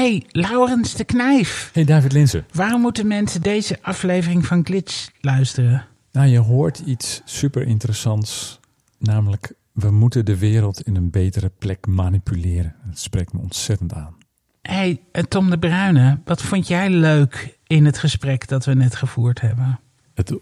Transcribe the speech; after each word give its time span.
hey, 0.00 0.22
Laurens 0.28 0.94
de 0.94 1.04
Knijf. 1.04 1.70
Hey 1.72 1.84
David 1.84 2.12
Linsen. 2.12 2.46
Waarom 2.52 2.80
moeten 2.80 3.06
mensen 3.06 3.42
deze 3.42 3.78
aflevering 3.82 4.46
van 4.46 4.64
Glitch 4.64 5.08
luisteren? 5.20 5.86
Nou, 6.12 6.28
je 6.28 6.38
hoort 6.38 6.78
iets 6.78 7.22
super 7.24 7.66
interessants. 7.66 8.60
Namelijk, 8.98 9.52
we 9.72 9.90
moeten 9.90 10.24
de 10.24 10.38
wereld 10.38 10.80
in 10.80 10.96
een 10.96 11.10
betere 11.10 11.50
plek 11.58 11.86
manipuleren. 11.86 12.74
Dat 12.86 12.98
spreekt 12.98 13.32
me 13.32 13.40
ontzettend 13.40 13.92
aan. 13.92 14.16
hey, 14.62 15.00
eh, 15.12 15.22
Tom 15.22 15.50
de 15.50 15.58
Bruyne, 15.58 16.18
wat 16.24 16.42
vond 16.42 16.68
jij 16.68 16.90
leuk 16.90 17.58
in 17.66 17.84
het 17.84 17.98
gesprek 17.98 18.48
dat 18.48 18.64
we 18.64 18.74
net 18.74 18.94
gevoerd 18.94 19.40
hebben? 19.40 19.80
Het 20.14 20.34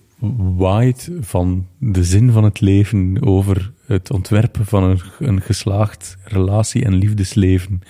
waait 0.57 1.11
van 1.21 1.67
de 1.79 2.05
zin 2.05 2.33
van 2.33 2.45
het 2.45 2.61
leven 2.61 3.23
over 3.27 3.73
het 3.87 4.11
ontwerpen 4.11 4.67
van 4.67 4.83
een, 4.83 5.01
een 5.19 5.41
geslaagd 5.41 6.17
relatie- 6.25 6.85
en 6.85 6.95
liefdesleven 6.95 7.81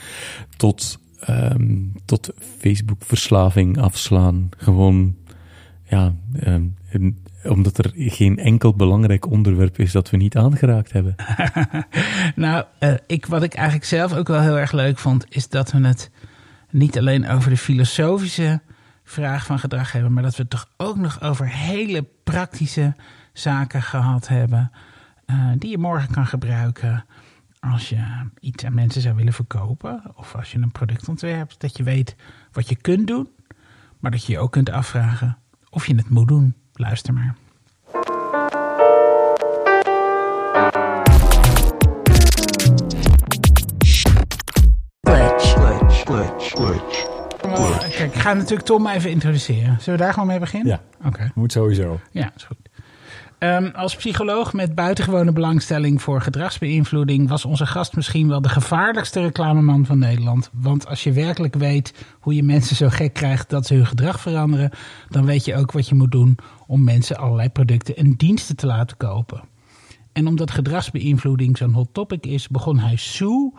tot, 0.57 0.98
ehm, 1.21 1.77
tot 2.05 2.32
Facebook-verslaving 2.59 3.79
afslaan. 3.79 4.48
Gewoon, 4.56 5.16
ja, 5.84 6.15
ehm, 6.33 6.62
omdat 7.45 7.79
er 7.79 7.93
geen 7.95 8.38
enkel 8.38 8.74
belangrijk 8.74 9.30
onderwerp 9.30 9.79
is 9.79 9.93
dat 9.93 10.10
we 10.10 10.16
niet 10.16 10.37
aangeraakt 10.37 10.93
hebben. 10.93 11.15
Nou, 12.34 12.65
eh, 12.79 12.95
ik, 13.07 13.27
wat 13.27 13.43
ik 13.43 13.55
eigenlijk 13.55 13.87
zelf 13.87 14.15
ook 14.15 14.29
wel 14.29 14.41
heel 14.41 14.59
erg 14.59 14.73
leuk 14.73 14.98
vond, 14.98 15.27
is 15.29 15.48
dat 15.48 15.73
we 15.73 15.87
het 15.87 16.10
niet 16.70 16.98
alleen 16.98 17.29
over 17.29 17.51
de 17.51 17.57
filosofische 17.57 18.60
vraag 19.05 19.46
van 19.46 19.59
gedrag 19.59 19.93
hebben, 19.93 20.12
maar 20.12 20.23
dat 20.23 20.37
we 20.37 20.43
het 20.43 20.51
toch 20.51 20.69
ook 20.77 20.96
nog 20.96 21.23
over 21.23 21.48
hele 21.48 22.07
praktische 22.24 22.95
zaken 23.32 23.82
gehad 23.82 24.29
hebben, 24.29 24.71
eh, 25.27 25.51
die 25.59 25.71
je 25.71 25.79
morgen 25.79 26.10
kan 26.10 26.27
gebruiken 26.27 27.05
als 27.61 27.89
je 27.89 28.29
iets 28.41 28.65
aan 28.65 28.75
mensen 28.75 29.03
zou 29.03 29.15
willen 29.15 29.33
verkopen, 29.33 30.03
of 30.15 30.35
als 30.35 30.53
je 30.53 30.59
een 30.59 30.73
product 30.73 31.09
ontwerpt, 31.09 31.61
dat 31.61 31.77
je 31.77 31.83
weet 31.83 32.16
wat 32.53 32.69
je 32.69 32.77
kunt 32.77 33.07
doen, 33.07 33.29
maar 33.99 34.11
dat 34.11 34.27
je 34.27 34.33
je 34.33 34.39
ook 34.39 34.53
kunt 34.53 34.71
afvragen 34.71 35.39
of 35.71 35.87
je 35.87 35.95
het 35.95 36.09
moet 36.09 36.29
doen. 36.29 36.55
Luister 36.73 37.15
maar. 37.15 37.37
Kijk, 47.99 48.15
ik 48.15 48.21
ga 48.21 48.32
natuurlijk 48.32 48.63
Tom 48.63 48.87
even 48.87 49.10
introduceren. 49.10 49.80
Zullen 49.80 49.99
we 49.99 50.04
daar 50.04 50.13
gewoon 50.13 50.29
mee 50.29 50.38
beginnen? 50.38 50.69
Ja. 50.69 51.07
Oké. 51.09 51.30
Moet 51.35 51.52
sowieso. 51.52 52.01
Ja, 52.10 52.30
is 52.37 52.45
goed. 52.45 52.68
Ehm, 53.39 53.71
als 53.75 53.97
psycholoog 53.97 54.53
met 54.53 54.75
buitengewone 54.75 55.33
belangstelling 55.33 56.03
voor 56.03 56.21
gedragsbeïnvloeding 56.21 57.29
was 57.29 57.45
onze 57.45 57.67
gast 57.67 57.97
misschien 57.97 58.29
wel 58.29 58.41
de 58.41 58.49
gevaarlijkste 58.49 59.21
reclameman 59.21 59.87
van 59.87 59.99
Nederland. 59.99 60.51
Want 60.53 60.87
als 60.87 61.05
je 61.05 61.13
werkelijk 61.13 61.55
weet 61.55 62.07
hoe 62.21 62.35
je 62.35 62.43
mensen 62.43 62.77
zo 62.77 62.89
gek 62.89 63.13
krijgt 63.13 63.51
dat 63.51 63.66
ze 63.66 63.75
hun 63.75 63.87
gedrag 63.87 64.21
veranderen, 64.21 64.71
dan 65.09 65.25
weet 65.25 65.44
je 65.44 65.56
ook 65.56 65.72
wat 65.72 65.89
je 65.89 65.94
moet 65.94 66.12
doen 66.12 66.39
om 66.66 66.84
mensen 66.84 67.16
allerlei 67.16 67.49
producten 67.49 67.97
en 67.97 68.15
diensten 68.16 68.56
te 68.56 68.66
laten 68.66 68.97
kopen. 68.97 69.43
En 70.12 70.27
omdat 70.27 70.50
gedragsbeïnvloeding 70.50 71.56
zo'n 71.56 71.72
hot 71.72 71.94
topic 71.94 72.27
is, 72.27 72.49
begon 72.49 72.78
hij 72.78 72.97
Sue, 72.97 73.53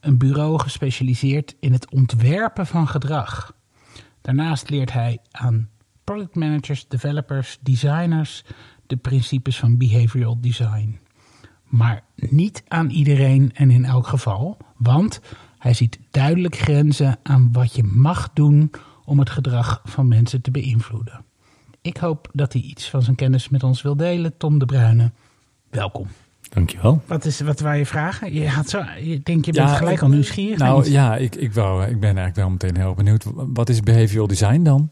een 0.00 0.18
bureau 0.18 0.58
gespecialiseerd 0.58 1.56
in 1.60 1.72
het 1.72 1.90
ontwerpen 1.90 2.66
van 2.66 2.88
gedrag. 2.88 3.54
Daarnaast 4.20 4.70
leert 4.70 4.92
hij 4.92 5.18
aan 5.30 5.68
product 6.04 6.34
managers, 6.34 6.88
developers, 6.88 7.58
designers 7.60 8.44
de 8.90 8.96
principes 8.96 9.58
van 9.58 9.76
behavioral 9.76 10.40
design. 10.40 10.98
Maar 11.64 12.02
niet 12.14 12.62
aan 12.68 12.90
iedereen 12.90 13.50
en 13.54 13.70
in 13.70 13.84
elk 13.84 14.06
geval, 14.06 14.56
want 14.76 15.20
hij 15.58 15.74
ziet 15.74 15.98
duidelijk 16.10 16.56
grenzen 16.56 17.18
aan 17.22 17.48
wat 17.52 17.74
je 17.74 17.82
mag 17.82 18.30
doen 18.32 18.70
om 19.04 19.18
het 19.18 19.30
gedrag 19.30 19.80
van 19.84 20.08
mensen 20.08 20.40
te 20.40 20.50
beïnvloeden. 20.50 21.24
Ik 21.80 21.96
hoop 21.96 22.28
dat 22.32 22.52
hij 22.52 22.62
iets 22.62 22.90
van 22.90 23.02
zijn 23.02 23.16
kennis 23.16 23.48
met 23.48 23.62
ons 23.62 23.82
wil 23.82 23.96
delen. 23.96 24.36
Tom 24.36 24.58
de 24.58 24.66
Bruyne, 24.66 25.12
welkom. 25.70 26.06
Dankjewel. 26.48 27.02
Wat, 27.06 27.24
is, 27.24 27.40
wat 27.40 27.60
wou 27.60 27.76
je 27.76 27.86
vragen? 27.86 28.32
Je, 28.34 28.48
had 28.48 28.68
zo, 28.68 28.82
je 29.00 29.20
denk 29.22 29.44
je 29.44 29.52
bent 29.52 29.68
Ja, 29.68 29.74
gelijk 29.74 30.02
al 30.02 30.08
nieuwsgierig. 30.08 30.58
Nou 30.58 30.90
ja, 30.90 31.16
ik, 31.16 31.34
ik, 31.34 31.52
wou, 31.52 31.82
ik 31.82 32.00
ben 32.00 32.16
eigenlijk 32.16 32.36
wel 32.36 32.50
meteen 32.50 32.76
heel 32.76 32.94
benieuwd. 32.94 33.24
Wat 33.34 33.68
is 33.68 33.80
behavioral 33.80 34.26
design 34.26 34.62
dan? 34.62 34.90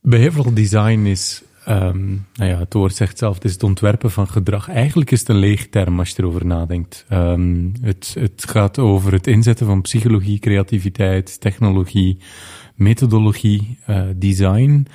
Behavioral 0.00 0.54
design 0.54 0.98
is, 0.98 1.42
ehm, 1.66 2.08
nou 2.34 2.50
ja, 2.50 2.58
het 2.58 2.72
woord 2.72 2.94
zegt 2.94 3.18
zelf, 3.18 3.34
het 3.34 3.44
is 3.44 3.52
het 3.52 3.62
ontwerpen 3.62 4.10
van 4.10 4.28
gedrag. 4.28 4.68
Eigenlijk 4.68 5.10
is 5.10 5.20
het 5.20 5.28
een 5.28 5.36
leeg 5.36 5.68
term 5.68 5.98
als 5.98 6.10
je 6.10 6.22
erover 6.22 6.46
nadenkt. 6.46 7.04
Ehm, 7.08 7.68
het, 7.80 8.16
het 8.18 8.44
gaat 8.48 8.78
over 8.78 9.12
het 9.12 9.26
inzetten 9.26 9.66
van 9.66 9.80
psychologie, 9.80 10.38
creativiteit, 10.38 11.40
technologie, 11.40 12.18
methodologie, 12.74 13.78
eh, 13.86 14.02
design 14.16 14.86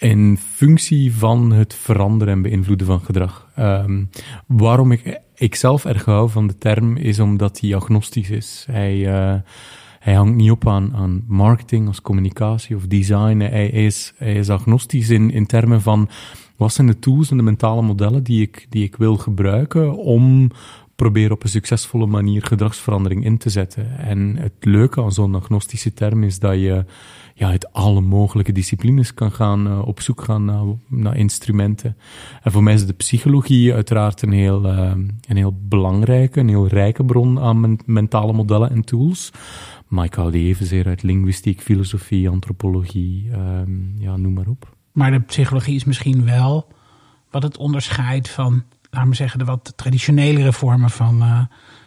in 0.00 0.38
functie 0.54 1.14
van 1.14 1.52
het 1.52 1.74
veranderen 1.74 2.34
en 2.34 2.42
beïnvloeden 2.42 2.86
van 2.86 3.00
gedrag. 3.00 3.48
Ehm, 3.54 4.04
waarom 4.46 4.92
ik, 4.92 5.20
ik 5.34 5.54
zelf 5.54 5.84
erg 5.84 6.04
hou 6.04 6.30
van 6.30 6.46
de 6.46 6.58
term 6.58 6.96
is 6.96 7.18
omdat 7.18 7.60
hij 7.60 7.74
agnostisch 7.74 8.30
is. 8.30 8.66
Hij, 8.70 9.06
eh, 9.06 9.40
hij 10.00 10.14
hangt 10.14 10.36
niet 10.36 10.50
op 10.50 10.68
aan, 10.68 11.24
marketing 11.26 11.86
als 11.86 12.02
communicatie 12.02 12.76
of 12.76 12.86
design. 12.86 13.38
Hij 13.38 13.68
is, 13.68 14.12
agnostisch 14.48 15.10
in, 15.10 15.46
termen 15.46 15.82
van 15.82 16.08
wat 16.56 16.72
zijn 16.72 16.86
de 16.86 16.98
tools 16.98 17.30
en 17.30 17.36
de 17.36 17.42
mentale 17.42 17.82
modellen 17.82 18.22
die 18.22 18.42
ik, 18.42 18.66
die 18.68 18.84
ik 18.84 18.96
wil 18.96 19.16
gebruiken 19.16 19.96
om 19.96 20.50
proberen 20.96 21.32
op 21.32 21.42
een 21.42 21.48
succesvolle 21.48 22.06
manier 22.06 22.42
gedragsverandering 22.42 23.24
in 23.24 23.38
te 23.38 23.50
zetten. 23.50 23.98
En 23.98 24.36
het 24.36 24.52
leuke 24.60 25.02
aan 25.02 25.12
zo'n 25.12 25.34
agnostische 25.34 25.94
term 25.94 26.22
is 26.22 26.38
dat 26.38 26.54
je 26.54 26.84
ja, 27.34 27.48
uit 27.48 27.72
alle 27.72 28.00
mogelijke 28.00 28.52
disciplines 28.52 29.14
kan 29.14 29.32
gaan 29.32 29.66
eh, 29.66 29.86
op 29.86 30.00
zoek 30.00 30.22
gaan 30.22 30.44
naar, 30.88 31.16
instrumenten. 31.16 31.96
En 32.42 32.52
voor 32.52 32.62
mij 32.62 32.74
is 32.74 32.86
de 32.86 32.92
psychologie 32.92 33.74
uiteraard 33.74 34.22
een 34.22 34.32
heel, 34.32 34.64
eh, 34.64 34.92
een 35.28 35.36
heel 35.36 35.58
belangrijke, 35.68 36.40
een 36.40 36.48
heel 36.48 36.66
rijke 36.66 37.04
bron 37.04 37.38
aan 37.38 37.60
men- 37.60 37.80
mentale 37.86 38.32
modellen 38.32 38.70
en 38.70 38.84
tools. 38.84 39.30
Maar 39.90 40.04
ik 40.04 40.14
haal 40.14 40.30
die 40.30 40.48
evenzeer 40.48 40.86
uit 40.86 41.02
linguïstiek, 41.02 41.60
filosofie, 41.60 42.28
antropologie, 42.28 43.28
ehm, 43.32 44.00
ja, 44.00 44.16
noem 44.16 44.32
maar 44.32 44.46
op. 44.46 44.76
Maar 44.92 45.10
de 45.10 45.20
psychologie 45.20 45.74
is 45.74 45.84
misschien 45.84 46.24
wel 46.24 46.72
wat 47.30 47.42
het 47.42 47.56
onderscheidt 47.56 48.28
van, 48.28 48.64
laten 48.90 49.08
we 49.08 49.14
zeggen, 49.14 49.38
de 49.38 49.44
wat 49.44 49.72
traditionelere 49.76 50.52
vormen 50.52 50.90
van, 50.90 51.22
eh, 51.22 51.40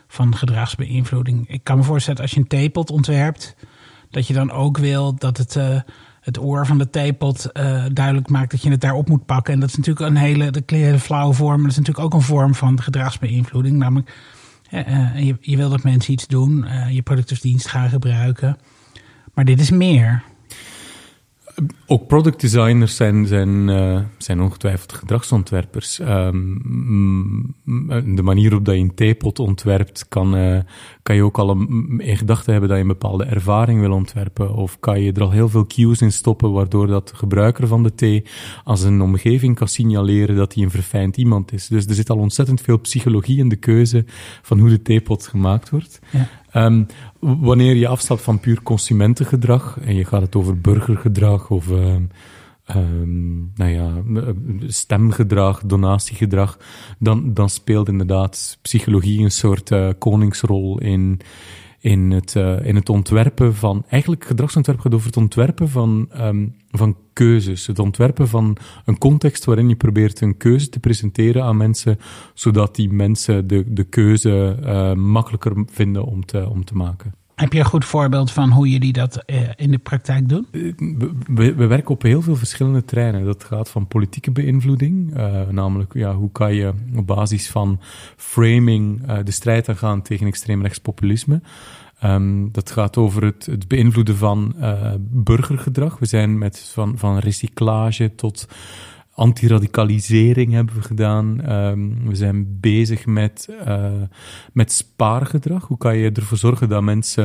van 0.08 0.36
gedragsbeïnvloeding. 0.36 1.50
Ik 1.50 1.64
kan 1.64 1.78
me 1.78 1.84
voorstellen, 1.84 2.22
als 2.22 2.32
je 2.32 2.40
een 2.40 2.48
theepot 2.48 2.90
ontwerpt, 2.90 3.56
dat 4.10 4.28
je 4.28 4.34
dan 4.34 4.52
ook 4.52 4.78
wil 4.78 5.16
dat 5.16 5.38
het, 5.38 5.56
eh, 5.56 5.80
het 6.22 6.40
oor 6.40 6.66
van 6.66 6.78
de 6.78 6.90
theepot 6.90 7.52
eh, 7.52 7.86
duidelijk 7.94 8.30
maakt 8.30 8.52
dat 8.52 8.62
je 8.62 8.70
het 8.70 8.82
daarop 8.82 9.10
moet 9.10 9.26
pakken. 9.26 9.54
En 9.54 9.60
dat 9.60 9.70
is 9.70 9.76
natuurlijk 9.76 10.06
een 10.06 10.16
hele, 10.16 10.52
dat 10.52 10.64
een 10.66 10.78
hele 10.78 11.00
flauwe 11.00 11.34
vorm, 11.34 11.56
maar 11.56 11.70
dat 11.70 11.72
is 11.72 11.78
natuurlijk 11.78 12.06
ook 12.06 12.14
een 12.14 12.26
vorm 12.26 12.56
van 12.56 12.82
gedragsbeïnvloeding. 12.82 13.78
Namelijk, 13.78 14.18
je, 15.16 15.36
je 15.42 15.58
wil 15.58 15.70
dat 15.70 15.84
mensen 15.84 16.14
iets 16.14 16.28
doen, 16.28 16.66
eh, 16.66 16.90
je 16.90 17.02
product 17.02 17.32
of 17.32 17.40
dienst 17.40 17.68
gaan 17.68 17.90
gebruiken. 17.90 18.58
Maar 19.34 19.46
dit 19.46 19.60
is 19.60 19.70
meer. 19.70 20.24
Ook 21.88 22.08
product 22.08 22.42
designers 22.42 22.96
zijn, 22.96 23.26
zijn, 23.28 23.70
eh, 23.70 24.00
zijn 24.18 24.42
ongetwijfeld 24.42 24.94
gedragsontwerpers. 24.94 26.00
Ehm, 26.00 26.56
de 28.16 28.22
manier 28.22 28.50
waarop 28.50 28.66
dat 28.66 28.76
je 28.76 28.82
een 28.82 28.96
theepot 28.96 29.40
ontwerpt, 29.40 30.06
kan, 30.08 30.36
eh, 30.36 30.60
kan 31.04 31.16
je 31.16 31.24
ook 31.24 31.38
al 31.38 31.50
een, 31.50 32.00
in 32.04 32.18
gedachten 32.18 32.52
hebben 32.52 32.70
dat 32.70 32.78
je 32.78 32.84
een 32.84 32.90
bepaalde 32.90 33.24
ervaring 33.24 33.80
wil 33.80 33.92
ontwerpen. 33.92 34.56
Of 34.56 34.80
kan 34.80 35.02
je 35.02 35.12
er 35.12 35.22
al 35.22 35.32
heel 35.32 35.50
veel 35.50 35.68
cues 35.68 36.02
in 36.02 36.12
stoppen, 36.12 36.52
waardoor 36.52 36.88
dat 36.88 37.08
de 37.08 37.16
gebruiker 37.16 37.68
van 37.68 37.84
de 37.84 37.96
thee 37.96 38.26
als 38.64 38.84
een 38.84 39.02
omgeving 39.02 39.56
kan 39.56 39.68
signaleren 39.68 40.36
dat 40.36 40.54
hij 40.54 40.64
een 40.64 40.72
verfijnd 40.72 41.18
iemand 41.18 41.54
is. 41.54 41.68
Dus 41.68 41.86
er 41.86 41.96
zit 41.96 42.10
al 42.10 42.18
ontzettend 42.18 42.62
veel 42.62 42.80
psychologie 42.80 43.38
in 43.38 43.50
de 43.50 43.56
keuze 43.56 44.06
van 44.42 44.60
hoe 44.60 44.70
de 44.70 44.82
theepot 44.82 45.28
gemaakt 45.28 45.70
wordt. 45.70 46.00
Ja. 46.10 46.30
W- 46.54 46.86
wanneer 47.20 47.76
je 47.76 47.88
afstapt 47.88 48.22
van 48.22 48.40
puur 48.40 48.64
consumentengedrag 48.64 49.80
en 49.82 49.96
je 49.96 50.06
gaat 50.06 50.22
het 50.22 50.36
over 50.36 50.62
burgergedrag 50.62 51.50
of 51.50 51.70
ehm, 51.72 52.04
ehm, 52.66 53.38
nou 53.56 53.72
ja, 53.72 53.92
stemgedrag, 54.68 55.62
donatiegedrag, 55.66 56.58
dan, 57.00 57.34
dan 57.34 57.50
speelt 57.50 57.88
inderdaad 57.88 58.58
psychologie 58.62 59.24
een 59.24 59.32
soort 59.32 59.72
eh, 59.72 59.90
koningsrol 59.98 60.80
in, 60.80 61.20
in, 61.84 62.12
het, 62.12 62.36
eh, 62.36 62.66
in 62.66 62.76
het 62.76 62.90
ontwerpen 62.90 63.56
van. 63.56 63.84
Eigenlijk, 63.90 64.26
gedragsontwerp 64.26 64.80
gaat 64.80 64.94
over 64.94 65.08
het 65.08 65.18
ontwerpen 65.18 65.70
van, 65.70 66.08
ehm, 66.12 66.48
van 66.72 66.98
keuzes. 67.14 67.68
Het 67.68 67.80
ontwerpen 67.80 68.28
van 68.28 68.58
een 68.86 68.98
context 68.98 69.46
waarin 69.46 69.70
je 69.70 69.76
probeert 69.76 70.22
een 70.22 70.38
keuze 70.38 70.70
te 70.70 70.80
presenteren 70.80 71.44
aan 71.44 71.58
mensen, 71.58 72.00
zodat 72.34 72.76
die 72.76 72.92
mensen 72.92 73.48
de, 73.48 73.74
de 73.74 73.84
keuze 73.84 74.58
eh, 74.64 74.94
makkelijker 74.94 75.64
vinden 75.66 76.06
om 76.06 76.26
te, 76.26 76.50
om 76.50 76.66
te 76.66 76.76
maken. 76.76 77.14
Heb 77.36 77.54
je 77.54 77.60
een 77.60 77.66
goed 77.66 77.86
voorbeeld 77.86 78.32
van 78.32 78.52
hoe 78.52 78.70
jullie 78.70 78.94
dat 78.94 79.18
eh, 79.18 79.42
in 79.56 79.72
de 79.72 79.78
praktijk 79.78 80.30
doen? 80.30 80.48
We, 81.28 81.54
we 81.56 81.66
werken 81.66 81.90
op 81.90 82.02
heel 82.02 82.22
veel 82.22 82.36
verschillende 82.36 82.86
terreinen. 82.86 83.26
Dat 83.26 83.44
gaat 83.44 83.70
van 83.70 83.88
politieke 83.88 84.32
beïnvloeding, 84.32 85.16
eh, 85.16 85.48
namelijk 85.50 85.94
ja, 85.94 86.14
hoe 86.14 86.32
kan 86.32 86.54
je 86.54 86.74
op 86.96 87.08
basis 87.08 87.50
van 87.50 87.80
framing 88.18 89.08
eh, 89.08 89.18
de 89.24 89.32
strijd 89.32 89.70
aangaan 89.70 90.02
tegen 90.02 90.28
extreem 90.28 90.62
rechtspopulisme. 90.62 91.42
Ehm, 92.00 92.48
dat 92.52 92.72
gaat 92.72 92.98
over 92.98 93.24
het, 93.24 93.46
het 93.46 93.68
beïnvloeden 93.68 94.18
van 94.18 94.56
burgergedrag. 95.00 96.00
We 96.00 96.06
zijn 96.06 96.38
met 96.38 96.70
van, 96.74 96.98
van 96.98 97.18
recyclage 97.18 98.16
tot 98.16 98.48
antiradicalisering 99.16 100.54
hebben 100.54 100.76
we 100.76 100.82
gedaan. 100.82 101.52
Um, 101.52 102.08
we 102.08 102.16
zijn 102.16 102.60
bezig 102.60 103.06
met, 103.06 103.48
uh, 103.68 103.92
met 104.54 104.72
spaargedrag. 104.72 105.68
Hoe 105.68 105.78
kan 105.78 105.98
je 105.98 106.12
ervoor 106.12 106.38
zorgen 106.38 106.70
dat 106.70 106.82
mensen 106.82 107.24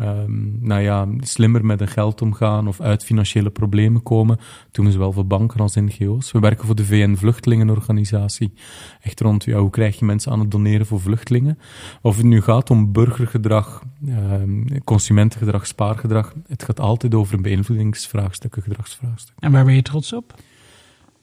um, 0.00 0.58
nou 0.60 0.80
ja, 0.80 1.06
slimmer 1.18 1.64
met 1.64 1.78
hun 1.78 1.88
geld 1.88 2.22
omgaan 2.22 2.68
of 2.68 2.80
uit 2.80 3.04
financiële 3.04 3.50
problemen 3.50 4.02
komen? 4.02 4.36
Dat 4.36 4.46
doen 4.70 4.84
we 4.84 4.92
zowel 4.92 5.12
voor 5.12 5.26
banken 5.26 5.60
als 5.60 5.74
NGO's. 5.74 6.32
We 6.32 6.38
werken 6.38 6.66
voor 6.66 6.74
de 6.74 6.84
VN-vluchtelingenorganisatie. 6.84 8.52
Echt 9.00 9.20
rond 9.20 9.44
ja, 9.44 9.58
hoe 9.58 9.70
krijg 9.70 9.98
je 9.98 10.04
mensen 10.04 10.32
aan 10.32 10.40
het 10.40 10.50
doneren 10.50 10.86
voor 10.86 11.00
vluchtelingen? 11.00 11.58
Of 12.02 12.16
het 12.16 12.26
nu 12.26 12.40
gaat 12.40 12.70
om 12.70 12.92
burgergedrag, 12.92 13.82
um, 14.08 14.82
consumentengedrag, 14.84 15.66
spaargedrag. 15.66 16.34
Het 16.46 16.62
gaat 16.62 16.80
altijd 16.80 17.14
over 17.14 17.34
een 17.34 17.42
beïnvloedingsvraagstuk, 17.42 18.56
een 18.56 18.62
gedragsvraagstuk. 18.62 19.34
En 19.38 19.52
waar 19.52 19.64
ben 19.64 19.74
je 19.74 19.82
trots 19.82 20.12
op? 20.12 20.34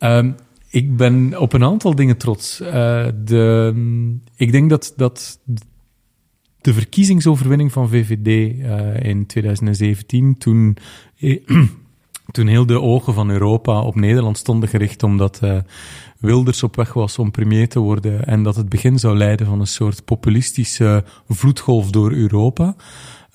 Um, 0.03 0.35
ik 0.69 0.97
ben 0.97 1.39
op 1.39 1.53
een 1.53 1.63
aantal 1.63 1.95
dingen 1.95 2.17
trots. 2.17 2.61
Uh, 2.61 2.69
de, 3.23 3.73
ik 4.35 4.51
denk 4.51 4.69
dat, 4.69 4.93
dat 4.95 5.39
de 6.61 6.73
verkiezingsoverwinning 6.73 7.71
van 7.71 7.89
VVD 7.89 8.59
eh, 8.61 9.09
in 9.09 9.25
2017, 9.25 10.37
toen, 10.37 10.77
toen 12.31 12.47
heel 12.47 12.65
de 12.65 12.81
ogen 12.81 13.13
van 13.13 13.29
Europa 13.29 13.81
op 13.81 13.95
Nederland 13.95 14.37
stonden 14.37 14.69
gericht, 14.69 15.03
omdat 15.03 15.39
Wilders 16.19 16.63
op 16.63 16.75
weg 16.75 16.93
was 16.93 17.19
om 17.19 17.31
premier 17.31 17.69
te 17.69 17.79
worden 17.79 18.25
en 18.25 18.43
dat 18.43 18.55
het 18.55 18.69
begin 18.69 18.99
zou 18.99 19.17
leiden 19.17 19.45
van 19.45 19.59
een 19.59 19.67
soort 19.67 20.05
populistische 20.05 21.03
vloedgolf 21.27 21.89
door 21.89 22.11
Europa. 22.11 22.75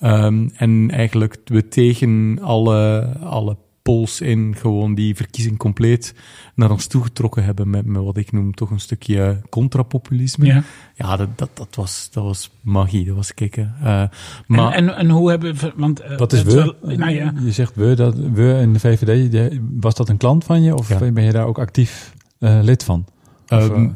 Um, 0.01 0.51
en 0.55 0.91
eigenlijk 0.91 1.39
we 1.45 1.67
tegen 1.67 2.39
alle, 2.41 3.09
alle 3.19 3.57
pols 3.87 4.21
in 4.21 4.55
gewoon 4.57 4.95
die 4.95 5.15
verkiezing 5.15 5.57
compleet 5.57 6.13
naar 6.55 6.71
ons 6.71 6.87
toegetrokken 6.87 7.43
hebben 7.43 7.69
met, 7.69 7.85
met 7.85 8.03
wat 8.03 8.17
ik 8.17 8.31
noem 8.31 8.53
toch 8.53 8.69
een 8.69 8.79
stukje 8.79 9.41
contrapopulisme. 9.49 10.45
Ja, 10.45 10.63
ja 10.95 11.15
dat, 11.15 11.29
dat, 11.35 11.49
dat, 11.53 11.75
was, 11.75 12.09
dat 12.11 12.23
was 12.23 12.51
magie, 12.61 13.05
dat 13.05 13.15
was 13.15 13.33
kicken. 13.33 13.75
Uh, 13.79 14.03
maar, 14.47 14.73
en, 14.73 14.89
en, 14.89 14.95
en, 14.95 15.09
hoe 15.09 15.29
hebben 15.29 15.55
we... 15.55 15.73
Want, 15.75 16.01
uh, 16.01 16.17
wat 16.17 16.33
is 16.33 16.43
we? 16.43 16.75
nou 16.81 17.11
ja. 17.11 17.33
Je 17.43 17.51
zegt 17.51 17.75
we, 17.75 17.93
dat, 17.95 18.15
we 18.15 18.57
in 18.61 18.73
de 18.73 18.79
VVD, 18.79 19.59
was 19.79 19.95
dat 19.95 20.09
een 20.09 20.17
klant 20.17 20.43
van 20.43 20.61
je 20.61 20.75
of 20.75 20.89
ja. 20.89 21.11
ben 21.11 21.23
je 21.23 21.31
daar 21.31 21.45
ook 21.45 21.59
actief 21.59 22.13
uh, 22.39 22.59
lid 22.61 22.83
van? 22.83 23.05
Of, 23.47 23.69
um, 23.69 23.95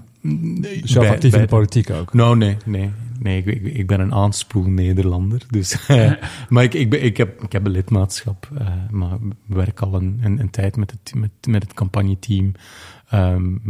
zelf 0.84 1.06
bij, 1.06 1.16
actief 1.16 1.32
bij, 1.32 1.40
in 1.40 1.46
de 1.46 1.52
politiek 1.52 1.90
ook? 1.90 2.14
Nou, 2.14 2.38
nee, 2.38 2.58
nee. 2.66 2.92
Nee, 3.22 3.44
ik, 3.44 3.62
ik, 3.62 3.88
ben 3.88 4.00
een 4.00 4.14
aanspoel 4.14 4.64
Nederlander. 4.64 5.46
Dus, 5.50 5.88
maar 6.50 6.64
ik, 6.64 6.74
ik, 6.74 6.90
ben, 6.90 7.04
ik, 7.04 7.18
heb, 7.18 7.44
ik 7.44 7.52
heb 7.52 7.66
een 7.66 7.72
lidmaatschap. 7.72 8.50
Uh, 8.54 8.68
maar 8.90 9.18
werk 9.46 9.80
al 9.80 9.94
een, 9.94 10.20
een, 10.24 10.40
een, 10.40 10.50
tijd 10.50 10.76
met 10.76 10.92
het, 10.92 11.16
met, 11.16 11.32
met 11.48 11.64
het 11.64 11.74
campagneteam. 11.74 12.52
Um, 13.14 13.62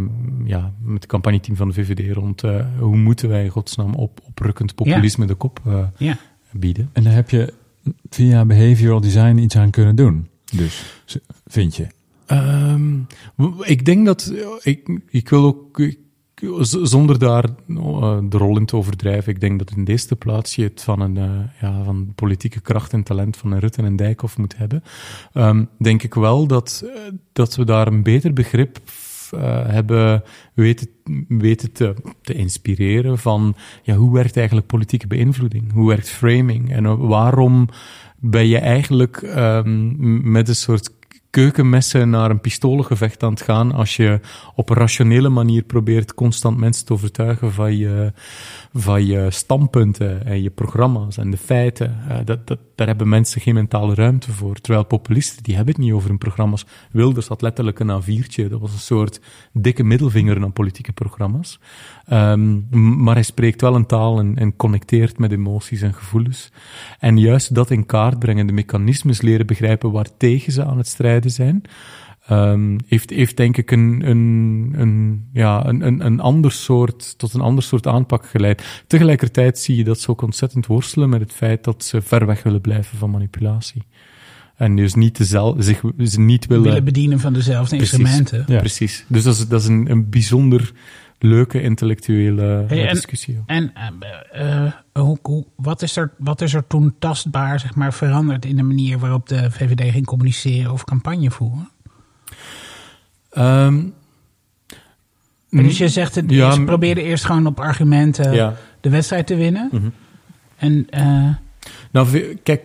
ja, 0.45 0.73
met 0.81 1.01
het 1.01 1.05
campagneteam 1.05 1.57
van 1.57 1.67
de 1.67 1.73
VVD 1.73 2.13
rond 2.13 2.43
uh, 2.43 2.65
hoe 2.79 2.97
moeten 2.97 3.29
wij 3.29 3.49
godsnaam 3.49 3.93
op, 3.93 4.19
oprukkend 4.27 4.75
populisme 4.75 5.23
ja. 5.23 5.29
de 5.29 5.35
kop 5.35 5.61
uh, 5.67 5.87
ja. 5.97 6.17
bieden. 6.51 6.89
En 6.93 7.03
daar 7.03 7.13
heb 7.13 7.29
je 7.29 7.53
via 8.09 8.45
behavioral 8.45 9.01
design 9.01 9.37
iets 9.37 9.55
aan 9.55 9.71
kunnen 9.71 9.95
doen. 9.95 10.27
Dus, 10.51 11.03
vind 11.45 11.75
je? 11.75 11.87
Um, 12.27 13.07
ik 13.61 13.85
denk 13.85 14.05
dat 14.05 14.33
ik, 14.61 14.99
ik 15.09 15.29
wil 15.29 15.45
ook. 15.45 15.79
Ik, 15.79 15.97
zonder 16.61 17.19
daar 17.19 17.45
uh, 17.67 18.17
de 18.23 18.37
rol 18.37 18.57
in 18.57 18.65
te 18.65 18.75
overdrijven, 18.75 19.33
ik 19.33 19.39
denk 19.39 19.59
dat 19.59 19.71
in 19.75 19.83
de 19.83 19.91
eerste 19.91 20.15
plaats 20.15 20.55
je 20.55 20.63
het 20.63 20.81
van 20.81 20.99
een 20.99 21.15
uh, 21.15 21.39
ja, 21.61 21.83
van 21.83 22.11
politieke 22.15 22.61
kracht 22.61 22.93
en 22.93 23.03
talent 23.03 23.37
van 23.37 23.51
een 23.51 23.59
Rutte 23.59 23.81
en 23.81 23.95
Dijkhoff 23.95 24.37
moet 24.37 24.57
hebben. 24.57 24.83
Um, 25.33 25.69
denk 25.77 26.03
ik 26.03 26.13
wel 26.13 26.47
dat, 26.47 26.81
uh, 26.85 26.91
dat 27.33 27.55
we 27.55 27.63
daar 27.63 27.87
een 27.87 28.03
beter 28.03 28.33
begrip 28.33 28.79
hebben 29.67 30.23
weten, 30.53 30.87
weten 31.27 31.71
te, 31.71 31.95
te 32.21 32.33
inspireren 32.33 33.17
van 33.17 33.55
ja, 33.83 33.95
hoe 33.95 34.13
werkt 34.13 34.37
eigenlijk 34.37 34.67
politieke 34.67 35.07
beïnvloeding? 35.07 35.71
Hoe 35.73 35.87
werkt 35.87 36.09
framing? 36.09 36.71
En 36.71 37.07
waarom 37.07 37.69
ben 38.19 38.47
je 38.47 38.57
eigenlijk 38.57 39.21
um, 39.21 40.31
met 40.31 40.47
een 40.47 40.55
soort 40.55 40.91
keukenmessen 41.31 42.09
naar 42.09 42.29
een 42.29 42.41
pistolengevecht 42.41 43.23
aan 43.23 43.31
het 43.31 43.41
gaan 43.41 43.71
als 43.71 43.95
je 43.95 44.19
op 44.55 44.69
een 44.69 44.75
rationele 44.75 45.29
manier 45.29 45.63
probeert 45.63 46.13
constant 46.13 46.57
mensen 46.57 46.85
te 46.85 46.93
overtuigen 46.93 47.51
van 47.51 47.77
je, 47.77 48.13
van 48.73 49.05
je 49.05 49.27
standpunten 49.29 50.25
en 50.25 50.41
je 50.41 50.49
programma's 50.49 51.17
en 51.17 51.31
de 51.31 51.37
feiten. 51.37 51.99
Uh, 52.09 52.17
dat, 52.25 52.47
dat, 52.47 52.59
daar 52.75 52.87
hebben 52.87 53.09
mensen 53.09 53.41
geen 53.41 53.53
mentale 53.53 53.93
ruimte 53.93 54.31
voor. 54.31 54.55
Terwijl 54.55 54.85
populisten, 54.85 55.43
die 55.43 55.55
hebben 55.55 55.73
het 55.73 55.83
niet 55.83 55.93
over 55.93 56.09
hun 56.09 56.17
programma's. 56.17 56.65
Wilders 56.91 57.27
had 57.27 57.41
letterlijk 57.41 57.79
een 57.79 58.01
A4'tje. 58.01 58.49
Dat 58.49 58.59
was 58.59 58.73
een 58.73 58.79
soort 58.79 59.21
dikke 59.53 59.83
middelvinger 59.83 60.39
naar 60.39 60.51
politieke 60.51 60.93
programma's. 60.93 61.59
Um, 62.13 62.67
maar 63.03 63.13
hij 63.13 63.23
spreekt 63.23 63.61
wel 63.61 63.75
een 63.75 63.85
taal 63.85 64.19
en, 64.19 64.37
en 64.37 64.55
connecteert 64.55 65.17
met 65.17 65.31
emoties 65.31 65.81
en 65.81 65.93
gevoelens. 65.93 66.51
En 66.99 67.17
juist 67.17 67.55
dat 67.55 67.71
in 67.71 67.85
kaart 67.85 68.19
brengen, 68.19 68.47
de 68.47 68.53
mechanismes 68.53 69.21
leren 69.21 69.45
begrijpen 69.45 69.91
waartegen 69.91 70.53
ze 70.53 70.65
aan 70.65 70.77
het 70.77 70.87
strijden 70.87 71.31
zijn, 71.31 71.61
um, 72.31 72.77
heeft, 72.87 73.09
heeft 73.09 73.37
denk 73.37 73.57
ik 73.57 73.71
een, 73.71 74.01
een, 74.05 74.73
een, 74.77 75.25
ja, 75.33 75.65
een, 75.65 75.87
een, 75.87 76.05
een 76.05 76.19
ander 76.19 76.51
soort, 76.51 77.17
tot 77.17 77.33
een 77.33 77.41
ander 77.41 77.63
soort 77.63 77.87
aanpak 77.87 78.25
geleid. 78.25 78.83
Tegelijkertijd 78.87 79.59
zie 79.59 79.75
je 79.75 79.83
dat 79.83 79.99
ze 79.99 80.09
ook 80.09 80.21
ontzettend 80.21 80.65
worstelen 80.65 81.09
met 81.09 81.21
het 81.21 81.33
feit 81.33 81.63
dat 81.63 81.83
ze 81.83 82.01
ver 82.01 82.25
weg 82.25 82.43
willen 82.43 82.61
blijven 82.61 82.97
van 82.97 83.09
manipulatie. 83.09 83.83
En 84.55 84.75
dus 84.75 84.93
niet 84.93 85.17
dezelfde, 85.17 85.63
zich 85.63 85.81
ze 86.03 86.19
niet 86.19 86.45
willen... 86.45 86.63
willen 86.63 86.83
bedienen 86.83 87.19
van 87.19 87.33
dezelfde 87.33 87.75
precies, 87.75 87.99
instrumenten. 87.99 88.43
Ja. 88.47 88.59
Precies. 88.59 89.05
Dus 89.07 89.23
dat 89.23 89.35
is, 89.35 89.47
dat 89.47 89.61
is 89.61 89.67
een, 89.67 89.91
een 89.91 90.09
bijzonder 90.09 90.71
leuke 91.23 91.61
intellectuele 91.61 92.65
hey, 92.67 92.87
en, 92.87 92.93
discussie. 92.93 93.43
En 93.45 93.73
uh, 94.33 94.41
uh, 94.41 94.71
hoe, 94.93 95.17
hoe, 95.21 95.45
wat, 95.55 95.81
is 95.81 95.95
er, 95.95 96.11
wat 96.17 96.41
is 96.41 96.53
er 96.53 96.67
toen 96.67 96.95
tastbaar 96.99 97.59
zeg 97.59 97.75
maar, 97.75 97.93
veranderd 97.93 98.45
in 98.45 98.55
de 98.55 98.63
manier 98.63 98.99
waarop 98.99 99.27
de 99.27 99.51
VVD 99.51 99.91
ging 99.91 100.05
communiceren 100.05 100.71
of 100.71 100.83
campagne 100.83 101.31
voeren? 101.31 101.69
Um, 103.37 103.93
dus 105.49 105.77
je 105.77 105.89
zegt, 105.89 106.15
het, 106.15 106.25
ja, 106.27 106.51
ze 106.51 106.63
probeerden 106.63 107.03
eerst 107.03 107.25
gewoon 107.25 107.45
op 107.45 107.59
argumenten 107.59 108.33
ja. 108.33 108.55
de 108.79 108.89
wedstrijd 108.89 109.27
te 109.27 109.35
winnen. 109.35 109.69
Mm 109.71 109.79
-hmm. 109.79 109.93
En, 110.57 110.87
uh, 110.97 111.35
nou, 111.91 112.35
kijk, 112.43 112.63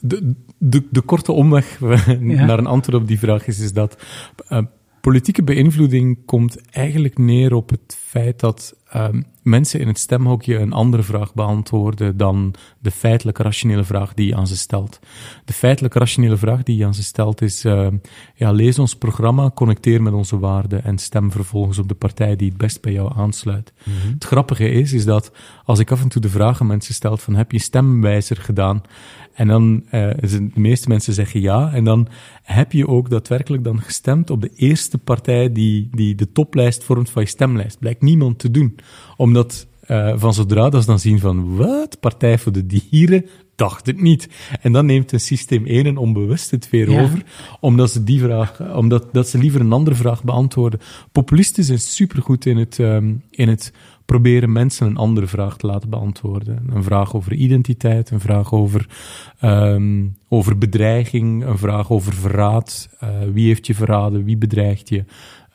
de, 0.00 0.34
de, 0.58 0.86
de 0.90 1.00
korte 1.00 1.32
omweg 1.32 1.78
ja. 2.06 2.44
naar 2.44 2.58
een 2.58 2.66
antwoord 2.66 3.02
op 3.02 3.08
die 3.08 3.18
vraag 3.18 3.46
is, 3.46 3.58
is 3.58 3.72
dat 3.72 4.04
politieke 5.00 5.42
beïnvloeding 5.42 6.18
komt 6.24 6.70
eigenlijk 6.70 7.18
neer 7.18 7.54
op 7.54 7.70
het 7.70 7.98
feit 8.00 8.40
dat 8.40 8.76
um, 8.96 9.24
mensen 9.42 9.80
in 9.80 9.86
het 9.86 9.98
stemhokje 9.98 10.58
een 10.58 10.72
andere 10.72 11.02
vraag 11.02 11.34
beantwoorden 11.34 12.16
dan 12.16 12.54
de 12.78 12.90
feitelijk 12.90 13.38
rationele 13.38 13.84
vraag 13.84 14.14
die 14.14 14.26
je 14.26 14.34
aan 14.34 14.46
ze 14.46 14.56
stelt. 14.56 14.98
De 15.44 15.52
feitelijk 15.52 15.94
rationele 15.94 16.36
vraag 16.36 16.62
die 16.62 16.76
je 16.76 16.84
aan 16.84 16.94
ze 16.94 17.02
stelt 17.02 17.42
is, 17.42 17.64
uh, 17.64 17.86
ja, 18.34 18.50
lees 18.50 18.78
ons 18.78 18.96
programma, 18.96 19.50
connecteer 19.54 20.02
met 20.02 20.12
onze 20.12 20.38
waarden 20.38 20.84
en 20.84 20.98
stem 20.98 21.30
vervolgens 21.30 21.78
op 21.78 21.88
de 21.88 21.94
partij 21.94 22.36
die 22.36 22.48
het 22.48 22.58
best 22.58 22.80
bij 22.80 22.92
jou 22.92 23.12
aansluit. 23.16 23.72
Mm 23.84 23.92
-hmm. 24.02 24.12
Het 24.12 24.24
grappige 24.24 24.70
is, 24.70 24.92
is 24.92 25.04
dat 25.04 25.32
als 25.64 25.78
ik 25.78 25.90
af 25.90 26.02
en 26.02 26.08
toe 26.08 26.22
de 26.22 26.28
vraag 26.28 26.60
aan 26.60 26.66
mensen 26.66 26.94
stel 26.94 27.16
van, 27.16 27.34
heb 27.34 27.52
je 27.52 27.58
stemwijzer 27.58 28.36
gedaan? 28.36 28.82
En 29.38 29.46
dan, 29.48 29.82
uh, 29.84 30.10
de 30.20 30.50
meeste 30.54 30.88
mensen 30.88 31.12
zeggen 31.12 31.40
ja. 31.40 31.72
En 31.72 31.84
dan 31.84 32.08
heb 32.42 32.72
je 32.72 32.88
ook 32.88 33.10
daadwerkelijk 33.10 33.64
dan 33.64 33.80
gestemd 33.80 34.30
op 34.30 34.40
de 34.40 34.50
eerste 34.54 34.98
partij 34.98 35.52
die, 35.52 35.88
die 35.90 36.14
de 36.14 36.32
toplijst 36.32 36.84
vormt 36.84 37.10
van 37.10 37.22
je 37.22 37.28
stemlijst. 37.28 37.78
Blijkt 37.78 38.02
niemand 38.02 38.38
te 38.38 38.50
doen. 38.50 38.78
Omdat 39.16 39.66
uh, 39.88 40.12
van 40.16 40.34
zodra 40.34 40.68
dat 40.68 40.80
ze 40.80 40.88
dan 40.88 40.98
zien 40.98 41.18
van, 41.18 41.56
wat, 41.56 42.00
Partij 42.00 42.38
voor 42.38 42.52
de 42.52 42.66
Dieren, 42.66 43.26
dacht 43.54 43.86
het 43.86 44.00
niet. 44.00 44.28
En 44.60 44.72
dan 44.72 44.86
neemt 44.86 45.12
een 45.12 45.20
systeem 45.20 45.66
1 45.66 45.86
een 45.86 45.96
onbewust 45.96 46.50
het 46.50 46.70
weer 46.70 46.90
ja. 46.90 47.02
over, 47.02 47.22
omdat 47.60 47.90
ze 47.90 48.04
die 48.04 48.20
vraag, 48.20 48.74
omdat 48.74 49.08
dat 49.12 49.28
ze 49.28 49.38
liever 49.38 49.60
een 49.60 49.72
andere 49.72 49.96
vraag 49.96 50.24
beantwoorden. 50.24 50.80
Populisten 51.12 51.64
zijn 51.64 51.78
supergoed 51.78 52.46
in 52.46 52.56
het, 52.56 52.78
um, 52.78 53.22
in 53.30 53.48
het 53.48 53.72
proberen 54.08 54.52
mensen 54.52 54.86
een 54.86 54.96
andere 54.96 55.26
vraag 55.26 55.56
te 55.56 55.66
laten 55.66 55.90
beantwoorden. 55.90 56.62
Een 56.72 56.82
vraag 56.82 57.14
over 57.14 57.32
identiteit, 57.32 58.10
een 58.10 58.20
vraag 58.20 58.52
over, 58.52 58.88
um, 59.42 60.16
over 60.28 60.58
bedreiging, 60.58 61.44
een 61.44 61.58
vraag 61.58 61.90
over 61.90 62.14
verraad. 62.14 62.88
Uh, 63.02 63.08
wie 63.32 63.46
heeft 63.46 63.66
je 63.66 63.74
verraden? 63.74 64.24
Wie 64.24 64.36
bedreigt 64.36 64.88
je? 64.88 65.04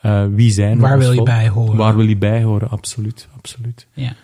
Uh, 0.02 0.24
wie 0.30 0.50
zijn 0.50 0.78
Waar 0.78 0.98
wil 0.98 1.12
je 1.12 1.22
bij 1.22 1.48
horen? 1.48 1.76
Waar 1.76 1.96
wil 1.96 2.08
je 2.08 2.16
bij 2.16 2.42
horen? 2.42 2.70
Absoluut, 2.70 3.28
absoluut. 3.36 3.86
Ja. 3.92 4.16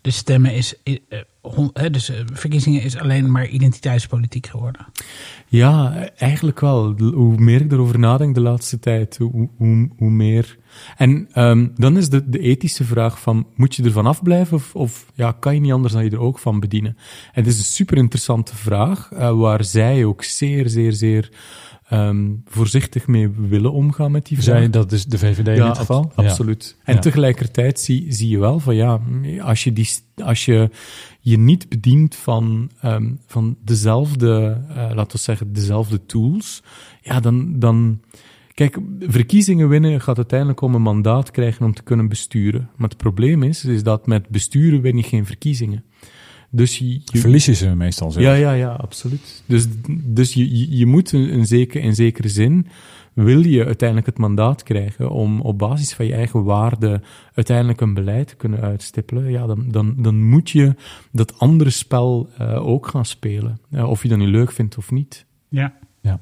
de 0.00 0.10
stemmen 0.10 0.54
is, 0.54 0.74
dus 1.90 2.12
verkiezingen 2.32 2.82
is 2.82 2.96
alleen 2.96 3.30
maar 3.30 3.48
identiteitspolitiek 3.48 4.46
geworden. 4.46 4.86
Ja, 5.46 5.94
eigenlijk 6.16 6.60
wel. 6.60 6.94
Hoe 6.98 7.38
meer 7.38 7.60
ik 7.60 7.72
erover 7.72 7.98
nadenk 7.98 8.34
de 8.34 8.40
laatste 8.40 8.78
tijd, 8.78 9.16
hoe, 9.16 9.48
hoe, 9.56 9.88
hoe 9.96 10.10
meer. 10.10 10.58
En 10.96 11.28
um, 11.34 11.72
dan 11.76 11.96
is 11.96 12.08
de, 12.08 12.28
de 12.28 12.38
ethische 12.38 12.84
vraag 12.84 13.20
van, 13.20 13.46
moet 13.54 13.74
je 13.74 13.82
ervan 13.82 14.06
afblijven 14.06 14.56
of, 14.56 14.74
of 14.74 15.06
ja, 15.14 15.32
kan 15.32 15.54
je 15.54 15.60
niet 15.60 15.72
anders 15.72 15.92
dan 15.92 16.04
je 16.04 16.10
er 16.10 16.20
ook 16.20 16.38
van 16.38 16.60
bedienen? 16.60 16.96
En 17.32 17.42
het 17.44 17.46
is 17.46 17.58
een 17.58 17.64
super 17.64 17.96
interessante 17.96 18.56
vraag, 18.56 19.10
uh, 19.12 19.30
waar 19.32 19.64
zij 19.64 20.04
ook 20.04 20.24
zeer, 20.24 20.68
zeer, 20.68 20.92
zeer 20.92 21.30
um, 21.92 22.42
voorzichtig 22.46 23.06
mee 23.06 23.28
willen 23.28 23.72
omgaan 23.72 24.10
met 24.10 24.26
die 24.26 24.42
vraag. 24.42 24.58
Zij, 24.58 24.70
dat 24.70 24.92
is 24.92 25.04
de 25.04 25.18
VVD 25.18 25.48
in 25.58 25.66
dit 25.66 25.78
geval? 25.78 26.12
absoluut. 26.14 26.76
En 26.84 26.94
ja. 26.94 27.00
tegelijkertijd 27.00 27.80
zie, 27.80 28.12
zie 28.12 28.28
je 28.28 28.38
wel 28.38 28.58
van 28.58 28.74
ja, 28.74 29.00
als 29.40 29.64
je, 29.64 29.72
die, 29.72 29.88
als 30.24 30.44
je 30.44 30.70
je 31.20 31.38
niet 31.38 31.68
bedient 31.68 32.14
van, 32.14 32.70
um, 32.84 33.18
van 33.26 33.56
dezelfde, 33.64 34.60
uh, 34.68 34.76
laten 34.76 35.16
we 35.16 35.22
zeggen, 35.22 35.52
dezelfde 35.52 36.06
tools, 36.06 36.62
ja, 37.02 37.20
dan, 37.20 37.58
dan, 37.58 38.00
kijk, 38.54 38.78
verkiezingen 39.00 39.68
winnen 39.68 40.00
gaat 40.00 40.16
uiteindelijk 40.16 40.60
om 40.60 40.74
een 40.74 40.82
mandaat 40.82 41.30
krijgen 41.30 41.66
om 41.66 41.74
te 41.74 41.82
kunnen 41.82 42.08
besturen. 42.08 42.70
Maar 42.76 42.88
het 42.88 42.98
probleem 42.98 43.42
is, 43.42 43.64
is 43.64 43.82
dat 43.82 44.06
met 44.06 44.28
besturen 44.28 44.80
win 44.80 44.96
je 44.96 45.02
geen 45.02 45.26
verkiezingen. 45.26 45.84
Dus 46.50 46.78
je, 46.78 47.00
je 47.04 47.18
verlies 47.18 47.44
je 47.44 47.54
ze 47.54 47.74
meestal 47.74 48.10
zo. 48.10 48.20
Ja, 48.20 48.34
ja, 48.34 48.52
ja, 48.52 48.72
absoluut. 48.72 49.42
Dus, 49.46 49.66
dus 49.88 50.34
je, 50.34 50.76
je, 50.76 50.86
moet 50.86 51.12
een, 51.12 51.34
een 51.34 51.46
zeker, 51.46 51.82
in 51.82 51.94
zekere 51.94 52.28
zin, 52.28 52.66
wil 53.24 53.40
je 53.40 53.64
uiteindelijk 53.64 54.06
het 54.06 54.18
mandaat 54.18 54.62
krijgen 54.62 55.10
om 55.10 55.40
op 55.40 55.58
basis 55.58 55.94
van 55.94 56.06
je 56.06 56.14
eigen 56.14 56.44
waarden 56.44 57.04
uiteindelijk 57.34 57.80
een 57.80 57.94
beleid 57.94 58.28
te 58.28 58.36
kunnen 58.36 58.60
uitstippelen, 58.60 59.30
ja, 59.30 59.46
dan, 59.46 59.64
dan, 59.68 59.94
dan 59.98 60.24
moet 60.24 60.50
je 60.50 60.74
dat 61.12 61.38
andere 61.38 61.70
spel 61.70 62.28
uh, 62.40 62.66
ook 62.66 62.86
gaan 62.86 63.04
spelen. 63.04 63.60
Uh, 63.70 63.88
of 63.88 64.02
je 64.02 64.08
dat 64.08 64.18
nu 64.18 64.26
leuk 64.26 64.52
vindt 64.52 64.76
of 64.76 64.90
niet. 64.90 65.26
Ja. 65.48 65.72
Ja, 66.00 66.18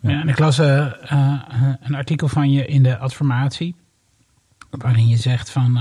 ja. 0.00 0.10
ja 0.10 0.20
en 0.20 0.28
ik 0.28 0.38
las 0.38 0.58
uh, 0.58 0.92
een 1.80 1.94
artikel 1.94 2.28
van 2.28 2.50
je 2.50 2.66
in 2.66 2.82
de 2.82 2.98
adformatie, 2.98 3.74
waarin 4.70 5.08
je 5.08 5.16
zegt 5.16 5.50
van 5.50 5.78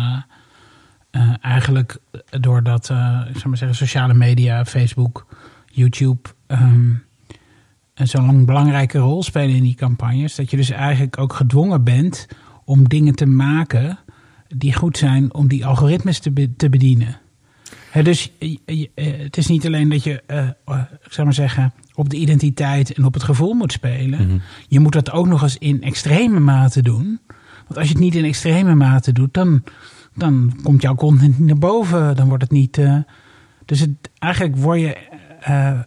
eigenlijk 1.41 1.97
doordat, 2.29 2.83
ik 3.29 3.35
zou 3.35 3.47
maar 3.47 3.57
zeggen, 3.57 3.77
sociale 3.77 4.13
media, 4.13 4.65
Facebook, 4.65 5.25
YouTube 5.65 6.29
um, 6.47 7.03
zo'n 8.07 8.45
belangrijke 8.45 8.97
rol 8.97 9.23
spelen 9.23 9.55
in 9.55 9.63
die 9.63 9.75
campagnes, 9.75 10.35
dat 10.35 10.51
je 10.51 10.57
dus 10.57 10.69
eigenlijk 10.69 11.17
ook 11.17 11.33
gedwongen 11.33 11.83
bent 11.83 12.27
om 12.65 12.89
dingen 12.89 13.15
te 13.15 13.25
maken 13.25 13.99
die 14.47 14.73
goed 14.73 14.97
zijn 14.97 15.33
om 15.33 15.47
die 15.47 15.65
algoritmes 15.65 16.19
te, 16.19 16.31
be 16.31 16.55
te 16.55 16.69
bedienen. 16.69 17.19
He, 17.91 18.03
dus 18.03 18.31
het 18.95 19.37
is 19.37 19.47
niet 19.47 19.65
alleen 19.65 19.89
dat 19.89 20.03
je, 20.03 20.23
uh, 20.27 20.79
ik 21.03 21.13
zou 21.13 21.25
maar 21.25 21.35
zeggen, 21.35 21.73
op 21.93 22.09
de 22.09 22.17
identiteit 22.17 22.93
en 22.93 23.05
op 23.05 23.13
het 23.13 23.23
gevoel 23.23 23.53
moet 23.53 23.71
spelen. 23.71 24.21
Mm 24.21 24.29
-hmm. 24.29 24.41
Je 24.67 24.79
moet 24.79 24.93
dat 24.93 25.11
ook 25.11 25.27
nog 25.27 25.41
eens 25.41 25.57
in 25.57 25.81
extreme 25.81 26.39
mate 26.39 26.81
doen. 26.81 27.19
Want 27.67 27.79
als 27.79 27.87
je 27.87 27.93
het 27.93 28.03
niet 28.03 28.15
in 28.15 28.25
extreme 28.25 28.75
mate 28.75 29.11
doet, 29.11 29.33
dan 29.33 29.63
dan 30.19 30.53
komt 30.63 30.81
jouw 30.81 30.95
content 30.95 31.39
niet 31.39 31.47
naar 31.47 31.57
boven. 31.57 32.15
Dan 32.15 32.27
wordt 32.27 32.43
het 32.43 32.51
niet. 32.51 32.77
Uh, 32.77 32.97
dus 33.65 33.79
het, 33.79 34.09
eigenlijk 34.19 34.55
word 34.55 34.79
je 34.79 34.97
uh, 35.49 35.79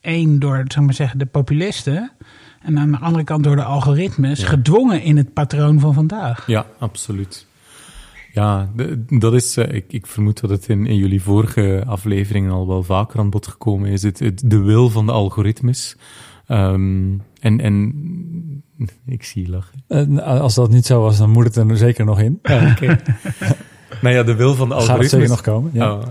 één 0.00 0.38
door, 0.38 0.64
zeg 0.68 0.82
maar 0.82 0.94
zeggen, 0.94 1.18
de 1.18 1.26
populisten. 1.26 2.12
En 2.60 2.78
aan 2.78 2.90
de 2.90 2.98
andere 2.98 3.24
kant 3.24 3.44
door 3.44 3.56
de 3.56 3.64
algoritmes 3.64 4.40
ja. 4.40 4.46
gedwongen 4.46 5.02
in 5.02 5.16
het 5.16 5.32
patroon 5.32 5.80
van 5.80 5.94
vandaag. 5.94 6.46
Ja, 6.46 6.66
absoluut. 6.78 7.46
Ja, 8.32 8.70
dat 9.08 9.34
is, 9.34 9.56
ik, 9.56 9.84
ik 9.88 10.06
vermoed 10.06 10.40
dat 10.40 10.50
het 10.50 10.68
in, 10.68 10.86
in 10.86 10.96
jullie 10.96 11.22
vorige 11.22 11.82
afleveringen 11.86 12.52
al 12.52 12.66
wel 12.66 12.82
vaker 12.82 13.18
aan 13.18 13.30
bod 13.30 13.46
gekomen 13.46 13.90
is. 13.90 14.02
Het, 14.02 14.18
het 14.18 14.42
de 14.44 14.58
wil 14.58 14.90
van 14.90 15.06
de 15.06 15.12
algoritmes. 15.12 15.96
Um, 16.48 17.22
en, 17.40 17.60
en 17.60 17.92
ik 19.06 19.24
zie 19.24 19.42
je 19.42 19.50
lachen. 19.50 19.84
Uh, 19.88 20.40
als 20.40 20.54
dat 20.54 20.70
niet 20.70 20.86
zo 20.86 21.00
was, 21.00 21.18
dan 21.18 21.30
moet 21.30 21.44
het 21.44 21.56
er 21.56 21.76
zeker 21.76 22.04
nog 22.04 22.20
in. 22.20 22.38
Ja, 22.42 22.70
okay. 22.70 23.00
nou 24.02 24.14
ja, 24.14 24.22
de 24.22 24.34
wil 24.34 24.54
van 24.54 24.68
de 24.68 24.74
algoritmes... 24.74 25.10
Gaat 25.10 25.20
het 25.20 25.28
nog 25.28 25.40
komen, 25.40 25.70
ja. 25.74 25.92
Oh, 25.92 26.02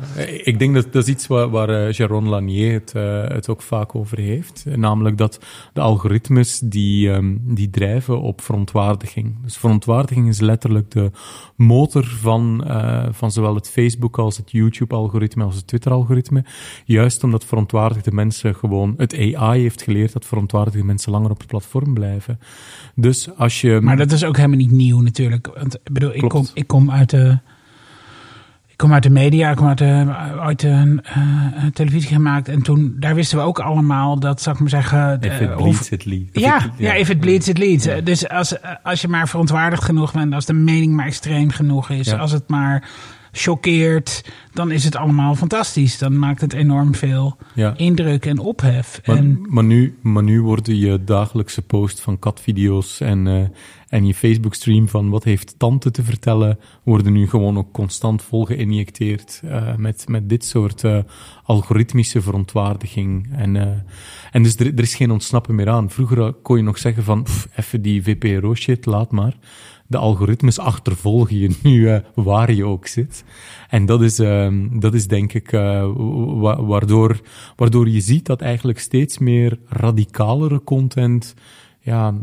ik 0.44 0.60
denk 0.60 0.74
dat 0.74 0.94
dat 0.94 1.04
is 1.04 1.10
iets 1.10 1.28
waar, 1.28 1.50
waar 1.50 1.70
uh, 1.70 1.92
Jaron 1.92 2.28
Lanier 2.28 2.74
het, 2.74 2.94
uh, 2.96 3.28
het 3.28 3.50
ook 3.50 3.62
vaak 3.62 3.96
over 3.96 4.18
heeft. 4.18 4.66
Namelijk 4.75 5.18
dat 5.18 5.40
de 5.74 5.82
algoritmes 5.82 6.60
die, 6.60 7.10
um, 7.10 7.42
die 7.44 7.70
drijven 7.70 8.22
op 8.22 8.42
verontwaardiging. 8.42 9.36
Dus 9.44 9.58
verontwaardiging 9.58 10.28
is 10.28 10.40
letterlijk 10.40 10.92
de 10.92 11.12
motor 11.56 12.06
van, 12.06 12.63
uh, 12.68 13.06
van 13.12 13.32
zowel 13.32 13.56
het 13.56 13.70
Facebook 13.70 14.20
als 14.20 14.38
het 14.38 14.52
YouTube-algoritme 14.52 15.44
als 15.44 15.56
het 15.56 15.68
Twitter-algoritme. 15.68 16.46
Juist 16.86 17.24
omdat 17.24 17.46
verontwaardigde 17.46 18.12
mensen 18.12 18.56
gewoon... 18.56 18.94
Het 18.98 19.34
AI 19.36 19.62
heeft 19.62 19.82
geleerd 19.82 20.13
dat 20.13 20.25
verontwaardigde 20.25 20.84
mensen 20.84 21.12
langer 21.12 21.32
op 21.32 21.38
het 21.38 21.48
platform 21.48 21.94
blijven. 21.94 22.40
Dus 22.96 23.30
als 23.38 23.62
je... 23.62 23.80
Maar 23.82 23.98
dat 23.98 24.12
is 24.12 24.24
ook 24.24 24.36
helemaal 24.36 24.58
niet 24.58 24.72
nieuw 24.72 25.00
natuurlijk. 25.00 25.50
Want 25.58 25.75
ik 25.75 25.94
bedoel, 25.94 26.16
ik 26.16 26.30
kom, 26.30 26.48
ik 26.54 26.68
kom 26.68 26.92
uit 26.92 27.10
de 27.10 27.40
kom 28.84 28.94
uit 28.94 29.04
de 29.04 29.10
media, 29.10 29.50
ik 29.50 29.56
kom 29.56 29.68
uit 29.68 29.78
de, 29.78 30.13
uit 30.40 30.60
de 30.60 31.02
uh, 31.18 31.66
televisie 31.74 32.10
gemaakt. 32.10 32.48
En 32.48 32.62
toen, 32.62 32.96
daar 33.00 33.16
wisten 33.16 33.38
we 33.38 33.44
ook 33.44 33.60
allemaal 33.60 34.20
dat, 34.20 34.42
zou 34.42 34.56
ik 34.56 34.62
maar 34.62 34.70
zeggen... 34.70 35.22
If 35.22 35.40
it 35.40 35.56
bleeds, 35.56 35.90
it 35.90 36.06
leads. 36.06 36.30
Ja, 36.32 36.66
it, 36.66 36.72
ja, 36.78 36.94
if 36.94 37.10
it 37.10 37.20
bleeds, 37.20 37.48
it 37.48 37.58
leads. 37.58 37.86
Ja. 37.86 38.02
Dus 38.02 38.30
als, 38.30 38.56
als 38.84 39.02
je 39.02 39.08
maar 39.08 39.28
verontwaardigd 39.28 39.84
genoeg 39.84 40.13
bent, 40.13 40.34
als 40.34 40.46
de 40.46 40.54
mening 40.54 40.94
maar 40.94 41.06
extreem 41.06 41.50
genoeg 41.50 41.90
is, 41.90 42.08
ja. 42.08 42.18
als 42.18 42.32
het 42.32 42.48
maar 42.48 42.90
choqueert, 43.32 44.32
dan 44.54 44.72
is 44.72 44.84
het 44.84 44.96
allemaal 44.96 45.36
fantastisch. 45.36 45.98
Dan 45.98 46.20
maakt 46.20 46.42
het 46.42 46.54
enorm 46.54 46.96
veel 46.96 47.38
ja. 47.54 47.74
indruk 47.78 48.25
en 48.25 48.40
ophef. 48.40 49.02
Maar, 49.06 49.16
en, 49.18 49.46
maar, 49.50 49.63
nu, 49.63 49.98
maar 50.02 50.24
nu 50.24 50.42
worden 50.42 50.78
je 50.78 51.04
dagelijkse 51.04 51.62
post 51.62 52.02
van 52.02 52.20
katvideo's 52.20 53.02
en, 53.02 53.25
uh, 53.25 53.44
en 53.94 54.06
je 54.06 54.14
Facebook-stream 54.14 54.88
van 54.88 55.10
wat 55.10 55.24
heeft 55.24 55.56
tante 55.58 55.92
te 55.92 56.04
vertellen, 56.04 56.60
worden 56.84 57.14
nu 57.14 57.28
gewoon 57.28 57.58
ook 57.58 57.72
constant 57.72 58.22
vol 58.22 58.46
geïnjecteerd 58.46 59.42
uh, 59.46 59.76
met, 59.76 60.06
met 60.08 60.30
dit 60.30 60.46
soort 60.46 60.84
uh, 60.84 60.98
algoritmische 61.44 62.22
verontwaardiging. 62.22 63.28
En, 63.32 63.56
uh, 63.56 63.68
en 64.32 64.44
dus 64.44 64.56
er, 64.56 64.66
er 64.66 64.80
is 64.80 64.96
geen 64.96 65.12
ontsnappen 65.12 65.56
meer 65.56 65.70
aan. 65.70 65.90
Vroeger 65.90 66.34
kon 66.34 66.58
je 66.58 66.64
nog 66.64 66.78
zeggen 66.78 67.04
van, 67.04 67.26
even 67.56 67.82
die 67.82 68.04
VPRO-shit, 68.04 68.86
laat 68.86 69.12
maar 69.12 69.38
de 69.88 69.98
algoritmes 69.98 70.60
achtervolgen 70.60 71.38
je 71.38 71.56
nu 71.64 72.02
waar 72.16 72.54
je 72.54 72.66
ook 72.66 72.88
zit. 72.88 73.24
En 73.70 73.86
dat 73.86 74.02
is, 74.02 74.20
uh, 74.20 74.48
dat 74.72 74.94
is 74.94 75.08
denk 75.08 75.34
ik 75.34 75.52
wa 75.52 76.64
waardoor, 76.64 77.22
waardoor 77.56 77.90
je 77.90 78.02
ziet 78.02 78.26
dat 78.26 78.42
eigenlijk 78.42 78.80
steeds 78.80 79.18
meer 79.18 79.60
radicalere 79.68 80.64
content 80.64 81.36
ja, 81.86 82.13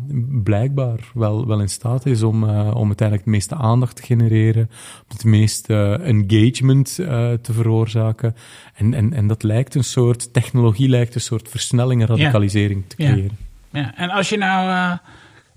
blijkbaar 0.43 1.01
wel, 1.15 1.47
wel 1.47 1.61
in 1.61 1.69
staat 1.69 2.07
is 2.07 2.23
om, 2.23 2.45
uh, 2.45 2.71
om 2.75 2.87
uiteindelijk 2.87 3.25
de 3.25 3.31
meeste 3.31 3.55
aandacht 3.55 3.97
te 3.97 4.03
genereren, 4.03 4.71
het 5.09 5.25
meeste 5.25 6.01
engagement 6.03 6.97
uh, 7.01 7.07
te 7.33 7.53
veroorzaken. 7.53 8.35
En, 8.75 8.95
en, 8.95 9.13
en 9.13 9.27
dat 9.27 9.43
lijkt 9.43 9.75
een 9.75 9.85
soort, 9.85 10.33
technologie 10.33 10.89
lijkt 10.89 11.15
een 11.15 11.21
soort 11.21 11.49
versnelling 11.49 12.01
en 12.01 12.07
radicalisering 12.07 12.83
ja. 12.83 12.89
te 12.89 12.97
creëren. 12.97 13.37
Ja. 13.71 13.81
ja, 13.81 13.97
en 13.97 14.11
als 14.11 14.29
je 14.29 14.37
nou 14.37 14.99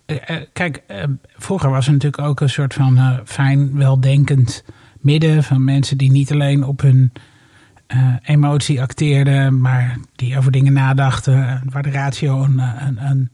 uh, 0.06 0.38
kijk, 0.54 0.84
vroeger 1.38 1.70
was 1.70 1.86
er 1.86 1.94
natuurlijk 1.94 2.24
ook 2.24 2.40
een 2.40 2.50
soort 2.50 2.74
van 2.74 3.20
fijn, 3.26 3.78
weldenkend 3.78 4.64
midden 5.00 5.44
van 5.44 5.64
mensen 5.64 5.98
die 5.98 6.12
niet 6.12 6.32
alleen 6.32 6.64
op 6.64 6.82
hun 6.82 7.12
emotie 8.24 8.82
acteerden, 8.82 9.62
maar 9.62 9.98
die 10.16 10.38
over 10.38 10.52
dingen 10.52 10.74
nadachten, 10.74 11.62
waar 11.70 11.84
de 11.84 11.92
ratio 11.92 12.44
een, 12.44 12.60
een, 12.60 13.06
een, 13.06 13.30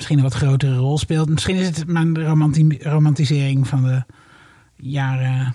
misschien 0.00 0.18
een 0.18 0.30
wat 0.30 0.34
grotere 0.34 0.76
rol 0.76 0.98
speelt. 0.98 1.28
Misschien 1.28 1.56
is 1.56 1.66
het 1.66 1.86
mijn 1.86 2.24
romanti 2.24 2.78
romantisering 2.82 3.68
van 3.68 3.82
de 3.82 4.02
jaren 4.76 5.54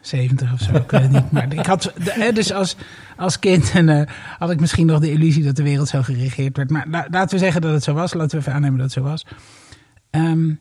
70 0.00 0.52
of 0.52 0.60
zo. 0.60 0.74
ik 0.74 0.90
weet 0.90 1.00
het 1.00 1.10
niet. 1.10 1.30
Maar 1.30 1.52
ik 1.52 1.66
had, 1.66 1.92
dus 2.34 2.52
als, 2.52 2.76
als 3.16 3.38
kind 3.38 3.70
en, 3.74 4.08
had 4.38 4.50
ik 4.50 4.60
misschien 4.60 4.86
nog 4.86 5.00
de 5.00 5.10
illusie 5.10 5.44
dat 5.44 5.56
de 5.56 5.62
wereld 5.62 5.88
zo 5.88 6.02
geregeerd 6.02 6.56
werd. 6.56 6.70
Maar 6.70 6.86
la, 6.88 7.06
laten 7.10 7.38
we 7.38 7.44
zeggen 7.44 7.60
dat 7.60 7.72
het 7.72 7.82
zo 7.82 7.94
was. 7.94 8.14
Laten 8.14 8.30
we 8.30 8.36
even 8.38 8.52
aannemen 8.52 8.78
dat 8.78 8.94
het 8.94 9.04
zo 9.04 9.10
was. 9.10 9.26
Um, 10.10 10.60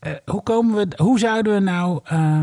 uh, 0.00 0.12
hoe, 0.24 0.42
komen 0.42 0.76
we, 0.76 1.02
hoe 1.02 1.18
zouden 1.18 1.54
we 1.54 1.60
nou 1.60 2.00
uh, 2.12 2.40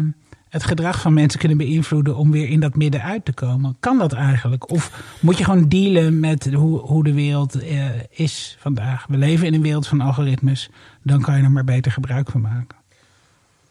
het 0.51 0.63
gedrag 0.63 1.01
van 1.01 1.13
mensen 1.13 1.39
kunnen 1.39 1.57
beïnvloeden 1.57 2.15
om 2.15 2.31
weer 2.31 2.49
in 2.49 2.59
dat 2.59 2.75
midden 2.75 3.01
uit 3.01 3.25
te 3.25 3.33
komen? 3.33 3.75
Kan 3.79 3.97
dat 3.97 4.13
eigenlijk? 4.13 4.69
Of 4.69 5.15
moet 5.21 5.37
je 5.37 5.43
gewoon 5.43 5.69
dealen 5.69 6.19
met 6.19 6.53
hoe, 6.53 6.79
hoe 6.79 7.03
de 7.03 7.13
wereld 7.13 7.63
uh, 7.63 7.85
is 8.09 8.57
vandaag? 8.59 9.05
We 9.07 9.17
leven 9.17 9.47
in 9.47 9.53
een 9.53 9.61
wereld 9.61 9.87
van 9.87 10.01
algoritmes, 10.01 10.69
dan 11.01 11.21
kan 11.21 11.37
je 11.37 11.43
er 11.43 11.51
maar 11.51 11.63
beter 11.63 11.91
gebruik 11.91 12.29
van 12.31 12.41
maken. 12.41 12.77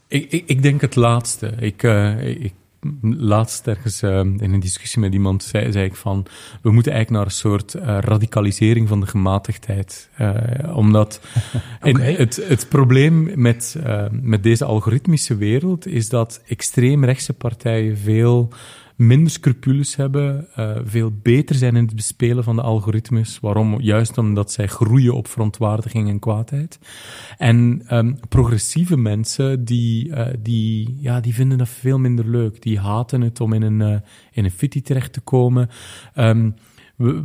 Ik, 0.08 0.30
ik, 0.30 0.42
ik 0.46 0.62
denk 0.62 0.80
het 0.80 0.96
laatste. 0.96 1.46
Ik, 1.46 1.82
uh, 1.82 2.26
ik, 2.26 2.52
laatst 3.02 3.66
ergens 3.66 4.02
uh, 4.02 4.18
in 4.18 4.52
een 4.52 4.60
discussie 4.60 5.00
met 5.00 5.12
iemand 5.12 5.42
zei, 5.42 5.72
zei 5.72 5.84
ik 5.84 5.94
van, 5.94 6.26
we 6.62 6.70
moeten 6.70 6.92
eigenlijk 6.92 7.22
naar 7.22 7.32
een 7.32 7.38
soort 7.38 7.74
uh, 7.74 7.82
radicalisering 8.00 8.88
van 8.88 9.00
de 9.00 9.06
gematigdheid. 9.06 10.10
Uh, 10.20 10.76
omdat 10.76 11.20
okay. 11.82 12.14
het, 12.14 12.36
het 12.48 12.68
probleem 12.68 13.30
met, 13.34 13.76
met 14.10 14.42
deze 14.42 14.64
algoritmische 14.64 15.36
wereld 15.36 15.86
is 15.86 16.08
dat 16.08 16.42
extreemrechtse 16.46 17.32
partijen 17.32 17.98
veel 17.98 18.52
minder 19.00 19.30
scrupules 19.30 19.96
hebben, 19.96 20.48
uh, 20.58 20.76
veel 20.84 21.12
beter 21.22 21.54
zijn 21.54 21.76
in 21.76 21.84
het 21.84 21.94
bespelen 21.94 22.44
van 22.44 22.56
de 22.56 22.62
algoritmes. 22.62 23.38
Waarom? 23.40 23.80
Juist 23.80 24.18
omdat 24.18 24.52
zij 24.52 24.66
groeien 24.66 25.14
op 25.14 25.28
verontwaardiging 25.28 26.08
en 26.08 26.18
kwaadheid. 26.18 26.78
En 27.38 27.82
um, 27.90 28.18
progressieve 28.28 28.96
mensen, 28.96 29.64
die, 29.64 30.08
uh, 30.08 30.26
die, 30.38 30.96
ja, 31.00 31.20
die 31.20 31.34
vinden 31.34 31.58
dat 31.58 31.68
veel 31.68 31.98
minder 31.98 32.28
leuk. 32.28 32.62
Die 32.62 32.78
haten 32.78 33.20
het 33.20 33.40
om 33.40 33.52
in 33.52 33.62
een, 33.62 33.80
uh, 33.80 33.98
in 34.32 34.44
een 34.44 34.50
fitty 34.50 34.82
terecht 34.82 35.12
te 35.12 35.20
komen. 35.20 35.68
Um, 36.14 36.54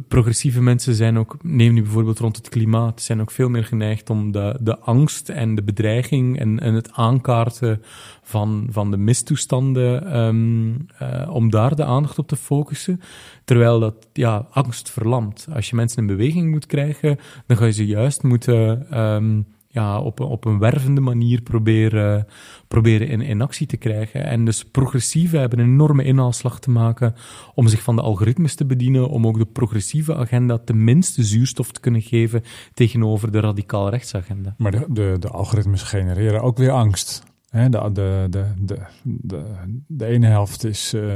progressieve 0.08 0.62
mensen 0.62 0.96
zijn 0.96 1.18
ook, 1.18 1.38
neem 1.42 1.74
nu 1.74 1.82
bijvoorbeeld 1.82 2.20
rond 2.20 2.36
het 2.36 2.50
klimaat, 2.50 3.02
zijn 3.02 3.22
ook 3.22 3.32
veel 3.32 3.50
meer 3.50 3.64
geneigd 3.64 4.10
om 4.10 4.32
de, 4.32 4.58
de 4.62 4.80
angst 4.80 5.30
en 5.30 5.56
de 5.56 5.64
bedreiging 5.64 6.40
en, 6.40 6.60
en 6.60 6.74
het 6.74 6.92
aankaarten 6.92 7.82
van, 8.24 8.68
van 8.70 8.92
de 8.92 8.98
mistoestanden, 8.98 10.18
um, 10.18 10.86
uh, 11.02 11.30
om 11.30 11.50
daar 11.50 11.76
de 11.76 11.84
aandacht 11.84 12.20
op 12.20 12.28
te 12.28 12.36
focussen. 12.36 13.02
Terwijl 13.44 13.80
dat, 13.80 14.08
ja, 14.14 14.48
angst 14.52 14.92
verlamt. 14.92 15.48
Als 15.54 15.70
je 15.70 15.76
mensen 15.76 15.98
in 16.02 16.08
beweging 16.08 16.50
moet 16.50 16.66
krijgen, 16.66 17.20
dan 17.46 17.58
ga 17.58 17.66
je 17.66 17.72
ze 17.72 17.86
juist 17.86 18.24
moeten 18.24 18.88
um, 19.00 19.46
ja, 19.76 20.00
op, 20.00 20.20
op 20.20 20.46
een 20.46 20.60
wervende 20.60 21.02
manier 21.02 21.42
proberen, 21.42 22.28
proberen 22.68 23.08
in, 23.08 23.22
in 23.22 23.42
actie 23.42 23.68
te 23.68 23.78
krijgen. 23.78 24.26
En 24.26 24.46
dus 24.46 24.66
progressieven 24.66 25.40
hebben 25.40 25.60
een 25.60 25.66
enorme 25.66 26.04
inhaalslag 26.04 26.60
te 26.60 26.70
maken 26.70 27.16
om 27.54 27.68
zich 27.68 27.82
van 27.84 27.96
de 27.96 28.02
algoritmes 28.02 28.56
te 28.56 28.66
bedienen, 28.66 29.10
om 29.10 29.28
ook 29.28 29.38
de 29.38 29.46
progressieve 29.46 30.16
agenda 30.16 30.58
tenminste 30.58 31.24
zuurstof 31.24 31.72
te 31.72 31.80
kunnen 31.80 32.02
geven 32.02 32.44
tegenover 32.74 33.32
de 33.32 33.40
radicaal 33.40 33.90
rechtsagenda. 33.90 34.56
Maar 34.58 34.72
de, 34.72 34.86
de, 34.90 35.16
de 35.20 35.30
algoritmes 35.30 35.84
genereren 35.84 36.42
ook 36.42 36.58
weer 36.58 36.72
angst. 36.72 37.24
De, 37.52 37.70
de, 37.70 38.28
de, 38.30 38.46
de, 38.60 38.80
de, 39.04 39.44
de 39.88 40.06
ene 40.06 40.28
helft 40.28 40.66
is, 40.66 40.94
uh, 40.94 41.14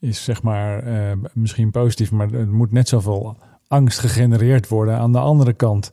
is 0.00 0.24
zeg 0.24 0.42
maar 0.42 0.86
uh, 0.86 1.12
misschien 1.32 1.70
positief, 1.70 2.12
maar 2.12 2.32
er 2.32 2.48
moet 2.48 2.72
net 2.72 2.88
zoveel 2.88 3.36
angst 3.68 3.98
gegenereerd 3.98 4.68
worden 4.68 4.98
aan 4.98 5.12
de 5.12 5.18
andere 5.18 5.52
kant. 5.52 5.92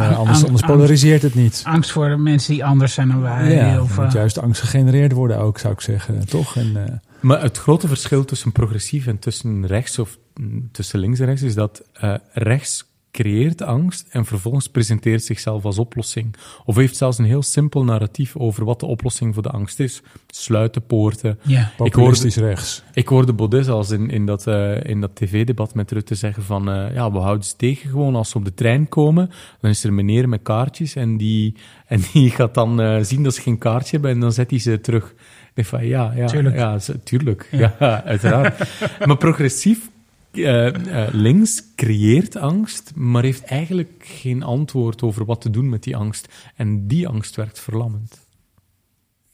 Uh, 0.00 0.18
anders, 0.18 0.44
anders 0.44 0.62
polariseert 0.62 1.22
het 1.22 1.34
niet. 1.34 1.62
Angst 1.64 1.92
voor 1.92 2.08
de 2.08 2.16
mensen 2.16 2.52
die 2.52 2.64
anders 2.64 2.94
zijn 2.94 3.08
dan 3.08 3.20
wij. 3.20 3.54
Ja, 3.54 3.82
of, 3.82 3.98
moet 3.98 4.12
juist 4.12 4.38
angst 4.38 4.60
gegenereerd 4.60 5.12
worden 5.12 5.38
ook, 5.38 5.58
zou 5.58 5.72
ik 5.72 5.80
zeggen, 5.80 6.28
toch? 6.28 6.56
En, 6.56 6.72
uh, 6.76 6.82
maar 7.20 7.42
het 7.42 7.58
grote 7.58 7.88
verschil 7.88 8.24
tussen 8.24 8.52
progressief 8.52 9.06
en 9.06 9.18
tussen 9.18 9.66
rechts 9.66 9.98
of 9.98 10.18
mm, 10.34 10.68
tussen 10.72 10.98
links 10.98 11.18
en 11.18 11.26
rechts 11.26 11.42
is 11.42 11.54
dat 11.54 11.82
uh, 12.04 12.14
rechts 12.32 12.84
creëert 13.16 13.62
angst 13.62 14.06
en 14.10 14.24
vervolgens 14.24 14.68
presenteert 14.68 15.24
zichzelf 15.24 15.64
als 15.64 15.78
oplossing. 15.78 16.34
Of 16.64 16.76
heeft 16.76 16.96
zelfs 16.96 17.18
een 17.18 17.24
heel 17.24 17.42
simpel 17.42 17.84
narratief 17.84 18.36
over 18.36 18.64
wat 18.64 18.80
de 18.80 18.86
oplossing 18.86 19.34
voor 19.34 19.42
de 19.42 19.50
angst 19.50 19.80
is. 19.80 20.02
Sluiten 20.26 20.86
poorten. 20.86 21.38
Ja. 21.42 21.72
Ik 21.78 21.94
hoorde, 21.94 22.28
rechts. 22.28 22.82
Ik 22.92 23.08
hoorde 23.08 23.32
Baudet 23.32 23.64
zelfs 23.64 23.90
in, 23.90 24.10
in 24.10 24.26
dat, 24.26 24.46
uh, 24.46 24.84
in 24.84 25.00
dat 25.00 25.16
tv-debat 25.16 25.74
met 25.74 25.90
Rutte 25.90 26.14
zeggen 26.14 26.42
van 26.42 26.68
uh, 26.68 26.94
ja, 26.94 27.12
we 27.12 27.18
houden 27.18 27.44
ze 27.44 27.56
tegen 27.56 27.90
gewoon 27.90 28.14
als 28.14 28.30
ze 28.30 28.36
op 28.36 28.44
de 28.44 28.54
trein 28.54 28.88
komen. 28.88 29.30
Dan 29.60 29.70
is 29.70 29.82
er 29.82 29.88
een 29.88 29.94
meneer 29.94 30.28
met 30.28 30.42
kaartjes 30.42 30.94
en 30.94 31.16
die, 31.16 31.54
en 31.86 32.00
die 32.12 32.30
gaat 32.38 32.54
dan 32.54 32.80
uh, 32.80 32.98
zien 33.02 33.22
dat 33.22 33.34
ze 33.34 33.40
geen 33.40 33.58
kaartje 33.58 33.90
hebben 33.90 34.10
en 34.10 34.20
dan 34.20 34.32
zet 34.32 34.50
hij 34.50 34.58
ze 34.58 34.80
terug. 34.80 35.14
Ik 35.54 35.66
van 35.66 35.86
ja, 35.86 36.12
ja, 36.16 36.26
tuurlijk. 36.26 36.56
Ja, 36.56 36.78
tuurlijk. 37.04 37.48
Ja, 37.50 37.74
ja 37.80 38.04
uiteraard. 38.04 38.58
maar 39.06 39.16
progressief 39.16 39.90
uh, 40.36 40.66
uh, 40.66 41.06
links 41.12 41.62
creëert 41.74 42.36
angst, 42.36 42.92
maar 42.94 43.22
heeft 43.22 43.44
eigenlijk 43.44 44.04
geen 44.04 44.42
antwoord 44.42 45.02
over 45.02 45.24
wat 45.24 45.40
te 45.40 45.50
doen 45.50 45.68
met 45.68 45.82
die 45.82 45.96
angst. 45.96 46.28
En 46.54 46.86
die 46.86 47.08
angst 47.08 47.36
werkt 47.36 47.60
verlammend. 47.60 48.24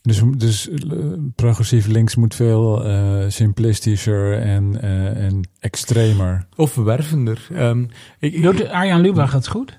Dus, 0.02 0.22
dus 0.36 0.68
uh, 0.68 1.12
progressief 1.34 1.86
links 1.86 2.14
moet 2.14 2.34
veel 2.34 2.84
simplistischer 3.28 4.38
en, 4.38 4.82
en 5.16 5.48
extremer. 5.58 6.46
Of 6.56 6.74
wervender. 6.74 7.46
Um, 7.52 7.88
ik, 8.18 8.42
Doet 8.42 8.68
Arjan 8.68 9.00
Lubach 9.00 9.32
het 9.32 9.48
goed? 9.48 9.78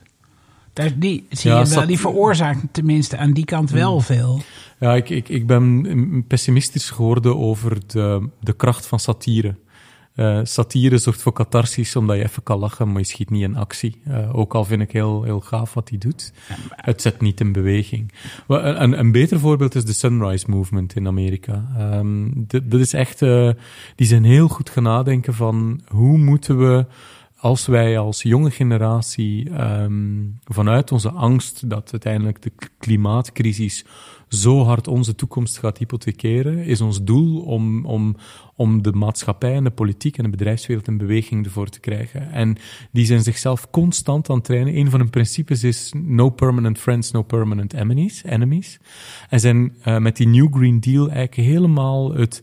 Daar, 0.74 1.00
die, 1.00 1.26
zie 1.30 1.52
ja, 1.52 1.60
je 1.60 1.70
wel, 1.70 1.86
die 1.86 2.00
veroorzaakt 2.00 2.62
tenminste 2.72 3.18
aan 3.18 3.32
die 3.32 3.46
kant 3.46 3.70
wel 3.70 3.92
hmm. 3.92 4.02
veel. 4.02 4.42
Ja, 4.80 4.96
ik, 4.96 5.10
ik, 5.10 5.30
ik 5.30 5.48
ben 5.48 6.26
pessimistisch 6.28 6.90
geworden 6.90 7.38
over 7.38 7.78
de, 7.88 8.30
de 8.40 8.54
kracht 8.54 8.86
van 8.86 9.00
satire. 9.00 9.56
Uh, 10.16 10.40
satire 10.44 10.98
zorgt 10.98 11.22
voor 11.22 11.34
catharsis, 11.34 11.96
omdat 11.96 12.16
je 12.16 12.24
even 12.24 12.44
kan 12.44 12.60
lachen, 12.60 12.92
maar 12.92 13.02
je 13.02 13.08
schiet 13.08 13.30
niet 13.30 13.42
in 13.42 13.56
actie. 13.56 14.02
Uh, 14.08 14.36
ook 14.36 14.54
al 14.56 14.66
vind 14.66 14.82
ik 14.82 14.92
heel, 14.92 15.24
heel 15.24 15.40
gaaf 15.40 15.74
wat 15.74 15.90
hij 15.90 15.98
doet. 15.98 16.34
Het 16.76 17.02
zet 17.02 17.22
niet 17.22 17.40
in 17.40 17.52
beweging. 17.52 18.12
Een, 18.48 19.00
een 19.00 19.12
beter 19.12 19.40
voorbeeld 19.40 19.76
is 19.76 19.86
de 19.86 19.94
Sunrise 19.94 20.50
Movement 20.50 20.96
in 20.96 21.08
Amerika. 21.08 21.66
Um, 21.80 22.46
dat 22.48 22.80
is 22.80 22.94
echt... 22.94 23.22
Uh, 23.22 23.50
die 23.96 24.08
zijn 24.08 24.24
heel 24.24 24.48
goed 24.48 24.70
gaan 24.70 24.84
nadenken 24.84 25.34
van 25.34 25.82
hoe 25.88 26.18
moeten 26.18 26.58
we 26.58 26.86
als 27.38 27.66
wij 27.66 27.98
als 27.98 28.22
jonge 28.22 28.52
generatie 28.52 29.62
um, 29.62 30.40
vanuit 30.44 30.92
onze 30.92 31.10
angst 31.10 31.70
dat 31.70 31.90
uiteindelijk 31.92 32.42
de 32.42 32.52
klimaatcrisis 32.78 33.86
zo 34.34 34.64
hard 34.64 34.88
onze 34.88 35.16
toekomst 35.16 35.58
gaat 35.58 35.78
hypothekeren, 35.78 36.66
is 36.66 36.82
ons 36.82 37.04
doel 37.04 37.42
om, 37.42 37.86
om, 37.86 38.16
om 38.56 38.82
de 38.82 38.92
maatschappij 38.92 39.56
en 39.56 39.64
de 39.64 39.72
politiek 39.72 40.18
en 40.18 40.24
de 40.24 40.30
bedrijfswereld 40.30 40.88
in 40.88 40.98
beweging 40.98 41.46
ervoor 41.46 41.70
te 41.70 41.80
krijgen. 41.80 42.32
En 42.32 42.58
die 42.92 43.06
zijn 43.06 43.24
zichzelf 43.24 43.70
constant 43.70 44.30
aan 44.30 44.36
het 44.36 44.46
trainen. 44.46 44.78
Een 44.78 44.90
van 44.90 45.00
hun 45.00 45.10
principes 45.10 45.64
is 45.64 45.94
no 45.96 46.30
permanent 46.30 46.80
friends, 46.80 47.12
no 47.12 47.22
permanent 47.22 47.74
enemies. 47.74 48.24
enemies. 48.24 48.80
En 49.30 49.40
zijn 49.40 49.76
uh, 49.88 49.98
met 49.98 50.18
die 50.18 50.28
New 50.28 50.56
Green 50.56 50.80
Deal 50.80 51.10
eigenlijk 51.10 51.48
helemaal 51.48 52.14
het 52.14 52.42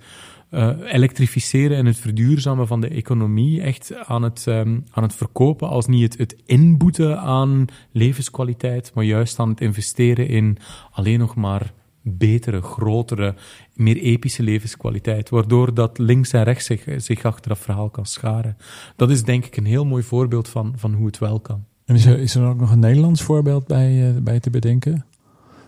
uh, 0.51 0.71
elektrificeren 0.85 1.77
en 1.77 1.87
het 1.87 1.99
verduurzamen 1.99 2.67
van 2.67 2.81
de 2.81 2.89
economie 2.89 3.61
echt 3.61 3.95
aan 4.05 4.23
het, 4.23 4.47
um, 4.47 4.85
aan 4.91 5.03
het 5.03 5.15
verkopen 5.15 5.69
als 5.69 5.87
niet 5.87 6.19
het 6.19 6.37
inboeten 6.47 7.21
aan 7.21 7.65
levenskwaliteit, 7.93 8.91
maar 8.95 9.05
juist 9.05 9.39
aan 9.39 9.49
het 9.49 9.61
investeren 9.61 10.29
in 10.29 10.59
alleen 10.91 11.19
nog 11.19 11.35
maar 11.35 11.73
betere, 12.03 12.61
grotere, 12.63 13.35
meer 13.75 13.97
epische 13.97 14.43
levenskwaliteit, 14.43 15.29
waardoor 15.29 15.75
dat 15.75 15.99
links 15.99 16.33
en 16.33 16.43
rechts 16.43 16.67
zich, 16.67 16.85
zich 16.97 17.25
achter 17.25 17.49
dat 17.49 17.59
verhaal 17.59 17.91
kan 17.91 18.07
scharen. 18.07 18.57
Dat 18.97 19.11
is 19.11 19.23
denk 19.25 19.45
ik 19.45 19.57
een 19.57 19.65
heel 19.65 19.85
mooi 19.85 20.03
voorbeeld 20.03 20.49
van, 20.49 20.73
van 20.77 20.93
hoe 20.93 21.07
het 21.07 21.19
wel 21.19 21.41
kan. 21.41 21.65
En 21.85 21.95
is 21.95 22.07
er, 22.07 22.19
is 22.19 22.35
er 22.35 22.47
ook 22.47 22.61
nog 22.61 22.71
een 22.71 22.79
Nederlands 22.79 23.23
voorbeeld 23.23 23.67
bij, 23.67 24.15
uh, 24.15 24.21
bij 24.23 24.41
te 24.41 24.51
bedenken? 24.51 25.05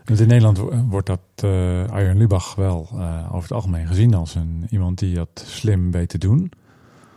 Want 0.04 0.20
in 0.20 0.28
Nederland 0.28 0.58
wordt 0.88 1.06
dat 1.06 1.20
uh, 1.44 1.84
Arjen 1.86 2.16
Lubach 2.16 2.54
wel 2.54 2.88
uh, 2.94 3.24
over 3.28 3.42
het 3.42 3.52
algemeen 3.52 3.86
gezien 3.86 4.14
als 4.14 4.34
een, 4.34 4.66
iemand 4.70 4.98
die 4.98 5.14
dat 5.14 5.44
slim 5.46 5.90
weet 5.90 6.08
te 6.08 6.18
doen. 6.18 6.52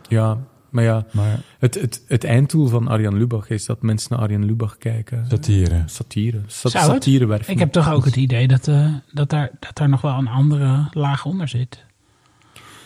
Ja, 0.08 0.38
maar 0.70 0.84
ja, 0.84 1.06
maar, 1.12 1.40
het, 1.58 1.74
het, 1.74 2.04
het 2.06 2.24
einddoel 2.24 2.66
van 2.66 2.88
Arjan 2.88 3.16
Lubach 3.16 3.50
is 3.50 3.66
dat 3.66 3.82
mensen 3.82 4.12
naar 4.12 4.20
Arjan 4.20 4.44
Lubach 4.44 4.78
kijken. 4.78 5.26
Satire. 5.28 5.82
Satire. 5.86 6.40
Sat 6.46 6.70
satire 6.72 7.40
Ik 7.46 7.58
heb 7.58 7.72
toch 7.72 7.92
ook 7.92 8.04
het 8.04 8.16
idee 8.16 8.48
dat, 8.48 8.66
uh, 8.68 8.94
dat, 9.12 9.30
daar, 9.30 9.50
dat 9.60 9.76
daar 9.76 9.88
nog 9.88 10.00
wel 10.00 10.18
een 10.18 10.28
andere 10.28 10.88
laag 10.92 11.24
onder 11.24 11.48
zit. 11.48 11.84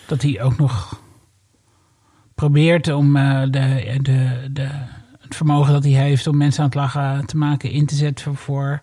Dat 0.06 0.22
hij 0.22 0.42
ook 0.42 0.58
nog 0.58 1.02
probeert 2.34 2.88
om 2.88 3.16
uh, 3.16 3.42
de, 3.42 3.98
de, 4.02 4.48
de, 4.52 4.68
het 5.20 5.36
vermogen 5.36 5.72
dat 5.72 5.84
hij 5.84 5.92
heeft 5.92 6.26
om 6.26 6.36
mensen 6.36 6.62
aan 6.62 6.68
het 6.68 6.78
lachen 6.78 7.26
te 7.26 7.36
maken 7.36 7.70
in 7.70 7.86
te 7.86 7.94
zetten 7.94 8.36
voor 8.36 8.80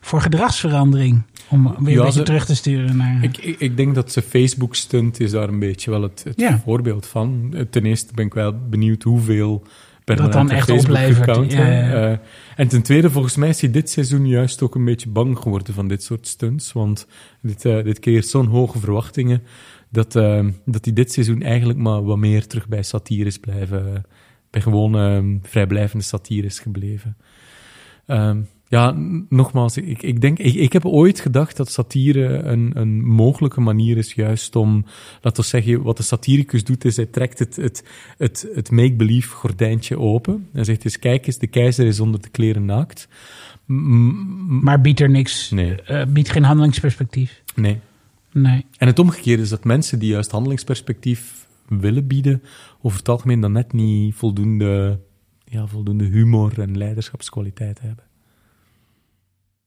voor 0.00 0.20
gedragsverandering. 0.20 1.22
Om 1.48 1.74
weer 1.78 1.98
een 1.98 2.04
beetje 2.04 2.22
terug 2.22 2.46
te 2.46 2.54
sturen 2.54 2.96
naar... 2.96 3.22
Ik, 3.22 3.36
ik, 3.36 3.60
ik 3.60 3.76
denk 3.76 3.94
dat 3.94 4.12
ze 4.12 4.22
Facebook-stunt 4.22 5.20
is 5.20 5.30
daar 5.30 5.48
een 5.48 5.58
beetje 5.58 5.90
wel 5.90 6.02
het, 6.02 6.24
het 6.24 6.60
voorbeeld 6.64 7.06
van. 7.06 7.54
Ten 7.70 7.84
eerste 7.84 8.14
ben 8.14 8.26
ik 8.26 8.34
wel 8.34 8.54
benieuwd 8.68 9.02
hoeveel 9.02 9.64
dat 10.16 10.32
dan 10.32 10.50
echt 10.50 10.70
oplevert. 10.70 11.52
Ja, 11.52 11.66
ja. 11.66 12.10
Uh, 12.10 12.18
en 12.56 12.68
ten 12.68 12.82
tweede, 12.82 13.10
volgens 13.10 13.36
mij 13.36 13.48
is 13.48 13.60
hij 13.60 13.70
dit 13.70 13.90
seizoen 13.90 14.26
juist 14.26 14.62
ook 14.62 14.74
een 14.74 14.84
beetje 14.84 15.08
bang 15.08 15.38
geworden 15.38 15.74
van 15.74 15.88
dit 15.88 16.02
soort 16.02 16.26
stunts. 16.26 16.72
Want 16.72 17.06
dit, 17.42 17.64
uh, 17.64 17.84
dit 17.84 17.98
creëert 17.98 18.26
zo'n 18.26 18.46
hoge 18.46 18.78
verwachtingen 18.78 19.42
dat, 19.88 20.14
uh, 20.14 20.46
dat 20.64 20.84
hij 20.84 20.94
dit 20.94 21.12
seizoen 21.12 21.42
eigenlijk 21.42 21.78
maar 21.78 22.04
wat 22.04 22.18
meer 22.18 22.46
terug 22.46 22.68
bij 22.68 22.82
satire 22.82 23.26
is 23.26 23.38
blijven. 23.38 24.04
bij 24.50 24.60
gewoon 24.60 25.40
vrijblijvende 25.42 26.04
satire 26.04 26.46
is 26.46 26.58
gebleven. 26.58 27.16
Ja, 28.70 28.94
nogmaals, 29.28 29.76
ik, 29.76 30.02
ik 30.02 30.20
denk, 30.20 30.38
ik, 30.38 30.54
ik 30.54 30.72
heb 30.72 30.84
ooit 30.84 31.20
gedacht 31.20 31.56
dat 31.56 31.70
satire 31.70 32.26
een, 32.26 32.70
een 32.74 33.04
mogelijke 33.04 33.60
manier 33.60 33.96
is 33.96 34.12
juist 34.12 34.56
om, 34.56 34.84
laten 35.20 35.42
we 35.42 35.48
zeggen, 35.48 35.82
wat 35.82 35.96
de 35.96 36.02
satiricus 36.02 36.64
doet 36.64 36.84
is, 36.84 36.96
hij 36.96 37.06
trekt 37.06 37.38
het, 37.38 37.56
het, 37.56 37.84
het, 38.18 38.48
het 38.54 38.70
make-believe 38.70 39.34
gordijntje 39.34 39.98
open 39.98 40.48
en 40.52 40.64
zegt 40.64 40.84
eens, 40.84 40.98
kijk 40.98 41.26
eens, 41.26 41.38
de 41.38 41.46
keizer 41.46 41.86
is 41.86 42.00
onder 42.00 42.20
de 42.20 42.28
kleren 42.28 42.64
naakt. 42.64 43.08
maar 44.46 44.80
biedt 44.80 45.00
er 45.00 45.10
niks, 45.10 45.50
nee. 45.50 45.74
Uh, 45.88 46.04
biedt 46.04 46.30
geen 46.30 46.44
handelingsperspectief. 46.44 47.42
Nee. 47.54 47.78
Nee. 48.32 48.66
En 48.76 48.86
het 48.86 48.98
omgekeerde 48.98 49.42
is 49.42 49.48
dat 49.48 49.64
mensen 49.64 49.98
die 49.98 50.10
juist 50.10 50.30
handelingsperspectief 50.30 51.46
willen 51.68 52.06
bieden, 52.06 52.42
over 52.82 52.98
het 52.98 53.08
algemeen 53.08 53.40
dan 53.40 53.52
net 53.52 53.72
niet 53.72 54.14
voldoende, 54.14 55.00
ja, 55.44 55.66
voldoende 55.66 56.04
humor 56.04 56.60
en 56.60 56.78
leiderschapskwaliteit 56.78 57.80
hebben. 57.80 58.08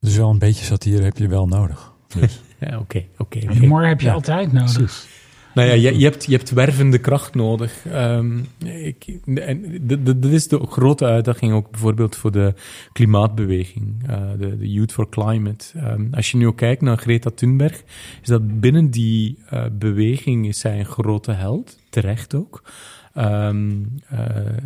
Dus 0.03 0.17
wel 0.17 0.29
een 0.29 0.39
beetje 0.39 0.65
satire 0.65 1.03
heb 1.03 1.17
je 1.17 1.27
wel 1.27 1.47
nodig. 1.47 1.91
Dus. 2.07 2.41
Ja, 2.59 2.79
oké, 2.79 3.03
oké. 3.17 3.37
oké. 3.37 3.53
Humor 3.53 3.87
heb 3.87 4.01
je 4.01 4.07
Ja. 4.07 4.13
altijd 4.13 4.51
nodig. 4.51 5.05
Nou 5.53 5.67
ja, 5.67 5.73
je, 5.73 5.97
je, 5.97 6.03
hebt, 6.03 6.25
je 6.25 6.31
hebt 6.35 6.49
wervende 6.51 6.97
kracht 6.97 7.35
nodig. 7.35 7.85
Ehm, 7.85 8.39
ik, 8.65 9.17
en 9.35 9.79
dat 10.05 10.25
is 10.31 10.47
de 10.47 10.59
grote 10.69 11.05
uitdaging 11.05 11.53
ook 11.53 11.71
bijvoorbeeld 11.71 12.15
voor 12.15 12.31
de 12.31 12.53
klimaatbeweging, 12.91 14.03
eh, 14.07 14.21
de, 14.39 14.57
de 14.57 14.71
Youth 14.71 14.91
for 14.91 15.09
Climate. 15.09 15.65
Ehm, 15.75 16.05
als 16.11 16.31
je 16.31 16.37
nu 16.37 16.47
ook 16.47 16.57
kijkt 16.57 16.81
naar 16.81 16.97
Greta 16.97 17.29
Thunberg, 17.35 17.83
is 18.21 18.27
dat 18.27 18.59
binnen 18.59 18.89
die 18.89 19.37
eh, 19.49 19.65
beweging 19.71 20.47
is 20.47 20.59
zij 20.59 20.79
een 20.79 20.85
grote 20.85 21.31
held, 21.31 21.79
terecht 21.89 22.35
ook. 22.35 22.63
Ehm, 23.13 23.71
eh, 24.09 24.19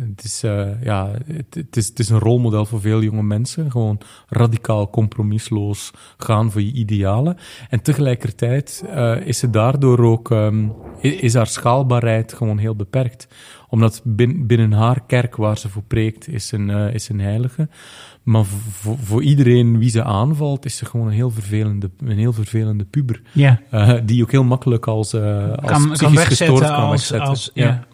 het, 0.08 0.24
is, 0.24 0.42
eh, 0.42 0.82
ja, 0.82 1.10
het, 1.26 1.54
het, 1.54 1.76
is, 1.76 1.88
het 1.88 1.98
is 1.98 2.08
een 2.08 2.18
rolmodel 2.18 2.64
voor 2.64 2.80
veel 2.80 3.02
jonge 3.02 3.22
mensen. 3.22 3.70
Gewoon 3.70 4.00
radicaal, 4.28 4.90
compromisloos 4.90 5.90
gaan 6.16 6.50
voor 6.50 6.62
je 6.62 6.72
idealen. 6.72 7.36
En 7.68 7.82
tegelijkertijd 7.82 8.84
eh, 8.94 9.16
is 9.26 9.38
ze 9.38 9.50
daardoor 9.50 9.98
ook, 9.98 10.30
ehm, 10.30 10.68
is 11.00 11.34
haar 11.34 11.46
schaalbaarheid 11.46 12.32
gewoon 12.32 12.58
heel 12.58 12.76
beperkt. 12.76 13.28
Omdat 13.68 14.00
bin- 14.04 14.46
binnen 14.46 14.72
haar 14.72 15.00
kerk 15.06 15.36
waar 15.36 15.58
ze 15.58 15.68
voor 15.68 15.82
preekt, 15.82 16.28
is 16.28 16.52
een, 16.52 16.70
is 16.70 17.08
een 17.08 17.20
heilige. 17.20 17.68
Maar 18.22 18.44
voor, 18.44 18.98
voor 18.98 19.22
iedereen 19.22 19.78
wie 19.78 19.90
ze 19.90 20.04
aanvalt, 20.04 20.64
is 20.64 20.76
ze 20.76 20.84
gewoon 20.84 21.06
een 21.06 21.12
heel 21.12 21.30
vervelende, 21.30 21.90
een 21.98 22.18
heel 22.18 22.32
vervelende 22.32 22.84
puber. 22.84 23.22
Ja. 23.32 23.60
Eh, 23.70 23.94
die 24.04 24.22
ook 24.22 24.30
heel 24.30 24.44
makkelijk 24.44 24.86
als, 24.86 25.12
eh 25.12 25.52
als 25.52 25.70
Kan, 25.70 25.80
psychisch 25.80 25.98
kan 25.98 26.14
wegzetten 26.14 26.46
gestoord 26.46 26.60
kan 26.66 26.74
als... 26.74 26.90
wegzetten. 26.90 27.28
als 27.28 27.50
ja. 27.54 27.86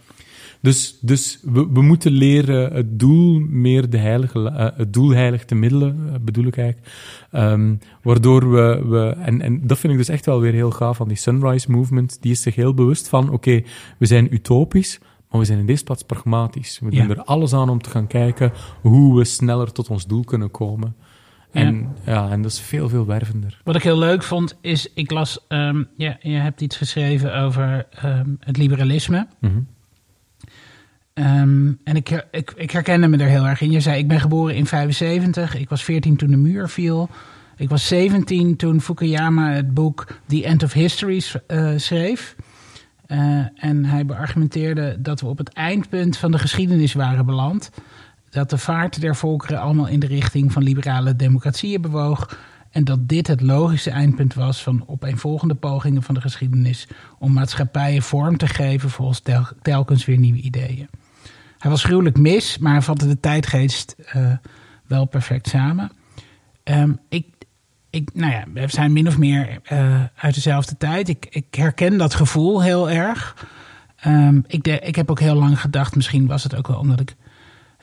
Dus, 0.65 0.99
dus 1.01 1.39
we, 1.43 1.69
we 1.73 1.83
moeten 1.83 2.13
leren 2.13 2.73
het 2.73 2.99
doel 2.99 3.39
meer 3.41 3.91
de 3.91 3.99
heilige, 3.99 4.49
eh, 4.51 4.69
het 4.77 4.93
doel 4.93 5.11
heilig 5.11 5.45
te 5.45 5.55
middelen, 5.55 6.09
eh, 6.09 6.15
bedoel 6.21 6.45
ik 6.47 6.57
eigenlijk. 6.57 6.93
Ehm, 7.31 7.75
waardoor 8.03 8.51
we, 8.51 8.83
we 8.89 9.15
en, 9.19 9.41
en 9.41 9.67
dat 9.67 9.79
vind 9.79 9.93
ik 9.93 9.99
dus 9.99 10.09
echt 10.09 10.27
wel 10.27 10.41
weer 10.41 10.53
heel 10.53 10.71
gaaf 10.71 10.97
van 10.97 11.09
die 11.09 11.17
Sunrise 11.17 11.71
Movement, 11.71 12.23
die 12.23 12.31
is 12.33 12.43
zich 12.43 12.55
heel 12.55 12.75
bewust 12.75 13.09
van, 13.09 13.31
oké, 13.31 13.63
we 13.99 14.07
zijn 14.07 14.35
utopisch, 14.35 14.99
maar 15.31 15.41
we 15.41 15.47
zijn 15.47 15.59
in 15.59 15.67
deze 15.67 15.85
plaats 15.85 16.03
pragmatisch. 16.03 16.79
We 16.83 16.91
Ja. 16.91 17.01
doen 17.07 17.17
er 17.17 17.25
alles 17.25 17.53
aan 17.53 17.69
om 17.69 17.83
te 17.83 17.91
gaan 17.91 18.07
kijken 18.07 18.53
hoe 18.81 19.19
we 19.19 19.25
sneller 19.25 19.73
tot 19.73 19.91
ons 19.91 20.07
doel 20.07 20.25
kunnen 20.25 20.51
komen. 20.51 20.95
En, 21.53 21.89
ja. 22.07 22.31
en 22.31 22.43
dat 22.43 22.51
is 22.51 22.61
veel, 22.61 22.89
veel 22.89 23.07
wervender. 23.07 23.61
Wat 23.65 23.75
ik 23.77 23.83
heel 23.83 23.99
leuk 23.99 24.23
vond 24.23 24.59
is, 24.61 24.93
ik 24.95 25.11
las, 25.11 25.45
ehm, 25.49 25.85
ja, 25.97 26.17
je 26.21 26.37
hebt 26.37 26.61
iets 26.61 26.77
geschreven 26.77 27.37
over 27.37 27.87
ehm, 27.91 28.31
het 28.41 28.57
liberalisme. 28.57 29.27
Mhm. 29.41 29.59
Ehm, 31.15 31.73
en 31.85 31.97
ik, 31.97 32.27
ik, 32.57 32.71
herkende 32.71 33.09
me 33.09 33.17
er 33.17 33.29
heel 33.29 33.47
erg 33.47 33.61
in. 33.61 33.71
Je 33.71 33.81
zei, 33.81 33.99
ik 33.99 34.09
ben 34.09 34.21
geboren 34.21 34.55
in 34.55 34.67
75. 34.67 35.57
Ik 35.57 35.69
was 35.69 35.85
14 35.85 36.17
toen 36.17 36.31
de 36.31 36.37
muur 36.37 36.69
viel. 36.69 37.09
Ik 37.57 37.69
was 37.69 37.87
17 37.87 38.57
toen 38.57 38.81
Fukuyama 38.81 39.53
het 39.53 39.75
boek 39.75 40.07
The 40.27 40.45
End 40.45 40.63
of 40.63 40.73
History 40.73 41.23
eh, 41.47 41.73
schreef. 41.77 42.37
Eh, 43.07 43.19
en 43.57 43.85
hij 43.85 44.07
beargumenteerde 44.07 44.97
dat 45.01 45.21
we 45.21 45.27
op 45.27 45.39
het 45.39 45.49
eindpunt 45.53 46.17
van 46.17 46.31
de 46.31 46.39
geschiedenis 46.39 46.93
waren 46.93 47.27
beland. 47.27 47.71
Dat 48.31 48.51
de 48.51 48.59
vaart 48.59 49.01
der 49.01 49.17
volkeren 49.17 49.61
allemaal 49.61 49.89
in 49.89 50.01
de 50.01 50.07
richting 50.07 50.53
van 50.53 50.63
liberale 50.63 51.17
democratieën 51.17 51.81
bewoog. 51.81 52.39
En 52.71 52.85
dat 52.85 53.09
dit 53.09 53.27
het 53.27 53.41
logische 53.41 53.91
eindpunt 53.91 54.35
was 54.35 54.63
van 54.63 54.85
opeenvolgende 54.87 55.55
pogingen 55.55 56.03
van 56.03 56.15
de 56.15 56.21
geschiedenis 56.21 56.89
om 57.19 57.33
maatschappijen 57.33 58.03
vorm 58.03 58.37
te 58.37 58.47
geven 58.47 58.91
volgens 58.91 59.21
tel- 59.21 59.49
telkens 59.63 60.05
weer 60.05 60.19
nieuwe 60.19 60.41
ideeën. 60.41 60.89
Hij 61.65 61.73
was 61.73 61.85
gruwelijk 61.85 62.19
mis, 62.19 62.59
maar 62.59 62.73
hij 62.73 62.83
vatte 62.83 63.09
de 63.09 63.21
tijdgeest 63.21 63.97
eh, 64.07 64.33
wel 64.87 65.05
perfect 65.05 65.49
samen. 65.49 65.91
Ehm, 66.63 66.93
ik, 67.09 67.27
ik, 67.91 68.11
nou 68.15 68.33
ja, 68.33 68.45
we 68.53 68.69
zijn 68.69 68.93
min 68.93 69.09
of 69.09 69.19
meer 69.19 69.59
eh, 69.63 70.03
uit 70.17 70.35
dezelfde 70.35 70.77
tijd. 70.77 71.09
Ik, 71.09 71.27
ik 71.31 71.55
herken 71.55 71.99
dat 71.99 72.15
gevoel 72.15 72.63
heel 72.63 72.91
erg. 72.91 73.47
Ehm, 73.97 74.41
ik, 74.47 74.63
de, 74.63 74.79
ik 74.79 74.97
heb 74.97 75.11
ook 75.11 75.21
heel 75.21 75.35
lang 75.35 75.61
gedacht, 75.61 75.97
misschien 75.97 76.27
was 76.27 76.43
het 76.43 76.57
ook 76.57 76.67
wel 76.67 76.79
omdat 76.79 77.01
ik 77.01 77.17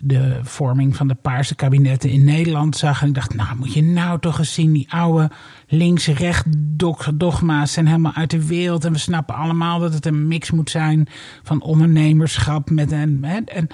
de 0.04 0.40
vorming 0.44 0.96
van 0.96 1.08
de 1.08 1.16
paarse 1.16 1.56
kabinetten 1.56 2.10
in 2.10 2.24
Nederland 2.24 2.78
zag. 2.78 3.02
En 3.02 3.08
ik 3.08 3.14
dacht, 3.14 3.36
nou 3.36 3.56
moet 3.58 3.74
je 3.74 3.84
nou 3.84 4.20
toch 4.20 4.40
eens 4.40 4.54
zien, 4.54 4.74
die 4.74 4.92
oude 4.92 5.32
links-recht 5.68 6.46
dog- 6.58 7.12
dogma's 7.14 7.74
zijn 7.74 7.88
helemaal 7.88 8.14
uit 8.14 8.30
de 8.30 8.46
wereld. 8.48 8.86
En 8.86 8.92
we 8.92 8.98
snappen 8.98 9.36
allemaal 9.36 9.80
dat 9.80 9.94
het 9.94 10.06
een 10.06 10.28
mix 10.28 10.52
moet 10.52 10.70
zijn 10.70 11.08
van 11.44 11.62
ondernemerschap 11.62 12.70
met 12.70 12.92
een. 12.92 13.24
Hè, 13.24 13.40
en 13.40 13.68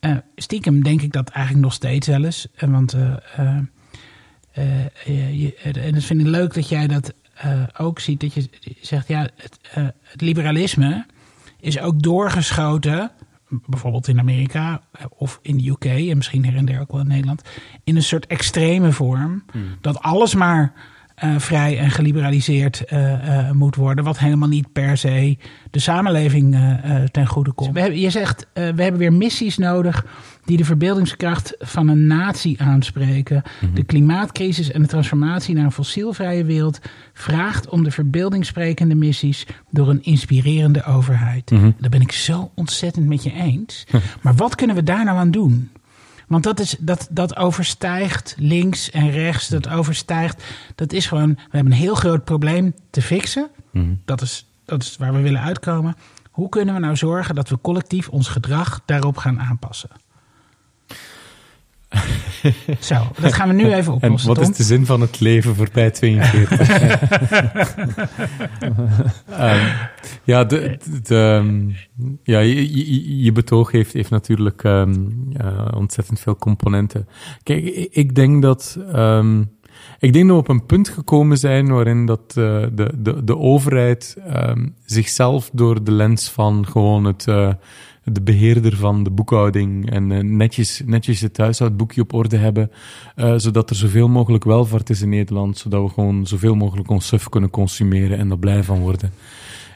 eh, 0.00 0.16
stiekem 0.36 0.82
denk 0.82 1.02
ik 1.02 1.12
dat 1.12 1.28
eigenlijk 1.28 1.64
nog 1.64 1.74
steeds 1.74 2.06
wel 2.06 2.24
eens. 2.24 2.46
Eh, 2.54 2.68
Want 2.68 2.92
eh, 2.92 3.56
en 4.52 5.92
dat 5.92 6.04
vind 6.04 6.20
ik 6.20 6.26
leuk 6.26 6.54
dat 6.54 6.68
jij 6.68 6.86
dat 6.86 7.14
ook 7.78 8.00
ziet. 8.00 8.20
Dat 8.20 8.34
je 8.34 8.48
zegt, 8.80 9.08
ja, 9.08 9.28
het, 9.36 9.58
het 10.02 10.20
liberalisme 10.20 11.06
is 11.60 11.80
ook 11.80 12.02
doorgeschoten, 12.02 13.10
bijvoorbeeld 13.66 14.08
in 14.08 14.18
Amerika 14.18 14.80
eh, 14.92 15.04
of 15.08 15.38
in 15.42 15.56
de 15.56 15.70
UK 15.70 15.84
en 15.84 16.16
misschien 16.16 16.44
her 16.44 16.56
en 16.56 16.64
der 16.64 16.80
ook 16.80 16.92
wel 16.92 17.00
in 17.00 17.06
Nederland, 17.06 17.42
in 17.84 17.96
een 17.96 18.02
soort 18.02 18.26
extreme 18.26 18.92
vorm. 18.92 19.44
Dat 19.80 20.00
alles 20.00 20.34
maar 20.34 20.72
eh, 21.20 21.38
vrij 21.38 21.78
en 21.78 21.90
geliberaliseerd 21.90 22.84
eh, 22.84 23.38
eh, 23.38 23.50
moet 23.50 23.76
worden, 23.76 24.04
wat 24.04 24.18
helemaal 24.18 24.48
niet 24.48 24.72
per 24.72 24.96
se 24.96 25.38
de 25.70 25.78
samenleving 25.78 26.58
ten 27.10 27.26
goede 27.26 27.52
komt. 27.52 27.74
We 27.74 27.80
hebben, 27.80 28.00
je 28.00 28.10
zegt, 28.10 28.46
we 28.52 28.60
hebben 28.60 28.96
weer 28.96 29.12
missies 29.12 29.58
nodig 29.58 30.06
die 30.44 30.56
de 30.56 30.64
verbeeldingskracht 30.64 31.54
van 31.58 31.88
een 31.88 32.06
natie 32.06 32.62
aanspreken. 32.62 33.42
De 33.74 33.82
klimaatcrisis 33.82 34.70
en 34.70 34.82
de 34.82 34.88
transformatie 34.88 35.54
naar 35.54 35.64
een 35.64 35.72
fossielvrije 35.72 36.44
wereld 36.44 36.80
vraagt 37.12 37.68
om 37.68 37.84
de 37.84 37.90
verbeeldingsprekende 37.90 38.94
missies 38.94 39.46
door 39.70 39.88
een 39.88 40.02
inspirerende 40.02 40.84
overheid. 40.84 41.50
Daar 41.50 41.90
ben 41.90 42.00
ik 42.00 42.12
zo 42.12 42.50
ontzettend 42.54 43.06
met 43.06 43.22
je 43.22 43.32
eens. 43.32 43.86
maar 44.22 44.34
wat 44.34 44.54
kunnen 44.54 44.76
we 44.76 44.82
daar 44.82 45.04
nou 45.04 45.18
aan 45.18 45.30
doen? 45.30 45.70
Want 46.30 46.44
dat, 46.44 46.60
is, 46.60 46.76
dat, 46.78 47.08
dat 47.10 47.36
overstijgt 47.36 48.34
links 48.38 48.90
en 48.90 49.10
rechts. 49.10 49.48
Dat 49.48 49.68
overstijgt. 49.68 50.44
Dat 50.74 50.92
is 50.92 51.06
gewoon. 51.06 51.34
We 51.34 51.40
hebben 51.50 51.72
een 51.72 51.78
heel 51.78 51.94
groot 51.94 52.24
probleem 52.24 52.74
te 52.90 53.02
fixen. 53.02 53.48
Dat, 54.04 54.20
is, 54.20 54.46
dat 54.64 54.82
is 54.82 54.96
waar 54.96 55.12
we 55.12 55.20
willen 55.20 55.40
uitkomen. 55.40 55.96
Hoe 56.30 56.48
kunnen 56.48 56.74
we 56.74 56.80
nou 56.80 56.96
zorgen 56.96 57.34
dat 57.34 57.48
we 57.48 57.60
collectief 57.60 58.08
ons 58.08 58.28
gedrag 58.28 58.80
daarop 58.84 59.16
gaan 59.16 59.40
aanpassen? 59.40 59.90
Zo, 62.80 62.94
dat 63.20 63.32
gaan 63.32 63.48
we 63.48 63.54
nu 63.54 63.72
even 63.72 63.92
En 63.92 63.96
oplossen. 63.96 64.28
wat 64.28 64.38
Tom. 64.38 64.50
is 64.50 64.56
de 64.56 64.62
zin 64.62 64.86
van 64.86 65.00
het 65.00 65.20
leven 65.20 65.54
voorbij 65.56 65.90
42? 65.90 66.68
Ehm, 69.30 69.66
ja, 70.24 70.44
de, 70.44 70.78
ehm, 71.08 71.68
ja 72.22 72.38
je, 72.38 72.76
je, 72.76 73.22
je 73.22 73.32
betoog 73.32 73.70
heeft, 73.72 73.92
heeft 73.92 74.10
natuurlijk 74.10 74.64
ehm, 74.64 74.94
ontzettend 75.74 76.20
veel 76.20 76.36
componenten. 76.36 77.08
Kijk, 77.42 77.64
ik, 77.90 78.14
denk 78.14 78.42
dat... 78.42 78.78
ik 79.98 80.12
denk 80.12 80.26
dat 80.26 80.36
we 80.36 80.42
op 80.42 80.48
een 80.48 80.66
punt 80.66 80.88
gekomen 80.88 81.38
zijn 81.38 81.68
waarin 81.68 82.06
dat, 82.06 82.22
eh, 82.28 82.62
de, 82.72 82.92
de, 82.98 83.24
de 83.24 83.38
overheid 83.38 84.16
zichzelf 84.84 85.50
door 85.52 85.84
de 85.84 85.92
lens 85.92 86.30
van 86.30 86.66
gewoon 86.66 87.04
het, 87.04 87.26
eh, 87.26 87.52
de 88.12 88.22
beheerder 88.22 88.76
van 88.76 89.02
de 89.02 89.10
boekhouding 89.10 89.90
en 89.90 90.12
eh, 90.12 90.22
netjes, 90.22 90.82
netjes 90.84 91.20
het 91.20 91.36
huishoudboekje 91.36 92.00
op 92.00 92.12
orde 92.12 92.36
hebben, 92.36 92.70
eh, 93.14 93.34
zodat 93.36 93.70
er 93.70 93.76
zoveel 93.76 94.08
mogelijk 94.08 94.44
welvaart 94.44 94.90
is 94.90 95.02
in 95.02 95.08
Nederland, 95.08 95.58
zodat 95.58 95.82
we 95.82 95.88
gewoon 95.88 96.26
zoveel 96.26 96.54
mogelijk 96.54 96.90
ons 96.90 97.06
suf 97.06 97.28
kunnen 97.28 97.50
consumeren 97.50 98.18
en 98.18 98.28
daar 98.28 98.38
blij 98.38 98.62
van 98.62 98.78
worden. 98.78 99.12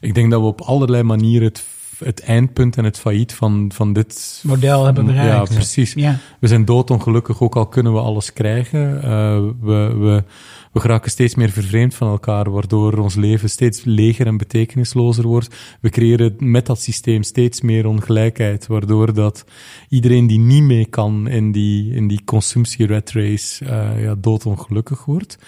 Ik 0.00 0.14
denk 0.14 0.30
dat 0.30 0.40
we 0.40 0.46
op 0.46 0.60
allerlei 0.60 1.02
manieren 1.02 1.46
het, 1.46 1.66
het 2.04 2.20
eindpunt 2.22 2.76
en 2.76 2.84
het 2.84 2.98
failliet 2.98 3.32
van, 3.34 3.70
van 3.74 3.92
dit 3.92 4.42
Model 4.46 4.84
hebben 4.84 5.06
bereikt. 5.06 5.48
Ja, 5.48 5.54
precies. 5.54 5.92
Ja. 5.92 6.18
We 6.40 6.46
zijn 6.46 6.64
doodongelukkig, 6.64 7.40
ook 7.42 7.56
al 7.56 7.66
kunnen 7.66 7.92
we 7.92 7.98
alles 7.98 8.32
krijgen. 8.32 9.02
Eh, 9.02 9.42
we, 9.60 9.94
we, 9.98 10.24
we 10.72 10.80
geraken 10.80 11.10
steeds 11.10 11.34
meer 11.34 11.50
vervreemd 11.50 11.94
van 11.94 12.08
elkaar, 12.08 12.50
waardoor 12.50 12.98
ons 12.98 13.14
leven 13.14 13.50
steeds 13.50 13.84
leger 13.84 14.26
en 14.26 14.36
betekenislozer 14.36 15.26
wordt. 15.26 15.54
We 15.80 15.88
creëren 15.90 16.34
met 16.38 16.66
dat 16.66 16.80
systeem 16.80 17.22
steeds 17.22 17.60
meer 17.60 17.86
ongelijkheid, 17.86 18.66
waardoor 18.66 19.14
dat 19.14 19.44
iedereen 19.88 20.26
die 20.26 20.38
niet 20.38 20.62
mee 20.62 20.84
kan 20.86 21.28
in 21.28 21.52
die, 21.52 21.94
in 21.94 22.08
die 22.08 22.20
consumptie-rat 22.24 23.10
race 23.10 23.64
eh, 23.64 24.02
ja, 24.02 24.14
doodongelukkig 24.18 25.04
wordt. 25.04 25.38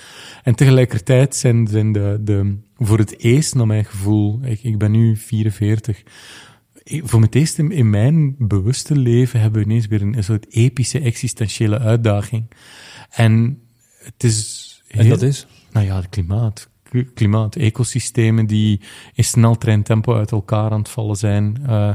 En 0.43 0.55
tegelijkertijd 0.55 1.37
zijn, 1.37 1.67
zijn 1.67 1.93
de, 1.93 2.19
de, 2.21 2.57
voor 2.79 2.99
het 2.99 3.19
eerst, 3.19 3.55
naar 3.55 3.67
mijn 3.67 3.85
gevoel, 3.85 4.41
ik, 4.45 4.63
ik 4.63 4.79
ben 4.79 4.91
nu 4.91 5.17
44, 5.17 5.99
ik- 5.99 6.05
voor 7.05 7.21
het 7.23 7.35
eerst 7.35 7.59
in, 7.59 7.91
mijn 7.91 8.35
bewuste 8.39 8.97
leven 8.97 9.41
hebben 9.41 9.61
we 9.61 9.67
ineens 9.67 9.87
weer 9.87 10.03
een, 10.03 10.17
een 10.17 10.25
soort 10.25 10.47
epische 10.55 11.01
existentiële 11.01 11.79
uitdaging. 11.79 12.51
En 13.11 13.61
het 13.99 14.25
is... 14.25 14.65
En 14.89 15.09
dat 15.09 15.23
is? 15.23 15.47
Nou 15.73 15.87
ja, 15.87 15.97
het 15.97 16.09
klimaat. 16.09 16.69
klimaat. 17.15 17.57
Ecosystemen 17.57 18.47
die 18.47 18.81
in 19.15 19.25
sneltreintempo 19.25 20.15
uit 20.15 20.31
elkaar 20.31 20.71
aan 20.71 20.79
het 20.79 20.89
vallen 20.89 21.17
zijn. 21.17 21.59
eh, 21.67 21.91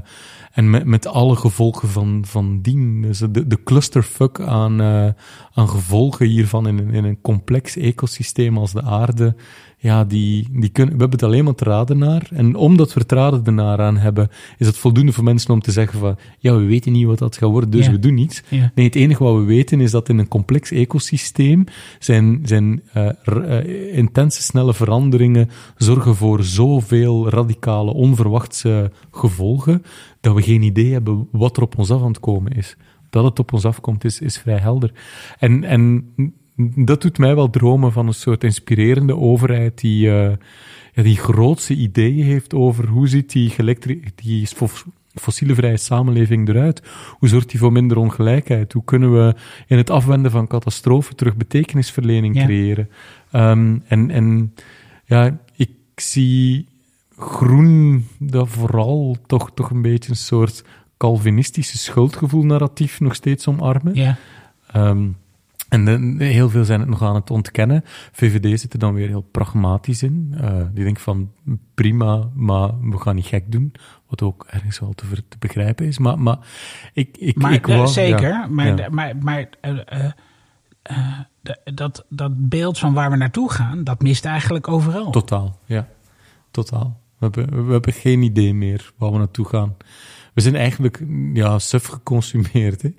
en 0.51 0.69
met, 0.69 0.86
met 0.86 1.08
alle 1.08 1.36
gevolgen 1.36 1.89
van, 1.89 2.23
van 2.27 2.62
dien. 2.62 3.01
Dus 3.01 3.19
de, 3.19 3.47
de 3.47 3.63
clusterfuck 3.63 4.39
aan, 4.39 4.82
eh, 4.82 5.08
aan 5.54 5.69
gevolgen 5.69 6.25
hiervan 6.27 6.67
in, 6.67 6.77
een- 6.77 6.93
in 6.93 7.04
een 7.04 7.21
complex 7.21 7.75
ecosysteem 7.77 8.58
als 8.58 8.71
de 8.71 8.82
aarde. 8.82 9.36
Ja, 9.83 10.03
die, 10.05 10.47
die 10.51 10.69
kunnen, 10.69 10.93
we 10.93 10.99
hebben 10.99 11.19
het 11.19 11.27
alleen 11.27 11.43
maar 11.43 11.55
te 11.55 11.63
raden 11.63 11.97
naar. 11.97 12.29
En 12.33 12.55
omdat 12.55 12.93
we 12.93 12.99
het 12.99 13.11
raden 13.11 13.45
ernaar 13.45 13.79
aan 13.81 13.97
hebben, 13.97 14.29
is 14.57 14.67
het 14.67 14.77
voldoende 14.77 15.11
voor 15.11 15.23
mensen 15.23 15.53
om 15.53 15.61
te 15.61 15.71
zeggen 15.71 15.99
van, 15.99 16.17
ja, 16.39 16.55
we 16.55 16.65
weten 16.65 16.91
niet 16.91 17.05
wat 17.05 17.17
dat 17.19 17.37
gaat 17.37 17.49
worden, 17.49 17.69
dus 17.69 17.85
Ja. 17.85 17.91
we 17.91 17.99
doen 17.99 18.13
niets. 18.13 18.43
Ja. 18.47 18.71
Nee, 18.75 18.85
het 18.85 18.95
enige 18.95 19.23
wat 19.23 19.35
we 19.35 19.43
weten 19.43 19.79
is 19.79 19.91
dat 19.91 20.09
in 20.09 20.17
een 20.17 20.27
complex 20.27 20.71
ecosysteem 20.71 21.63
zijn, 21.99 22.39
zijn 22.43 22.81
eh, 22.93 23.09
eh, 23.23 23.97
intense, 23.97 24.41
snelle 24.41 24.73
veranderingen 24.73 25.49
zorgen 25.77 26.15
voor 26.15 26.43
zoveel 26.43 27.29
radicale, 27.29 27.93
onverwachte 27.93 28.91
gevolgen, 29.11 29.83
dat 30.19 30.35
we 30.35 30.41
geen 30.41 30.61
idee 30.61 30.91
hebben 30.91 31.27
wat 31.31 31.57
er 31.57 31.63
op 31.63 31.77
ons 31.77 31.91
af 31.91 32.01
aan 32.01 32.07
het 32.07 32.19
komen 32.19 32.51
is. 32.51 32.77
Dat 33.09 33.23
het 33.23 33.39
op 33.39 33.53
ons 33.53 33.65
afkomt, 33.65 34.03
is, 34.03 34.19
is 34.19 34.37
vrij 34.37 34.57
helder. 34.57 34.91
En, 35.39 35.63
en 35.63 36.11
dat 36.76 37.02
doet 37.02 37.17
mij 37.17 37.36
wel 37.36 37.50
dromen 37.50 37.91
van 37.91 38.08
een 38.08 38.13
soort 38.13 38.43
inspirerende 38.43 39.15
overheid 39.15 39.80
die, 39.82 40.10
eh, 40.10 40.32
ja, 40.93 41.04
die 41.04 41.17
grootste 41.17 41.74
ideeën 41.76 42.26
heeft 42.26 42.54
over 42.54 42.88
hoe 42.88 43.08
ziet 43.08 43.32
die, 43.32 43.54
die 44.15 44.47
fo- 44.47 44.67
fossielenvrije 45.13 45.78
samenleving 45.78 46.50
eruit? 46.50 46.82
Hoe 47.19 47.30
zorgt 47.30 47.50
die 47.50 47.60
voor 47.60 47.71
minder 47.71 47.97
ongelijkheid? 47.97 48.74
Hoe 48.74 48.84
kunnen 48.84 49.13
we 49.13 49.36
in 49.67 49.78
het 49.78 49.89
afwenden 49.89 50.32
van 50.32 50.47
catastrofen 50.47 51.15
terug 51.15 51.36
betekenisverlening 51.36 52.36
Ja. 52.36 52.43
creëren? 52.45 52.89
Ehm, 53.32 53.78
en, 53.88 54.10
en 54.12 54.54
ja, 55.06 55.38
ik 55.56 55.69
zie 55.95 56.67
groen 57.17 58.08
dat 58.19 58.50
vooral 58.50 59.17
toch, 59.26 59.52
toch 59.54 59.69
een 59.69 59.82
beetje 59.82 60.10
een 60.10 60.15
soort 60.15 60.63
Calvinistische 60.97 61.78
schuldgevoel-narratief 61.78 63.00
nog 63.00 63.15
steeds 63.15 63.47
omarmen. 63.47 63.95
Ja. 63.95 64.17
Ehm, 64.71 65.08
en 65.71 66.19
heel 66.19 66.49
veel 66.49 66.65
zijn 66.65 66.79
het 66.79 66.89
nog 66.89 67.01
aan 67.01 67.15
het 67.15 67.29
ontkennen. 67.31 67.81
VVD 68.12 68.60
zit 68.60 68.73
er 68.73 68.79
dan 68.79 68.93
weer 68.93 69.07
heel 69.07 69.21
pragmatisch 69.31 70.03
in. 70.03 70.34
Eh, 70.38 70.62
die 70.73 70.84
denkt 70.84 71.01
van 71.01 71.31
prima, 71.73 72.29
maar 72.34 72.89
we 72.89 72.97
gaan 72.99 73.15
niet 73.15 73.25
gek 73.25 73.51
doen. 73.51 73.73
Wat 74.07 74.21
ook 74.21 74.45
ergens 74.49 74.79
wel 74.79 74.93
te, 74.93 75.05
begrijpen 75.39 75.86
is. 75.86 75.97
Maar, 75.97 76.19
maar 76.19 76.38
ik, 76.93 77.17
ik, 77.17 77.36
Maar 77.36 77.53
ik 77.53 77.65
wou- 77.65 77.88
zeker, 77.88 78.27
ja, 78.27 78.47
maar, 78.47 78.77
ja. 78.77 78.89
maar, 78.89 79.17
maar 79.17 79.49
eh, 79.62 80.05
eh, 80.81 81.19
dat, 81.63 82.05
dat 82.10 82.49
beeld 82.49 82.79
van 82.79 82.93
waar 82.93 83.12
we 83.12 83.17
naartoe 83.17 83.51
gaan, 83.51 83.84
dat 83.84 84.01
mist 84.01 84.25
eigenlijk 84.25 84.67
overal. 84.67 85.12
Totaal, 85.12 85.60
ja. 85.65 85.88
Totaal. 86.51 86.99
We 87.17 87.29
hebben, 87.31 87.65
we 87.65 87.71
hebben 87.71 87.93
geen 87.93 88.21
idee 88.21 88.53
meer 88.53 88.91
waar 88.97 89.12
we 89.12 89.17
naartoe 89.17 89.45
gaan. 89.47 89.75
We 90.34 90.41
zijn 90.41 90.55
eigenlijk 90.55 91.03
ja, 91.34 91.60
suf 91.60 91.86
geconsumeerd. 91.86 92.81
Hè? 92.81 92.89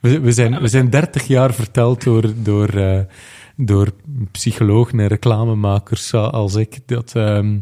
We, 0.00 0.20
we, 0.20 0.32
zijn, 0.32 0.60
we 0.60 0.68
zijn 0.68 0.90
30 0.90 1.26
jaar 1.26 1.54
verteld 1.54 2.02
door, 2.02 2.32
door, 2.42 2.68
eh, 2.68 3.00
door 3.56 3.92
psychologen 4.30 5.00
en 5.00 5.06
reclamemakers 5.06 6.14
als 6.14 6.54
ik 6.54 6.78
dat, 6.86 7.12
ehm, 7.14 7.58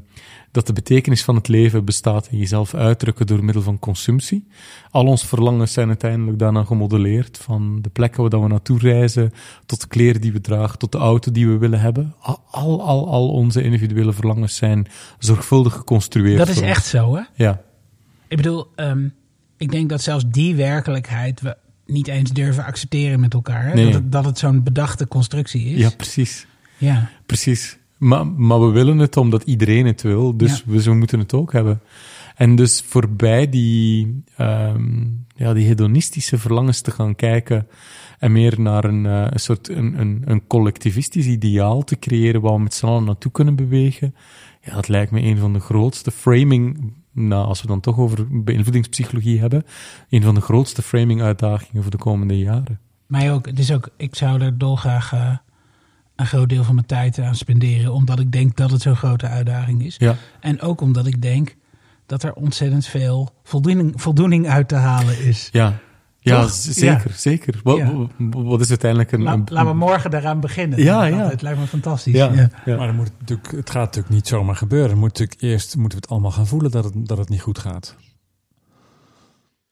dat 0.50 0.66
de 0.66 0.72
betekenis 0.72 1.24
van 1.24 1.34
het 1.34 1.48
leven 1.48 1.84
bestaat 1.84 2.28
in 2.30 2.38
jezelf 2.38 2.74
uitdrukken 2.74 3.26
door 3.26 3.44
middel 3.44 3.62
van 3.62 3.78
consumptie. 3.78 4.46
Al 4.90 5.06
onze 5.06 5.26
verlangens 5.26 5.72
zijn 5.72 5.88
uiteindelijk 5.88 6.38
daarna 6.38 6.64
gemodelleerd. 6.64 7.38
Van 7.38 7.78
de 7.82 7.88
plekken 7.88 8.30
waar 8.30 8.42
we 8.42 8.48
naartoe 8.48 8.78
reizen, 8.78 9.32
tot 9.66 9.80
de 9.80 9.86
kleren 9.86 10.20
die 10.20 10.32
we 10.32 10.40
dragen, 10.40 10.78
tot 10.78 10.92
de 10.92 10.98
auto 10.98 11.32
die 11.32 11.48
we 11.48 11.58
willen 11.58 11.80
hebben. 11.80 12.14
Al, 12.20 12.42
al, 12.50 13.08
al, 13.08 13.28
onze 13.28 13.62
individuele 13.62 14.12
verlangens 14.12 14.56
zijn 14.56 14.86
zorgvuldig 15.18 15.72
geconstrueerd. 15.72 16.38
dat 16.38 16.48
is 16.48 16.60
echt 16.60 16.86
zo, 16.86 17.16
hè? 17.16 17.22
Ja, 17.34 17.62
Ik 18.28 18.36
bedoel, 18.36 18.66
ehm, 18.74 19.08
ik 19.56 19.70
denk 19.70 19.88
dat 19.88 20.02
zelfs 20.02 20.24
die 20.28 20.54
werkelijkheid 20.54 21.40
we 21.40 21.56
niet 21.88 22.08
eens 22.08 22.30
durven 22.30 22.64
accepteren 22.64 23.20
met 23.20 23.34
elkaar. 23.34 23.64
Hè? 23.64 23.74
Nee. 23.74 23.84
Dat, 23.84 23.94
het, 23.94 24.12
dat 24.12 24.24
het 24.24 24.38
zo'n 24.38 24.62
bedachte 24.62 25.08
constructie 25.08 25.64
is. 25.64 25.80
ja 25.80 25.90
precies. 25.96 26.46
Ja. 26.76 27.10
Precies. 27.26 27.78
Maar, 27.98 28.26
maar 28.26 28.60
we 28.60 28.70
willen 28.70 28.98
het 28.98 29.16
omdat 29.16 29.42
iedereen 29.42 29.86
het 29.86 30.02
wil, 30.02 30.36
dus 30.36 30.64
we, 30.64 30.94
moeten 30.94 31.18
het 31.18 31.34
ook 31.34 31.52
hebben. 31.52 31.80
En 32.36 32.56
dus 32.56 32.82
voorbij 32.86 33.48
die, 33.48 34.22
ehm, 34.36 35.06
ja, 35.34 35.52
die 35.54 35.66
hedonistische 35.66 36.38
verlangens 36.38 36.80
te 36.80 36.90
gaan 36.90 37.14
kijken 37.14 37.66
en 38.18 38.32
meer 38.32 38.60
naar 38.60 38.84
een, 38.84 39.06
eh, 39.06 39.26
een 39.30 39.40
soort 39.40 39.68
een, 39.68 40.00
een, 40.00 40.22
een 40.24 40.46
collectivistisch 40.46 41.26
ideaal 41.26 41.84
te 41.84 41.98
creëren 41.98 42.40
waar 42.40 42.54
we 42.54 42.60
met 42.60 42.74
z'n 42.74 42.86
allen 42.86 43.04
naartoe 43.04 43.32
kunnen 43.32 43.56
bewegen, 43.56 44.14
ja, 44.60 44.74
dat 44.74 44.88
lijkt 44.88 45.10
me 45.10 45.22
een 45.22 45.38
van 45.38 45.52
de 45.52 45.60
grootste 45.60 46.10
framing, 46.10 46.92
nou, 47.26 47.46
als 47.46 47.60
we 47.60 47.66
dan 47.66 47.80
toch 47.80 47.98
over 47.98 48.42
beïnvloedingspsychologie 48.44 49.40
hebben, 49.40 49.64
een 50.10 50.22
van 50.22 50.34
de 50.34 50.40
grootste 50.40 50.82
framing-uitdagingen 50.82 51.82
voor 51.82 51.90
de 51.90 51.98
komende 51.98 52.38
jaren. 52.38 52.78
Mij 53.06 53.32
ook. 53.32 53.46
Het 53.46 53.58
is 53.58 53.72
ook. 53.72 53.88
Ik 53.96 54.14
zou 54.14 54.40
er 54.40 54.58
dolgraag 54.58 55.12
eh, 55.12 55.36
een 56.16 56.26
groot 56.26 56.48
deel 56.48 56.64
van 56.64 56.74
mijn 56.74 56.86
tijd 56.86 57.18
aan 57.18 57.34
spenderen, 57.34 57.92
omdat 57.92 58.18
ik 58.18 58.32
denk 58.32 58.56
dat 58.56 58.70
het 58.70 58.82
zo'n 58.82 58.96
grote 58.96 59.26
uitdaging 59.26 59.84
is. 59.84 59.96
Ja, 59.98 60.16
En 60.40 60.60
ook 60.60 60.80
omdat 60.80 61.06
ik 61.06 61.22
denk 61.22 61.56
dat 62.06 62.22
er 62.22 62.32
ontzettend 62.32 62.86
veel 62.86 63.30
voldoening, 63.42 63.92
voldoening 64.00 64.48
uit 64.48 64.68
te 64.68 64.74
halen 64.74 65.24
is. 65.24 65.48
ja. 65.52 65.78
Ja, 66.28 66.40
Toch? 66.42 66.50
zeker, 66.50 67.10
zeker. 67.14 67.60
Wat, 67.62 67.76
Ja. 67.76 67.92
wat- 68.18 68.60
is 68.60 68.68
uiteindelijk 68.68 69.12
een... 69.12 69.22
La- 69.22 69.32
een- 69.32 69.46
laten 69.50 69.70
we 69.70 69.76
morgen 69.76 70.10
daaraan 70.10 70.40
beginnen. 70.40 70.82
Ja, 70.82 71.00
Dat- 71.08 71.18
ja. 71.18 71.28
Het 71.28 71.42
lijkt 71.42 71.58
me 71.58 71.66
fantastisch. 71.66 72.14
Ja, 72.14 72.32
Ja. 72.32 72.50
ja. 72.64 72.76
Maar 72.76 72.86
dan 72.86 72.96
moet 72.96 73.06
het, 73.08 73.14
natuurlijk, 73.20 73.50
het 73.50 73.70
gaat 73.70 73.84
natuurlijk 73.84 74.14
niet 74.14 74.26
zomaar 74.28 74.56
gebeuren. 74.56 74.98
Moet 74.98 75.08
natuurlijk 75.18 75.40
eerst 75.42 75.76
moeten 75.76 75.98
we 75.98 76.04
het 76.04 76.10
allemaal 76.12 76.30
gaan 76.30 76.46
voelen 76.46 76.70
dat 76.70 76.84
het, 76.84 76.92
dat 77.06 77.18
het 77.18 77.28
niet 77.28 77.40
goed 77.40 77.58
gaat. 77.58 77.96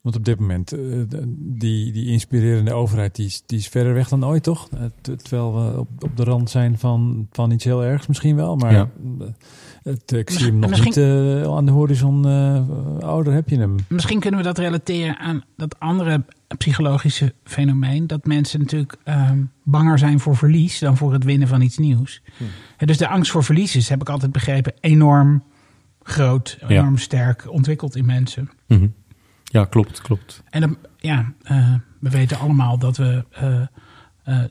Want 0.00 0.18
op 0.18 0.24
dit 0.24 0.40
moment, 0.40 0.72
eh, 0.72 0.80
die, 1.38 1.92
die 1.92 2.06
inspirerende 2.06 2.72
overheid, 2.72 3.14
die 3.14 3.26
is, 3.26 3.42
die 3.46 3.58
is 3.58 3.68
verder 3.68 3.94
weg 3.94 4.08
dan 4.08 4.24
ooit, 4.26 4.42
toch? 4.42 4.68
Eh, 4.70 4.80
ter- 5.00 5.16
Terwijl 5.16 5.54
we 5.54 5.78
op, 5.78 5.88
op 5.98 6.16
de 6.16 6.24
rand 6.24 6.50
zijn 6.50 6.78
van, 6.78 7.26
van 7.32 7.50
iets 7.50 7.64
heel 7.64 7.84
ergs 7.84 8.06
misschien 8.06 8.36
wel. 8.36 8.56
Maar 8.56 8.72
Ja. 8.72 8.88
eh, 9.20 9.26
het, 9.82 10.12
ik 10.12 10.30
zie 10.30 10.46
hem 10.46 10.58
nog 10.58 10.70
Misschien- 10.70 11.36
niet 11.42 11.46
aan 11.48 11.66
de 11.66 11.72
horizon. 11.72 12.24
ouder 13.02 13.32
heb 13.32 13.48
je 13.48 13.58
hem. 13.58 13.74
Misschien 13.88 14.20
kunnen 14.20 14.40
we 14.40 14.46
dat 14.46 14.58
relateren 14.58 15.18
aan 15.18 15.42
dat 15.56 15.78
andere 15.78 16.24
psychologische 16.58 17.34
fenomeen. 17.44 18.06
Dat 18.06 18.24
mensen 18.26 18.60
natuurlijk 18.60 18.96
ehm, 19.04 19.42
banger 19.64 19.98
zijn 19.98 20.20
voor 20.20 20.36
verlies 20.36 20.78
dan 20.78 20.96
voor 20.96 21.12
het 21.12 21.24
winnen 21.24 21.48
van 21.48 21.60
iets 21.60 21.78
nieuws. 21.78 22.22
Hè, 22.76 22.86
Dus 22.86 22.98
de 22.98 23.08
angst 23.08 23.30
voor 23.30 23.44
verlies 23.44 23.76
is, 23.76 23.88
heb 23.88 24.00
ik 24.00 24.08
altijd 24.08 24.32
begrepen, 24.32 24.72
enorm 24.80 25.42
groot, 26.02 26.56
Ja. 26.60 26.66
enorm 26.68 26.98
sterk 26.98 27.50
ontwikkeld 27.50 27.96
in 27.96 28.06
mensen. 28.06 28.50
Mhm. 28.66 28.86
Ja, 29.44 29.64
klopt, 29.64 30.00
klopt. 30.02 30.42
En 30.50 30.60
dan, 30.60 30.76
ja, 30.96 31.32
eh, 31.42 31.74
we 32.00 32.10
weten 32.10 32.38
allemaal 32.38 32.78
dat 32.78 32.96
we. 32.96 33.24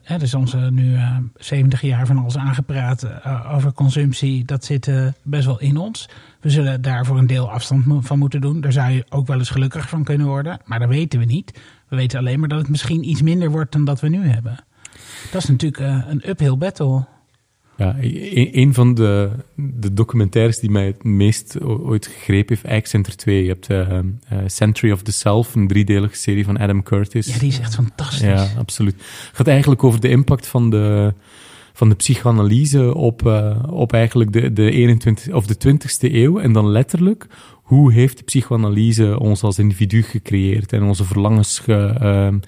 hè, 0.02 0.18
dus 0.18 0.34
onze 0.34 0.58
nu 0.58 0.94
eh 0.94 1.16
70 1.34 1.80
jaar 1.80 2.06
van 2.06 2.18
alles 2.18 2.36
aangepraat 2.36 3.24
over 3.52 3.72
consumptie. 3.72 4.44
Dat 4.44 4.64
zit 4.64 4.90
best 5.22 5.46
wel 5.46 5.60
in 5.60 5.76
ons. 5.76 6.08
We 6.40 6.50
zullen 6.50 6.82
daar 6.82 7.06
voor 7.06 7.18
een 7.18 7.26
deel 7.26 7.50
afstand 7.50 8.06
van 8.06 8.18
moeten 8.18 8.40
doen. 8.40 8.60
Daar 8.60 8.72
zou 8.72 8.90
je 8.90 9.06
ook 9.08 9.26
wel 9.26 9.38
eens 9.38 9.50
gelukkig 9.50 9.88
van 9.88 10.04
kunnen 10.04 10.26
worden. 10.26 10.60
Maar 10.64 10.78
dat 10.78 10.88
weten 10.88 11.18
we 11.18 11.24
niet. 11.24 11.60
We 11.88 11.96
weten 11.96 12.18
alleen 12.18 12.40
maar 12.40 12.48
dat 12.48 12.58
het 12.58 12.68
misschien 12.68 13.08
iets 13.08 13.22
minder 13.22 13.50
wordt 13.50 13.72
dan 13.72 13.84
dat 13.84 14.00
we 14.00 14.08
nu 14.08 14.26
hebben. 14.26 14.64
Dat 15.32 15.42
is 15.42 15.48
natuurlijk 15.48 15.82
eh, 15.82 16.02
een 16.08 16.30
uphill 16.30 16.56
battle. 16.56 17.04
Ja, 17.76 17.96
een, 17.98 18.74
van 18.74 18.94
de, 18.94 19.30
de 19.54 19.92
documentaires 19.92 20.58
die 20.58 20.70
mij 20.70 20.86
het 20.86 21.04
meest 21.04 21.60
ooit 21.60 22.06
gegrepen 22.06 22.54
heeft, 22.54 22.64
eigenlijk 22.64 22.86
zijn 22.86 23.04
er 23.04 23.16
twee. 23.16 23.42
Je 23.42 23.48
hebt 23.48 23.70
eh, 23.70 24.38
Century 24.46 24.92
of 24.92 25.02
the 25.02 25.12
Self, 25.12 25.54
een 25.54 25.68
driedelige 25.68 26.16
serie 26.16 26.44
van 26.44 26.58
Adam 26.58 26.82
Curtis. 26.82 27.26
Ja, 27.26 27.38
die 27.38 27.48
is 27.48 27.58
echt 27.58 27.74
fantastisch. 27.74 28.20
Ja, 28.20 28.48
absoluut. 28.58 28.94
Het 28.94 29.30
gaat 29.32 29.46
eigenlijk 29.46 29.84
over 29.84 30.00
de 30.00 30.08
impact 30.08 30.46
van 30.46 30.70
de, 30.70 31.14
van 31.76 31.88
de 31.88 31.94
psychoanalyse 31.94 32.94
op, 32.94 33.26
eh, 33.26 33.62
op 33.70 33.92
eigenlijk 33.92 34.32
de, 34.32 34.52
de 34.52 34.70
21 34.70 35.32
of 35.32 35.46
de 35.46 35.54
20ste 35.54 36.14
eeuw. 36.14 36.38
En 36.38 36.52
dan 36.52 36.68
letterlijk, 36.68 37.26
hoe 37.62 37.92
heeft 37.92 38.18
de 38.18 38.24
psychoanalyse 38.24 39.18
ons 39.18 39.42
als 39.42 39.58
individu 39.58 40.02
gecreëerd 40.02 40.72
en 40.72 40.82
onze 40.82 41.04
verlangens 41.04 41.58
ge, 41.58 41.94
ehm, 42.00 42.38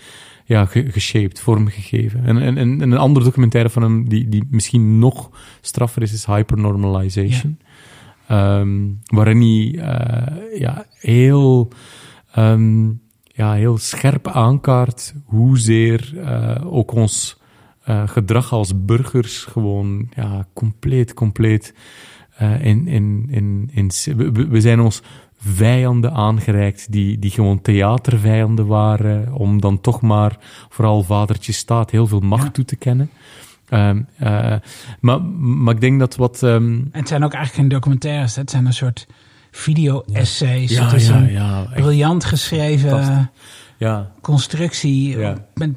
ja, 0.44 0.64
ge, 0.64 0.90
geshaped, 0.90 1.40
vormgegeven. 1.40 2.24
En, 2.24 2.38
en, 2.38 2.56
en 2.56 2.80
een 2.80 2.96
andere 2.96 3.24
documentaire 3.24 3.70
van 3.70 3.82
hem, 3.82 4.08
die, 4.08 4.28
die 4.28 4.46
misschien 4.50 4.98
nog 4.98 5.30
straffer 5.60 6.02
is, 6.02 6.12
is 6.12 6.26
Hypernormalization. 6.26 7.58
Ehm, 8.28 8.86
waarin 9.04 9.40
hij 9.40 9.84
eh, 9.84 10.60
ja, 10.60 10.86
heel, 11.00 11.68
ehm, 12.32 12.86
ja, 13.24 13.52
heel 13.52 13.78
scherp 13.78 14.28
aankaart 14.28 15.14
hoezeer 15.24 16.12
eh 16.24 16.74
ook 16.74 16.92
ons 16.92 17.37
eh, 17.88 18.08
gedrag 18.08 18.52
als 18.52 18.84
burgers 18.84 19.44
gewoon 19.44 20.08
ja, 20.16 20.46
compleet, 20.52 21.14
compleet 21.14 21.74
eh, 22.36 22.64
in, 22.64 22.86
in, 22.86 23.26
in, 23.30 23.70
in, 23.72 23.90
we, 24.16 24.32
we- 24.48 24.60
zijn 24.60 24.80
ons 24.80 25.02
vijanden 25.40 26.12
aangereikt 26.12 26.92
die, 26.92 27.18
die 27.18 27.30
gewoon 27.30 27.60
theatervijanden 27.62 28.66
waren, 28.66 29.32
om 29.32 29.60
dan 29.60 29.80
toch 29.80 30.00
maar 30.00 30.36
vooral 30.68 31.02
vadertje 31.02 31.52
staat 31.52 31.90
heel 31.90 32.06
veel 32.06 32.20
macht 32.20 32.44
Ja. 32.44 32.50
toe 32.50 32.64
te 32.64 32.76
kennen. 32.76 33.10
Ehm, 33.68 34.02
eh, 34.16 34.54
maar, 35.00 35.22
maar 35.22 35.74
ik 35.74 35.80
denk 35.80 35.98
dat 35.98 36.16
wat... 36.16 36.42
En 36.42 36.88
het 36.92 37.08
zijn 37.08 37.24
ook 37.24 37.32
eigenlijk 37.32 37.54
geen 37.54 37.68
documentaires. 37.68 38.36
Het 38.36 38.50
zijn 38.50 38.66
een 38.66 38.72
soort 38.72 39.06
video-essays. 39.50 40.70
ja, 40.70 40.84
het 40.84 40.92
is 40.92 41.08
ja, 41.08 41.60
een 41.60 41.66
briljant 41.74 42.24
geschreven. 42.24 43.30
Ja, 43.78 44.12
constructie. 44.20 45.18
Ja. 45.18 45.46
Met 45.54 45.70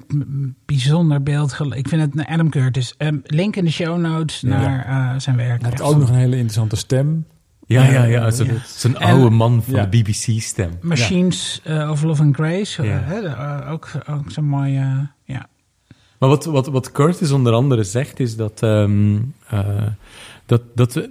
bijzonder 0.65 1.23
beeld. 1.23 1.59
Ik 1.73 1.87
vind 1.87 2.01
het 2.15 2.25
Adam 2.27 2.49
Curtis. 2.49 2.93
Ehm, 2.97 3.17
link 3.23 3.55
in 3.55 3.65
de 3.65 3.71
show 3.71 3.97
notes 3.99 4.39
Ja. 4.39 4.47
naar 4.47 4.85
eh, 4.85 5.19
zijn 5.19 5.35
werk. 5.35 5.61
Hij 5.61 5.69
heeft 5.69 5.81
ook 5.81 5.97
nog 5.97 6.09
een 6.09 6.15
hele 6.15 6.35
interessante 6.35 6.75
stem. 6.75 7.25
ja, 7.67 7.83
ja, 7.83 8.03
ja. 8.03 8.31
Zo'n 8.65 8.91
Ja. 8.91 8.97
oude 8.99 9.29
man 9.29 9.63
van 9.63 9.73
Ja. 9.73 9.85
de 9.85 9.97
BBC-stem. 10.01 10.71
Machines 10.81 11.61
eh, 11.63 11.89
of 11.91 12.03
Love 12.03 12.21
and 12.23 12.35
Grace. 12.35 12.83
Ja. 12.83 12.99
eh, 13.01 13.07
hè, 13.07 13.69
ook, 13.71 13.91
ook 14.09 14.31
zo'n 14.31 14.45
mooie... 14.45 15.09
ja. 15.23 15.47
Maar 16.19 16.29
wat, 16.29 16.45
wat, 16.45 16.67
wat 16.67 16.91
Curtis 16.91 17.31
onder 17.31 17.53
andere 17.53 17.83
zegt, 17.83 18.19
is 18.19 18.35
dat, 18.35 18.61
ehm, 18.63 19.17
eh, 19.49 19.59
dat, 20.45 20.61
dat, 20.75 21.09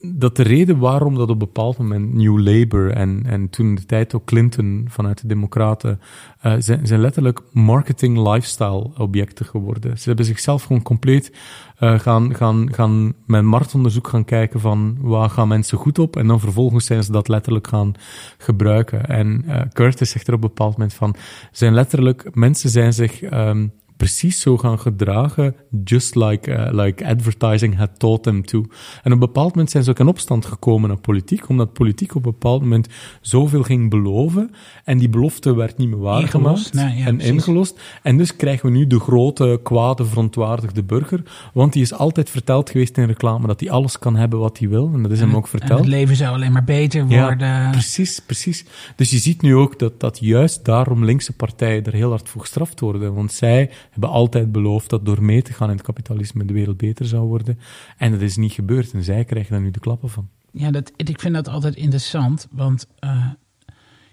dat 0.00 0.36
de 0.36 0.42
reden 0.42 0.78
waarom 0.78 1.14
dat 1.14 1.22
op 1.22 1.30
een 1.30 1.38
bepaald 1.38 1.78
moment 1.78 2.14
New 2.14 2.38
Labour 2.38 2.90
en, 2.90 3.22
en 3.26 3.50
toen 3.50 3.74
de 3.74 3.86
tijd 3.86 4.14
ook 4.14 4.24
Clinton 4.24 4.86
vanuit 4.88 5.20
de 5.20 5.26
Democraten 5.26 6.00
eh, 6.40 6.54
zijn, 6.58 7.00
letterlijk 7.00 7.40
marketing 7.52 8.28
lifestyle 8.32 8.90
objecten 8.96 9.46
geworden. 9.46 9.98
Ze 9.98 10.08
hebben 10.08 10.24
zichzelf 10.24 10.62
gewoon 10.62 10.82
compleet 10.82 11.32
eh, 11.78 11.98
gaan, 11.98 12.34
gaan, 12.34 12.74
gaan 12.74 13.12
met 13.26 13.42
marktonderzoek 13.42 14.08
gaan 14.08 14.24
kijken 14.24 14.60
van 14.60 14.96
waar 15.00 15.30
gaan 15.30 15.48
mensen 15.48 15.78
goed 15.78 15.98
op 15.98 16.16
en 16.16 16.26
dan 16.26 16.40
vervolgens 16.40 16.86
zijn 16.86 17.04
ze 17.04 17.12
dat 17.12 17.28
letterlijk 17.28 17.66
gaan 17.66 17.94
gebruiken. 18.38 19.06
En 19.06 19.44
eh, 19.46 19.60
Curtis 19.72 20.10
zegt 20.10 20.28
er 20.28 20.34
op 20.34 20.42
een 20.42 20.48
bepaald 20.48 20.76
moment 20.76 20.94
van, 20.94 21.14
zijn 21.52 21.74
letterlijk, 21.74 22.34
mensen 22.34 22.70
zijn 22.70 22.92
zich 22.92 23.22
ehm, 23.22 23.66
precies 23.96 24.40
zo 24.40 24.56
gaan 24.56 24.78
gedragen, 24.78 25.54
just 25.84 26.14
like, 26.14 26.52
eh, 26.52 26.72
like 26.84 27.06
advertising 27.06 27.76
had 27.76 27.98
taught 27.98 28.22
them 28.22 28.44
to. 28.44 28.58
En 28.58 28.66
op 29.04 29.12
een 29.12 29.18
bepaald 29.18 29.50
moment 29.50 29.70
zijn 29.70 29.84
ze 29.84 29.90
ook 29.90 29.98
in 29.98 30.06
opstand 30.06 30.46
gekomen 30.46 30.88
naar 30.88 30.98
politiek, 30.98 31.48
omdat 31.48 31.72
politiek 31.72 32.14
op 32.14 32.24
een 32.24 32.30
bepaald 32.30 32.60
moment 32.60 32.88
zoveel 33.20 33.62
ging 33.62 33.90
beloven 33.90 34.50
en 34.84 34.98
die 34.98 35.08
belofte 35.08 35.54
werd 35.54 35.76
niet 35.76 35.88
meer 35.88 35.98
waargemaakt 35.98 36.72
nee, 36.72 36.96
ja, 36.96 37.06
en 37.06 37.16
precies. 37.16 37.32
ingelost. 37.34 37.80
En 38.02 38.16
dus 38.16 38.36
krijgen 38.36 38.66
we 38.70 38.76
nu 38.76 38.86
de 38.86 39.00
grote, 39.00 39.60
kwade, 39.62 40.04
verontwaardigde 40.04 40.82
burger, 40.82 41.22
want 41.52 41.72
die 41.72 41.82
is 41.82 41.92
altijd 41.92 42.30
verteld 42.30 42.70
geweest 42.70 42.98
in 42.98 43.06
reclame 43.06 43.46
dat 43.46 43.60
hij 43.60 43.70
alles 43.70 43.98
kan 43.98 44.16
hebben 44.16 44.38
wat 44.38 44.58
hij 44.58 44.68
wil, 44.68 44.90
en 44.94 45.02
dat 45.02 45.10
is 45.12 45.20
hem 45.20 45.36
ook 45.36 45.42
En 45.42 45.48
verteld. 45.48 45.78
het 45.78 45.88
leven 45.88 46.16
zou 46.16 46.34
alleen 46.34 46.52
maar 46.52 46.64
beter 46.64 47.04
Ja, 47.08 47.26
worden. 47.26 47.70
Precies, 47.70 48.20
precies. 48.20 48.64
Dus 48.96 49.10
je 49.10 49.18
ziet 49.18 49.42
nu 49.42 49.54
ook 49.56 49.78
dat, 49.78 50.00
dat 50.00 50.18
juist 50.20 50.64
daarom 50.64 51.04
linkse 51.04 51.32
partijen 51.32 51.84
er 51.84 51.92
heel 51.92 52.10
hard 52.10 52.28
voor 52.28 52.40
gestraft 52.40 52.80
worden. 52.80 53.14
Want 53.14 53.32
zij 53.32 53.70
hebben 53.94 54.10
altijd 54.10 54.52
beloofd 54.52 54.90
dat 54.90 55.04
door 55.04 55.22
mee 55.22 55.42
te 55.42 55.52
gaan 55.52 55.70
in 55.70 55.76
het 55.76 55.84
kapitalisme 55.84 56.44
de 56.44 56.52
wereld 56.52 56.76
beter 56.76 57.06
zou 57.06 57.26
worden. 57.26 57.58
En 57.96 58.10
dat 58.10 58.20
is 58.20 58.36
niet 58.36 58.52
gebeurd. 58.52 58.92
En 58.92 59.04
zij 59.04 59.24
krijgen 59.24 59.52
daar 59.52 59.60
nu 59.60 59.70
de 59.70 59.80
klappen 59.80 60.08
van. 60.08 60.28
Ja, 60.50 60.70
dat, 60.70 60.92
ik 60.96 61.20
vind 61.20 61.34
dat 61.34 61.48
altijd 61.48 61.76
interessant, 61.76 62.48
want 62.50 62.86
eh, 62.98 63.26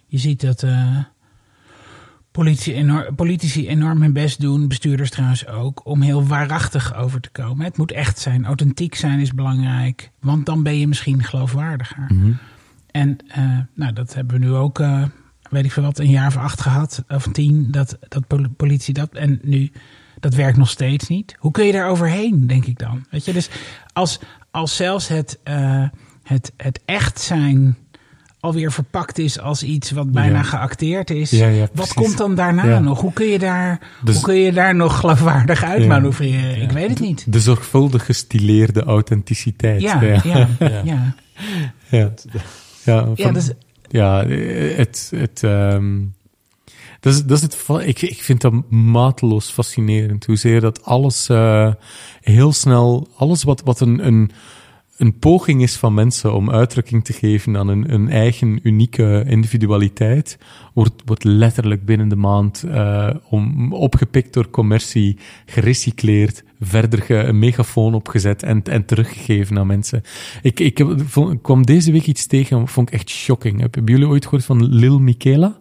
je 0.05 0.17
ziet 0.17 0.41
dat 0.41 0.63
eh, 0.63 0.97
politici, 2.31 2.73
enorm, 2.73 3.15
politici 3.15 3.67
enorm 3.67 4.01
hun 4.01 4.13
best 4.13 4.41
doen, 4.41 4.67
bestuurders 4.67 5.09
trouwens 5.09 5.47
ook, 5.47 5.85
om 5.85 6.01
heel 6.01 6.25
waarachtig 6.25 6.95
over 6.95 7.21
te 7.21 7.29
komen. 7.29 7.65
Het 7.65 7.77
moet 7.77 7.91
echt 7.91 8.19
zijn, 8.19 8.45
authentiek 8.45 8.95
zijn 8.95 9.19
is 9.19 9.33
belangrijk, 9.33 10.11
want 10.19 10.45
dan 10.45 10.63
ben 10.63 10.77
je 10.77 10.87
misschien 10.87 11.23
geloofwaardiger. 11.23 12.11
En 12.91 13.17
eh, 13.27 13.59
nou, 13.75 13.93
dat 13.93 14.13
hebben 14.13 14.39
we 14.39 14.45
nu 14.45 14.51
ook, 14.51 14.79
weet 15.51 15.65
ik 15.65 15.71
veel 15.71 15.83
wat, 15.83 15.99
een 15.99 16.09
jaar 16.09 16.27
of 16.27 16.37
acht 16.37 16.61
gehad, 16.61 17.03
of 17.09 17.27
tien, 17.31 17.67
dat, 17.71 17.97
dat 18.07 18.27
pol- 18.27 18.49
politie 18.57 18.93
dat, 18.93 19.09
en 19.13 19.39
nu, 19.43 19.71
dat 20.19 20.33
werkt 20.33 20.57
nog 20.57 20.69
steeds 20.69 21.07
niet. 21.07 21.35
Hoe 21.39 21.51
kun 21.51 21.65
je 21.65 21.71
daar 21.71 21.89
overheen, 21.89 22.47
denk 22.47 22.65
ik 22.65 22.79
dan? 22.79 23.05
Weet 23.09 23.25
je, 23.25 23.33
dus 23.33 23.49
als, 23.93 24.19
als 24.51 24.75
zelfs 24.75 25.07
het, 25.07 25.39
eh, 25.43 25.83
het, 26.23 26.51
het 26.57 26.79
echt 26.85 27.19
zijn 27.19 27.77
alweer 28.39 28.71
verpakt 28.71 29.17
is 29.17 29.39
als 29.39 29.63
iets 29.63 29.91
wat 29.91 30.11
bijna 30.11 30.37
Ja. 30.37 30.43
geacteerd 30.43 31.09
is. 31.09 31.29
Ja, 31.29 31.47
ja, 31.47 31.67
wat 31.73 31.93
komt 31.93 32.17
dan 32.17 32.35
daarna 32.35 32.65
Ja. 32.65 32.79
nog? 32.79 33.01
Hoe 33.01 33.13
kun 33.13 33.25
je 33.25 33.39
daar, 33.39 33.79
Dus- 34.03 34.15
hoe 34.15 34.23
kun 34.23 34.35
je 34.35 34.51
daar 34.51 34.75
nog 34.75 34.99
geloofwaardig 34.99 35.63
uit 35.63 35.81
Ja. 35.81 35.87
manoeuvreren? 35.87 36.61
Ik 36.61 36.71
weet 36.71 36.89
het 36.89 36.99
niet. 36.99 37.25
De 37.33 37.39
zorgvuldig 37.39 38.05
gestileerde 38.05 38.83
authenticiteit. 38.83 39.81
Ja, 39.81 40.01
ja. 40.01 40.19
ja, 40.23 40.47
ja. 40.59 40.67
ja. 40.83 41.15
Ja, 41.89 42.11
ja, 42.83 43.05
Ja, 43.15 43.23
van- 43.23 43.33
dus, 43.33 43.51
Ja, 43.91 44.27
het. 44.27 45.11
het 45.15 45.43
ehm, 45.43 45.99
dat, 46.99 47.13
is, 47.13 47.23
dat 47.23 47.37
is 47.37 47.41
het. 47.41 47.87
Ik, 47.87 48.01
ik 48.01 48.21
vind 48.21 48.41
dat 48.41 48.69
mateloos 48.69 49.49
fascinerend. 49.49 50.25
Hoezeer 50.25 50.61
dat 50.61 50.85
alles 50.85 51.29
eh, 51.29 51.73
heel 52.21 52.53
snel. 52.53 53.07
Alles 53.15 53.43
wat, 53.43 53.61
wat 53.61 53.79
een, 53.79 54.07
een, 54.07 54.31
een 55.01 55.19
poging 55.19 55.61
is 55.61 55.75
van 55.75 55.93
mensen 55.93 56.33
om 56.33 56.51
uitdrukking 56.51 57.03
te 57.03 57.13
geven 57.13 57.57
aan 57.57 57.67
een, 57.67 57.93
een 57.93 58.09
eigen 58.09 58.59
unieke 58.63 59.23
individualiteit. 59.27 60.37
Wordt, 60.73 61.01
wordt 61.05 61.23
letterlijk 61.23 61.85
binnen 61.85 62.07
de 62.09 62.15
maand 62.15 62.63
eh, 62.63 63.09
om, 63.29 63.73
opgepikt 63.73 64.33
door 64.33 64.49
commercie, 64.49 65.17
gerecycleerd, 65.45 66.43
verder 66.59 67.01
ge, 67.01 67.15
een 67.15 67.39
megafoon 67.39 67.93
opgezet 67.93 68.43
en, 68.43 68.63
en 68.63 68.85
teruggegeven 68.85 69.57
aan 69.59 69.67
mensen. 69.67 70.01
Ik, 70.41 70.59
ik, 70.59 70.77
heb, 70.77 71.01
vond- 71.05 71.31
ik 71.31 71.41
kwam 71.41 71.65
deze 71.65 71.91
week 71.91 72.07
iets 72.07 72.27
tegen, 72.27 72.67
vond 72.67 72.87
ik 72.87 72.93
echt 72.93 73.09
shocking. 73.09 73.59
Hebben 73.59 73.83
jullie 73.85 74.07
ooit 74.07 74.23
gehoord 74.23 74.45
van 74.45 74.65
Lil 74.65 74.99
Michaela? 74.99 75.59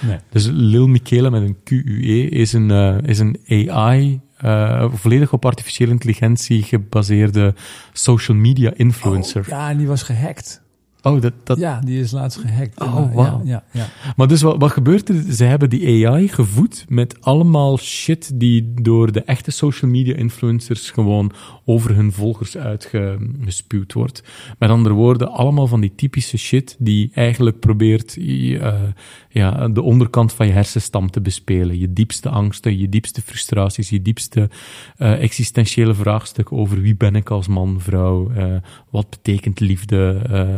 nee? 0.00 0.18
Dus 0.30 0.48
Lil 0.52 0.86
Michaela 0.86 1.30
met 1.30 1.42
een 1.42 1.56
QUE 1.64 2.28
is 2.28 2.52
een, 2.52 2.70
eh, 2.70 2.96
is 3.02 3.18
een 3.18 3.38
AI, 3.48 4.20
eh, 4.36 4.92
volledig 4.92 5.32
op 5.32 5.44
artificiële 5.44 5.90
intelligentie 5.90 6.62
gebaseerde 6.62 7.54
social 7.92 8.36
media 8.36 8.72
influencer. 8.74 9.40
Oh, 9.40 9.48
ja, 9.48 9.70
en 9.70 9.76
die 9.76 9.86
was 9.86 10.02
gehackt. 10.02 10.62
Oh, 11.06 11.20
dat, 11.20 11.32
dat, 11.44 11.58
Ja, 11.58 11.80
die 11.80 12.00
is 12.00 12.10
laatst 12.10 12.38
gehackt. 12.38 12.80
Oh, 12.80 12.94
Ja, 12.94 13.14
wauw. 13.14 13.40
Ja, 13.44 13.64
ja, 13.72 13.86
Maar 14.16 14.28
dus 14.28 14.42
wat, 14.42 14.56
wat 14.58 14.70
gebeurt 14.70 15.08
er? 15.08 15.32
Ze 15.32 15.44
hebben 15.44 15.70
die 15.70 16.06
AI 16.06 16.28
gevoed 16.28 16.84
met 16.88 17.20
allemaal 17.20 17.78
shit 17.78 18.30
die 18.40 18.74
door 18.74 19.12
de 19.12 19.22
echte 19.22 19.50
social 19.50 19.90
media 19.90 20.14
influencers 20.14 20.90
gewoon 20.90 21.32
over 21.64 21.94
hun 21.94 22.12
volgers 22.12 22.56
uitgespuwd 22.56 23.92
wordt. 23.92 24.22
Met 24.58 24.70
andere 24.70 24.94
woorden, 24.94 25.32
allemaal 25.32 25.66
van 25.66 25.80
die 25.80 25.92
typische 25.94 26.36
shit 26.36 26.76
die 26.78 27.10
eigenlijk 27.14 27.60
probeert 27.60 28.16
eh, 28.16 28.74
ja, 29.28 29.68
de 29.68 29.82
onderkant 29.82 30.32
van 30.32 30.46
je 30.46 30.52
hersenstam 30.52 31.10
te 31.10 31.20
bespelen. 31.20 31.78
Je 31.78 31.92
diepste 31.92 32.28
angsten, 32.28 32.78
je 32.78 32.88
diepste 32.88 33.22
frustraties, 33.22 33.88
je 33.88 34.02
diepste 34.02 34.50
eh, 34.96 35.22
existentiële 35.22 35.94
vraagstukken 35.94 36.56
over 36.56 36.80
wie 36.80 36.96
ben 36.96 37.14
ik 37.14 37.30
als 37.30 37.48
man, 37.48 37.80
vrouw, 37.80 38.30
eh, 38.30 38.54
wat 38.90 39.10
betekent 39.10 39.60
liefde, 39.60 40.04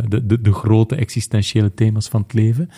de, 0.09 0.38
de, 0.41 0.53
grote 0.53 0.95
existentiële 0.95 1.75
thema's 1.75 2.09
van 2.09 2.23
het 2.23 2.33
leven. 2.33 2.69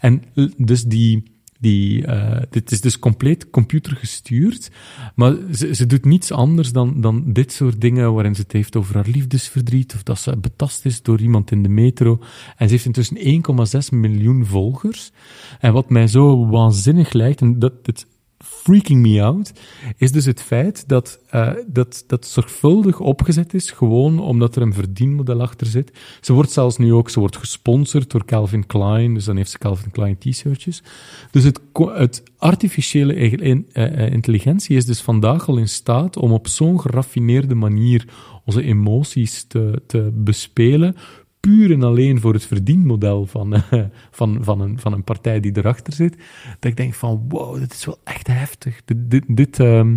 En 0.00 0.22
dus 0.56 0.84
die, 0.84 1.22
die, 1.60 2.06
eh, 2.06 2.42
dit 2.50 2.70
is 2.70 2.80
dus 2.80 2.98
compleet 2.98 3.50
computergestuurd, 3.50 4.70
maar 5.14 5.36
ze, 5.52 5.74
ze 5.74 5.86
doet 5.86 6.04
niets 6.04 6.32
anders 6.32 6.72
dan, 6.72 7.00
dan 7.00 7.32
dit 7.32 7.52
soort 7.52 7.80
dingen 7.80 8.14
waarin 8.14 8.34
ze 8.34 8.42
het 8.42 8.52
heeft 8.52 8.76
over 8.76 8.94
haar 8.94 9.08
liefdesverdriet 9.08 9.94
of 9.94 10.02
dat 10.02 10.18
ze 10.18 10.36
betast 10.36 10.84
is 10.84 11.02
door 11.02 11.20
iemand 11.20 11.50
in 11.50 11.62
de 11.62 11.68
metro. 11.68 12.18
En 12.56 12.66
ze 12.66 12.72
heeft 12.72 12.86
intussen 12.86 13.16
1,6 13.16 13.98
miljoen 13.98 14.46
volgers. 14.46 15.12
En 15.60 15.72
wat 15.72 15.90
mij 15.90 16.06
zo 16.06 16.46
waanzinnig 16.46 17.12
lijkt, 17.12 17.40
en 17.40 17.58
dat 17.58 17.72
het 17.82 18.06
freaking 18.44 19.00
me 19.02 19.22
out, 19.22 19.52
is 19.96 20.12
dus 20.12 20.24
het 20.24 20.42
feit 20.42 20.88
dat, 20.88 21.20
eh, 21.30 21.52
dat 21.66 22.04
dat 22.06 22.26
zorgvuldig 22.26 23.00
opgezet 23.00 23.54
is, 23.54 23.70
gewoon 23.70 24.20
omdat 24.20 24.56
er 24.56 24.62
een 24.62 24.72
verdienmodel 24.74 25.40
achter 25.40 25.66
zit. 25.66 25.98
Ze 26.20 26.32
wordt 26.32 26.50
zelfs 26.50 26.76
nu 26.76 26.92
ook, 26.92 27.10
ze 27.10 27.20
wordt 27.20 27.36
gesponsord 27.36 28.10
door 28.10 28.24
Calvin 28.24 28.66
Klein, 28.66 29.14
dus 29.14 29.24
dan 29.24 29.36
heeft 29.36 29.50
ze 29.50 29.58
Calvin 29.58 29.90
Klein 29.90 30.18
t-shirtjes. 30.18 30.82
Dus 31.30 31.44
het, 31.44 31.60
het 31.94 32.22
artificiële 32.38 33.14
in- 33.14 33.40
in- 33.40 33.66
eh, 33.72 34.06
eh, 34.06 34.12
intelligentie 34.12 34.76
is 34.76 34.86
dus 34.86 35.00
vandaag 35.00 35.48
al 35.48 35.56
in 35.56 35.68
staat 35.68 36.16
om 36.16 36.32
op 36.32 36.48
zo'n 36.48 36.80
geraffineerde 36.80 37.54
manier 37.54 38.04
onze 38.44 38.62
emoties 38.62 39.42
te, 39.42 39.82
te 39.86 40.10
bespelen, 40.14 40.96
puur 41.40 41.72
en 41.72 41.82
alleen 41.82 42.20
voor 42.20 42.32
het 42.32 42.44
verdienmodel 42.46 43.26
van, 43.26 43.54
eh, 43.54 43.62
van, 44.10 44.38
van, 44.40 44.60
een, 44.60 44.78
van 44.78 44.92
een 44.92 45.04
partij 45.04 45.40
die 45.40 45.56
erachter 45.56 45.92
zit, 45.92 46.16
dat 46.58 46.70
ik 46.70 46.76
denk 46.76 46.94
van, 46.94 47.24
wow, 47.28 47.58
dit 47.58 47.72
is 47.72 47.84
wel 47.84 47.98
echt 48.04 48.26
heftig. 48.26 48.80
Dit, 48.84 48.96
dit, 49.10 49.24
dit, 49.26 49.60
ehm, 49.60 49.96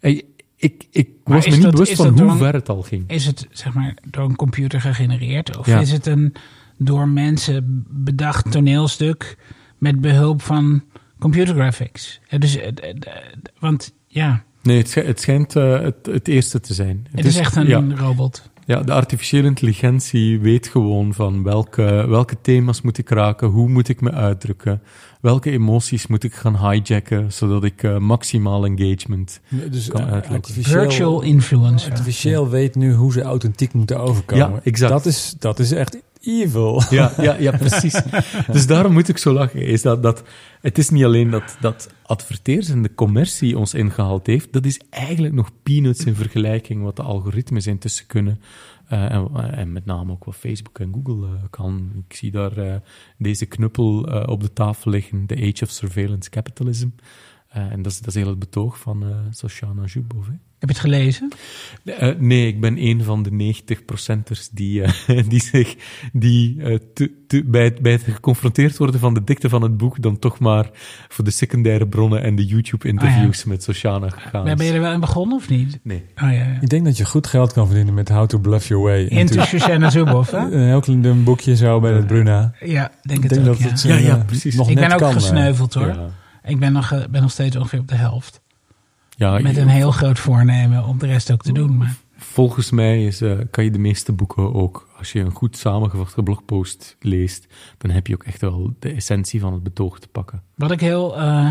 eh, 0.00 0.22
ik, 0.56 0.86
ik 0.90 1.08
was 1.24 1.46
me 1.46 1.52
niet 1.52 1.62
dat- 1.62 1.72
bewust 1.72 1.94
van 1.94 2.18
hoe 2.20 2.30
een- 2.30 2.36
ver 2.38 2.52
het 2.54 2.68
al 2.68 2.82
ging. 2.82 3.04
Is 3.06 3.26
het 3.26 3.46
zeg 3.50 3.74
maar 3.74 3.96
door 4.10 4.24
een 4.24 4.36
computer 4.36 4.80
gegenereerd? 4.80 5.56
Of 5.56 5.66
Ja. 5.66 5.80
is 5.80 5.92
het 5.92 6.06
een 6.06 6.34
door 6.76 7.08
mensen 7.08 7.84
bedacht 7.90 8.50
toneelstuk 8.52 9.36
met 9.78 10.00
behulp 10.00 10.42
van 10.42 10.82
computer 11.18 11.54
graphics? 11.54 12.20
Ja, 12.28 12.38
dus, 12.38 12.56
eh, 12.56 12.72
want 13.58 13.94
ja, 14.06 14.44
Nee, 14.62 14.78
het, 14.78 14.88
schij- 14.90 15.04
het 15.04 15.20
schijnt 15.20 15.54
het, 15.54 16.06
het 16.06 16.28
eerste 16.28 16.60
te 16.60 16.74
zijn. 16.74 17.06
het 17.10 17.24
is 17.24 17.36
echt 17.36 17.56
een 17.56 17.66
ja, 17.66 17.84
robot. 17.94 18.50
Ja, 18.68 18.80
de 18.82 18.92
artificiële 18.92 19.46
intelligentie 19.46 20.40
weet 20.40 20.68
gewoon 20.68 21.14
van 21.14 21.42
welke, 21.42 22.04
welke 22.08 22.36
thema's 22.40 22.80
moet 22.80 22.98
ik 22.98 23.08
raken, 23.08 23.48
hoe 23.48 23.68
moet 23.68 23.88
ik 23.88 24.00
me 24.00 24.12
uitdrukken, 24.12 24.82
welke 25.20 25.50
emoties 25.50 26.06
moet 26.06 26.24
ik 26.24 26.34
gaan 26.34 26.70
hijacken, 26.70 27.32
zodat 27.32 27.64
ik 27.64 27.82
uh, 27.82 27.98
maximaal 27.98 28.64
engagement 28.64 29.40
dus 29.70 29.88
kan 29.88 30.04
uitlokken. 30.04 30.54
Virtual 30.54 31.22
influencer. 31.22 31.90
Artificieel 31.90 32.48
weet 32.48 32.74
nu 32.74 32.94
hoe 32.94 33.12
ze 33.12 33.22
authentiek 33.22 33.72
moeten 33.72 34.00
overkomen. 34.00 34.50
Ja, 34.50 34.60
exact. 34.62 34.92
Dat 34.92 35.06
is, 35.06 35.34
dat 35.38 35.58
is 35.58 35.72
echt 35.72 35.98
evil. 36.20 36.82
Ja, 36.90 37.12
ja, 37.16 37.34
ja 37.34 37.50
precies. 37.50 38.02
dus 38.52 38.66
daarom 38.66 38.92
moet 38.92 39.08
ik 39.08 39.18
zo 39.18 39.32
lachen. 39.32 39.62
Is 39.62 39.82
dat, 39.82 40.02
dat, 40.02 40.22
het 40.60 40.78
is 40.78 40.90
niet 40.90 41.04
alleen 41.04 41.30
dat, 41.30 41.56
dat 41.60 41.90
adverteerders 42.02 42.68
en 42.68 42.82
de 42.82 42.94
commercie 42.94 43.58
ons 43.58 43.74
ingehaald 43.74 44.26
heeft. 44.26 44.52
Dat 44.52 44.64
is 44.64 44.80
eigenlijk 44.90 45.34
nog 45.34 45.50
peanuts 45.62 46.04
in 46.04 46.14
vergelijking 46.14 46.82
wat 46.82 46.96
de 46.96 47.02
algoritmes 47.02 47.66
intussen 47.66 48.06
kunnen. 48.06 48.40
Uh, 48.92 49.12
en, 49.12 49.28
en, 49.34 49.72
met 49.72 49.84
name 49.84 50.12
ook 50.12 50.24
wat 50.24 50.36
Facebook 50.36 50.78
en 50.78 50.92
Google 50.92 51.26
uh, 51.26 51.42
kan. 51.50 51.90
Ik 52.08 52.16
zie 52.16 52.30
daar 52.30 52.58
uh, 52.58 52.74
deze 53.18 53.46
knuppel 53.46 54.00
op 54.26 54.40
de 54.40 54.52
tafel 54.52 54.90
liggen, 54.90 55.26
The 55.26 55.34
Age 55.34 55.64
of 55.64 55.70
Surveillance 55.70 56.30
Capitalism. 56.30 56.88
en 57.48 57.82
dat 57.82 57.92
is, 57.92 57.98
dat 57.98 58.08
is 58.08 58.14
heel 58.14 58.28
het 58.28 58.38
betoog 58.38 58.78
van 58.78 59.04
Soshana 59.30 59.86
Zhubov. 59.86 60.28
Heb 60.58 60.68
je 60.68 60.74
het 60.74 60.84
gelezen? 60.84 61.32
Uh, 61.84 62.08
nee, 62.18 62.46
ik 62.46 62.60
ben 62.60 62.84
een 62.84 63.04
van 63.04 63.22
de 63.22 63.32
90 63.32 63.84
procenters 63.84 64.48
die, 64.48 64.80
uh, 64.80 64.88
die 65.28 65.40
zich 65.40 65.76
die, 66.12 66.56
uh, 66.56 66.78
te, 66.94 67.10
te, 67.26 67.44
bij, 67.44 67.64
het, 67.64 67.80
bij 67.80 67.92
het 67.92 68.02
geconfronteerd 68.02 68.76
worden 68.76 69.00
van 69.00 69.14
de 69.14 69.24
dikte 69.24 69.48
van 69.48 69.62
het 69.62 69.76
boek 69.76 70.02
dan 70.02 70.18
toch 70.18 70.38
maar 70.38 70.70
voor 71.08 71.24
de 71.24 71.30
secundaire 71.30 71.88
bronnen 71.88 72.22
en 72.22 72.36
de 72.36 72.46
YouTube-interviews 72.46 73.38
ah, 73.38 73.44
ja. 73.44 73.50
met 73.50 73.62
Sociana 73.62 74.08
gegaan 74.08 74.44
Ben 74.44 74.66
je 74.66 74.72
er 74.72 74.80
wel 74.80 74.92
in 74.92 75.00
begonnen 75.00 75.36
of 75.36 75.48
niet? 75.48 75.78
Nee. 75.82 76.04
Oh, 76.22 76.22
ja, 76.22 76.30
ja. 76.30 76.58
Ik 76.60 76.68
denk 76.68 76.84
dat 76.84 76.96
je 76.96 77.04
goed 77.04 77.26
geld 77.26 77.52
kan 77.52 77.66
verdienen 77.66 77.94
met 77.94 78.08
How 78.08 78.26
to 78.26 78.38
Bluff 78.38 78.68
Your 78.68 78.84
Way. 78.84 79.04
Into 79.04 79.42
Shoshana 79.42 79.90
Zuboff, 79.90 80.30
hè? 80.30 80.38
Een 80.52 80.66
heel 80.66 80.80
klein 80.80 81.24
boekje 81.24 81.56
zo 81.56 81.80
bij 81.80 81.92
het 81.92 82.06
Bruna. 82.06 82.52
Ja, 82.60 82.90
denk 83.02 83.22
ik 83.22 83.28
denk 83.28 83.46
ook, 83.46 83.60
dat 83.60 83.70
het 83.70 83.82
ja. 83.82 83.96
ja, 83.96 84.16
precies. 84.16 84.54
Nog 84.54 84.68
ik 84.68 84.74
ben 84.74 84.92
ook 84.92 84.98
kan, 84.98 85.12
gesneuveld, 85.12 85.74
hoor. 85.74 85.96
Ik 86.44 86.58
ben 86.58 86.72
nog, 86.72 87.06
ben 87.10 87.22
nog 87.22 87.30
steeds 87.30 87.56
ongeveer 87.56 87.80
op 87.80 87.88
de 87.88 87.94
helft. 87.94 88.40
Ja, 89.18 89.38
met 89.38 89.56
een 89.56 89.68
heel 89.68 89.90
groot 89.90 90.18
voornemen 90.18 90.84
om 90.84 90.98
de 90.98 91.06
rest 91.06 91.32
ook 91.32 91.42
te 91.42 91.52
doen. 91.52 91.76
Maar. 91.76 91.94
Volgens 92.16 92.70
mij 92.70 93.04
is, 93.04 93.22
uh, 93.22 93.38
kan 93.50 93.64
je 93.64 93.70
de 93.70 93.78
meeste 93.78 94.12
boeken 94.12 94.54
ook, 94.54 94.88
als 94.98 95.12
je 95.12 95.20
een 95.20 95.30
goed 95.30 95.56
samengevatte 95.56 96.22
blogpost 96.22 96.96
leest, 97.00 97.46
dan 97.78 97.90
heb 97.90 98.06
je 98.06 98.14
ook 98.14 98.24
echt 98.24 98.40
wel 98.40 98.74
de 98.78 98.92
essentie 98.92 99.40
van 99.40 99.52
het 99.52 99.62
betoog 99.62 99.98
te 99.98 100.08
pakken. 100.08 100.42
Wat 100.54 100.70
ik 100.70 100.80
heel, 100.80 101.20
uh, 101.20 101.50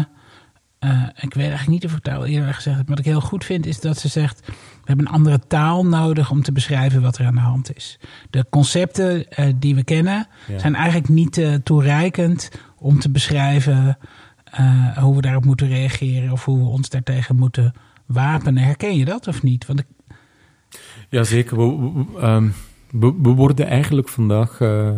uh, 0.79 1.03
ik 1.15 1.33
weet 1.33 1.47
eigenlijk 1.47 1.67
niet 1.67 1.85
of 1.85 1.91
ik 1.91 2.05
het 2.05 2.13
al 2.13 2.25
eerder 2.25 2.53
gezegd 2.53 2.77
heb, 2.77 2.87
wat 2.87 2.99
ik 2.99 3.05
heel 3.05 3.21
goed 3.21 3.45
vind 3.45 3.65
is 3.65 3.79
dat 3.79 3.97
ze 3.97 4.07
zegt, 4.07 4.47
we 4.47 4.53
hebben 4.83 5.05
een 5.05 5.13
andere 5.13 5.39
taal 5.47 5.85
nodig 5.85 6.31
om 6.31 6.43
te 6.43 6.51
beschrijven 6.51 7.01
wat 7.01 7.17
er 7.17 7.25
aan 7.25 7.35
de 7.35 7.39
hand 7.39 7.75
is. 7.75 7.99
De 8.29 8.45
concepten 8.49 9.25
die 9.59 9.75
we 9.75 9.83
kennen 9.83 10.27
ja. 10.47 10.59
zijn 10.59 10.75
eigenlijk 10.75 11.09
niet 11.09 11.59
toereikend 11.63 12.51
om 12.77 12.99
te 12.99 13.09
beschrijven 13.09 13.97
uh, 14.59 14.97
hoe 14.97 15.15
we 15.15 15.21
daarop 15.21 15.45
moeten 15.45 15.67
reageren 15.67 16.31
of 16.31 16.45
hoe 16.45 16.57
we 16.57 16.65
ons 16.65 16.89
daartegen 16.89 17.35
moeten 17.35 17.73
wapenen. 18.05 18.63
Herken 18.63 18.97
je 18.97 19.05
dat 19.05 19.27
of 19.27 19.43
niet? 19.43 19.65
Want 19.65 19.79
ik... 19.79 19.85
Jazeker. 21.09 21.57
We, 21.57 21.63
um, 22.21 22.53
we, 22.91 23.13
we, 23.21 23.29
worden 23.29 23.67
eigenlijk 23.67 24.09
vandaag 24.09 24.59
uh, 24.59 24.91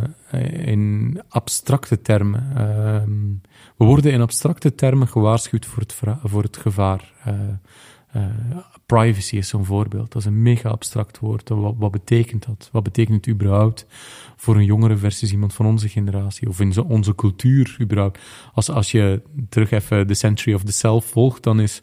in 0.67 1.21
abstracte 1.29 2.01
termen. 2.01 2.47
Uh, 2.51 2.57
we 3.77 3.85
worden 3.85 4.11
in 4.11 4.21
abstracte 4.21 4.75
termen 4.75 5.07
gewaarschuwd 5.07 5.65
voor 5.65 5.81
het, 5.81 5.95
voor 6.23 6.43
het 6.43 6.57
gevaar. 6.57 7.13
Uh, 8.15 8.23
privacy 8.85 9.37
is 9.37 9.47
zo'n 9.47 9.65
voorbeeld. 9.65 10.11
Dat 10.11 10.21
is 10.21 10.27
een 10.27 10.41
mega 10.41 10.69
abstract 10.69 11.19
woord. 11.19 11.49
Wat, 11.49 11.75
wat, 11.77 11.91
betekent 11.91 12.45
dat? 12.45 12.69
Wat 12.71 12.83
betekent 12.83 13.25
het 13.25 13.35
überhaupt 13.35 13.85
voor 14.35 14.55
een 14.55 14.65
jongere 14.65 14.97
versus 14.97 15.31
iemand 15.31 15.53
van 15.53 15.65
onze 15.65 15.89
generatie? 15.89 16.47
Of 16.47 16.59
in 16.59 16.83
onze 16.83 17.15
cultuur 17.15 17.77
überhaupt? 17.81 18.19
Als, 18.53 18.69
als 18.69 18.91
je 18.91 19.21
terug 19.49 19.71
even 19.71 20.07
The 20.07 20.13
Century 20.13 20.55
of 20.55 20.63
the 20.63 20.71
Self 20.71 21.05
volgt, 21.05 21.43
dan 21.43 21.59
is 21.59 21.81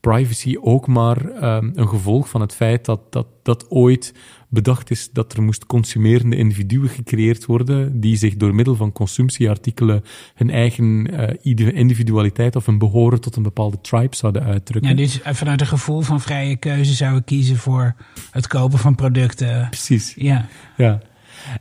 privacy 0.00 0.56
ook 0.60 0.86
maar 0.86 1.24
um, 1.56 1.72
een 1.74 1.88
gevolg 1.88 2.28
van 2.28 2.40
het 2.40 2.54
feit 2.54 2.84
dat, 2.84 3.12
dat, 3.12 3.26
dat 3.42 3.70
ooit 3.70 4.14
bedacht 4.48 4.90
is 4.90 5.10
dat 5.12 5.32
er 5.32 5.42
moest 5.42 5.66
consumerende 5.66 6.36
individuen 6.36 6.88
gecreëerd 6.88 7.46
worden 7.46 8.00
die 8.00 8.16
zich 8.16 8.36
door 8.36 8.54
middel 8.54 8.74
van 8.74 8.92
consumptieartikelen 8.92 10.04
hun 10.34 10.50
eigen 10.50 11.08
uh, 11.44 11.74
individualiteit 11.74 12.56
of 12.56 12.66
een 12.66 12.78
behoren 12.78 13.20
tot 13.20 13.36
een 13.36 13.42
bepaalde 13.42 13.80
tribe 13.80 14.16
zouden 14.16 14.42
uitdrukken. 14.42 14.90
Ja, 14.90 14.96
dus 14.96 15.20
vanuit 15.24 15.60
een 15.60 15.66
gevoel 15.66 16.00
van 16.00 16.20
vrije 16.20 16.56
keuze 16.56 16.92
zouden 16.92 17.24
kiezen 17.24 17.56
voor 17.56 17.94
het 18.30 18.46
kopen 18.46 18.78
van 18.78 18.94
producten. 18.94 19.66
Precies. 19.70 20.14
Ja. 20.16 20.46
ja. 20.76 21.00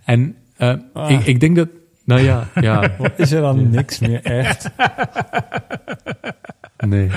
En 0.03 0.35
uh, 0.57 0.73
ah. 0.93 1.11
ik, 1.11 1.25
ik 1.25 1.39
denk 1.39 1.55
dat 1.55 1.69
nou 2.05 2.21
ja, 2.21 2.47
ja. 2.55 2.91
Is 3.17 3.31
er 3.31 3.41
dan 3.41 3.69
niks 3.69 3.99
meer 3.99 4.21
echt? 4.21 4.69
Nee. 6.77 7.09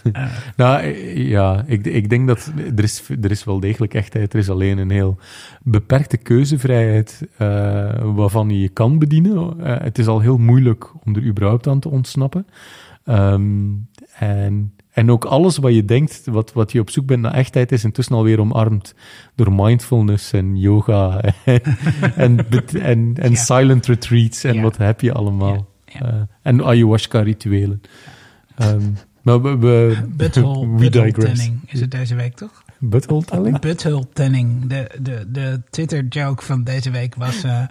nou 0.56 0.86
ja, 1.18 1.64
ik, 1.66 1.86
ik 1.86 2.10
denk 2.10 2.26
dat 2.26 2.52
er 2.76 2.82
is, 2.82 3.08
er 3.22 3.30
is 3.30 3.44
wel 3.44 3.60
degelijk 3.60 3.94
echtheid. 3.94 4.32
Er 4.32 4.38
is 4.38 4.50
alleen 4.50 4.78
een 4.78 4.90
heel 4.90 5.18
beperkte 5.62 6.16
keuzevrijheid 6.16 7.28
uh, 7.32 7.38
waarvan 8.14 8.48
je 8.50 8.60
je 8.60 8.68
kan 8.68 8.98
bedienen. 8.98 9.54
Uh, 9.60 9.76
het 9.80 9.98
is 9.98 10.06
al 10.06 10.20
heel 10.20 10.38
moeilijk 10.38 11.04
om 11.04 11.16
er 11.16 11.24
überhaupt 11.24 11.66
aan 11.66 11.80
te 11.80 11.88
ontsnappen. 11.88 12.46
Um, 13.04 13.88
en 14.18 14.76
en 14.96 15.10
ook 15.10 15.24
alles 15.24 15.56
wat 15.56 15.74
je 15.74 15.84
denkt, 15.84 16.22
wat, 16.24 16.52
wat 16.52 16.72
je 16.72 16.80
op 16.80 16.90
zoek 16.90 17.06
bent 17.06 17.22
naar 17.22 17.34
echtheid, 17.34 17.72
is 17.72 17.84
intussen 17.84 18.14
alweer 18.14 18.40
omarmd 18.40 18.94
door 19.34 19.52
mindfulness 19.52 20.32
en 20.32 20.58
yoga 20.58 21.20
en, 21.44 21.62
en, 22.16 22.46
en, 22.82 23.14
en 23.16 23.30
ja. 23.30 23.34
silent 23.34 23.86
retreats 23.86 24.44
en 24.44 24.54
ja. 24.54 24.62
wat 24.62 24.76
heb 24.76 25.00
je 25.00 25.12
allemaal. 25.12 25.66
Ja. 25.84 26.02
Uh, 26.02 26.22
en 26.42 26.64
ayahuasca-rituelen. 26.64 27.80
Um, 28.62 28.96
maar 29.22 29.42
we, 29.42 29.56
we, 29.56 30.06
butthole, 30.08 30.68
we 30.78 30.90
tanning 30.90 31.60
is 31.66 31.80
het 31.80 31.90
deze 31.90 32.14
week, 32.14 32.36
toch? 32.36 32.64
Butthole 32.78 33.24
tanning? 33.24 33.60
Butthole 33.60 34.08
tanning. 34.12 34.66
De, 34.66 34.90
de, 35.00 35.24
de 35.28 35.62
Twitter-joke 35.70 36.44
van 36.44 36.64
deze 36.64 36.90
week 36.90 37.14
was... 37.14 37.44
Uh, 37.44 37.62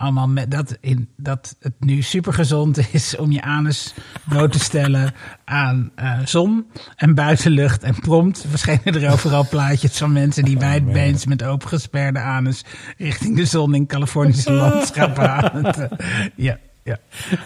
allemaal 0.00 0.28
met 0.28 0.50
dat, 0.50 0.76
in, 0.80 1.08
dat 1.16 1.56
het 1.60 1.72
nu 1.78 2.02
super 2.02 2.32
gezond 2.32 2.92
is 2.92 3.16
om 3.16 3.32
je 3.32 3.42
anus 3.42 3.94
bloot 4.28 4.52
te 4.52 4.58
stellen 4.58 5.12
aan 5.44 5.90
uh, 5.98 6.18
zon 6.24 6.66
en 6.96 7.14
buitenlucht. 7.14 7.82
En 7.82 7.94
prompt 7.94 8.44
verschenen 8.48 9.02
er 9.02 9.12
overal 9.12 9.48
plaatjes 9.48 9.98
van 9.98 10.12
mensen 10.12 10.44
die 10.44 10.54
oh, 10.54 10.60
wijdbeens 10.60 11.26
met 11.26 11.42
opengesperde 11.42 12.18
anus 12.18 12.64
richting 12.98 13.36
de 13.36 13.44
zon 13.44 13.74
in 13.74 13.86
Californische 13.86 14.52
landschappen 14.62 15.30
aan 15.30 15.64
het. 15.64 15.78
Uh, 15.78 15.86
ja, 16.34 16.58
ja. 16.84 16.98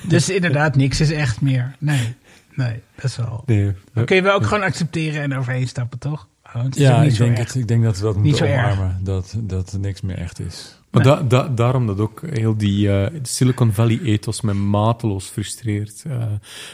Dus 0.09 0.29
inderdaad, 0.29 0.77
niks 0.77 1.01
is 1.01 1.11
echt 1.11 1.41
meer. 1.41 1.77
Nee, 1.79 2.15
nee, 2.55 2.83
dat 2.95 3.05
is 3.05 3.17
wel. 3.17 3.43
Nee, 3.47 3.73
Dan 3.93 4.05
kun 4.05 4.17
je 4.17 4.23
wel 4.23 4.35
ook 4.35 4.47
gewoon 4.47 4.63
accepteren 4.63 5.23
en 5.23 5.37
overheen 5.37 5.69
stappen, 5.69 5.99
toch? 5.99 6.29
Oh, 6.57 6.65
ja, 6.71 7.03
ik 7.03 7.17
denk, 7.17 7.37
het, 7.37 7.55
ik 7.55 7.69
denk 7.69 7.83
dat 7.83 7.99
we 7.99 8.03
dat 8.03 8.17
moeten 8.17 8.49
omarmen. 8.49 9.01
Dat, 9.03 9.35
dat 9.39 9.73
er 9.73 9.79
niks 9.79 10.01
meer 10.01 10.19
echt 10.19 10.41
is. 10.41 10.79
Maar 10.95 11.03
da, 11.03 11.23
da, 11.23 11.49
daarom 11.49 11.87
dat 11.87 11.99
ook 11.99 12.23
heel 12.31 12.57
die 12.57 12.87
uh, 12.87 13.07
Silicon 13.23 13.73
Valley-ethos 13.73 14.41
me 14.41 14.53
mateloos 14.53 15.27
frustreert. 15.27 16.05
Uh, 16.07 16.25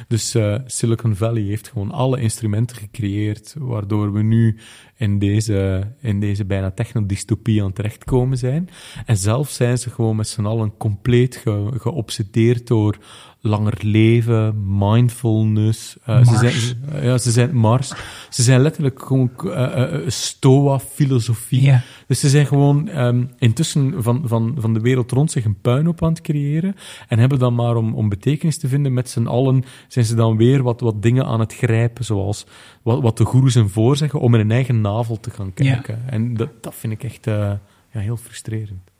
dus 0.08 0.34
uh, 0.34 0.56
Silicon 0.66 1.16
Valley 1.16 1.42
heeft 1.42 1.68
gewoon 1.68 1.90
alle 1.90 2.20
instrumenten 2.20 2.76
gecreëerd 2.76 3.54
waardoor 3.58 4.12
we 4.12 4.22
nu 4.22 4.58
in 4.96 5.18
deze, 5.18 5.86
in 6.00 6.20
deze 6.20 6.44
bijna 6.44 6.70
technodystopie 6.70 7.62
aan 7.62 7.72
terechtkomen 7.72 8.38
zijn. 8.38 8.68
En 9.06 9.16
zelf 9.16 9.50
zijn 9.50 9.78
ze 9.78 9.90
gewoon 9.90 10.16
met 10.16 10.28
z'n 10.28 10.44
allen 10.44 10.76
compleet 10.76 11.36
ge, 11.36 11.70
geobsedeerd 11.76 12.66
door 12.66 12.98
langer 13.40 13.78
leven, 13.80 14.54
mindfulness. 14.78 15.96
Uh, 16.08 16.24
ze 16.24 16.36
zijn, 16.36 17.02
ja, 17.04 17.18
ze 17.18 17.30
zijn 17.30 17.56
Mars. 17.56 17.92
Ze 18.28 18.42
zijn 18.42 18.60
letterlijk 18.60 19.02
gewoon 19.02 19.30
uh, 19.44 19.84
Stoa-filosofie. 20.06 21.62
Ja. 21.62 21.82
Dus 22.06 22.20
ze 22.20 22.28
zijn 22.28 22.46
gewoon 22.46 22.88
um, 22.88 23.30
intussen 23.38 24.02
van, 24.02 24.22
van, 24.24 24.54
van 24.58 24.74
de 24.74 24.80
wereld 24.80 25.10
rond 25.10 25.30
zich 25.30 25.44
een 25.44 25.60
puinhoop 25.60 26.02
aan 26.02 26.12
het 26.12 26.20
creëren. 26.20 26.74
En 27.08 27.18
hebben 27.18 27.38
dan 27.38 27.54
maar 27.54 27.76
om, 27.76 27.94
om 27.94 28.08
betekenis 28.08 28.58
te 28.58 28.68
vinden 28.68 28.92
met 28.92 29.10
z'n 29.10 29.26
allen, 29.26 29.64
zijn 29.88 30.04
ze 30.04 30.14
dan 30.14 30.36
weer 30.36 30.62
wat, 30.62 30.80
wat 30.80 31.02
dingen 31.02 31.26
aan 31.26 31.40
het 31.40 31.54
grijpen, 31.54 32.04
zoals 32.04 32.46
wat, 32.82 33.02
wat 33.02 33.16
de 33.16 33.24
goeroes 33.24 33.54
en 33.54 33.70
voorzeggen, 33.70 34.20
om 34.20 34.34
in 34.34 34.40
hun 34.40 34.50
eigen 34.50 34.80
navel 34.80 35.20
te 35.20 35.30
gaan 35.30 35.54
kijken. 35.54 36.02
En 36.06 36.34
dat, 36.34 36.62
dat 36.62 36.74
vind 36.74 36.92
ik 36.92 37.04
echt 37.04 37.24
ja, 37.24 37.60
heel 37.90 38.16
frustrerend. 38.16 38.90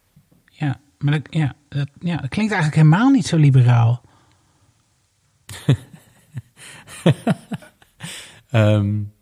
Ja, 0.51 0.80
maar 0.99 1.12
dat, 1.12 1.34
ja, 1.34 1.55
dat, 1.68 1.88
ja, 2.01 2.16
dat 2.16 2.28
klinkt 2.28 2.53
eigenlijk 2.53 2.82
helemaal 2.82 3.11
niet 3.11 3.26
zo 3.26 3.36
liberaal. 3.36 4.03
Um, 8.53 9.12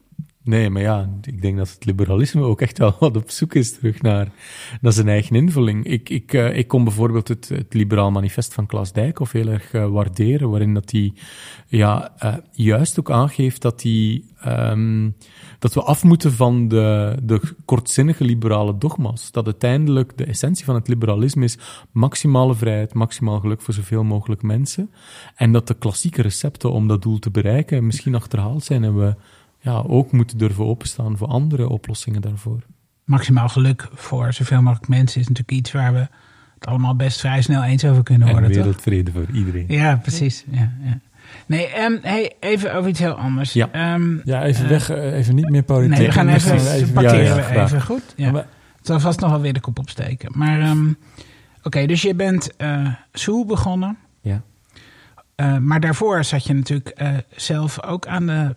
Nee, 0.48 0.70
maar 0.70 0.82
ja, 0.82 1.10
ik 1.22 1.42
denk 1.42 1.56
dat 1.56 1.70
het 1.70 1.84
liberalisme 1.84 2.42
ook 2.42 2.60
echt 2.60 2.78
wel 2.78 2.96
wat 3.00 3.16
op 3.16 3.30
zoek 3.30 3.54
is 3.54 3.72
terug 3.72 4.02
naar, 4.02 4.28
naar 4.80 4.92
zijn 4.92 5.08
eigen 5.08 5.36
invulling. 5.36 5.84
Ik, 5.84 6.08
ik, 6.08 6.32
uh, 6.32 6.56
ik 6.56 6.68
kon 6.68 6.84
bijvoorbeeld 6.84 7.28
het, 7.28 7.48
het 7.48 7.74
liberaal 7.74 8.10
manifest 8.10 8.54
van 8.54 8.66
Klaas 8.66 8.92
Dijkhoff 8.92 9.32
heel 9.32 9.48
erg 9.48 9.72
uh, 9.72 9.86
waarderen, 9.86 10.50
waarin 10.50 10.74
dat 10.74 10.90
hij 10.90 11.12
ja, 11.66 12.12
uh, 12.24 12.34
juist 12.52 12.98
ook 12.98 13.10
aangeeft 13.10 13.62
dat 13.62 13.82
hij 13.82 14.22
um, 14.46 15.16
dat 15.58 15.74
we 15.74 15.82
af 15.82 16.04
moeten 16.04 16.32
van 16.32 16.68
de, 16.68 17.16
de 17.22 17.40
kortzinnige 17.64 18.24
liberale 18.24 18.78
dogma's. 18.78 19.30
Dat 19.30 19.44
uiteindelijk 19.44 20.16
de 20.16 20.24
essentie 20.24 20.64
van 20.64 20.74
het 20.74 20.88
liberalisme 20.88 21.44
is 21.44 21.58
maximale 21.92 22.54
vrijheid, 22.54 22.94
maximaal 22.94 23.40
geluk 23.40 23.60
voor 23.60 23.74
zoveel 23.74 24.04
mogelijk 24.04 24.42
mensen. 24.42 24.90
En 25.34 25.52
dat 25.52 25.66
de 25.66 25.74
klassieke 25.74 26.22
recepten 26.22 26.72
om 26.72 26.88
dat 26.88 27.02
doel 27.02 27.18
te 27.18 27.30
bereiken 27.30 27.86
misschien 27.86 28.14
achterhaald 28.14 28.64
zijn 28.64 28.84
en 28.84 28.96
we 28.98 29.14
ja, 29.60 29.82
ook 29.86 30.12
moeten 30.12 30.38
durven 30.38 30.64
openstaan 30.64 31.16
voor 31.16 31.28
andere 31.28 31.68
oplossingen 31.68 32.20
daarvoor. 32.20 32.60
Maximaal 33.04 33.48
geluk 33.48 33.88
voor 33.94 34.32
zoveel 34.32 34.62
mogelijk 34.62 34.88
mensen 34.88 35.20
is 35.20 35.28
natuurlijk 35.28 35.58
iets 35.58 35.72
waar 35.72 35.92
we 35.92 36.08
het 36.54 36.66
allemaal 36.66 36.96
best 36.96 37.20
vrij 37.20 37.42
snel 37.42 37.62
eens 37.62 37.84
over 37.84 38.02
kunnen 38.02 38.28
worden. 38.28 38.50
En 38.50 38.56
wereldvrede 38.56 39.12
voor 39.12 39.26
iedereen. 39.32 39.64
Ja, 39.68 39.96
precies. 39.96 40.44
Ja, 40.50 40.72
ja. 40.82 41.00
Nee, 41.48 41.82
um, 41.84 41.98
hey, 42.02 42.32
even 42.40 42.74
over 42.74 42.90
iets 42.90 42.98
heel 42.98 43.12
anders. 43.12 43.52
Ja, 43.52 43.94
um, 43.94 44.20
ja 44.24 44.42
even 44.42 44.64
uh, 44.64 44.70
weg, 44.70 44.88
even 44.90 45.34
niet 45.34 45.50
meer 45.50 45.62
politiek. 45.62 45.98
Nee, 45.98 46.06
we 46.06 46.12
gaan 46.12 46.28
even, 46.28 46.72
even 46.72 46.92
parkeren 46.92 47.24
ja, 47.24 47.36
ja, 47.36 47.44
we 47.44 47.60
even, 47.60 47.82
goed? 47.82 48.02
Ja. 48.16 48.30
Maar, 48.30 48.46
het 48.76 48.86
zal 48.86 49.00
vast 49.00 49.20
nog 49.20 49.30
wel 49.30 49.40
weer 49.40 49.52
de 49.52 49.60
kop 49.60 49.78
opsteken. 49.78 50.30
Maar 50.34 50.70
um, 50.70 50.96
oké, 51.56 51.66
okay, 51.66 51.86
dus 51.86 52.02
je 52.02 52.14
bent 52.14 52.50
uh, 52.58 52.88
Soe 53.12 53.46
begonnen. 53.46 53.98
Ja. 54.20 54.42
Uh, 55.36 55.58
maar 55.58 55.80
daarvoor 55.80 56.24
zat 56.24 56.44
je 56.44 56.54
natuurlijk 56.54 57.00
uh, 57.02 57.08
zelf 57.36 57.82
ook 57.82 58.06
aan 58.06 58.26
de, 58.26 58.54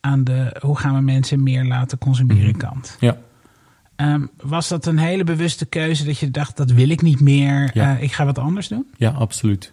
aan 0.00 0.24
de 0.24 0.56
hoe 0.60 0.78
gaan 0.78 0.94
we 0.94 1.00
mensen 1.00 1.42
meer 1.42 1.64
laten 1.64 1.98
consumeren 1.98 2.42
mm 2.42 2.50
-hmm. 2.50 2.58
kant. 2.58 2.96
Ja. 3.00 3.16
Um, 3.96 4.30
was 4.36 4.68
dat 4.68 4.86
een 4.86 4.98
hele 4.98 5.24
bewuste 5.24 5.66
keuze 5.66 6.04
dat 6.04 6.18
je 6.18 6.30
dacht, 6.30 6.56
dat 6.56 6.70
wil 6.70 6.88
ik 6.88 7.02
niet 7.02 7.20
meer, 7.20 7.70
Ja. 7.74 7.96
ik 7.96 8.12
ga 8.12 8.24
wat 8.24 8.38
anders 8.38 8.68
doen? 8.68 8.86
Ja, 8.96 9.10
absoluut. 9.10 9.72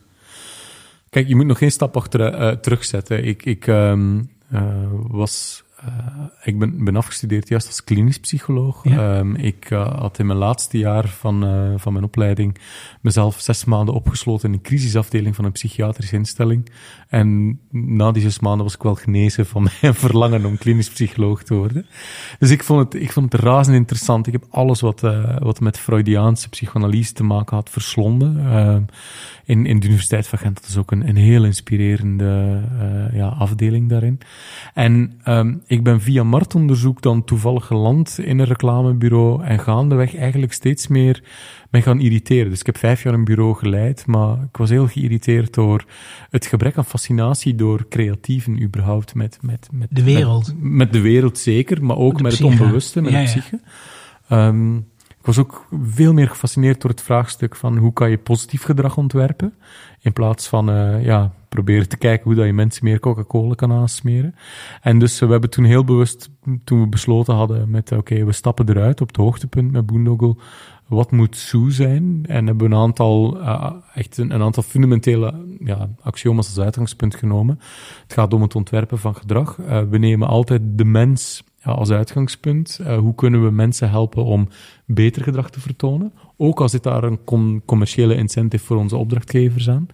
Kijk, 1.15 1.27
je 1.27 1.35
moet 1.35 1.45
nog 1.45 1.57
geen 1.57 1.71
stap 1.71 1.95
achter 1.95 2.39
uh, 2.39 2.51
terugzetten. 2.51 3.25
Ik, 3.25 3.45
ik 3.45 3.67
um, 3.67 4.29
uh, 4.53 4.61
was. 5.07 5.63
Uh, 5.85 6.25
ik 6.43 6.59
ben, 6.59 6.83
ben 6.83 6.95
afgestudeerd 6.95 7.47
juist 7.47 7.67
als 7.67 7.83
klinisch 7.83 8.19
psycholoog. 8.19 8.83
Ja. 8.83 9.17
Um, 9.17 9.35
ik 9.35 9.67
had 9.69 10.19
in 10.19 10.25
mijn 10.25 10.39
laatste 10.39 10.77
jaar 10.77 11.07
van, 11.07 11.39
van 11.79 11.93
mijn 11.93 12.05
opleiding 12.05 12.57
mezelf 13.01 13.39
zes 13.39 13.65
maanden 13.65 13.93
opgesloten 13.93 14.47
in 14.47 14.53
een 14.53 14.61
crisisafdeling 14.61 15.35
van 15.35 15.45
een 15.45 15.51
psychiatrische 15.51 16.15
instelling. 16.15 16.69
En 17.07 17.59
na 17.71 18.11
die 18.11 18.21
zes 18.21 18.39
maanden 18.39 18.63
was 18.63 18.75
ik 18.75 18.83
wel 18.83 18.95
genezen 18.95 19.45
van 19.45 19.63
mijn 19.81 19.93
verlangen 19.93 20.45
om 20.45 20.57
klinisch 20.57 20.89
psycholoog 20.89 21.43
te 21.43 21.53
worden. 21.53 21.85
Dus 22.39 22.49
ik 22.51 22.63
vond 22.63 22.93
het, 22.93 23.01
ik 23.01 23.11
vond 23.11 23.31
het 23.31 23.41
razend 23.41 23.75
interessant. 23.75 24.27
Ik 24.27 24.33
heb 24.33 24.45
alles 24.49 24.81
wat, 24.81 25.01
wat 25.39 25.59
met 25.59 25.77
Freudiaanse 25.77 26.49
psychoanalyse 26.49 27.13
te 27.13 27.23
maken 27.23 27.55
had 27.55 27.69
verslonden. 27.69 28.45
In, 29.45 29.65
in 29.65 29.79
de 29.79 29.85
Universiteit 29.85 30.27
van 30.27 30.39
Gent. 30.39 30.55
Dat 30.55 30.69
is 30.69 30.77
ook 30.77 30.91
een, 30.91 31.07
een 31.07 31.15
heel 31.15 31.43
inspirerende 31.43 32.61
uh, 32.81 33.17
ja, 33.17 33.27
afdeling 33.27 33.89
daarin. 33.89 34.19
En 34.73 35.19
um, 35.27 35.61
ik 35.67 35.83
ben 35.83 36.01
via 36.01 36.23
marktonderzoek 36.23 37.01
dan 37.01 37.23
toevallig 37.23 37.65
geland 37.65 38.19
in 38.19 38.39
een 38.39 38.45
reclamebureau 38.45 39.43
en 39.43 39.59
gaandeweg 39.59 40.15
eigenlijk 40.15 40.53
steeds 40.53 40.87
meer 40.87 41.23
mij 41.69 41.81
gaan 41.81 41.99
irriteren. 41.99 42.49
Dus 42.49 42.59
ik 42.59 42.65
heb 42.65 42.77
vijf 42.77 43.03
jaar 43.03 43.13
een 43.13 43.23
bureau 43.23 43.55
geleid, 43.55 44.05
maar 44.05 44.37
ik 44.41 44.57
was 44.57 44.69
heel 44.69 44.87
geïrriteerd 44.87 45.53
door 45.53 45.85
het 46.29 46.45
gebrek 46.45 46.77
aan 46.77 46.85
fascinatie 46.85 47.55
door 47.55 47.87
creatieven 47.89 48.63
überhaupt 48.63 49.15
met... 49.15 49.37
met, 49.41 49.67
met 49.71 49.87
de 49.91 50.03
wereld. 50.03 50.47
Met, 50.47 50.71
met 50.71 50.93
de 50.93 51.01
wereld 51.01 51.37
zeker, 51.37 51.83
maar 51.83 51.97
ook 51.97 52.17
de 52.17 52.23
met 52.23 52.33
psyche. 52.33 52.51
het 52.51 52.61
onbewuste, 52.61 53.01
met 53.01 53.11
Ja, 53.11 53.23
de 53.23 53.41
ja. 54.27 54.47
Um, 54.47 54.87
ik 55.25 55.35
was 55.35 55.45
ook 55.45 55.67
veel 55.83 56.13
meer 56.13 56.29
gefascineerd 56.29 56.81
door 56.81 56.89
het 56.89 57.01
vraagstuk 57.01 57.55
van 57.55 57.77
hoe 57.77 57.93
kan 57.93 58.09
je 58.09 58.17
positief 58.17 58.63
gedrag 58.63 58.97
ontwerpen, 58.97 59.53
in 59.99 60.13
plaats 60.13 60.47
van 60.47 60.69
uh, 60.69 61.05
ja, 61.05 61.33
proberen 61.49 61.89
te 61.89 61.97
kijken 61.97 62.23
hoe 62.23 62.35
dat 62.35 62.45
je 62.45 62.53
mensen 62.53 62.83
meer 62.83 62.99
Coca-Cola 62.99 63.53
kan 63.53 63.71
aansmeren. 63.71 64.35
En 64.81 64.99
dus 64.99 65.13
uh, 65.13 65.25
we 65.25 65.31
hebben 65.31 65.49
toen 65.49 65.63
heel 65.63 65.83
bewust, 65.83 66.29
toen 66.63 66.81
we 66.81 66.87
besloten 66.87 67.33
hadden 67.33 67.69
met 67.69 67.91
oké, 67.91 68.25
we 68.25 68.31
stappen 68.31 68.69
eruit 68.69 69.01
op 69.01 69.07
het 69.07 69.17
hoogtepunt 69.17 69.71
met 69.71 69.85
Boondoggle, 69.85 70.35
wat 70.87 71.11
moet 71.11 71.35
Sue 71.35 71.71
zijn? 71.71 72.25
En 72.27 72.47
hebben 72.47 72.71
een 72.71 72.77
aantal, 72.77 73.41
uh, 73.41 73.71
echt 73.93 74.17
een, 74.17 74.33
aantal 74.33 74.63
fundamentele 74.63 75.55
ja, 75.59 75.89
axioma's 76.01 76.47
als 76.47 76.59
uitgangspunt 76.59 77.15
genomen. 77.15 77.59
Het 78.03 78.13
gaat 78.13 78.33
om 78.33 78.41
het 78.41 78.55
ontwerpen 78.55 78.99
van 78.99 79.15
gedrag. 79.15 79.55
We 79.89 79.97
nemen 79.97 80.27
altijd 80.27 80.61
de 80.63 80.85
mens 80.85 81.43
als 81.73 81.91
uitgangspunt. 81.91 82.79
Uh, 82.81 82.97
hoe 82.97 83.15
kunnen 83.15 83.43
we 83.43 83.51
mensen 83.51 83.89
helpen 83.89 84.23
om 84.23 84.47
beter 84.85 85.23
gedrag 85.23 85.49
te 85.49 85.59
vertonen? 85.59 86.13
Ook 86.37 86.61
al 86.61 86.69
zit 86.69 86.83
daar 86.83 87.03
een 87.03 87.23
com 87.23 87.65
commerciële 87.65 88.15
incentive 88.15 88.65
voor 88.65 88.77
onze 88.77 88.97
opdrachtgevers 88.97 89.69
aan. 89.69 89.87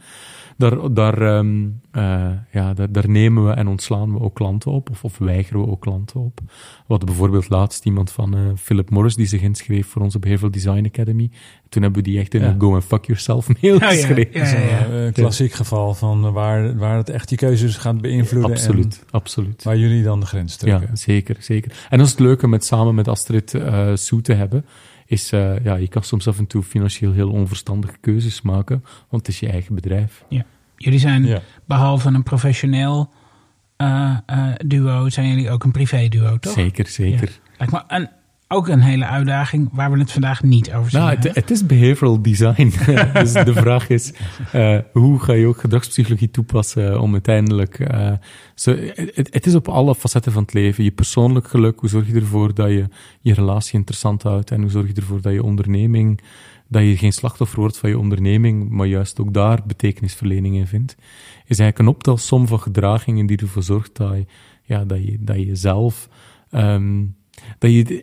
Daar, 0.62 0.94
daar, 0.94 1.38
um, 1.38 1.82
uh, 1.94 2.30
ja, 2.52 2.74
daar, 2.74 2.92
daar, 2.92 3.10
nemen 3.10 3.46
we 3.46 3.52
en 3.52 3.68
ontslaan 3.68 4.14
we 4.14 4.20
ook 4.20 4.36
klanten 4.36 4.72
op, 4.72 4.90
of, 4.90 5.04
of 5.04 5.18
weigeren 5.18 5.62
we 5.62 5.68
ook 5.68 5.82
klanten 5.82 6.20
op. 6.20 6.40
We 6.46 6.52
hadden 6.88 7.08
bijvoorbeeld 7.08 7.50
laatst 7.50 7.86
iemand 7.86 8.12
van 8.12 8.38
uh, 8.38 8.42
Philip 8.56 8.90
Morris 8.90 9.16
die 9.16 9.26
zich 9.26 9.42
inschreef 9.42 9.88
voor 9.88 10.02
onze 10.02 10.20
Behavioral 10.20 10.52
Design 10.52 10.86
Academy. 10.86 11.30
Toen 11.70 11.82
hebben 11.84 12.04
we 12.04 12.10
die 12.10 12.20
echt 12.20 12.34
in 12.34 12.42
Ja. 12.42 12.48
een 12.48 12.62
go 12.62 12.74
and 12.74 12.84
fuck 12.84 13.06
yourself 13.06 13.48
mail 13.62 13.80
Ja, 13.80 13.92
ja, 13.92 13.96
geschreven. 13.96 14.40
ja. 14.68 14.86
Een 14.86 15.08
uh, 15.08 15.14
klassiek 15.14 15.52
geval 15.54 15.94
van 15.94 16.32
waar, 16.32 16.78
waar 16.78 16.98
het 16.98 17.10
echt 17.10 17.30
je 17.30 17.36
keuzes 17.36 17.78
gaat 17.78 18.02
beïnvloeden. 18.02 18.52
Absoluut, 18.52 19.00
En 19.00 19.12
absoluut. 19.12 19.64
waar 19.64 19.78
jullie 19.78 20.04
dan 20.04 20.20
de 20.20 20.26
grens 20.26 20.56
trekken. 20.56 20.88
Ja, 20.90 20.96
zeker, 20.96 21.36
zeker. 21.40 21.72
En 21.90 21.98
dat 21.98 22.06
is 22.06 22.12
het 22.12 22.22
leuke 22.22 22.48
met 22.48 22.66
samen 22.66 22.96
met 22.96 23.08
Astrid 23.08 23.54
uh, 23.54 23.90
Soe 23.94 24.22
te 24.22 24.34
hebben, 24.34 24.66
is, 25.12 25.34
uh, 25.34 25.64
ja, 25.64 25.76
je 25.76 25.88
kan 25.88 26.04
soms 26.04 26.28
af 26.28 26.38
en 26.38 26.48
toe 26.48 26.64
financieel 26.64 27.12
heel 27.12 27.30
onverstandige 27.32 27.98
keuzes 28.02 28.42
maken, 28.42 28.84
want 29.10 29.26
het 29.26 29.28
is 29.28 29.40
je 29.40 29.50
eigen 29.50 29.76
bedrijf. 29.76 30.24
Jullie 30.78 31.00
zijn 31.00 31.26
Ja. 31.26 31.42
behalve 31.66 32.08
een 32.10 32.24
professioneel 32.24 33.10
uh, 33.78 34.18
uh, 34.32 34.48
duo, 34.66 35.10
zijn 35.10 35.28
jullie 35.28 35.50
ook 35.50 35.64
een 35.64 35.72
privé 35.72 36.08
duo, 36.08 36.38
toch? 36.38 36.54
Zeker, 36.54 36.88
zeker. 36.88 37.40
Lijkt 37.58 37.74
me 37.74 37.82
een, 37.88 38.10
ook 38.52 38.68
een 38.68 38.82
hele 38.82 39.06
uitdaging 39.06 39.70
waar 39.72 39.92
we 39.92 40.00
het 40.00 40.12
vandaag 40.12 40.44
niet 40.44 40.74
over 40.74 40.92
zullen 40.92 41.06
Nou, 41.06 41.18
het, 41.18 41.24
hebben. 41.24 41.42
het 41.42 41.52
is 41.52 41.66
behavioral 41.66 42.22
design. 42.22 42.74
dus 43.14 43.34
de 43.34 43.54
vraag 43.54 43.90
is, 43.90 44.14
uh, 44.56 44.78
hoe 44.94 45.20
ga 45.20 45.34
je 45.34 45.48
ook 45.48 45.60
gedragspsychologie 45.60 46.32
toepassen 46.32 47.02
om 47.02 47.14
uiteindelijk... 47.14 47.80
Uh, 47.80 48.12
zo, 48.56 48.76
het, 48.94 49.34
het 49.34 49.46
is 49.46 49.56
op 49.56 49.68
alle 49.68 49.96
facetten 49.96 50.32
van 50.32 50.42
het 50.42 50.54
leven. 50.54 50.84
Je 50.84 50.92
persoonlijk 50.92 51.48
geluk, 51.48 51.80
hoe 51.80 51.90
zorg 51.90 52.08
je 52.08 52.14
ervoor 52.14 52.54
dat 52.54 52.70
je 52.70 52.88
je 53.22 53.34
relatie 53.34 53.78
interessant 53.78 54.24
houdt 54.24 54.52
en 54.52 54.62
hoe 54.62 54.70
zorg 54.70 54.88
je 54.88 54.94
ervoor 54.94 55.22
dat 55.22 55.34
je 55.34 55.44
onderneming... 55.44 56.22
dat 56.68 56.82
je 56.82 56.98
geen 56.98 57.14
slachtoffer 57.14 57.60
wordt 57.60 57.78
van 57.78 57.90
je 57.90 58.00
onderneming, 58.00 58.70
maar 58.70 58.88
juist 58.88 59.20
ook 59.20 59.34
daar 59.34 59.60
betekenisverlening 59.66 60.56
in 60.56 60.68
vindt, 60.68 60.96
is 61.46 61.60
eigenlijk 61.60 61.80
een 61.80 61.96
optelsom 61.96 62.48
van 62.48 62.60
gedragingen 62.60 63.26
die 63.26 63.38
ervoor 63.38 63.64
zorgt 63.64 63.96
dat 63.96 64.14
je, 64.14 64.26
ja, 64.64 64.86
dat 64.86 65.04
je, 65.04 65.18
dat 65.20 65.38
je 65.42 65.56
zelf... 65.56 66.10
Um, 66.52 67.20
dat 67.58 67.72
je, 67.72 68.02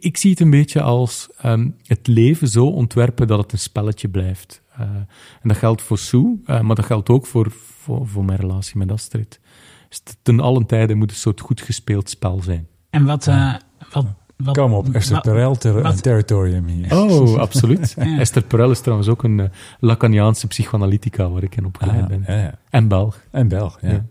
ik 0.00 0.16
zie 0.16 0.30
het 0.30 0.40
een 0.40 0.50
beetje 0.50 0.82
als 0.82 1.28
um, 1.44 1.76
het 1.86 2.06
leven 2.06 2.48
zo 2.48 2.66
ontwerpen 2.66 3.26
dat 3.26 3.38
het 3.38 3.52
een 3.52 3.58
spelletje 3.58 4.08
blijft. 4.08 4.62
Uh, 4.80 4.80
en 4.80 5.08
dat 5.42 5.56
geldt 5.56 5.82
voor 5.82 5.98
Sue, 5.98 6.40
uh, 6.46 6.60
maar 6.60 6.76
dat 6.76 6.84
geldt 6.86 7.08
ook 7.08 7.26
voor, 7.26 7.50
voor, 7.80 8.06
voor 8.08 8.24
mijn 8.24 8.38
relatie 8.38 8.78
met 8.78 8.92
Astrid. 8.92 9.40
Dus 9.88 10.02
ten 10.22 10.40
allen 10.40 10.66
tijde 10.66 10.94
moet 10.94 11.02
het 11.06 11.10
een 11.10 11.16
soort 11.22 11.40
goed 11.40 11.60
gespeeld 11.60 12.10
spel 12.10 12.42
zijn. 12.42 12.66
En 12.90 13.04
wat... 13.04 13.26
Uh, 13.26 13.54
wat, 13.92 14.06
wat 14.36 14.56
Kom 14.56 14.72
op, 14.72 14.88
Esther 14.94 15.20
Perel 15.20 15.54
ter 15.56 15.82
wat- 15.82 16.02
territorium 16.02 16.66
hier. 16.66 16.92
Oh, 16.98 17.36
absoluut. 17.38 17.94
Ja. 17.98 18.18
Esther 18.18 18.42
Perel 18.42 18.70
is 18.70 18.80
trouwens 18.80 19.08
ook 19.08 19.22
een 19.22 19.38
uh, 19.38 19.44
Lacaniaanse 19.80 20.46
psychoanalytica 20.46 21.28
waar 21.30 21.42
ik 21.42 21.56
in 21.56 21.64
opgeleid 21.64 22.02
Ah, 22.02 22.08
ben. 22.08 22.24
ja, 22.26 22.34
ja. 22.42 22.58
En 22.70 22.88
Belg. 22.88 23.20
En 23.30 23.48
Belg, 23.48 23.78
ja. 23.80 23.90
Ja. 23.90 24.04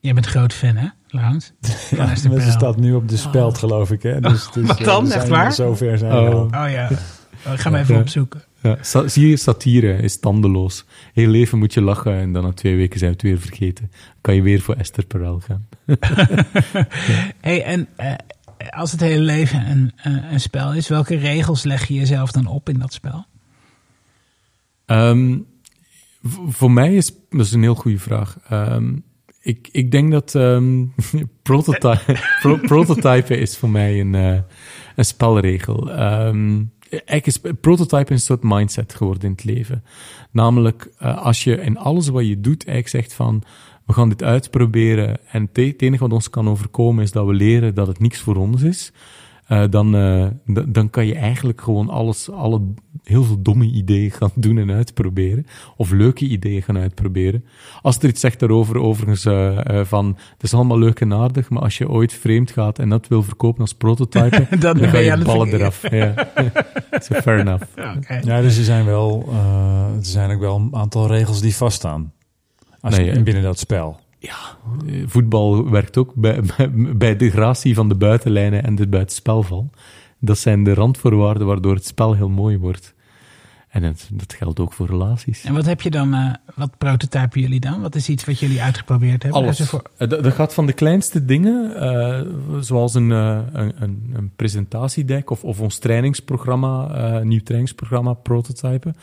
Jij 0.00 0.14
bent 0.14 0.26
groot 0.26 0.52
fan, 0.52 0.76
hè, 0.76 0.88
Laurens? 1.14 1.52
Ja, 1.90 2.14
staat 2.50 2.76
nu 2.76 2.94
op 2.94 3.08
de 3.08 3.16
speld, 3.16 3.58
geloof 3.58 3.90
ik. 3.90 4.02
Hè? 4.02 4.20
Dus, 4.20 4.48
dus, 4.52 4.66
Wat 4.66 4.78
eh, 4.78 4.84
dan? 4.84 5.12
Echt 5.12 5.28
waar? 5.28 5.52
Zover 5.52 5.98
zijn 5.98 6.12
Oh. 6.12 6.28
we 6.28 6.34
al. 6.34 6.44
Oh 6.44 6.70
ja. 6.70 6.88
Oh, 7.46 7.52
ik 7.52 7.58
ga 7.58 7.70
hem 7.70 7.80
even 7.80 7.96
opzoeken. 7.96 8.42
Ja, 8.62 8.78
zie 9.06 9.28
je, 9.28 9.36
satire 9.36 9.96
is 9.96 10.20
tandeloos. 10.20 10.84
Heel 11.12 11.28
leven 11.28 11.58
moet 11.58 11.74
je 11.74 11.80
lachen 11.80 12.14
en 12.18 12.32
dan 12.32 12.42
na 12.42 12.52
twee 12.52 12.76
weken 12.76 12.98
zijn 12.98 13.10
we 13.10 13.16
het 13.16 13.26
weer 13.26 13.40
vergeten. 13.40 13.90
Kan 14.20 14.34
je 14.34 14.42
weer 14.42 14.60
voor 14.60 14.74
Esther 14.74 15.06
Perel 15.06 15.40
gaan. 15.40 15.68
Hey, 17.40 17.64
en 17.64 17.88
uh, 18.00 18.12
als 18.70 18.92
het 18.92 19.00
hele 19.00 19.22
leven 19.22 19.70
een, 19.70 19.92
uh, 20.06 20.32
een 20.32 20.40
spel 20.40 20.74
is, 20.74 20.88
welke 20.88 21.16
regels 21.16 21.62
leg 21.62 21.88
je 21.88 21.94
jezelf 21.94 22.32
dan 22.32 22.46
op 22.46 22.68
in 22.68 22.78
dat 22.78 22.92
spel? 22.92 23.26
Um, 24.86 25.46
voor 26.46 26.70
mij 26.70 26.94
is 26.94 27.12
dat 27.30 27.46
is 27.46 27.52
een 27.52 27.62
heel 27.62 27.74
goede 27.74 27.98
vraag. 27.98 28.38
Um, 28.52 29.03
ik, 29.44 29.68
ik 29.72 29.90
denk 29.90 30.10
dat 30.10 30.34
um, 30.34 30.94
prototype, 31.42 32.18
pro, 32.40 32.56
prototypen 32.56 33.38
is 33.38 33.56
voor 33.56 33.70
mij 33.70 34.00
een, 34.00 34.14
uh, 34.14 34.38
een 34.96 35.04
spelregel. 35.04 35.90
Um, 35.90 36.72
eigenlijk 36.90 37.26
is 37.26 37.40
prototype 37.60 38.12
een 38.12 38.18
soort 38.18 38.42
mindset 38.42 38.94
geworden 38.94 39.22
in 39.22 39.30
het 39.30 39.44
leven. 39.44 39.84
Namelijk, 40.30 40.90
uh, 41.02 41.22
als 41.22 41.44
je 41.44 41.56
in 41.56 41.78
alles 41.78 42.08
wat 42.08 42.26
je 42.26 42.40
doet 42.40 42.66
eigenlijk 42.66 42.88
zegt 42.88 43.14
van, 43.14 43.42
we 43.86 43.92
gaan 43.92 44.08
dit 44.08 44.22
uitproberen 44.22 45.18
en 45.30 45.42
het 45.52 45.56
het 45.66 45.82
enige 45.82 46.02
wat 46.02 46.12
ons 46.12 46.30
kan 46.30 46.48
overkomen 46.48 47.02
is 47.04 47.12
dat 47.12 47.26
we 47.26 47.32
leren 47.32 47.74
dat 47.74 47.86
het 47.86 47.98
niks 47.98 48.20
voor 48.20 48.36
ons 48.36 48.62
is, 48.62 48.92
eh, 49.46 49.64
dan, 49.70 49.96
eh, 49.96 50.26
dan 50.68 50.90
kan 50.90 51.06
je 51.06 51.14
eigenlijk 51.14 51.60
gewoon 51.60 51.88
alles, 51.88 52.30
alle, 52.30 52.60
heel 53.02 53.24
veel 53.24 53.42
domme 53.42 53.64
ideeën 53.64 54.10
gaan 54.10 54.30
doen 54.44 54.58
en 54.58 54.70
uitproberen. 54.70 55.46
Of 55.76 55.90
leuke 55.90 56.24
ideeën 56.24 56.62
gaan 56.62 56.78
uitproberen. 56.78 57.44
Als 57.82 57.98
er 57.98 58.08
iets 58.08 58.20
zegt 58.20 58.40
daarover, 58.40 58.78
overigens, 58.78 59.24
eh, 59.24 59.78
eh, 59.80 59.86
van, 59.86 60.06
het 60.32 60.42
is 60.42 60.54
allemaal 60.54 60.78
leuk 60.78 61.00
en 61.00 61.12
aardig, 61.12 61.48
maar 61.50 61.62
als 61.62 61.78
je 61.78 61.88
ooit 61.88 62.12
vreemd 62.12 62.50
gaat 62.50 62.78
en 62.78 62.88
dat 62.88 63.08
wil 63.08 63.22
verkopen 63.22 63.60
als 63.60 63.74
prototype, 63.74 64.46
Dan 64.50 64.58
dan 64.60 64.78
ben 64.78 64.88
ga 64.88 64.98
je 64.98 65.04
je 65.04 65.12
aan 65.12 65.18
het 65.18 65.26
ballen 65.26 65.48
eraf. 65.48 65.90
Ja. 65.90 66.14
so 67.02 67.14
fair 67.14 67.38
enough. 67.38 67.64
Ja, 68.22 68.40
dus 68.40 68.58
er 68.58 68.64
zijn 68.64 68.84
wel, 68.84 69.28
eh, 69.30 69.96
er 69.96 70.04
zijn 70.04 70.30
ook 70.30 70.40
wel 70.40 70.56
een 70.56 70.74
aantal 70.74 71.06
regels 71.06 71.40
die 71.40 71.56
vaststaan. 71.56 72.12
Als 72.80 72.96
Nee, 72.96 73.12
je, 73.12 73.22
binnen 73.22 73.42
dat 73.42 73.58
spel. 73.58 74.00
Ja, 74.24 74.56
eh, 74.86 75.02
voetbal 75.06 75.70
werkt 75.70 75.96
ook 75.96 76.14
bij, 76.14 76.40
bij, 76.96 77.30
gratie 77.30 77.74
van 77.74 77.88
de 77.88 77.94
buitenlijnen 77.94 78.64
en 78.64 78.74
de 78.74 78.86
buitenspelval. 78.86 79.70
Dat 80.20 80.38
zijn 80.38 80.64
de 80.64 80.74
randvoorwaarden 80.74 81.46
waardoor 81.46 81.74
het 81.74 81.86
spel 81.86 82.14
heel 82.14 82.28
mooi 82.28 82.58
wordt. 82.58 82.94
En 83.68 83.82
het, 83.82 84.08
dat 84.12 84.32
geldt 84.32 84.60
ook 84.60 84.72
voor 84.72 84.86
relaties. 84.86 85.44
En 85.44 85.54
wat 85.54 85.64
heb 85.66 85.80
je 85.80 85.90
dan, 85.90 86.14
eh, 86.14 86.32
wat 86.54 86.78
prototypen 86.78 87.40
jullie 87.40 87.60
dan? 87.60 87.80
Wat 87.80 87.94
is 87.94 88.08
iets 88.08 88.24
wat 88.24 88.38
jullie 88.38 88.62
uitgeprobeerd 88.62 89.22
hebben? 89.22 89.42
Alles. 89.42 89.60
Voor- 89.68 89.82
Eh, 89.96 90.08
Dat, 90.08 90.22
dat 90.24 90.32
gaat 90.32 90.54
van 90.54 90.66
de 90.66 90.72
kleinste 90.72 91.24
dingen, 91.24 91.76
eh, 91.76 92.20
zoals 92.60 92.94
een, 92.94 93.10
een, 93.10 93.72
een, 93.82 94.10
een 94.12 94.30
presentatiedek 94.36 95.30
of, 95.30 95.44
of 95.44 95.60
ons 95.60 95.78
trainingsprogramma, 95.78 96.88
eh, 96.94 97.22
nieuw 97.22 97.42
trainingsprogramma 97.42 98.12
prototypen, 98.12 98.96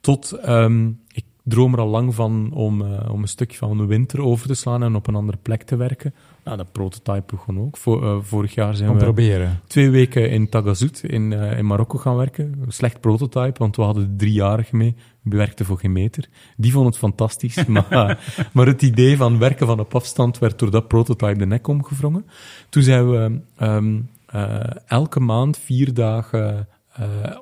tot 0.00 0.32
ehm, 0.32 0.88
ik 1.12 1.24
droom 1.48 1.72
er 1.72 1.80
al 1.80 1.88
lang 1.88 2.14
van 2.14 2.50
om, 2.52 2.82
eh, 2.82 3.12
om 3.12 3.22
een 3.22 3.28
stukje 3.28 3.56
van 3.56 3.78
de 3.78 3.86
winter 3.86 4.20
over 4.20 4.46
te 4.46 4.54
slaan 4.54 4.82
en 4.82 4.94
op 4.94 5.06
een 5.06 5.14
andere 5.14 5.38
plek 5.42 5.62
te 5.62 5.76
werken. 5.76 6.14
Nou, 6.44 6.56
dat 6.56 6.72
prototype 6.72 7.36
gewoon 7.36 7.64
ook. 7.66 8.02
Eh, 8.02 8.16
vorig 8.20 8.54
jaar 8.54 8.74
zijn 8.74 8.92
we 8.92 8.98
proberen. 8.98 9.60
twee 9.66 9.90
weken 9.90 10.30
in 10.30 10.48
Tagazout 10.48 11.00
in, 11.02 11.32
eh, 11.32 11.58
in 11.58 11.66
Marokko 11.66 11.98
gaan 11.98 12.16
werken. 12.16 12.64
Slecht 12.68 13.00
prototype, 13.00 13.58
want 13.58 13.76
we 13.76 13.82
hadden 13.82 14.08
de 14.10 14.16
driejarige 14.16 14.76
mee. 14.76 14.94
We 15.22 15.36
werkten 15.36 15.66
voor 15.66 15.78
geen 15.78 15.92
meter. 15.92 16.28
Die 16.56 16.72
vond 16.72 16.86
het 16.86 16.98
fantastisch. 16.98 17.64
maar, 17.90 18.18
maar 18.52 18.66
het 18.66 18.82
idee 18.82 19.16
van 19.16 19.38
werken 19.38 19.66
van 19.66 19.80
op 19.80 19.94
afstand 19.94 20.38
werd 20.38 20.58
door 20.58 20.70
dat 20.70 20.88
prototype 20.88 21.38
de 21.38 21.46
nek 21.46 21.68
omgevrongen. 21.68 22.26
Toen 22.68 22.82
zijn 22.82 23.10
we 23.10 23.40
ehm, 23.56 24.00
eh, 24.26 24.60
elke 24.86 25.20
maand 25.20 25.58
vier 25.58 25.94
dagen 25.94 26.68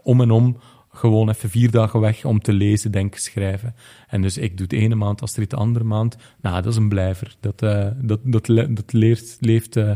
om 0.02 0.20
en 0.20 0.30
om 0.30 0.56
gewoon 0.94 1.28
even 1.28 1.50
vier 1.50 1.70
dagen 1.70 2.00
weg 2.00 2.24
om 2.24 2.40
te 2.40 2.52
lezen, 2.52 2.92
denken, 2.92 3.20
schrijven. 3.20 3.74
En 4.08 4.22
dus 4.22 4.38
ik 4.38 4.56
doe 4.56 4.66
het 4.66 4.72
ene 4.72 4.94
maand, 4.94 5.22
Astrid 5.22 5.50
de 5.50 5.56
andere 5.56 5.84
maand. 5.84 6.16
Nou, 6.40 6.62
dat 6.62 6.72
is 6.72 6.76
een 6.76 6.88
blijver. 6.88 7.36
Dat, 7.40 7.62
eh, 7.62 7.86
dat, 7.96 8.20
dat, 8.22 8.46
dat 8.46 8.92
leert, 8.92 9.36
leeft, 9.40 9.76
eh, 9.76 9.90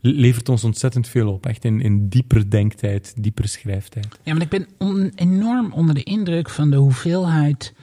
levert 0.00 0.48
ons 0.48 0.64
ontzettend 0.64 1.08
veel 1.08 1.32
op. 1.32 1.46
Echt 1.46 1.64
in, 1.64 1.80
in 1.80 2.08
dieper 2.08 2.50
denktijd, 2.50 3.14
dieper 3.18 3.48
schrijftijd. 3.48 4.18
Ja, 4.22 4.32
maar 4.32 4.42
ik 4.42 4.48
ben 4.48 4.68
enorm 5.14 5.72
onder 5.72 5.94
de 5.94 6.02
indruk 6.02 6.50
van 6.50 6.70
de 6.70 6.76
hoeveelheid 6.76 7.74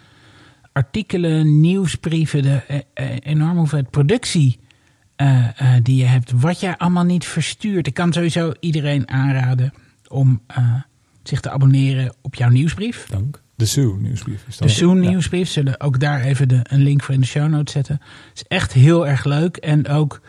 artikelen, 0.71 1.59
nieuwsbrieven, 1.59 2.41
de 2.41 2.61
eh, 2.67 2.79
eh, 2.93 3.17
enorme 3.19 3.59
hoeveelheid 3.59 3.89
productie 3.89 4.61
die 5.83 5.95
je 5.95 6.03
hebt. 6.03 6.31
Wat 6.31 6.59
jij 6.59 6.77
allemaal 6.77 7.03
niet 7.03 7.25
verstuurt. 7.25 7.87
Ik 7.87 7.93
kan 7.93 8.13
sowieso 8.13 8.51
iedereen 8.59 9.09
aanraden 9.09 9.73
om 10.07 10.41
zich 11.23 11.39
te 11.39 11.49
abonneren 11.49 12.13
op 12.21 12.35
jouw 12.35 12.49
nieuwsbrief. 12.49 13.07
Dank. 13.09 13.41
De 13.55 13.65
Sue 13.65 13.97
nieuwsbrief. 13.99 14.43
Is 14.47 14.57
dat 14.57 14.67
De 14.67 14.73
Soon 14.73 14.99
nieuwsbrief. 14.99 15.49
Zullen 15.49 15.79
ook 15.79 15.99
daar 15.99 16.21
even 16.21 16.47
de, 16.47 16.59
een 16.63 16.81
link 16.81 17.03
voor 17.03 17.13
in 17.13 17.19
de 17.19 17.25
show 17.25 17.49
notes 17.49 17.73
zetten. 17.73 17.99
Het 18.29 18.35
is 18.35 18.43
echt 18.47 18.73
heel 18.73 19.07
erg 19.07 19.23
leuk. 19.23 19.57
En 19.57 19.87
ook, 19.87 20.21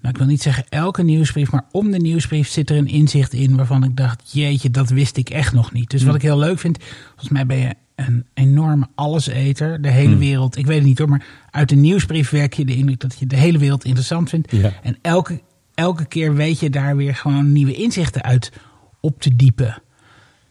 nou, 0.00 0.14
ik 0.14 0.16
wil 0.16 0.26
niet 0.26 0.42
zeggen 0.42 0.64
elke 0.68 1.02
nieuwsbrief, 1.02 1.50
maar 1.50 1.64
om 1.70 1.90
de 1.90 1.98
nieuwsbrief 1.98 2.48
zit 2.48 2.70
er 2.70 2.76
een 2.76 2.86
inzicht 2.86 3.32
in 3.32 3.56
waarvan 3.56 3.84
ik 3.84 3.96
dacht, 3.96 4.32
jeetje, 4.32 4.70
dat 4.70 4.90
wist 4.90 5.16
ik 5.16 5.30
echt 5.30 5.52
nog 5.52 5.72
niet. 5.72 5.90
Dus 5.90 6.02
wat 6.02 6.14
ik 6.14 6.22
heel 6.22 6.38
leuk 6.38 6.58
vind, 6.58 6.78
volgens 7.06 7.28
mij 7.28 7.46
ben 7.46 7.58
je 7.58 7.74
een 7.94 8.26
enorme 8.34 8.86
alleseter. 8.94 9.82
De 9.82 9.90
hele 9.90 10.16
wereld, 10.16 10.56
ik 10.56 10.66
weet 10.66 10.78
het 10.78 10.86
niet 10.86 10.98
hoor, 10.98 11.08
maar 11.08 11.26
uit 11.50 11.68
de 11.68 11.76
nieuwsbrief 11.76 12.30
werk 12.30 12.52
je 12.52 12.64
de 12.64 12.76
indruk 12.76 13.00
dat 13.00 13.18
je 13.18 13.26
de 13.26 13.36
hele 13.36 13.58
wereld 13.58 13.84
interessant 13.84 14.28
vindt. 14.28 14.52
Ja. 14.52 14.72
En 14.82 14.98
elke, 15.02 15.40
elke 15.74 16.06
keer 16.06 16.34
weet 16.34 16.60
je 16.60 16.70
daar 16.70 16.96
weer 16.96 17.14
gewoon 17.14 17.52
nieuwe 17.52 17.74
inzichten 17.74 18.22
uit 18.22 18.52
op 19.00 19.20
te 19.20 19.36
diepen. 19.36 19.82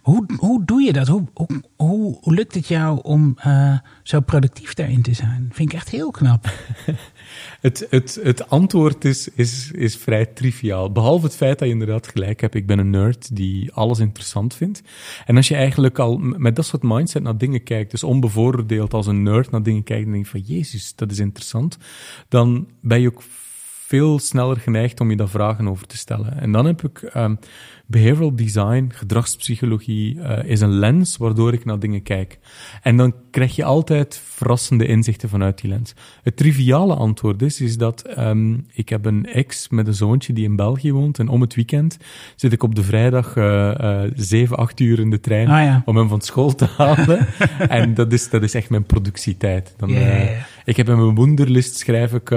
Hoe, 0.07 0.25
hoe 0.37 0.65
doe 0.65 0.81
je 0.81 0.93
dat? 0.93 1.07
Hoe, 1.07 1.23
hoe, 1.33 2.17
hoe, 2.21 2.33
lukt 2.33 2.55
het 2.55 2.67
jou 2.67 2.99
om 3.01 3.33
eh, 3.37 3.77
zo 4.03 4.19
productief 4.19 4.73
daarin 4.73 5.01
te 5.01 5.13
zijn? 5.13 5.49
Vind 5.51 5.71
ik 5.71 5.75
echt 5.75 5.89
heel 5.89 6.11
knap. 6.11 6.45
Het, 7.61 7.87
het, 7.89 8.19
het 8.23 8.49
antwoord 8.49 9.05
is, 9.05 9.27
is, 9.27 9.71
is 9.71 9.97
vrij 9.97 10.25
triviaal. 10.25 10.91
Behalve 10.91 11.25
het 11.25 11.35
feit 11.35 11.59
dat 11.59 11.67
je 11.67 11.73
inderdaad 11.73 12.07
gelijk 12.07 12.41
hebt. 12.41 12.55
Ik 12.55 12.67
ben 12.67 12.79
een 12.79 12.89
nerd 12.89 13.35
die 13.35 13.73
alles 13.73 13.99
interessant 13.99 14.55
vindt. 14.55 14.81
En 15.25 15.35
als 15.35 15.47
je 15.47 15.55
eigenlijk 15.55 15.99
al 15.99 16.17
met 16.17 16.55
dat 16.55 16.65
soort 16.65 16.83
mindset 16.83 17.23
naar 17.23 17.37
dingen 17.37 17.63
kijkt, 17.63 17.91
dus 17.91 18.03
onbevooroordeeld 18.03 18.93
als 18.93 19.07
een 19.07 19.23
nerd 19.23 19.51
naar 19.51 19.63
dingen 19.63 19.83
kijkt 19.83 20.05
en 20.05 20.11
denkt 20.11 20.29
van 20.29 20.39
Jezus, 20.39 20.95
dat 20.95 21.11
is 21.11 21.19
interessant, 21.19 21.77
dan 22.27 22.67
ben 22.81 23.01
je 23.01 23.07
ook 23.07 23.23
veel 23.87 24.19
sneller 24.19 24.57
geneigd 24.57 24.99
om 24.99 25.09
je 25.09 25.17
daar 25.17 25.29
vragen 25.29 25.67
over 25.67 25.87
te 25.87 25.97
stellen. 25.97 26.39
En 26.39 26.51
dan 26.51 26.65
heb 26.65 26.83
ik 26.83 27.01
ehm, 27.01 27.35
behavioral 27.87 28.35
design, 28.35 28.89
gedragspsychologie, 28.93 30.21
eh, 30.21 30.49
is 30.49 30.61
een 30.61 30.79
lens 30.79 31.17
waardoor 31.17 31.53
ik 31.53 31.65
naar 31.65 31.79
dingen 31.79 32.03
kijk. 32.03 32.39
En 32.81 32.97
dan 32.97 33.13
krijg 33.31 33.55
je 33.55 33.63
altijd 33.63 34.21
verrassende 34.23 34.85
inzichten 34.85 35.29
vanuit 35.29 35.61
die 35.61 35.69
lens. 35.69 35.93
Het 36.23 36.37
triviale 36.37 36.95
antwoord 36.95 37.41
is, 37.41 37.61
is 37.61 37.77
dat 37.77 38.01
ehm, 38.01 38.57
ik 38.73 38.89
heb 38.89 39.05
een 39.05 39.25
ex 39.25 39.69
met 39.69 39.87
een 39.87 39.93
zoontje 39.93 40.33
die 40.33 40.43
in 40.43 40.55
België 40.55 40.93
woont 40.93 41.19
en 41.19 41.27
om 41.27 41.41
het 41.41 41.55
weekend 41.55 41.97
zit 42.35 42.53
ik 42.53 42.63
op 42.63 42.75
de 42.75 42.83
vrijdag 42.83 43.35
eh 43.35 43.55
eh, 43.67 44.11
zeven, 44.15 44.57
acht 44.57 44.79
uur 44.79 44.99
in 44.99 45.09
de 45.09 45.19
trein 45.19 45.47
Ah 45.47 45.63
ja. 45.63 45.81
om 45.85 45.97
hem 45.97 46.07
van 46.07 46.21
school 46.21 46.55
te 46.55 46.65
halen. 46.65 47.27
en 47.69 47.93
dat 47.93 48.13
is, 48.13 48.29
dat 48.29 48.43
is 48.43 48.53
echt 48.53 48.69
mijn 48.69 48.83
productietijd. 48.83 49.73
Dan, 49.77 49.89
ik 50.65 50.77
heb 50.77 50.89
in 50.89 50.97
mijn 50.97 51.15
wonderlist 51.15 51.77
schrijf 51.77 52.13
ik 52.13 52.27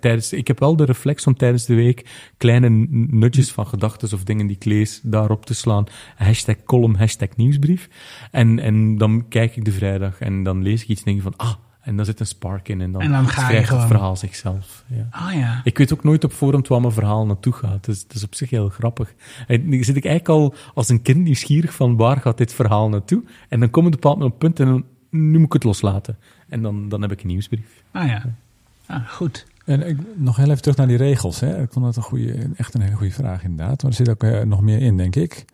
tijdens. 0.00 0.32
Ik 0.32 0.46
heb 0.46 0.58
wel 0.58 0.76
de 0.76 0.84
reflex 0.84 1.26
om 1.26 1.36
tijdens 1.36 1.66
de 1.66 1.74
week 1.74 2.04
kleine 2.36 2.68
nutjes 3.10 3.52
van 3.52 3.66
gedachten 3.66 4.12
of 4.12 4.24
dingen 4.24 4.46
die 4.46 4.56
ik 4.56 4.64
lees 4.64 4.93
daarop 5.02 5.46
te 5.46 5.54
slaan. 5.54 5.84
Hashtag 6.16 6.56
column, 6.64 6.96
hashtag 6.96 7.28
nieuwsbrief. 7.36 7.88
En, 8.30 8.58
en 8.58 8.98
dan 8.98 9.24
kijk 9.28 9.56
ik 9.56 9.64
de 9.64 9.72
vrijdag 9.72 10.18
en 10.20 10.42
dan 10.42 10.62
lees 10.62 10.82
ik 10.82 10.88
iets 10.88 11.02
en 11.02 11.04
denk 11.04 11.16
ik 11.16 11.22
van 11.22 11.46
ah. 11.46 11.54
En 11.80 11.96
dan 11.96 12.04
zit 12.04 12.20
een 12.20 12.26
spark 12.26 12.68
in 12.68 12.80
en 12.80 12.92
dan, 12.92 13.00
En 13.00 13.10
dan 13.10 13.28
ga 13.28 13.50
je 13.50 13.64
gewoon. 13.64 13.80
het 13.80 13.90
verhaal 13.90 14.16
zichzelf. 14.16 14.84
Ja. 14.86 15.06
Ah 15.10 15.34
ja. 15.34 15.60
Ik 15.64 15.78
weet 15.78 15.92
ook 15.92 16.04
nooit 16.04 16.24
op 16.24 16.32
voorhand 16.32 16.68
waar 16.68 16.80
mijn 16.80 16.92
verhaal 16.92 17.26
naartoe 17.26 17.52
gaat. 17.52 17.84
Dus 17.84 18.06
dat 18.06 18.16
is 18.16 18.24
op 18.24 18.34
zich 18.34 18.50
heel 18.50 18.68
grappig. 18.68 19.14
En 19.46 19.70
dan 19.70 19.84
zit 19.84 19.96
ik 19.96 20.04
eigenlijk 20.04 20.40
al 20.40 20.54
als 20.74 20.88
een 20.88 21.02
kind 21.02 21.18
nieuwsgierig 21.24 21.74
van 21.74 21.96
waar 21.96 22.20
gaat 22.20 22.38
dit 22.38 22.54
verhaal 22.54 22.88
naartoe? 22.88 23.22
En 23.48 23.60
dan 23.60 23.70
komt 23.70 23.84
het 23.86 23.94
bepaald 23.94 24.20
een 24.20 24.36
punt 24.36 24.60
en 24.60 24.66
dan, 24.66 24.84
nu 25.10 25.36
moet 25.38 25.46
ik 25.46 25.52
het 25.52 25.64
loslaten. 25.64 26.18
En 26.48 26.62
dan, 26.62 26.88
dan 26.88 27.02
heb 27.02 27.12
ik 27.12 27.20
een 27.20 27.26
nieuwsbrief. 27.28 27.82
Ah 27.92 28.06
ja. 28.06 28.22
Ah, 28.86 29.08
goed. 29.08 29.46
En 29.64 29.86
ik, 29.88 29.98
nog 30.16 30.36
heel 30.36 30.50
even 30.50 30.62
terug 30.62 30.76
naar 30.76 30.86
die 30.86 30.96
regels. 30.96 31.40
Hè. 31.40 31.62
Ik 31.62 31.72
vond 31.72 31.84
dat 31.84 31.96
een 31.96 32.02
goede, 32.02 32.48
echt 32.56 32.74
een 32.74 32.80
hele 32.80 32.96
goede 32.96 33.12
vraag 33.12 33.42
inderdaad. 33.44 33.82
Maar 33.82 33.90
er 33.90 33.96
zit 33.96 34.08
ook 34.08 34.22
eh, 34.22 34.40
nog 34.40 34.60
meer 34.60 34.80
in, 34.80 34.96
denk 34.96 35.16
ik. 35.16 35.44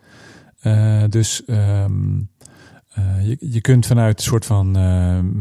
Eh, 0.60 1.02
dus 1.08 1.44
ehm, 1.44 2.18
eh, 2.90 3.26
je, 3.28 3.36
je 3.40 3.60
kunt 3.60 3.86
vanuit 3.86 4.18
een 4.18 4.24
soort 4.24 4.46
van 4.46 4.70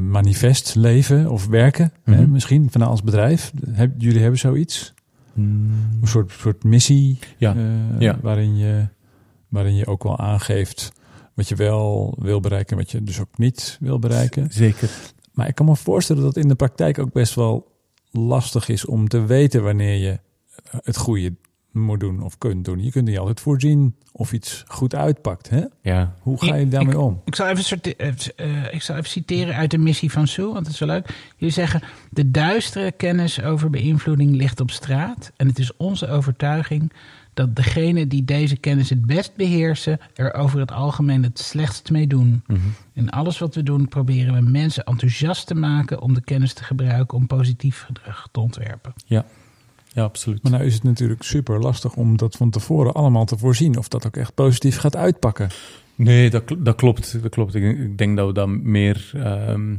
manifest 0.10 0.76
leven 0.76 1.30
of 1.30 1.48
werken. 1.48 1.92
hè, 2.04 2.22
Mhm. 2.22 2.32
misschien 2.32 2.72
vanuit 2.72 2.92
als 2.92 3.04
bedrijf. 3.04 3.52
Heb, 3.72 3.92
jullie 3.98 4.22
hebben 4.22 4.40
zoiets? 4.40 4.94
Een 5.36 6.00
soort, 6.04 6.32
soort 6.32 6.64
missie 6.64 7.20
Ja, 7.38 7.56
ja. 8.00 8.18
Waarin, 8.22 8.58
je, 8.58 8.88
waarin 9.48 9.76
je 9.76 9.88
ook 9.88 10.04
wel 10.04 10.18
aangeeft 10.20 10.92
wat 11.34 11.48
je 11.50 11.56
wel 11.56 12.16
wil 12.20 12.40
bereiken... 12.40 12.72
en 12.78 12.84
wat 12.84 12.92
je 12.92 13.04
dus 13.04 13.20
ook 13.20 13.38
niet 13.38 13.78
wil 13.80 14.00
bereiken. 14.00 14.48
Zeker. 14.52 14.90
Maar 15.34 15.48
ik 15.48 15.56
kan 15.56 15.66
me 15.66 15.76
voorstellen 15.76 16.24
dat 16.24 16.38
in 16.38 16.48
de 16.48 16.56
praktijk 16.56 17.00
ook 17.00 17.12
best 17.12 17.36
wel 17.36 17.68
lastig 18.12 18.70
is 18.70 18.86
om 18.86 19.08
te 19.08 19.26
weten 19.26 19.64
wanneer 19.64 19.96
je 19.98 20.20
het 20.84 20.98
goede 20.98 21.34
moet 21.72 22.00
doen 22.00 22.22
of 22.24 22.38
kunt 22.38 22.66
doen. 22.66 22.84
Je 22.84 22.92
kunt 22.92 23.08
niet 23.08 23.18
altijd 23.18 23.40
voorzien 23.40 23.96
of 24.12 24.34
iets 24.34 24.64
goed 24.68 24.96
uitpakt. 24.96 25.50
Hè? 25.50 25.64
Ja. 25.82 26.14
Hoe 26.22 26.46
ga 26.46 26.56
je 26.56 26.68
daarmee 26.68 26.94
ik- 26.94 27.00
om? 27.00 27.22
Ik 27.26 27.36
zal, 27.36 27.48
even 27.48 27.64
sorte- 27.64 27.96
eh, 27.96 28.08
eh, 28.36 28.74
ik 28.74 28.82
zal 28.82 28.96
even 28.96 29.10
citeren 29.10 29.56
uit 29.56 29.72
de 29.72 29.78
missie 29.78 30.12
van 30.12 30.28
Sue, 30.28 30.46
want 30.54 30.64
dat 30.66 30.74
is 30.74 30.80
wel 30.80 30.88
leuk. 30.90 31.10
Jullie 31.38 31.54
zeggen, 31.54 31.82
de 32.10 32.32
duistere 32.32 32.92
kennis 32.92 33.42
over 33.42 33.70
beïnvloeding 33.70 34.36
ligt 34.36 34.60
op 34.60 34.72
straat. 34.72 35.32
En 35.36 35.48
het 35.48 35.60
is 35.60 35.78
onze 35.78 36.08
overtuiging 36.10 36.92
dat 37.40 37.56
degenen 37.56 38.10
die 38.10 38.26
deze 38.26 38.56
kennis 38.58 38.90
het 38.90 39.06
best 39.06 39.36
beheersen... 39.36 40.00
er 40.16 40.34
over 40.34 40.60
het 40.60 40.72
algemeen 40.72 41.24
het 41.24 41.40
slechtst 41.40 41.92
mee 41.92 42.08
doen. 42.08 42.44
In 42.94 43.10
alles 43.10 43.40
wat 43.40 43.56
we 43.56 43.64
doen 43.64 43.88
proberen 43.88 44.34
we 44.34 44.42
mensen 44.42 44.84
enthousiast 44.84 45.48
te 45.48 45.56
maken... 45.56 46.02
om 46.02 46.14
de 46.14 46.22
kennis 46.22 46.54
te 46.54 46.64
gebruiken 46.64 47.18
om 47.18 47.28
positief 47.28 47.82
gedrag 47.82 48.28
te 48.32 48.40
ontwerpen. 48.40 48.94
Ja. 49.06 49.26
Ja, 49.94 50.04
absoluut. 50.04 50.44
Maar 50.44 50.52
nou 50.52 50.64
is 50.64 50.74
het 50.74 50.84
natuurlijk 50.84 51.24
super 51.24 51.60
lastig 51.60 51.96
om 51.96 52.18
dat 52.18 52.36
van 52.36 52.50
tevoren 52.50 52.94
allemaal 52.94 53.26
te 53.26 53.38
voorzien. 53.38 53.78
Of 53.78 53.88
dat 53.88 54.06
ook 54.08 54.18
echt 54.18 54.34
positief 54.34 54.78
gaat 54.78 54.96
uitpakken. 54.96 55.50
Nee, 55.96 56.30
dat, 56.30 56.56
dat 56.58 56.76
klopt. 56.76 57.22
Dat 57.22 57.32
klopt. 57.32 57.56
Ik, 57.56 57.80
ik 57.80 57.98
denk 57.98 58.18
dat 58.18 58.28
we 58.28 58.34
dat 58.34 58.48
meer. 58.48 59.12
ehm, 59.14 59.76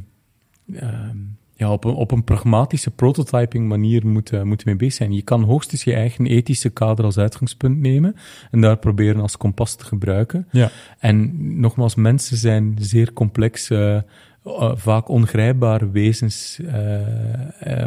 ehm, 0.74 1.16
ja, 1.60 1.72
op, 1.72 1.84
een, 1.84 1.94
op 1.94 2.10
een 2.10 2.24
pragmatische 2.24 2.90
prototyping 2.90 3.68
manier 3.68 4.06
moeten, 4.06 4.46
moeten 4.46 4.68
mee 4.68 4.76
bezig 4.76 4.94
zijn. 4.94 5.12
Je 5.12 5.22
kan 5.22 5.42
hoogstens 5.42 5.84
je 5.84 5.94
eigen 5.94 6.26
ethische 6.26 6.70
kader 6.70 7.04
als 7.04 7.18
uitgangspunt 7.18 7.78
nemen 7.78 8.14
en 8.50 8.60
daar 8.60 8.76
proberen 8.76 9.20
als 9.20 9.36
kompas 9.36 9.74
te 9.74 9.84
gebruiken. 9.84 10.46
Ja. 10.50 10.70
En 10.98 11.60
nogmaals, 11.60 11.94
mensen 11.94 12.36
zijn 12.36 12.76
zeer 12.78 13.12
complex, 13.12 13.70
uh, 13.70 14.00
uh, 14.46 14.72
vaak 14.74 15.08
ongrijpbare 15.08 15.90
wezens, 15.90 16.58
uh, 16.60 16.72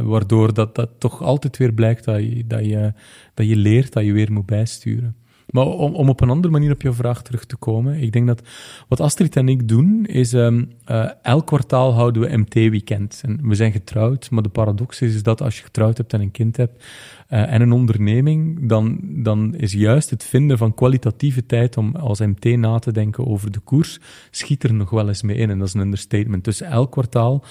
waardoor 0.04 0.54
dat, 0.54 0.76
dat 0.76 0.90
toch 0.98 1.22
altijd 1.22 1.58
weer 1.58 1.74
blijkt 1.74 2.06
dat 2.06 2.20
je, 2.20 2.48
dat, 2.48 2.66
je, 2.66 2.94
dat 3.34 3.48
je 3.48 3.56
leert, 3.56 3.94
dat 3.94 4.06
je 4.06 4.14
weer 4.14 4.32
moet 4.32 4.46
bijsturen. 4.46 5.16
Maar 5.50 5.66
om, 5.66 6.10
op 6.10 6.22
een 6.22 6.30
andere 6.30 6.54
manier 6.54 6.72
op 6.72 6.82
jouw 6.82 6.94
vraag 6.94 7.22
terug 7.22 7.46
te 7.46 7.56
komen, 7.56 8.02
ik 8.02 8.12
denk 8.12 8.28
dat 8.28 8.42
wat 8.88 9.00
Astrid 9.00 9.36
en 9.36 9.50
ik 9.50 9.68
doen, 9.68 10.06
is 10.06 10.34
um, 10.34 10.72
uh, 10.92 11.10
elk 11.22 11.46
kwartaal 11.46 11.94
houden 11.94 12.22
we 12.22 12.38
MT-weekend. 12.38 13.22
En 13.26 13.40
we 13.48 13.56
zijn 13.56 13.72
getrouwd, 13.72 14.32
maar 14.32 14.44
de 14.44 14.50
paradox 14.50 15.02
is, 15.02 15.24
dat 15.24 15.42
als 15.42 15.58
je 15.58 15.64
getrouwd 15.64 15.98
hebt 15.98 16.14
en 16.14 16.22
een 16.22 16.32
kind 16.32 16.58
hebt 16.58 16.84
uh, 17.30 17.54
en 17.54 17.62
een 17.62 17.72
onderneming, 17.72 18.68
dan, 18.68 19.00
dan 19.04 19.56
is 19.56 19.74
juist 19.74 20.10
het 20.10 20.24
vinden 20.24 20.58
van 20.58 20.74
kwalitatieve 20.74 21.46
tijd 21.46 21.78
om 21.78 21.96
als 21.96 22.20
MT 22.20 22.46
na 22.46 22.80
te 22.80 22.92
denken 22.92 23.28
over 23.28 23.52
de 23.52 23.60
koers, 23.60 24.00
schiet 24.32 24.64
er 24.64 24.74
nog 24.74 24.90
wel 24.90 25.08
eens 25.08 25.22
mee 25.22 25.38
in. 25.38 25.50
En 25.50 25.58
dat 25.58 25.68
is 25.68 25.74
een 25.74 25.82
understatement. 25.82 26.44
Dus 26.44 26.62
elk 26.62 26.92
kwartaal 26.92 27.44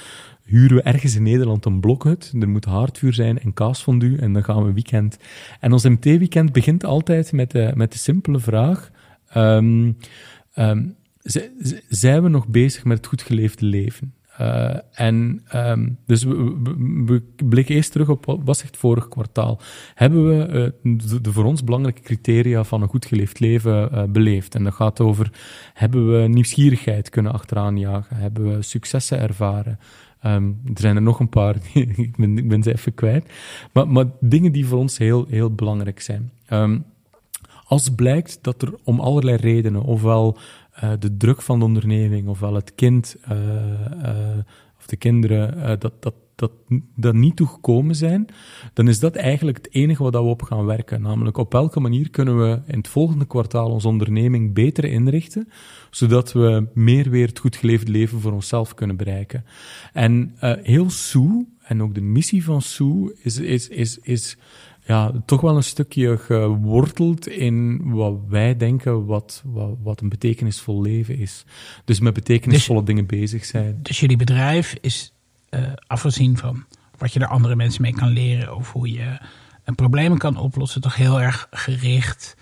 huren 0.45 0.77
we 0.77 0.83
ergens 0.83 1.15
in 1.17 1.23
Nederland 1.23 1.65
een 1.65 1.81
blokhut. 1.81 2.33
Er 2.41 2.49
moet 2.49 2.65
haardvuur 2.65 3.13
zijn 3.13 3.41
en 3.41 3.55
kaasfondue 3.55 4.19
en 4.19 4.33
dan 4.33 4.45
gaan 4.45 4.65
we 4.65 4.73
weekend. 4.73 5.19
En 5.61 5.73
ons 5.73 5.85
MT-weekend 5.85 6.53
begint 6.53 6.85
altijd 6.85 7.33
met 7.33 7.51
de, 7.51 7.73
met 7.75 7.93
de 7.93 7.99
simpele 7.99 8.41
vraag... 8.41 8.91
Um, 9.37 9.97
um, 10.57 10.97
zijn 11.89 12.23
we 12.23 12.29
nog 12.29 12.49
bezig 12.49 12.85
met 12.85 12.97
het 12.97 13.07
goed 13.07 13.23
geleefde 13.23 13.67
leven? 13.67 14.15
Uh, 14.41 14.77
en 14.93 15.45
um, 15.55 15.99
dus 16.07 16.25
we, 16.25 16.61
we, 17.07 17.23
blikken 17.45 17.75
eerst 17.75 17.93
terug 17.93 18.09
op 18.09 18.25
wat 18.25 18.39
was 18.45 18.63
het 18.63 18.77
vorig 18.77 19.09
kwartaal. 19.09 19.61
Hebben 19.95 20.29
we 20.29 20.73
uh, 20.83 20.99
de, 21.23 21.33
voor 21.33 21.45
ons 21.45 21.65
belangrijke 21.65 22.03
criteria 22.03 22.65
van 22.65 22.83
een 22.83 22.89
goed 22.89 23.07
geleefd 23.07 23.41
leven 23.41 23.89
uh, 23.93 24.03
beleefd? 24.05 24.55
En 24.55 24.65
dat 24.65 24.75
gaat 24.75 25.01
over, 25.01 25.31
hebben 25.75 26.13
we 26.13 26.29
nieuwsgierigheid 26.29 27.09
kunnen 27.09 27.33
achteraan 27.33 27.79
jagen? 27.79 28.17
Hebben 28.17 28.57
we 28.57 28.63
successen 28.63 29.19
ervaren? 29.19 29.79
Um, 30.27 30.61
er 30.75 30.81
zijn 30.81 30.97
er 30.97 31.03
nog 31.03 31.21
een 31.21 31.29
paar, 31.29 31.57
ik, 31.75 32.17
ben, 32.17 32.49
ben 32.49 32.63
ze 32.63 32.73
even 32.73 32.95
kwijt. 32.95 33.33
Maar, 33.73 34.07
dingen 34.21 34.53
die 34.53 34.67
voor 34.67 34.79
ons 34.79 34.99
heel, 34.99 35.27
heel 35.29 35.55
belangrijk 35.55 36.01
zijn. 36.01 36.33
Um, 36.51 36.85
als 37.65 37.89
blijkt 37.89 38.39
dat 38.43 38.63
er 38.63 38.75
om 38.85 39.01
allerlei 39.01 39.37
redenen, 39.37 39.83
ofwel 39.83 40.37
uh, 40.85 40.93
de 40.99 41.17
druk 41.17 41.43
van 41.43 41.59
de 41.59 41.65
onderneming, 41.65 42.29
ofwel 42.29 42.55
het 42.55 42.75
kind 42.75 43.17
uh, 43.31 43.39
uh, 44.03 44.39
of 44.79 44.87
de 44.87 44.97
kinderen, 44.97 45.79
dat, 45.79 45.93
dat, 46.01 46.15
dat, 46.43 46.81
dat 46.97 47.15
niet 47.15 47.37
toegekomen 47.37 47.95
zijn, 47.95 48.27
dan 48.73 48.89
is 48.89 48.99
dat 48.99 49.15
eigenlijk 49.15 49.57
het 49.57 49.75
enige 49.75 50.03
wat 50.03 50.13
we 50.13 50.21
op 50.21 50.43
gaan 50.43 50.65
werken. 50.65 51.03
Namelijk 51.03 51.37
op 51.37 51.53
welke 51.53 51.81
manier 51.81 52.11
kunnen 52.11 52.39
we 52.39 52.61
in 52.67 52.79
het 52.79 52.89
volgende 52.89 53.27
kwartaal 53.27 53.71
onze 53.71 53.89
onderneming 53.89 54.55
beter 54.55 54.85
inrichten, 54.85 55.49
zodat 55.91 56.33
we 56.33 56.67
meer 56.75 57.11
weer 57.11 57.27
het 57.27 57.39
goed 57.39 57.57
geleefd 57.57 57.89
leven 57.89 58.21
voor 58.21 58.33
onszelf 58.33 58.75
kunnen 58.75 58.97
bereiken. 58.97 59.45
En 59.93 60.35
uh, 60.43 60.53
heel 60.63 60.91
Sue, 60.91 61.47
en 61.63 61.83
ook 61.83 61.95
de 61.95 62.01
missie 62.01 62.45
van 62.45 62.63
Sue, 62.63 63.17
is, 63.23 63.39
is, 63.39 63.69
is, 63.69 63.99
is 63.99 64.37
ja, 64.87 65.23
toch 65.27 65.41
wel 65.41 65.57
een 65.57 65.63
stukje 65.63 66.19
geworteld 66.19 67.29
in 67.29 67.81
wat 67.91 68.21
wij 68.29 68.57
denken 68.57 69.07
wat, 69.07 69.43
wat, 69.47 69.77
wat 69.83 70.01
een 70.01 70.09
betekenisvol 70.09 70.83
leven 70.83 71.19
is. 71.19 71.45
Dus 71.85 72.01
met 72.01 72.15
betekenisvolle 72.15 72.79
dus, 72.79 72.89
dingen 72.89 73.07
bezig 73.07 73.45
zijn. 73.45 73.79
Dus 73.83 74.01
jullie 74.01 74.17
bedrijf 74.17 74.77
is 74.81 75.15
afgezien 75.87 76.37
van 76.37 76.65
wat 76.99 77.13
je 77.13 77.21
er 77.21 77.27
andere 77.27 77.57
mensen 77.57 77.83
mee 77.83 77.93
kan 77.93 78.09
leren 78.09 78.57
of 78.57 78.73
hoe 78.73 78.93
je 78.93 79.19
een 79.65 79.75
probleem 79.75 80.19
kan 80.19 80.37
oplossen, 80.37 80.81
toch 80.81 80.97
heel 80.97 81.21
erg 81.21 81.47
gericht 81.51 82.37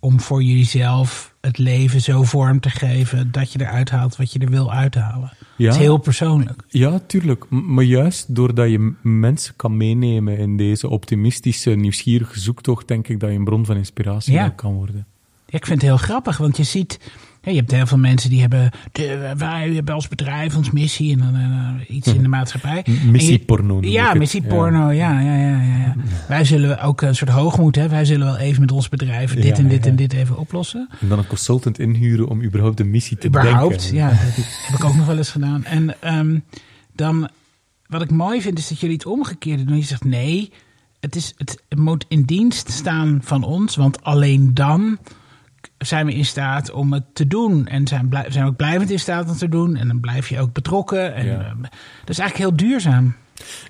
om 0.00 0.20
voor 0.20 0.42
jezelf 0.42 1.34
het 1.40 1.58
leven 1.58 2.00
zo 2.00 2.22
vorm 2.22 2.60
te 2.60 2.70
geven 2.70 3.32
dat 3.32 3.52
je 3.52 3.60
eruit 3.60 3.90
haalt 3.90 4.16
wat 4.16 4.32
je 4.32 4.38
er 4.38 4.50
wil 4.50 4.72
uithalen. 4.72 5.32
Ja, 5.56 5.66
het 5.66 5.74
is 5.74 5.80
heel 5.80 5.98
persoonlijk. 5.98 6.62
Ja, 6.68 6.98
tuurlijk. 7.06 7.50
Maar 7.50 7.84
juist 7.84 8.34
doordat 8.34 8.70
je 8.70 8.94
mensen 9.02 9.56
kan 9.56 9.76
meenemen 9.76 10.38
in 10.38 10.56
deze 10.56 10.88
optimistische, 10.88 11.70
nieuwsgierige 11.70 12.40
zoektocht, 12.40 12.88
denk 12.88 13.08
ik 13.08 13.20
dat 13.20 13.30
je 13.30 13.36
een 13.36 13.44
bron 13.44 13.66
van 13.66 13.76
inspiratie 13.76 14.32
ja. 14.32 14.48
kan 14.48 14.72
worden. 14.72 15.06
Ik 15.50 15.66
vind 15.66 15.80
het 15.80 15.90
heel 15.90 15.96
grappig, 15.96 16.36
want 16.36 16.56
je 16.56 16.64
ziet 16.64 16.98
ja, 17.42 17.50
je 17.50 17.56
hebt 17.56 17.70
heel 17.70 17.86
veel 17.86 17.98
mensen 17.98 18.30
die 18.30 18.40
hebben, 18.40 18.70
de, 18.92 19.34
wij 19.36 19.70
hebben 19.70 19.94
als 19.94 20.08
bedrijf 20.08 20.56
ons 20.56 20.70
missie 20.70 21.12
en 21.12 21.18
dan 21.18 21.34
uh, 21.36 21.96
iets 21.96 22.06
in 22.06 22.22
de 22.22 22.28
maatschappij. 22.28 22.86
Missieporno. 23.04 23.78
Ja, 23.80 24.14
missieporno, 24.14 24.90
ja. 24.90 25.20
Ja, 25.20 25.36
ja, 25.36 25.50
ja, 25.50 25.62
ja, 25.62 25.94
Wij 26.28 26.44
zullen 26.44 26.80
ook 26.80 27.00
een 27.00 27.14
soort 27.14 27.30
hoogmoed 27.30 27.74
hebben. 27.74 27.94
Wij 27.94 28.04
zullen 28.04 28.26
wel 28.26 28.36
even 28.36 28.60
met 28.60 28.72
ons 28.72 28.88
bedrijf 28.88 29.34
dit 29.34 29.58
en 29.58 29.68
dit 29.68 29.86
en 29.86 29.96
dit 29.96 30.12
even 30.12 30.38
oplossen. 30.38 30.88
En 31.00 31.08
dan 31.08 31.18
een 31.18 31.26
consultant 31.26 31.78
inhuren 31.78 32.28
om 32.28 32.42
überhaupt 32.42 32.76
de 32.76 32.84
missie 32.84 33.16
te 33.16 33.26
überhaupt, 33.26 33.76
bedenken. 33.76 33.96
ja. 33.96 34.08
Dat 34.08 34.18
heb 34.66 34.78
ik 34.78 34.84
ook 34.84 34.96
nog 34.96 35.06
wel 35.06 35.16
eens 35.16 35.30
gedaan. 35.30 35.64
En 35.64 35.94
um, 36.04 36.44
dan, 36.94 37.28
wat 37.86 38.02
ik 38.02 38.10
mooi 38.10 38.42
vind, 38.42 38.58
is 38.58 38.68
dat 38.68 38.80
jullie 38.80 38.96
het 38.96 39.06
omgekeerde 39.06 39.64
doen. 39.64 39.76
Je 39.76 39.82
zegt 39.82 40.04
nee, 40.04 40.52
het, 41.00 41.16
is, 41.16 41.34
het 41.36 41.62
moet 41.76 42.04
in 42.08 42.22
dienst 42.22 42.70
staan 42.70 43.18
van 43.22 43.44
ons, 43.44 43.76
want 43.76 44.02
alleen 44.02 44.54
dan 44.54 44.98
zijn 45.86 46.06
we 46.06 46.14
in 46.14 46.24
staat 46.24 46.70
om 46.70 46.92
het 46.92 47.04
te 47.12 47.26
doen. 47.26 47.66
En 47.66 47.86
zijn, 47.86 48.08
zijn 48.28 48.44
we 48.44 48.50
ook 48.50 48.56
blijvend 48.56 48.90
in 48.90 48.98
staat 48.98 49.28
om 49.28 49.36
te 49.36 49.48
doen. 49.48 49.76
En 49.76 49.88
dan 49.88 50.00
blijf 50.00 50.28
je 50.28 50.40
ook 50.40 50.52
betrokken. 50.52 51.14
En, 51.14 51.26
ja. 51.26 51.32
uh, 51.32 51.62
dat 52.00 52.08
is 52.08 52.18
eigenlijk 52.18 52.36
heel 52.36 52.68
duurzaam. 52.68 53.14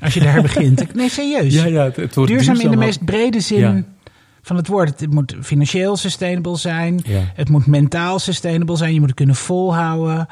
Als 0.01 0.15
je 0.15 0.21
daar 0.21 0.43
begint. 0.43 0.87
Nee, 0.95 1.09
serieus. 1.09 1.55
Ja, 1.55 1.67
ja, 1.67 1.85
het, 1.85 1.97
het 1.97 2.15
duurzaam, 2.15 2.27
duurzaam, 2.27 2.61
in 2.61 2.71
de 2.71 2.77
meest 2.77 3.05
brede 3.05 3.41
zin 3.41 3.59
ja. 3.59 3.83
van 4.43 4.57
het 4.57 4.67
woord. 4.67 5.01
Het 5.01 5.11
moet 5.11 5.37
financieel 5.43 5.97
sustainable 5.97 6.57
zijn. 6.57 7.01
Ja. 7.05 7.21
Het 7.35 7.49
moet 7.49 7.67
mentaal 7.67 8.19
sustainable 8.19 8.77
zijn. 8.77 8.93
Je 8.93 8.99
moet 8.99 9.09
het 9.09 9.17
kunnen 9.17 9.37
volhouden. 9.37 10.27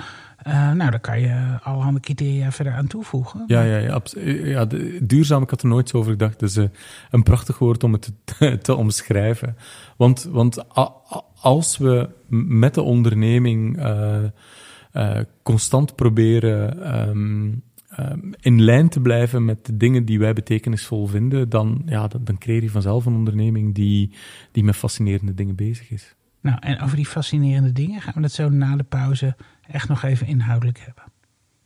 Uh, 0.47 0.73
nou, 0.73 0.91
daar 0.91 1.01
kan 1.01 1.21
je 1.21 1.59
allerhande 1.63 2.01
criteria 2.01 2.53
verder 2.53 2.73
aan 2.73 2.87
toevoegen. 2.87 3.45
Ja, 3.47 3.63
ja, 3.63 3.79
ja, 3.79 4.01
ja 4.45 4.67
duurzaam, 5.01 5.43
ik 5.43 5.51
had 5.51 5.63
er 5.63 5.69
nooit 5.69 5.89
zo 5.89 5.97
over 5.97 6.11
gedacht. 6.11 6.39
Dus 6.39 6.57
uh, 6.57 6.65
een 7.11 7.23
prachtig 7.23 7.59
woord 7.59 7.85
om 7.85 7.93
het 7.93 8.13
te, 8.25 8.59
te 8.63 8.75
omschrijven. 8.75 9.57
Want, 9.97 10.29
want 10.31 10.59
a, 10.79 10.93
a, 11.13 11.23
als 11.41 11.79
we 11.79 12.09
met 12.47 12.75
de 12.75 12.83
onderneming 12.83 13.79
uh, 13.79 15.21
constant 15.43 15.95
proberen 15.95 16.99
um, 17.09 17.63
um, 17.99 18.35
in 18.41 18.63
lijn 18.63 18.89
te 18.89 19.01
blijven 19.01 19.45
met 19.45 19.67
de 19.67 19.77
dingen 19.77 20.05
die 20.05 20.19
wij 20.19 20.33
betekenisvol 20.33 21.07
vinden, 21.07 21.49
dan, 21.49 21.83
ja, 21.87 22.09
dan, 22.09 22.25
dan 22.25 22.39
creëer 22.39 22.63
je 22.63 22.71
vanzelf 22.71 23.07
een 23.07 23.15
onderneming 23.15 23.75
die, 23.75 24.13
die 24.53 24.65
met 24.65 24.77
fascinerende 24.77 25.35
dingen 25.35 25.55
bezig 25.55 25.91
is. 25.91 26.15
Nou, 26.41 26.57
en 26.61 26.81
over 26.81 26.97
die 26.97 27.07
fascinerende 27.07 27.73
dingen 27.73 28.01
gaan 28.01 28.15
we 28.15 28.21
het 28.21 28.33
zo 28.33 28.49
na 28.49 28.77
de 28.77 28.85
pauze 28.85 29.37
echt 29.71 29.89
nog 29.89 30.03
even 30.03 30.27
inhoudelijk 30.27 30.79
hebben. 30.79 31.05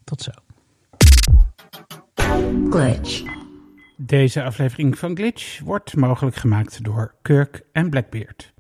Tot 0.05 0.23
zo. 0.23 0.31
Glitch. 2.70 3.23
Deze 3.97 4.43
aflevering 4.43 4.99
van 4.99 5.16
Glitch 5.16 5.61
wordt 5.61 5.97
mogelijk 5.97 6.37
gemaakt 6.37 6.85
door 6.85 7.14
Kirk 7.23 7.62
en 7.73 7.91
Blackbeard. 7.91 8.52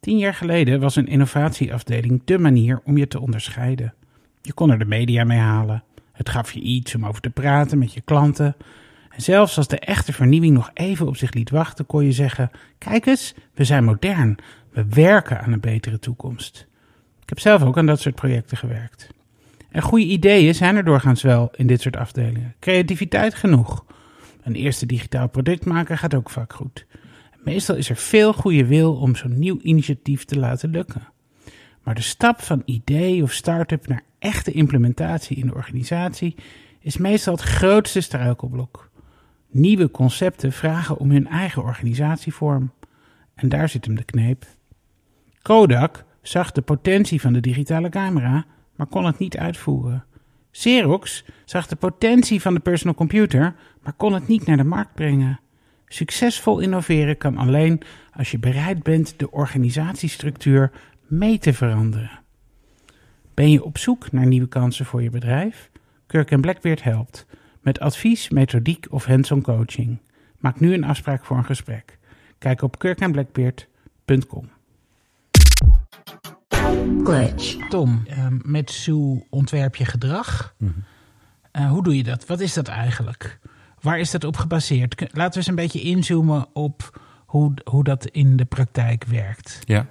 Tien 0.00 0.18
jaar 0.18 0.34
geleden 0.34 0.80
was 0.80 0.96
een 0.96 1.06
innovatieafdeling 1.06 2.22
de 2.24 2.38
manier 2.38 2.80
om 2.84 2.96
je 2.96 3.08
te 3.08 3.20
onderscheiden. 3.20 3.94
Je 4.42 4.52
kon 4.52 4.70
er 4.70 4.78
de 4.78 4.84
media 4.84 5.24
mee 5.24 5.38
halen. 5.38 5.82
Het 6.12 6.28
gaf 6.28 6.52
je 6.52 6.60
iets 6.60 6.94
om 6.94 7.06
over 7.06 7.20
te 7.20 7.30
praten 7.30 7.78
met 7.78 7.92
je 7.92 8.00
klanten. 8.00 8.56
En 9.08 9.22
zelfs 9.22 9.56
als 9.56 9.68
de 9.68 9.78
echte 9.78 10.12
vernieuwing 10.12 10.54
nog 10.54 10.70
even 10.74 11.06
op 11.06 11.16
zich 11.16 11.32
liet 11.32 11.50
wachten, 11.50 11.86
kon 11.86 12.04
je 12.04 12.12
zeggen: 12.12 12.50
Kijk 12.78 13.06
eens, 13.06 13.34
we 13.54 13.64
zijn 13.64 13.84
modern. 13.84 14.38
We 14.70 14.84
werken 14.88 15.40
aan 15.40 15.52
een 15.52 15.60
betere 15.60 15.98
toekomst. 15.98 16.66
Ik 17.22 17.28
heb 17.28 17.38
zelf 17.38 17.62
ook 17.62 17.78
aan 17.78 17.86
dat 17.86 18.00
soort 18.00 18.14
projecten 18.14 18.56
gewerkt. 18.56 19.08
En 19.70 19.82
goede 19.82 20.04
ideeën 20.04 20.54
zijn 20.54 20.76
er 20.76 20.84
doorgaans 20.84 21.22
wel 21.22 21.50
in 21.56 21.66
dit 21.66 21.80
soort 21.80 21.96
afdelingen. 21.96 22.54
Creativiteit 22.58 23.34
genoeg. 23.34 23.84
Een 24.42 24.54
eerste 24.54 24.86
digitaal 24.86 25.28
product 25.28 25.64
maken 25.64 25.98
gaat 25.98 26.14
ook 26.14 26.30
vaak 26.30 26.52
goed. 26.52 26.86
Meestal 27.44 27.76
is 27.76 27.90
er 27.90 27.96
veel 27.96 28.32
goede 28.32 28.66
wil 28.66 28.94
om 28.96 29.16
zo'n 29.16 29.38
nieuw 29.38 29.58
initiatief 29.62 30.24
te 30.24 30.38
laten 30.38 30.70
lukken. 30.70 31.08
Maar 31.82 31.94
de 31.94 32.02
stap 32.02 32.40
van 32.40 32.62
idee 32.64 33.22
of 33.22 33.32
start-up 33.32 33.86
naar 33.86 34.02
echte 34.18 34.52
implementatie 34.52 35.36
in 35.36 35.46
de 35.46 35.54
organisatie 35.54 36.34
is 36.80 36.96
meestal 36.96 37.34
het 37.34 37.42
grootste 37.42 38.00
struikelblok. 38.00 38.90
Nieuwe 39.50 39.90
concepten 39.90 40.52
vragen 40.52 40.98
om 40.98 41.10
hun 41.10 41.26
eigen 41.26 41.62
organisatievorm. 41.62 42.72
En 43.34 43.48
daar 43.48 43.68
zit 43.68 43.84
hem 43.84 43.94
de 43.94 44.04
kneep. 44.04 44.44
Kodak 45.42 46.04
zag 46.22 46.52
de 46.52 46.62
potentie 46.62 47.20
van 47.20 47.32
de 47.32 47.40
digitale 47.40 47.88
camera, 47.88 48.44
maar 48.76 48.86
kon 48.86 49.04
het 49.04 49.18
niet 49.18 49.36
uitvoeren. 49.36 50.04
Xerox 50.50 51.24
zag 51.44 51.66
de 51.66 51.76
potentie 51.76 52.40
van 52.40 52.54
de 52.54 52.60
personal 52.60 52.94
computer, 52.94 53.54
maar 53.82 53.92
kon 53.92 54.12
het 54.12 54.28
niet 54.28 54.46
naar 54.46 54.56
de 54.56 54.64
markt 54.64 54.94
brengen. 54.94 55.40
Succesvol 55.92 56.58
innoveren 56.58 57.16
kan 57.16 57.36
alleen 57.36 57.82
als 58.12 58.30
je 58.30 58.38
bereid 58.38 58.82
bent 58.82 59.14
de 59.16 59.30
organisatiestructuur 59.30 60.70
mee 61.06 61.38
te 61.38 61.52
veranderen. 61.52 62.20
Ben 63.34 63.50
je 63.50 63.64
op 63.64 63.78
zoek 63.78 64.12
naar 64.12 64.26
nieuwe 64.26 64.48
kansen 64.48 64.84
voor 64.84 65.02
je 65.02 65.10
bedrijf? 65.10 65.70
Kirk 66.06 66.40
Blackbeard 66.40 66.82
helpt. 66.82 67.26
met 67.60 67.80
advies, 67.80 68.28
methodiek 68.28 68.86
of 68.90 69.04
hands-on 69.04 69.42
coaching. 69.42 69.98
Maak 70.38 70.60
nu 70.60 70.74
een 70.74 70.84
afspraak 70.84 71.24
voor 71.24 71.36
een 71.36 71.44
gesprek. 71.44 71.98
Kijk 72.38 72.62
op 72.62 72.78
kirkandblackbeard.com. 72.78 74.50
Glitch. 77.04 77.68
Tom, 77.68 78.04
uh, 78.08 78.26
met 78.42 78.70
Sue 78.70 79.26
ontwerp 79.30 79.76
je 79.76 79.84
gedrag. 79.84 80.54
Uh, 81.52 81.70
hoe 81.70 81.82
doe 81.82 81.96
je 81.96 82.02
dat? 82.02 82.26
Wat 82.26 82.40
is 82.40 82.54
dat 82.54 82.68
eigenlijk? 82.68 83.38
Waar 83.80 83.98
is 83.98 84.10
dat 84.10 84.24
op 84.24 84.36
gebaseerd? 84.36 85.00
Laten 85.00 85.30
we 85.30 85.36
eens 85.36 85.46
een 85.46 85.54
beetje 85.54 85.80
inzoomen 85.80 86.46
op 86.52 87.00
hoe, 87.26 87.54
hoe 87.64 87.84
dat 87.84 88.06
in 88.06 88.36
de 88.36 88.44
praktijk 88.44 89.04
werkt. 89.04 89.60
Ja, 89.64 89.86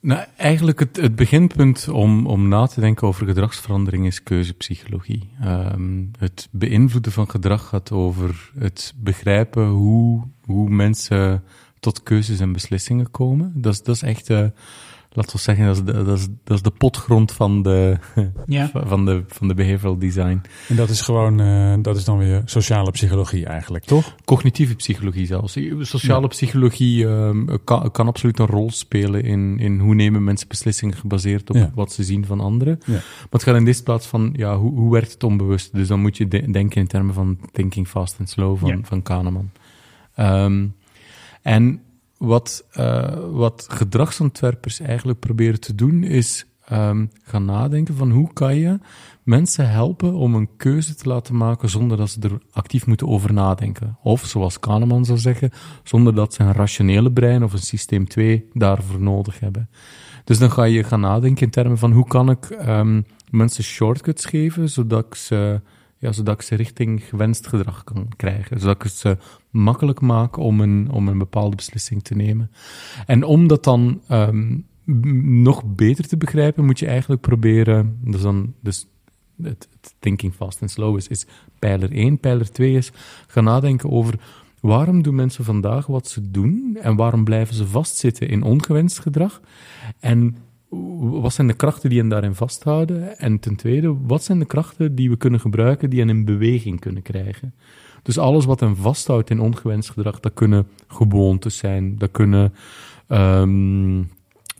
nou, 0.00 0.24
eigenlijk 0.36 0.78
het, 0.78 0.96
het 0.96 1.16
beginpunt 1.16 1.88
om, 1.88 2.26
om 2.26 2.48
na 2.48 2.66
te 2.66 2.80
denken 2.80 3.06
over 3.06 3.26
gedragsverandering 3.26 4.06
is 4.06 4.22
keuzepsychologie. 4.22 5.30
Um, 5.44 6.10
het 6.18 6.48
beïnvloeden 6.50 7.12
van 7.12 7.30
gedrag 7.30 7.68
gaat 7.68 7.92
over 7.92 8.50
het 8.58 8.94
begrijpen 8.96 9.66
hoe, 9.66 10.22
hoe 10.44 10.68
mensen 10.68 11.42
tot 11.80 12.02
keuzes 12.02 12.40
en 12.40 12.52
beslissingen 12.52 13.10
komen. 13.10 13.52
Dat 13.54 13.72
is, 13.72 13.82
dat 13.82 13.94
is 13.94 14.02
echt, 14.02 14.30
uh, 14.30 14.46
laten 15.14 15.36
we 15.36 15.42
zeggen, 15.42 15.66
dat 15.66 15.76
is, 15.76 15.84
de, 15.84 16.04
dat, 16.04 16.18
is, 16.18 16.26
dat 16.44 16.56
is 16.56 16.62
de 16.62 16.70
potgrond 16.70 17.32
van 17.32 17.62
de, 17.62 17.96
ja. 18.46 18.70
van, 18.86 19.04
de, 19.04 19.22
van 19.26 19.48
de 19.48 19.54
behavioral 19.54 19.98
design. 19.98 20.42
En 20.68 20.76
dat 20.76 20.88
is 20.88 21.00
gewoon, 21.00 21.40
uh, 21.40 21.74
dat 21.82 21.96
is 21.96 22.04
dan 22.04 22.18
weer 22.18 22.42
sociale 22.44 22.90
psychologie 22.90 23.46
eigenlijk, 23.46 23.84
toch? 23.84 24.14
Cognitieve 24.24 24.74
psychologie 24.74 25.26
zelfs. 25.26 25.58
Sociale 25.80 26.20
ja. 26.20 26.26
psychologie 26.26 27.04
um, 27.04 27.64
kan, 27.64 27.90
kan 27.90 28.06
absoluut 28.06 28.38
een 28.38 28.46
rol 28.46 28.70
spelen 28.70 29.22
in, 29.22 29.58
in 29.58 29.78
hoe 29.78 29.94
nemen 29.94 30.24
mensen 30.24 30.48
beslissingen 30.48 30.96
gebaseerd 30.96 31.50
op 31.50 31.56
ja. 31.56 31.70
wat 31.74 31.92
ze 31.92 32.04
zien 32.04 32.26
van 32.26 32.40
anderen. 32.40 32.78
Ja. 32.86 32.92
Maar 32.92 33.26
het 33.30 33.42
gaat 33.42 33.56
in 33.56 33.64
deze 33.64 33.82
plaats 33.82 34.06
van, 34.06 34.34
ja, 34.36 34.56
hoe, 34.56 34.74
hoe 34.74 34.92
werkt 34.92 35.12
het 35.12 35.24
onbewust? 35.24 35.74
Dus 35.74 35.88
dan 35.88 36.00
moet 36.00 36.16
je 36.16 36.28
de, 36.28 36.50
denken 36.50 36.80
in 36.80 36.86
termen 36.86 37.14
van 37.14 37.38
thinking 37.52 37.88
fast 37.88 38.16
and 38.18 38.28
slow 38.28 38.58
van, 38.58 38.84
van 38.84 39.02
Kahneman. 39.02 39.50
Um, 40.16 40.74
en 41.42 41.80
wat, 42.24 42.64
uh, 42.78 43.16
wat 43.32 43.66
gedragsontwerpers 43.70 44.80
eigenlijk 44.80 45.18
proberen 45.18 45.60
te 45.60 45.74
doen, 45.74 46.02
is 46.02 46.46
um, 46.72 47.10
gaan 47.22 47.44
nadenken 47.44 47.94
van 47.94 48.10
hoe 48.10 48.32
kan 48.32 48.56
je 48.56 48.78
mensen 49.22 49.70
helpen 49.70 50.14
om 50.14 50.34
een 50.34 50.48
keuze 50.56 50.94
te 50.94 51.08
laten 51.08 51.36
maken 51.36 51.68
zonder 51.68 51.96
dat 51.96 52.10
ze 52.10 52.20
er 52.20 52.38
actief 52.52 52.86
moeten 52.86 53.08
over 53.08 53.32
nadenken. 53.32 53.98
Of, 54.02 54.24
zoals 54.24 54.60
Kahneman 54.60 55.04
zou 55.04 55.18
zeggen, 55.18 55.50
zonder 55.82 56.14
dat 56.14 56.34
ze 56.34 56.42
een 56.42 56.52
rationele 56.52 57.12
brein 57.12 57.44
of 57.44 57.52
een 57.52 57.58
systeem 57.58 58.08
2 58.08 58.48
daarvoor 58.52 59.00
nodig 59.00 59.40
hebben. 59.40 59.68
Dus 60.24 60.38
dan 60.38 60.50
ga 60.50 60.64
je 60.64 60.84
gaan 60.84 61.00
nadenken 61.00 61.44
in 61.44 61.50
termen 61.50 61.78
van 61.78 61.92
hoe 61.92 62.06
kan 62.06 62.30
ik 62.30 62.50
um, 62.68 63.06
mensen 63.30 63.64
shortcuts 63.64 64.24
geven, 64.24 64.68
zodat 64.70 65.16
ze 65.16 65.60
ja, 65.98 66.12
zodat 66.12 66.34
ik 66.34 66.42
ze 66.42 66.54
richting 66.54 67.04
gewenst 67.04 67.46
gedrag 67.46 67.84
kan 67.84 68.08
krijgen. 68.16 68.60
Zodat 68.60 68.84
ik 68.84 68.90
ze 68.90 69.18
makkelijk 69.54 70.00
maak 70.00 70.36
om 70.36 70.60
een, 70.60 70.90
om 70.90 71.08
een 71.08 71.18
bepaalde 71.18 71.56
beslissing 71.56 72.02
te 72.02 72.14
nemen. 72.14 72.50
En 73.06 73.24
om 73.24 73.46
dat 73.46 73.64
dan 73.64 74.00
um, 74.10 74.66
nog 75.42 75.64
beter 75.64 76.08
te 76.08 76.16
begrijpen, 76.16 76.64
moet 76.64 76.78
je 76.78 76.86
eigenlijk 76.86 77.20
proberen, 77.20 77.98
dus 78.04 78.20
dan, 78.20 78.54
dus 78.60 78.86
het, 79.42 79.68
het 79.80 79.94
thinking 79.98 80.34
fast 80.34 80.60
and 80.60 80.70
slow 80.70 80.96
is, 80.96 81.08
is 81.08 81.26
pijler 81.58 81.92
1. 81.92 82.18
Pijler 82.18 82.50
2 82.50 82.72
is 82.72 82.92
gaan 83.26 83.44
nadenken 83.44 83.90
over 83.90 84.18
waarom 84.60 85.02
doen 85.02 85.14
mensen 85.14 85.44
vandaag 85.44 85.86
wat 85.86 86.08
ze 86.08 86.30
doen 86.30 86.78
en 86.80 86.96
waarom 86.96 87.24
blijven 87.24 87.54
ze 87.54 87.66
vastzitten 87.66 88.28
in 88.28 88.42
ongewenst 88.42 88.98
gedrag. 88.98 89.40
En 90.00 90.36
wat 90.98 91.32
zijn 91.32 91.46
de 91.46 91.54
krachten 91.54 91.90
die 91.90 91.98
hen 91.98 92.08
daarin 92.08 92.34
vasthouden? 92.34 93.18
En 93.18 93.38
ten 93.38 93.56
tweede, 93.56 93.96
wat 94.06 94.24
zijn 94.24 94.38
de 94.38 94.44
krachten 94.44 94.94
die 94.94 95.10
we 95.10 95.16
kunnen 95.16 95.40
gebruiken 95.40 95.90
die 95.90 95.98
hen 95.98 96.08
in 96.08 96.24
beweging 96.24 96.80
kunnen 96.80 97.02
krijgen? 97.02 97.54
Dus 98.04 98.18
alles 98.18 98.44
wat 98.44 98.60
hen 98.60 98.76
vasthoudt 98.76 99.30
in 99.30 99.40
ongewenst 99.40 99.90
gedrag, 99.90 100.20
dat 100.20 100.34
kunnen 100.34 100.66
gewoontes 100.88 101.56
zijn, 101.56 101.98
dat 101.98 102.10
kunnen, 102.10 102.54
um, 103.08 104.10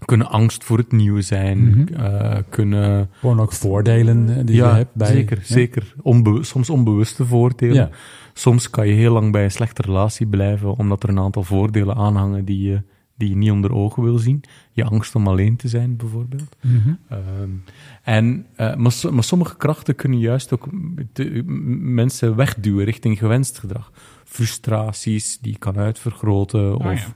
kunnen 0.04 0.30
angst 0.30 0.64
voor 0.64 0.78
het 0.78 0.92
nieuwe 0.92 1.22
zijn, 1.22 1.58
mm 1.58 1.72
-hmm. 1.72 2.04
uh, 2.04 2.36
kunnen... 2.48 3.10
Gewoon 3.12 3.40
ook 3.40 3.52
voordelen 3.52 4.46
die 4.46 4.56
ja, 4.56 4.70
je 4.70 4.76
hebt 4.76 4.94
bij... 4.94 5.06
zeker, 5.06 5.36
ja? 5.36 5.44
zeker. 5.44 5.94
Onbe 6.02 6.44
soms 6.44 6.70
onbewuste 6.70 7.26
voordelen. 7.26 7.74
Ja. 7.74 7.90
Soms 8.32 8.70
kan 8.70 8.86
je 8.86 8.94
heel 8.94 9.12
lang 9.12 9.32
bij 9.32 9.44
een 9.44 9.50
slechte 9.50 9.82
relatie 9.82 10.26
blijven, 10.26 10.76
omdat 10.76 11.02
er 11.02 11.08
een 11.08 11.18
aantal 11.18 11.42
voordelen 11.42 11.96
aanhangen 11.96 12.44
die 12.44 12.62
je 12.70 12.82
die 13.16 13.28
je 13.28 13.36
niet 13.36 13.50
onder 13.50 13.74
ogen 13.74 14.02
wil 14.02 14.18
zien. 14.18 14.42
Je 14.72 14.84
angst 14.84 15.14
om 15.14 15.28
alleen 15.28 15.56
te 15.56 15.68
zijn, 15.68 15.96
bijvoorbeeld. 15.96 16.56
Mm 16.60 16.80
-hmm. 16.80 16.98
Um, 17.40 17.64
en, 18.02 18.46
uh, 18.52 18.56
maar, 18.56 18.94
maar, 19.12 19.24
sommige 19.24 19.56
krachten 19.56 19.94
kunnen 19.94 20.18
juist 20.18 20.52
ook 20.52 20.68
de, 21.12 21.42
mensen 21.78 22.36
wegduwen 22.36 22.84
richting 22.84 23.18
gewenst 23.18 23.58
gedrag. 23.58 23.92
Frustraties 24.24 25.38
die 25.40 25.52
je 25.52 25.58
kan 25.58 25.76
uitvergroten, 25.76 26.74
Oh, 26.74 26.86
of, 26.86 27.14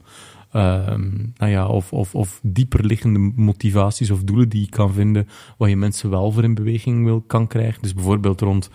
ja. 0.53 0.92
um, 0.92 1.32
nou 1.36 1.53
ja, 1.53 1.66
of, 1.66 1.92
of, 1.92 2.14
of 2.14 2.40
dieper 2.42 2.84
liggende 2.84 3.32
motivaties 3.36 4.11
of 4.11 4.22
doelen 4.22 4.49
die 4.49 4.61
je 4.61 4.68
kan 4.68 4.92
vinden, 4.92 5.28
waar 5.59 5.68
je 5.68 5.76
mensen 5.76 6.11
wel 6.11 6.32
voor 6.32 6.44
in 6.44 6.55
beweging 6.55 7.05
wil, 7.05 7.20
kan 7.20 7.46
krijgen. 7.46 7.82
Dus 7.82 7.94
bijvoorbeeld 7.94 8.40
rond 8.40 8.70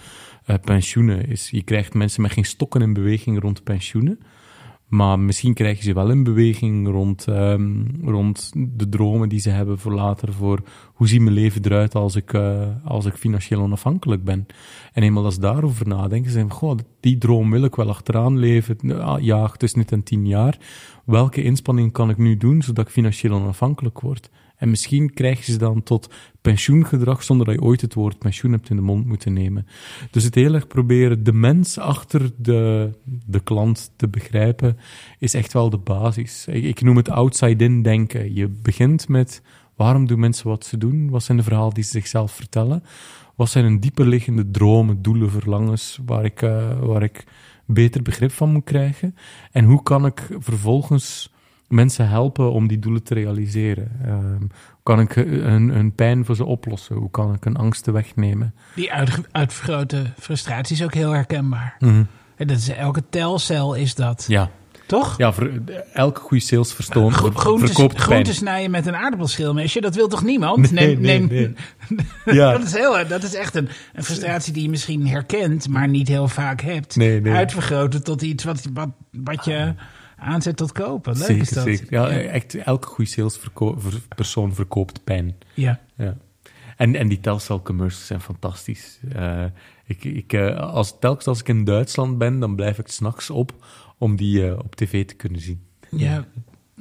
uh, 0.48 0.56
pensioenen. 0.64 1.28
Is, 1.28 1.50
je 1.50 1.64
krijgt 1.64 1.94
mensen 1.94 2.22
met 2.22 2.32
geen 2.32 2.46
stokken 2.46 2.82
in 2.82 2.94
beweging 2.94 3.42
rond 3.42 3.64
pensioenen. 3.64 4.20
Maar 4.94 5.20
misschien 5.20 5.54
krijg 5.54 5.78
je 5.78 5.84
ze 5.84 5.94
wel 5.94 6.10
in 6.10 6.24
beweging 6.24 6.88
rond, 6.88 7.28
um, 7.28 7.88
rond 8.04 8.52
de 8.56 8.90
dromen 8.90 9.30
die 9.30 9.40
ze 9.40 9.50
hebben 9.50 9.80
voor 9.80 9.94
later. 9.94 10.34
Voor 10.34 10.62
hoe 10.94 11.08
ziet 11.08 11.22
mijn 11.22 11.34
leven 11.34 11.66
eruit 11.66 11.96
als 11.96 12.16
ik, 12.16 12.34
uh, 12.34 12.68
als 12.84 13.06
ik 13.06 13.14
financieel 13.14 13.62
onafhankelijk 13.62 14.24
ben. 14.24 14.46
En 14.94 15.04
eenmaal 15.04 15.26
als 15.26 15.34
ze 15.34 15.40
daarover 15.40 15.88
nadenken, 15.88 16.32
zeggen 16.32 16.52
goh, 16.52 16.78
die 17.00 17.18
droom 17.18 17.52
wil 17.52 17.64
ik 17.64 17.76
wel 17.76 17.90
achteraan 17.90 18.38
leven. 18.38 18.78
Ja, 19.20 19.48
tussen 19.48 19.80
nu 19.80 19.86
en 19.90 20.04
tien 20.04 20.28
jaar. 20.28 20.58
Welke 21.06 21.44
inspanning 21.44 21.92
kan 21.92 22.10
ik 22.10 22.18
nu 22.18 22.38
doen, 22.38 22.62
zodat 22.62 22.86
ik 22.86 22.92
financieel 22.92 23.34
onafhankelijk 23.34 24.00
word? 24.00 24.30
En 24.64 24.70
misschien 24.70 25.14
krijg 25.14 25.46
je 25.46 25.52
ze 25.52 25.58
dan 25.58 25.84
tot 25.84 26.14
pensioengedrag 26.42 27.24
zonder 27.24 27.46
dat 27.46 27.56
je 27.56 27.62
ooit 27.62 27.82
het 27.82 27.94
woord 27.94 28.20
pensioen 28.20 28.52
hebt 28.52 28.70
in 28.70 28.76
de 28.76 28.82
mond 28.82 29.06
moeten 29.06 29.34
nemen. 29.34 29.68
Dus 30.12 30.24
het 30.24 30.36
heel 30.36 30.54
erg 30.54 30.68
proberen 30.68 31.24
de 31.24 31.34
mens 31.34 31.78
achter 31.78 32.32
de, 32.38 32.92
de 33.26 33.40
klant 33.40 33.92
te 33.96 34.08
begrijpen, 34.08 34.78
is 35.20 35.34
echt 35.34 35.54
wel 35.54 35.70
de 35.70 35.78
basis. 35.78 36.46
Ik, 36.48 36.64
ik 36.64 36.82
noem 36.82 36.98
het 36.98 37.10
outside-in 37.10 37.82
denken. 37.82 38.36
Je 38.36 38.48
begint 38.48 39.08
met 39.08 39.42
waarom 39.76 40.08
doen 40.08 40.20
mensen 40.20 40.48
wat 40.48 40.66
ze 40.66 40.78
doen? 40.78 41.10
Wat 41.10 41.24
zijn 41.24 41.38
de 41.38 41.44
verhalen 41.44 41.74
die 41.74 41.84
ze 41.84 41.90
zichzelf 41.90 42.32
vertellen? 42.32 42.84
Wat 43.36 43.50
zijn 43.50 43.66
hun 43.66 43.80
dieperliggende 43.80 44.52
dromen, 44.52 45.02
doelen, 45.02 45.32
verlangens, 45.32 46.00
waar 46.06 46.26
ik, 46.26 46.42
uh, 46.42 46.80
waar 46.80 47.04
ik 47.04 47.24
beter 47.66 48.02
begrip 48.02 48.32
van 48.32 48.52
moet 48.52 48.64
krijgen? 48.64 49.16
En 49.52 49.66
hoe 49.66 49.84
kan 49.84 50.06
ik 50.06 50.30
vervolgens 50.40 51.33
mensen 51.68 52.10
helpen 52.10 52.52
om 52.52 52.68
die 52.68 52.80
doelen 52.80 53.04
te 53.04 53.14
realiseren? 53.14 53.92
Um, 54.06 54.38
hoe 54.40 54.84
kan 54.84 55.00
ik 55.00 55.12
hun, 55.12 55.70
hun, 55.70 55.96
pijn 55.96 56.26
voor 56.26 56.36
ze 56.36 56.46
oplossen? 56.46 56.96
Hoe 56.96 57.12
kan 57.12 57.34
ik 57.34 57.44
hun 57.44 57.56
angsten 57.56 57.94
wegnemen? 57.94 58.54
Die 58.76 58.92
uit, 58.92 59.20
uitvergrote 59.32 60.04
frustratie 60.20 60.76
is 60.76 60.84
ook 60.84 60.94
heel 60.94 61.12
herkenbaar. 61.12 61.76
Mm 61.80 61.90
-hmm. 61.90 62.08
En 62.36 62.48
dat 62.48 62.58
is, 62.58 62.70
elke 62.70 63.04
telcel 63.10 63.74
is 63.74 63.96
dat. 63.96 64.26
Ja. 64.28 64.50
Toch? 64.86 65.18
Ja, 65.18 65.34
elke 65.94 66.20
goede 66.20 66.44
sales 66.44 66.74
verstoon, 66.74 67.14
Gro 67.14 67.30
groentes, 67.34 67.72
verkoopt 67.72 67.98
groentes 67.98 68.36
snijden 68.36 68.72
met 68.72 68.86
een 68.86 68.96
aardappelschilmesje, 68.96 69.82
dat 69.82 69.96
wil 69.96 70.08
toch 70.08 70.24
niemand? 70.24 70.72
Nee, 70.72 70.98
neem, 70.98 71.02
nee, 71.02 71.20
neem, 71.20 71.56
nee. 72.26 72.36
ja. 72.40 72.52
dat, 72.52 72.64
is 72.64 72.74
heel, 72.74 73.08
dat 73.08 73.24
is 73.24 73.36
echt 73.36 73.56
een, 73.56 73.70
een 73.94 74.04
frustratie 74.04 74.54
die 74.54 74.64
je 74.64 74.70
misschien 74.70 75.08
herkent, 75.08 75.68
maar 75.68 75.88
niet 75.88 76.08
heel 76.08 76.28
vaak 76.28 76.62
hebt. 76.62 76.96
Nee, 76.96 77.22
nee. 77.22 77.34
Uitvergroten 77.34 78.04
tot 78.04 78.22
iets 78.22 78.44
wat, 78.44 78.68
wat, 78.74 78.90
wat 79.12 79.46
je 79.46 79.74
aanzet 80.24 80.58
tot 80.58 80.72
kopen. 80.72 81.18
Leuk 81.18 81.26
zeker, 81.26 81.42
is 81.42 81.50
dat. 81.50 81.64
Zeker. 81.64 81.88
Ja, 81.90 82.10
echt 82.10 82.56
elke 82.56 82.88
goede 82.88 83.10
salespersoon 83.10 84.54
verkoopt 84.54 85.04
pijn. 85.04 85.36
Ja. 85.54 85.80
ja. 85.96 86.18
En, 86.78 86.96
en 86.96 87.08
die 87.08 87.20
Telcel 87.20 87.62
commercials 87.62 88.08
zijn 88.08 88.22
fantastisch. 88.22 89.00
Uh, 89.16 89.44
ik, 89.86 90.04
ik, 90.04 90.34
uh, 90.34 90.60
als, 90.60 91.00
telkens 91.00 91.28
als 91.28 91.40
ik 91.40 91.48
in 91.48 91.64
Duitsland 91.64 92.18
ben, 92.18 92.40
dan 92.40 92.56
blijf 92.56 92.80
ik 92.80 92.88
s'nachts 92.88 93.30
op 93.30 93.66
om 93.98 94.16
die 94.16 94.46
uh, 94.46 94.58
op 94.58 94.76
tv 94.76 95.06
te 95.06 95.14
kunnen 95.14 95.42
zien. 95.42 95.62
Ja, 95.90 96.26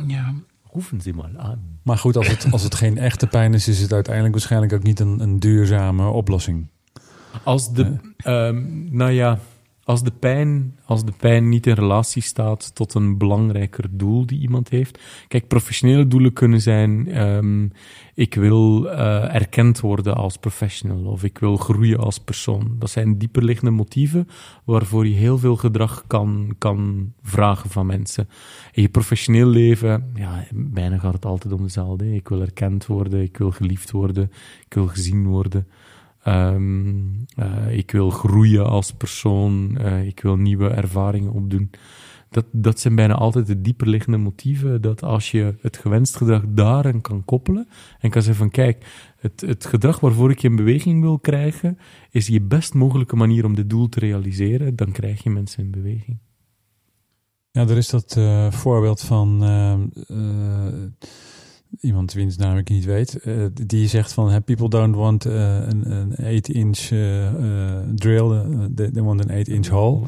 ja. 0.06 0.34
Roepen 0.70 1.00
ze 1.00 1.12
maar 1.12 1.30
aan. 1.36 1.78
Maar 1.82 1.98
goed, 1.98 2.16
als 2.16 2.28
het, 2.28 2.46
als 2.50 2.62
het 2.62 2.74
geen 2.74 2.98
echte 2.98 3.26
pijn 3.26 3.54
is, 3.54 3.68
is 3.68 3.80
het 3.80 3.92
uiteindelijk 3.92 4.34
waarschijnlijk 4.34 4.72
ook 4.72 4.82
niet 4.82 5.00
een, 5.00 5.20
een 5.20 5.40
duurzame 5.40 6.06
oplossing. 6.06 6.66
Als 7.44 7.72
de, 7.72 7.96
um, 8.26 8.88
nou 8.96 9.10
ja, 9.10 9.38
als 9.92 10.02
de, 10.02 10.10
pijn, 10.10 10.78
als 10.84 11.04
de 11.04 11.12
pijn 11.18 11.48
niet 11.48 11.66
in 11.66 11.74
relatie 11.74 12.22
staat 12.22 12.74
tot 12.74 12.94
een 12.94 13.18
belangrijker 13.18 13.84
doel 13.90 14.26
die 14.26 14.40
iemand 14.40 14.68
heeft. 14.68 14.98
Kijk, 15.28 15.48
professionele 15.48 16.06
doelen 16.06 16.32
kunnen 16.32 16.60
zijn: 16.60 17.20
um, 17.22 17.72
ik 18.14 18.34
wil 18.34 18.84
uh, 18.84 19.34
erkend 19.34 19.80
worden 19.80 20.14
als 20.14 20.36
professional 20.36 21.04
of 21.04 21.24
ik 21.24 21.38
wil 21.38 21.56
groeien 21.56 21.98
als 21.98 22.18
persoon. 22.18 22.76
Dat 22.78 22.90
zijn 22.90 23.18
dieperliggende 23.18 23.70
motieven 23.70 24.28
waarvoor 24.64 25.06
je 25.06 25.14
heel 25.14 25.38
veel 25.38 25.56
gedrag 25.56 26.04
kan, 26.06 26.54
kan 26.58 27.12
vragen 27.22 27.70
van 27.70 27.86
mensen. 27.86 28.28
In 28.72 28.82
je 28.82 28.88
professioneel 28.88 29.46
leven, 29.46 30.12
ja, 30.14 30.44
bijna 30.52 30.98
gaat 30.98 31.12
het 31.12 31.24
altijd 31.24 31.52
om 31.52 31.62
dezelfde. 31.62 32.14
Ik 32.14 32.28
wil 32.28 32.40
erkend 32.40 32.86
worden, 32.86 33.22
ik 33.22 33.36
wil 33.38 33.50
geliefd 33.50 33.90
worden, 33.90 34.30
ik 34.66 34.74
wil 34.74 34.86
gezien 34.86 35.26
worden. 35.26 35.66
Ehm, 36.22 37.04
eh, 37.36 37.76
ik 37.76 37.90
wil 37.90 38.10
groeien 38.10 38.66
als 38.66 38.92
persoon. 38.92 39.76
eh, 39.78 40.06
ik 40.06 40.20
wil 40.20 40.36
nieuwe 40.36 40.68
ervaringen 40.68 41.32
opdoen. 41.32 41.70
Dat, 42.30 42.46
dat 42.52 42.80
zijn 42.80 42.94
bijna 42.94 43.14
altijd 43.14 43.46
de 43.46 43.60
dieperliggende 43.60 44.18
motieven. 44.18 44.80
Dat 44.80 45.02
als 45.02 45.30
je 45.30 45.54
het 45.60 45.76
gewenst 45.76 46.16
gedrag 46.16 46.42
daaraan 46.48 47.00
kan 47.00 47.24
koppelen. 47.24 47.68
En 47.98 48.10
kan 48.10 48.22
zeggen 48.22 48.42
van 48.42 48.50
kijk, 48.50 49.12
het, 49.18 49.40
het 49.40 49.66
gedrag 49.66 50.00
waarvoor 50.00 50.30
ik 50.30 50.38
je 50.38 50.48
in 50.48 50.56
beweging 50.56 51.00
wil 51.00 51.18
krijgen. 51.18 51.78
Is 52.10 52.26
je 52.26 52.40
best 52.40 52.74
mogelijke 52.74 53.16
manier 53.16 53.44
om 53.44 53.54
dit 53.54 53.70
doel 53.70 53.88
te 53.88 53.98
realiseren. 53.98 54.76
Dan 54.76 54.92
krijg 54.92 55.22
je 55.22 55.30
mensen 55.30 55.64
in 55.64 55.70
beweging. 55.70 56.18
Ja, 57.50 57.60
er 57.60 57.76
is 57.76 57.88
dat 57.88 58.16
eh, 58.16 58.52
voorbeeld 58.52 59.00
van 59.00 59.42
eh, 59.42 59.72
eh, 59.72 60.72
iemand 61.80 62.12
wiens 62.12 62.36
naam 62.36 62.56
ik 62.56 62.68
niet 62.68 62.84
weet. 62.84 63.20
eh, 63.20 63.34
die 63.66 63.88
zegt 63.88 64.12
van, 64.12 64.30
hey, 64.30 64.40
people 64.40 64.68
don't 64.68 64.96
want 64.96 65.24
eh, 65.24 65.32
een, 65.68 65.90
een 65.90 66.40
8-inch 66.42 66.78
eh, 66.90 67.26
eh, 67.26 67.78
drill. 67.94 68.30
eh, 68.30 68.40
they, 68.74 68.90
they 68.90 69.02
want 69.02 69.28
een 69.28 69.44
8-inch 69.46 69.66
hole. 69.68 70.00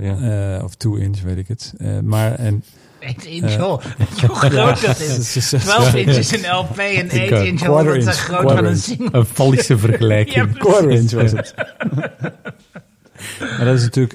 Eh, 0.00 0.64
of 0.64 0.72
2-inch, 0.74 1.20
weet 1.22 1.36
ik 1.38 1.48
het. 1.48 1.74
Eh, 1.78 1.98
maar, 2.00 2.32
en... 2.34 2.64
8 3.00 3.24
inch 3.26 3.50
Eh, 3.50 3.62
hole. 3.62 3.80
Weet 3.98 4.18
je 4.20 4.26
hoe 4.26 4.36
groot 4.36 4.80
dat 4.86 5.00
is? 5.00 5.32
12 5.48 5.94
inch 5.94 6.16
is 6.16 6.32
een 6.32 6.54
LP 6.56 6.78
en 6.78 7.10
8 7.10 7.28
kan- 7.28 7.44
inch 7.44 7.60
hole. 7.66 7.84
Dat 7.84 8.14
is 8.14 8.20
groot 8.20 8.52
van 8.52 8.64
een 8.64 8.76
single. 8.76 9.08
Een 9.12 9.24
fallische 9.24 9.78
vergelijking. 9.88 10.46
Ja, 10.52 10.58
quarter 10.58 10.90
inch 10.90 11.10
was 11.10 11.32
het. 11.32 11.54
maar 13.40 13.64
dat 13.64 13.74
is 13.76 13.82
natuurlijk, 13.82 14.14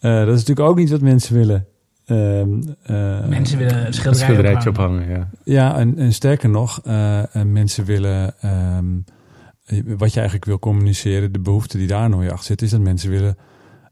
eh, 0.00 0.18
dat 0.18 0.28
is 0.34 0.38
natuurlijk 0.40 0.68
ook 0.68 0.76
niet 0.76 0.90
wat 0.90 1.00
mensen 1.00 1.34
willen. 1.34 1.66
Ehm, 2.08 2.62
eh, 2.82 3.26
Mensen 3.28 3.58
willen 3.58 3.78
een 3.80 3.86
Een 3.86 3.92
schilderij 3.94 4.24
schilderijtje 4.26 4.68
ophangen. 4.68 5.00
ophangen, 5.02 5.18
ja. 5.18 5.28
Ja, 5.44 5.78
en, 5.78 5.98
en 5.98 6.12
sterker 6.12 6.48
nog, 6.48 6.80
eh, 6.84 7.22
mensen 7.44 7.84
willen, 7.84 8.34
ehm, 8.40 8.86
eh, 9.64 9.80
wat 9.96 10.08
je 10.12 10.16
eigenlijk 10.18 10.44
wil 10.44 10.58
communiceren, 10.58 11.32
de 11.32 11.40
behoefte 11.40 11.78
die 11.78 11.86
daar 11.86 12.08
nog 12.08 12.22
achter 12.24 12.44
zit, 12.44 12.62
is 12.62 12.70
dat 12.70 12.80
mensen 12.80 13.10
willen 13.10 13.36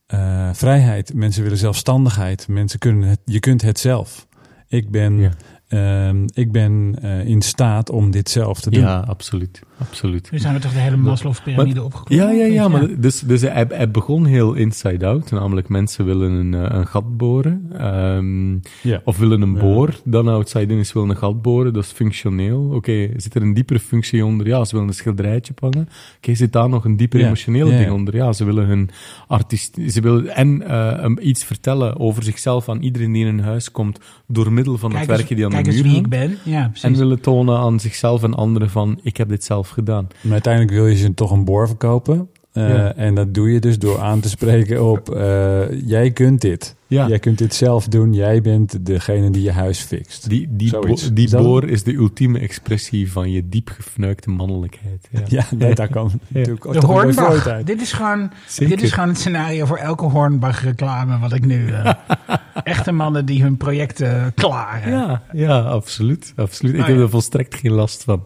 eh, 0.06 0.48
vrijheid, 0.52 1.14
mensen 1.14 1.42
willen 1.42 1.58
zelfstandigheid, 1.58 2.48
mensen 2.48 2.78
kunnen 2.78 3.08
het, 3.08 3.20
je 3.24 3.40
kunt 3.40 3.62
het 3.62 3.78
zelf. 3.78 4.26
Ik 4.68 4.90
ben, 4.90 5.18
Ja. 5.20 5.30
ehm, 5.68 6.24
ik 6.32 6.52
ben 6.52 6.96
eh, 7.02 7.24
in 7.26 7.42
staat 7.42 7.90
om 7.90 8.10
dit 8.10 8.30
zelf 8.30 8.60
te 8.60 8.70
doen. 8.70 8.82
Ja, 8.82 8.98
absoluut. 9.00 9.60
Absoluut. 9.78 10.30
Nu 10.30 10.38
zijn 10.38 10.54
we 10.54 10.60
toch 10.60 10.72
de 10.72 10.78
hele 10.78 10.96
Maslow-pyramide 10.96 11.82
opgeklommen? 11.82 12.26
Ja, 12.36 12.44
ja, 12.44 12.52
ja, 12.52 12.68
maar 12.68 13.00
dus, 13.00 13.20
dus 13.20 13.40
hij, 13.40 13.66
hij 13.68 13.90
begon 13.90 14.24
heel 14.24 14.54
inside-out. 14.54 15.30
Namelijk, 15.30 15.68
mensen 15.68 16.04
willen 16.04 16.30
een, 16.32 16.54
eh, 16.54 16.76
een 16.78 16.86
gat 16.86 17.16
boren. 17.16 17.66
ehm, 17.78 18.52
Ja. 18.82 19.00
of 19.04 19.18
willen 19.18 19.40
een 19.42 19.54
Ja. 19.54 19.60
boor. 19.60 19.94
Dan 20.04 20.28
outside-in 20.28 20.78
is 20.78 20.92
willen 20.92 21.08
een 21.10 21.16
gat 21.16 21.42
boren. 21.42 21.72
Dat 21.72 21.84
is 21.84 21.90
functioneel. 21.90 22.70
Oké, 22.74 23.08
zit 23.16 23.34
er 23.34 23.42
een 23.42 23.54
diepere 23.54 23.78
functie 23.80 24.24
onder? 24.24 24.46
Ja, 24.46 24.64
ze 24.64 24.72
willen 24.72 24.88
een 24.88 24.94
schilderijtje 24.94 25.52
pakken. 25.52 25.88
Oké, 26.16 26.34
zit 26.34 26.52
daar 26.52 26.68
nog 26.68 26.84
een 26.84 26.96
dieper 26.96 27.18
Ja. 27.20 27.26
emotioneel 27.26 27.70
Ja, 27.70 27.76
ding 27.78 27.90
onder? 27.90 28.14
Ja, 28.16 28.32
ze 28.32 28.44
willen 28.44 28.66
hun 28.66 28.90
artiest... 29.26 29.78
Ze 29.88 30.00
willen 30.00 30.28
en 30.36 30.62
eh, 30.68 31.26
iets 31.26 31.44
vertellen 31.44 31.98
over 31.98 32.22
zichzelf 32.22 32.68
aan 32.68 32.80
iedereen 32.82 33.12
die 33.12 33.26
in 33.26 33.34
hun 33.36 33.44
huis 33.44 33.70
komt. 33.70 33.98
Door 34.26 34.52
middel 34.52 34.78
van 34.78 34.90
Kijk 34.90 35.00
het 35.00 35.08
eens, 35.10 35.18
werkje 35.18 35.34
die 35.34 35.44
aan 35.44 35.50
kijk 35.50 35.64
de 35.64 35.70
eens 35.70 35.80
muur 35.82 35.90
wie 35.90 36.00
ik 36.00 36.06
hangt. 36.12 36.42
ben. 36.44 36.52
Ja, 36.52 36.64
precies. 36.68 36.82
En 36.82 36.96
willen 36.96 37.20
tonen 37.20 37.58
aan 37.58 37.80
zichzelf 37.80 38.22
en 38.22 38.34
anderen 38.34 38.70
van, 38.70 38.98
ik 39.02 39.16
heb 39.16 39.28
dit 39.28 39.44
zelf 39.44 39.65
gedaan. 39.70 40.06
Maar 40.20 40.32
uiteindelijk 40.32 40.72
wil 40.74 40.86
je 40.86 40.96
ze 40.96 41.14
toch 41.14 41.30
een 41.30 41.44
boor 41.44 41.66
verkopen. 41.66 42.28
Eh, 42.52 42.68
Ja. 42.68 42.94
En 42.94 43.14
dat 43.14 43.34
doe 43.34 43.52
je 43.52 43.60
dus 43.60 43.78
door 43.78 44.00
aan 44.00 44.20
te 44.20 44.28
spreken 44.28 44.84
op, 44.90 45.10
eh, 45.14 45.86
jij 45.86 46.10
kunt 46.10 46.40
dit. 46.40 46.74
Ja. 46.88 47.08
Jij 47.08 47.18
kunt 47.18 47.38
dit 47.38 47.54
zelf 47.54 47.88
doen. 47.88 48.12
Jij 48.12 48.40
bent 48.42 48.86
degene 48.86 49.30
die 49.30 49.42
je 49.42 49.52
huis 49.52 49.80
fixt. 49.80 50.28
Die, 50.28 50.48
die, 50.50 50.70
bo- 50.78 50.96
die 51.12 51.30
boor 51.36 51.68
is 51.68 51.82
de 51.82 51.92
ultieme 51.94 52.38
expressie 52.38 53.12
van 53.12 53.30
je 53.30 53.48
diep 53.48 53.68
gefnuikte 53.68 54.30
mannelijkheid. 54.30 55.08
Ja, 55.10 55.20
Ja, 55.38 55.44
nee, 55.56 55.74
daar 55.74 55.88
kan 55.88 56.10
natuurlijk 56.28 56.66
ook 56.66 56.72
De 56.72 56.86
Hornbach. 56.86 57.46
Uit. 57.46 57.66
Dit 57.66 57.80
is, 57.80 57.92
gewoon, 57.92 58.30
Zeker. 58.46 58.76
dit 58.76 58.84
is 58.84 58.92
gewoon 58.92 59.08
het 59.08 59.18
scenario 59.18 59.64
voor 59.66 59.76
elke 59.76 60.04
Hornbach-reclame 60.04 61.18
wat 61.18 61.32
ik 61.32 61.44
nu... 61.46 61.68
eh, 61.72 61.92
echte 62.64 62.92
mannen 62.92 63.26
die 63.26 63.42
hun 63.42 63.56
projecten 63.56 64.32
klaren. 64.34 64.90
ja, 64.90 65.22
ja, 65.32 65.60
absoluut. 65.60 66.32
absoluut. 66.36 66.72
Ik 66.74 66.80
Nou 66.80 66.92
heb 66.92 67.00
er 67.00 67.10
volstrekt 67.10 67.54
geen 67.54 67.72
last 67.72 68.04
van. 68.04 68.22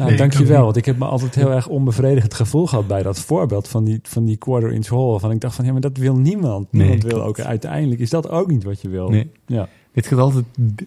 Nou, 0.00 0.12
Nee, 0.12 0.20
dankjewel, 0.20 0.64
want 0.64 0.76
ik 0.76 0.84
heb 0.84 0.98
me 0.98 1.04
altijd 1.04 1.34
heel 1.34 1.50
erg 1.52 1.66
onbevredigend 1.68 2.34
gevoel 2.34 2.66
gehad 2.66 2.86
bij 2.86 3.02
dat 3.02 3.20
voorbeeld 3.20 3.68
van 3.68 3.84
die, 3.84 4.00
van 4.02 4.24
die 4.24 4.36
quarter 4.36 4.72
inch 4.72 4.86
hole. 4.86 5.20
Van 5.20 5.30
ik 5.30 5.40
dacht 5.40 5.54
van, 5.54 5.64
ja, 5.64 5.72
maar 5.72 5.80
dat 5.80 5.96
wil 5.96 6.16
niemand. 6.16 6.72
Nee, 6.72 6.82
Niemand 6.82 7.12
wil 7.12 7.22
ook, 7.22 7.40
uiteindelijk 7.40 8.00
is 8.00 8.10
dat 8.10 8.28
ook 8.28 8.50
niet 8.50 8.64
wat 8.64 8.80
je 8.82 8.88
wil. 8.88 9.08
Nee. 9.08 9.30
Ja. 9.46 9.68
Het 9.92 10.06
gaat 10.06 10.18
altijd 10.18 10.44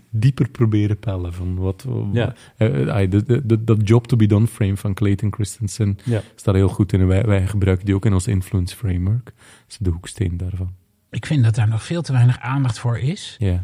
dieper 0.09 0.49
proberen 0.49 0.99
pellen 0.99 1.33
van 1.33 1.55
wat... 1.55 1.85
Ja. 2.13 2.33
eh, 2.57 3.03
eh, 3.03 3.09
dat 3.59 3.87
job 3.87 4.07
to 4.07 4.17
be 4.17 4.25
done 4.25 4.47
frame 4.47 4.77
van 4.77 4.93
Clayton 4.93 5.33
Christensen 5.33 5.97
Ja. 6.03 6.21
staat 6.35 6.55
heel 6.55 6.67
goed 6.69 6.93
in. 6.93 6.99
En 6.99 7.07
wij, 7.07 7.23
wij 7.25 7.47
gebruiken 7.47 7.85
die 7.85 7.95
ook 7.95 8.05
in 8.05 8.13
ons 8.13 8.27
influence 8.27 8.75
framework. 8.75 9.25
Dat 9.25 9.33
is 9.69 9.77
de 9.79 9.89
hoeksteen 9.89 10.37
daarvan. 10.37 10.69
Ik 11.09 11.25
vind 11.25 11.43
dat 11.43 11.55
daar 11.55 11.67
nog 11.67 11.83
veel 11.83 12.01
te 12.01 12.11
weinig 12.11 12.39
aandacht 12.39 12.79
voor 12.79 12.97
is. 12.99 13.35
Ja. 13.39 13.63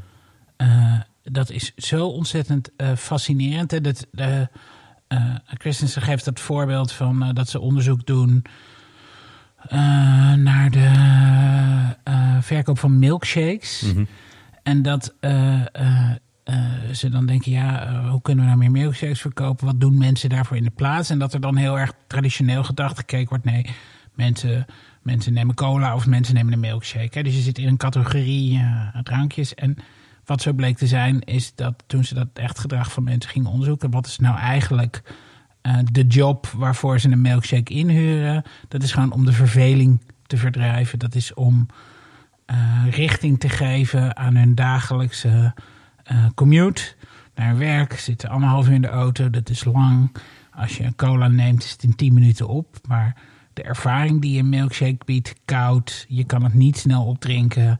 Eh, 0.57 0.99
dat 1.23 1.49
is 1.49 1.73
zo 1.75 2.07
ontzettend 2.07 2.71
eh, 2.75 2.95
fascinerend. 2.95 3.71
hè. 3.71 3.81
Dat, 3.81 4.07
eh 4.11 4.41
eh, 5.09 5.35
Christensen 5.57 6.01
geeft 6.01 6.25
dat 6.25 6.39
voorbeeld 6.39 6.91
van 6.91 7.23
eh, 7.23 7.29
dat 7.33 7.49
ze 7.49 7.59
onderzoek 7.59 8.05
doen 8.05 8.43
eh, 9.67 9.79
naar 10.33 10.69
de 10.71 10.91
verkoop 12.41 12.79
van 12.79 12.99
milkshakes. 12.99 13.81
Mhm. 13.81 14.03
En 14.63 14.81
dat 14.81 15.13
ze 16.91 17.09
dan 17.09 17.25
denken, 17.25 17.51
ja, 17.51 18.01
hoe 18.09 18.21
kunnen 18.21 18.43
we 18.43 18.49
nou 18.49 18.61
meer 18.61 18.81
milkshakes 18.81 19.21
verkopen? 19.21 19.65
Wat 19.65 19.79
doen 19.79 19.97
mensen 19.97 20.29
daarvoor 20.29 20.57
in 20.57 20.63
de 20.63 20.69
plaats? 20.69 21.09
En 21.09 21.19
dat 21.19 21.33
er 21.33 21.39
dan 21.39 21.55
heel 21.55 21.79
erg 21.79 21.93
traditioneel 22.07 22.63
gedacht 22.63 22.97
gekeken 22.97 23.29
wordt. 23.29 23.43
Nee, 23.43 23.65
mensen, 24.13 24.65
mensen 25.01 25.33
nemen 25.33 25.55
cola 25.55 25.95
of 25.95 26.07
mensen 26.07 26.35
nemen 26.35 26.53
een 26.53 26.59
milkshake. 26.59 27.17
Hè? 27.17 27.23
Dus 27.23 27.35
je 27.35 27.41
zit 27.41 27.57
in 27.57 27.67
een 27.67 27.77
categorie 27.77 28.61
drankjes. 29.03 29.55
En 29.55 29.77
wat 30.29 30.41
zo 30.41 30.53
bleek 30.53 30.77
te 30.77 30.87
zijn, 30.87 31.21
is 31.21 31.55
dat 31.55 31.83
toen 31.87 32.03
ze 32.03 32.13
dat 32.13 32.27
echt 32.33 32.59
gedrag 32.59 32.91
van 32.91 33.03
mensen 33.03 33.31
gingen 33.31 33.51
onderzoeken, 33.51 33.91
wat 33.91 34.05
is 34.05 34.19
nou 34.19 34.37
eigenlijk 34.37 35.03
eh, 35.61 35.77
de 35.91 36.07
job 36.07 36.47
waarvoor 36.47 36.99
ze 36.99 37.11
een 37.11 37.21
milkshake 37.21 37.73
inhuren? 37.73 38.43
Dat 38.67 38.83
is 38.83 38.91
gewoon 38.91 39.11
om 39.11 39.25
de 39.25 39.31
verveling 39.31 40.01
te 40.27 40.37
verdrijven. 40.37 40.99
Dat 40.99 41.15
is 41.15 41.33
om 41.33 41.67
eh, 42.45 42.57
richting 42.89 43.39
te 43.39 43.49
geven 43.49 44.17
aan 44.17 44.35
hun 44.35 44.55
dagelijkse 44.55 45.53
eh, 46.03 46.25
commute 46.35 46.95
naar 47.35 47.57
werk. 47.57 47.93
Zitten 47.93 48.29
anderhalf 48.29 48.67
uur 48.67 48.73
in 48.73 48.81
de 48.81 48.87
auto, 48.87 49.29
dat 49.29 49.49
is 49.49 49.63
lang. 49.63 50.15
Als 50.51 50.77
je 50.77 50.83
een 50.83 50.95
cola 50.95 51.27
neemt, 51.27 51.63
is 51.63 51.71
het 51.71 51.83
in 51.83 51.95
10 51.95 52.13
minuten 52.13 52.47
op. 52.47 52.77
Maar 52.87 53.15
de 53.53 53.63
ervaring 53.63 54.21
die 54.21 54.39
een 54.39 54.49
milkshake 54.49 55.05
biedt, 55.05 55.35
koud, 55.45 56.05
je 56.07 56.23
kan 56.23 56.43
het 56.43 56.53
niet 56.53 56.77
snel 56.77 57.05
opdrinken. 57.05 57.79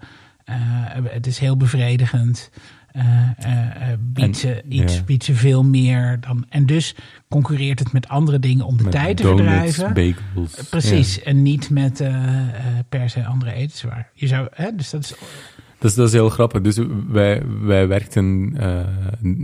Eh, 0.50 1.04
het 1.14 1.28
is 1.28 1.38
heel 1.40 1.58
bevredigend. 1.58 2.50
eh, 2.92 3.30
eh, 3.38 3.92
eh, 3.92 3.98
biedt, 4.00 4.38
ze 4.38 4.64
iets, 4.70 4.96
ja. 4.96 5.04
biedt 5.04 5.24
ze 5.24 5.34
veel 5.36 5.64
meer 5.64 6.18
dan. 6.20 6.46
En 6.50 6.66
dus 6.66 6.96
concurreert 7.30 7.80
het 7.80 7.92
met 7.92 8.08
andere 8.08 8.40
dingen 8.40 8.66
om 8.66 8.78
de 8.78 8.84
Met 8.84 8.92
tijd 8.92 9.18
te 9.18 9.24
donuts, 9.24 9.76
verdrijven. 9.76 9.94
bagels. 10.34 10.70
Precies, 10.70 11.24
en 11.24 11.42
niet 11.42 11.70
met 11.70 12.00
eh, 12.00 12.08
eh, 12.40 12.50
per 12.90 13.10
se 13.10 13.26
andere 13.26 13.52
etenswaar. 13.54 14.10
Je 14.14 14.28
zou, 14.28 14.48
hè, 14.54 14.76
dus 14.76 14.90
dat 14.90 15.04
is, 15.04 15.14
Dat 15.80 15.90
is, 15.90 15.96
dat 15.96 16.08
is 16.08 16.14
heel 16.14 16.30
grappig. 16.30 16.62
Dus 16.62 16.80
wij, 17.08 17.44
wij 17.62 17.88
werkten 17.88 18.54
eh, 18.58 18.80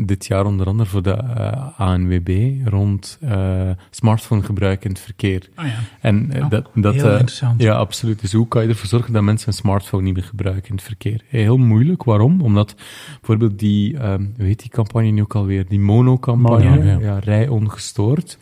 dit 0.05 0.25
jaar 0.25 0.45
onder 0.45 0.67
andere 0.67 0.89
voor 0.89 1.01
de 1.01 1.11
eh, 1.11 1.79
ANWB 1.79 2.57
rond 2.65 3.17
eh 3.21 3.69
smartphonegebruik 3.89 4.83
in 4.83 4.89
het 4.89 4.99
verkeer. 4.99 5.49
oh 5.57 5.65
ja, 5.65 5.73
En 6.01 6.31
Oh, 6.35 6.49
dat, 6.49 6.69
dat, 6.73 6.93
heel 6.93 7.11
interessant. 7.11 7.61
Ja, 7.61 7.73
absoluut. 7.73 8.21
Dus 8.21 8.33
hoe 8.33 8.47
kan 8.47 8.63
je 8.63 8.69
ervoor 8.69 8.87
zorgen 8.87 9.13
dat 9.13 9.23
mensen 9.23 9.47
een 9.47 9.53
smartphone 9.53 10.03
niet 10.03 10.13
meer 10.13 10.23
gebruiken 10.23 10.69
in 10.69 10.75
het 10.75 10.83
verkeer? 10.83 11.21
Heel 11.27 11.57
moeilijk. 11.57 12.03
Waarom? 12.03 12.41
Omdat 12.41 12.75
bijvoorbeeld 13.19 13.59
die, 13.59 13.97
ehm 13.97 14.25
hoe 14.37 14.45
heet 14.45 14.59
die 14.59 14.69
campagne 14.69 15.09
nu 15.09 15.21
ook 15.21 15.35
alweer? 15.35 15.67
Die 15.67 15.79
mono-campagne, 15.79 16.69
Mono, 16.69 16.89
ja. 16.89 16.99
ja. 16.99 17.19
rij 17.19 17.47
ongestoord. 17.47 18.37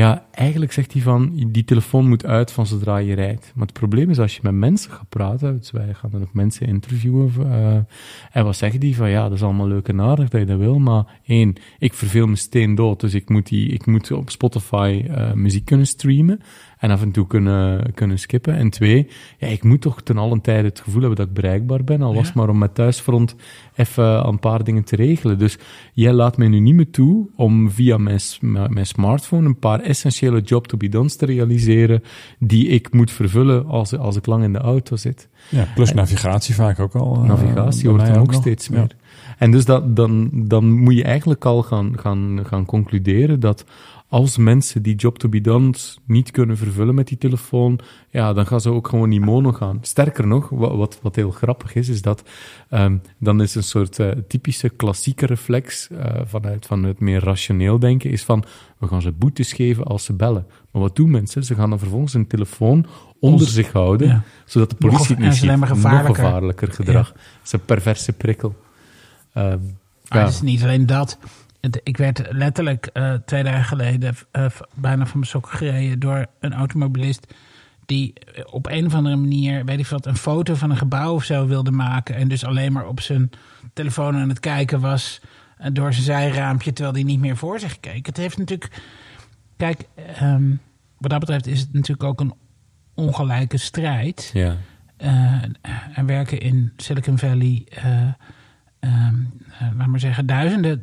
Ja, 0.00 0.24
eigenlijk 0.30 0.72
zegt 0.72 0.92
hij 0.92 1.02
van, 1.02 1.32
die 1.46 1.64
telefoon 1.64 2.08
moet 2.08 2.24
uit 2.24 2.52
van 2.52 2.66
zodra 2.66 2.96
je 2.96 3.14
rijdt. 3.14 3.52
Maar 3.54 3.66
het 3.66 3.78
probleem 3.78 4.10
is, 4.10 4.18
als 4.18 4.34
je 4.34 4.40
met 4.42 4.52
mensen 4.52 4.90
gaat 4.90 5.08
praten, 5.08 5.58
dus 5.58 5.70
wij 5.70 5.94
gaan 5.94 6.10
dan 6.10 6.22
ook 6.22 6.32
mensen 6.32 6.66
interviewen, 6.66 7.32
eh, 7.38 7.76
en 8.32 8.44
wat 8.44 8.56
zeggen 8.56 8.80
die 8.80 8.96
van, 8.96 9.10
ja, 9.10 9.22
dat 9.22 9.32
is 9.32 9.42
allemaal 9.42 9.68
leuk 9.68 9.88
en 9.88 10.00
aardig 10.00 10.28
dat 10.28 10.40
je 10.40 10.46
dat 10.46 10.58
wil, 10.58 10.78
maar 10.78 11.20
één, 11.26 11.54
ik 11.78 11.94
verveel 11.94 12.26
me 12.26 12.36
steen 12.36 12.74
dood, 12.74 13.00
dus 13.00 13.14
ik 13.14 13.28
moet, 13.28 13.46
die, 13.46 13.68
ik 13.68 13.86
moet 13.86 14.10
op 14.10 14.30
Spotify 14.30 15.04
eh, 15.08 15.32
muziek 15.32 15.64
kunnen 15.64 15.86
streamen 15.86 16.40
en 16.80 16.90
af 16.90 17.02
en 17.02 17.10
toe 17.10 17.26
kunnen, 17.26 17.94
kunnen 17.94 18.18
skippen. 18.18 18.54
En 18.56 18.70
twee, 18.70 19.08
ja, 19.38 19.46
ik 19.46 19.64
moet 19.64 19.80
toch 19.80 20.02
ten 20.02 20.18
allen 20.18 20.40
tijde 20.40 20.68
het 20.68 20.80
gevoel 20.80 21.00
hebben 21.00 21.18
dat 21.18 21.26
ik 21.28 21.34
bereikbaar 21.34 21.84
ben, 21.84 22.02
al 22.02 22.08
was 22.14 22.20
Ja. 22.20 22.26
het 22.26 22.34
maar 22.34 22.48
om 22.48 22.58
met 22.58 22.74
thuisfront 22.74 23.34
even 23.76 24.26
een 24.28 24.38
paar 24.38 24.64
dingen 24.64 24.84
te 24.84 24.96
regelen. 24.96 25.38
Dus 25.38 25.58
jij 25.92 26.12
laat 26.12 26.36
mij 26.36 26.48
nu 26.48 26.60
niet 26.60 26.74
meer 26.74 26.90
toe 26.90 27.28
om 27.36 27.70
via 27.70 27.98
mijn, 27.98 28.20
mijn 28.68 28.86
smartphone 28.86 29.46
een 29.46 29.58
paar 29.58 29.80
essentiële 29.80 30.40
job 30.40 30.66
to 30.66 30.76
be 30.76 30.88
done's 30.88 31.16
te 31.16 31.26
realiseren 31.26 32.02
die 32.38 32.66
ik 32.68 32.92
moet 32.92 33.10
vervullen 33.10 33.66
als, 33.66 33.96
als 33.96 34.16
ik 34.16 34.26
lang 34.26 34.44
in 34.44 34.52
de 34.52 34.58
auto 34.58 34.96
zit. 34.96 35.28
Ja, 35.48 35.66
plus 35.74 35.92
navigatie 35.92 36.54
vaak 36.54 36.78
ook 36.80 36.94
al. 36.94 37.14
eh, 37.14 37.22
Navigatie 37.28 37.88
wordt 37.90 38.06
dan 38.06 38.16
ook 38.16 38.32
steeds 38.34 38.66
Ja. 38.66 38.74
meer. 38.78 38.96
En 39.38 39.50
dus 39.50 39.64
dat, 39.64 39.96
dan, 39.96 40.30
dan 40.32 40.72
moet 40.72 40.94
je 40.96 41.04
eigenlijk 41.04 41.44
al 41.44 41.62
gaan, 41.62 41.98
gaan, 41.98 42.40
gaan 42.46 42.64
concluderen 42.64 43.40
dat 43.40 43.64
als 44.10 44.36
mensen 44.36 44.82
die 44.82 44.94
job 44.94 45.18
to 45.18 45.28
be 45.28 45.40
done 45.40 45.74
niet 46.06 46.30
kunnen 46.30 46.56
vervullen 46.56 46.94
met 46.94 47.08
die 47.08 47.18
telefoon, 47.18 47.78
ja, 48.08 48.32
dan 48.32 48.46
gaan 48.46 48.60
ze 48.60 48.70
ook 48.70 48.88
gewoon 48.88 49.08
niet 49.08 49.20
mono 49.20 49.52
gaan. 49.52 49.78
Sterker 49.82 50.26
nog, 50.26 50.48
wat, 50.48 50.76
wat, 50.76 50.98
wat 51.02 51.16
heel 51.16 51.30
grappig 51.30 51.74
is, 51.74 51.88
is 51.88 52.02
dat 52.02 52.22
um, 52.70 53.02
dan 53.18 53.42
is 53.42 53.54
een 53.54 53.62
soort 53.62 53.98
uh, 53.98 54.10
typische 54.28 54.68
klassieke 54.68 55.26
reflex 55.26 55.88
uh, 55.92 55.98
vanuit, 56.24 56.66
vanuit 56.66 57.00
meer 57.00 57.24
rationeel 57.24 57.78
denken, 57.78 58.10
is 58.10 58.24
van, 58.24 58.44
we 58.78 58.86
gaan 58.86 59.02
ze 59.02 59.12
boetes 59.12 59.52
geven 59.52 59.84
als 59.84 60.04
ze 60.04 60.12
bellen. 60.12 60.46
Maar 60.70 60.82
wat 60.82 60.96
doen 60.96 61.10
mensen? 61.10 61.44
Ze 61.44 61.54
gaan 61.54 61.70
dan 61.70 61.78
vervolgens 61.78 62.12
hun 62.12 62.26
telefoon 62.26 62.86
onder 63.20 63.40
Ons, 63.40 63.52
zich 63.52 63.72
houden, 63.72 64.08
ja. 64.08 64.22
zodat 64.44 64.70
de 64.70 64.76
politie 64.76 65.14
het 65.14 65.24
niet 65.24 65.34
ziet. 65.34 65.56
Nog 65.56 65.68
gevaarlijker 65.68 66.72
gedrag. 66.72 67.06
Ja. 67.06 67.12
Dat 67.12 67.44
is 67.44 67.52
een 67.52 67.64
perverse 67.64 68.12
prikkel. 68.12 68.54
Um, 69.34 69.78
ja. 70.02 70.18
Het 70.18 70.28
is 70.28 70.40
niet 70.40 70.62
alleen 70.62 70.86
dat 70.86 71.18
ik 71.60 71.96
werd 71.96 72.22
letterlijk 72.30 72.90
uh, 72.94 73.14
twee 73.14 73.42
dagen 73.42 73.64
geleden 73.64 74.14
uh, 74.32 74.46
bijna 74.74 75.06
van 75.06 75.18
mijn 75.18 75.30
sokken 75.30 75.52
gereden 75.52 75.98
door 75.98 76.26
een 76.40 76.52
automobilist. 76.52 77.34
Die 77.86 78.12
op 78.50 78.66
een 78.66 78.86
of 78.86 78.94
andere 78.94 79.16
manier, 79.16 79.64
weet 79.64 79.78
ik 79.78 79.86
wat, 79.86 80.06
een 80.06 80.16
foto 80.16 80.54
van 80.54 80.70
een 80.70 80.76
gebouw 80.76 81.14
of 81.14 81.24
zo 81.24 81.46
wilde 81.46 81.70
maken. 81.70 82.14
En 82.14 82.28
dus 82.28 82.44
alleen 82.44 82.72
maar 82.72 82.86
op 82.86 83.00
zijn 83.00 83.30
telefoon 83.72 84.16
aan 84.16 84.28
het 84.28 84.40
kijken 84.40 84.80
was. 84.80 85.20
Uh, 85.60 85.66
door 85.72 85.92
zijn 85.92 86.04
zijraampje, 86.04 86.72
terwijl 86.72 86.94
hij 86.94 87.04
niet 87.04 87.20
meer 87.20 87.36
voor 87.36 87.60
zich 87.60 87.80
keek. 87.80 88.06
Het 88.06 88.16
heeft 88.16 88.38
natuurlijk. 88.38 88.82
Kijk, 89.56 89.88
um, 90.22 90.60
wat 90.98 91.10
dat 91.10 91.20
betreft 91.20 91.46
is 91.46 91.60
het 91.60 91.72
natuurlijk 91.72 92.08
ook 92.08 92.20
een 92.20 92.34
ongelijke 92.94 93.58
strijd. 93.58 94.30
Ja. 94.32 94.56
er 95.94 96.06
werken 96.06 96.40
in 96.40 96.72
Silicon 96.76 97.18
Valley 97.18 97.66
um, 98.80 99.32
laat 99.78 99.86
maar 99.86 100.00
zeggen, 100.00 100.26
duizenden 100.26 100.80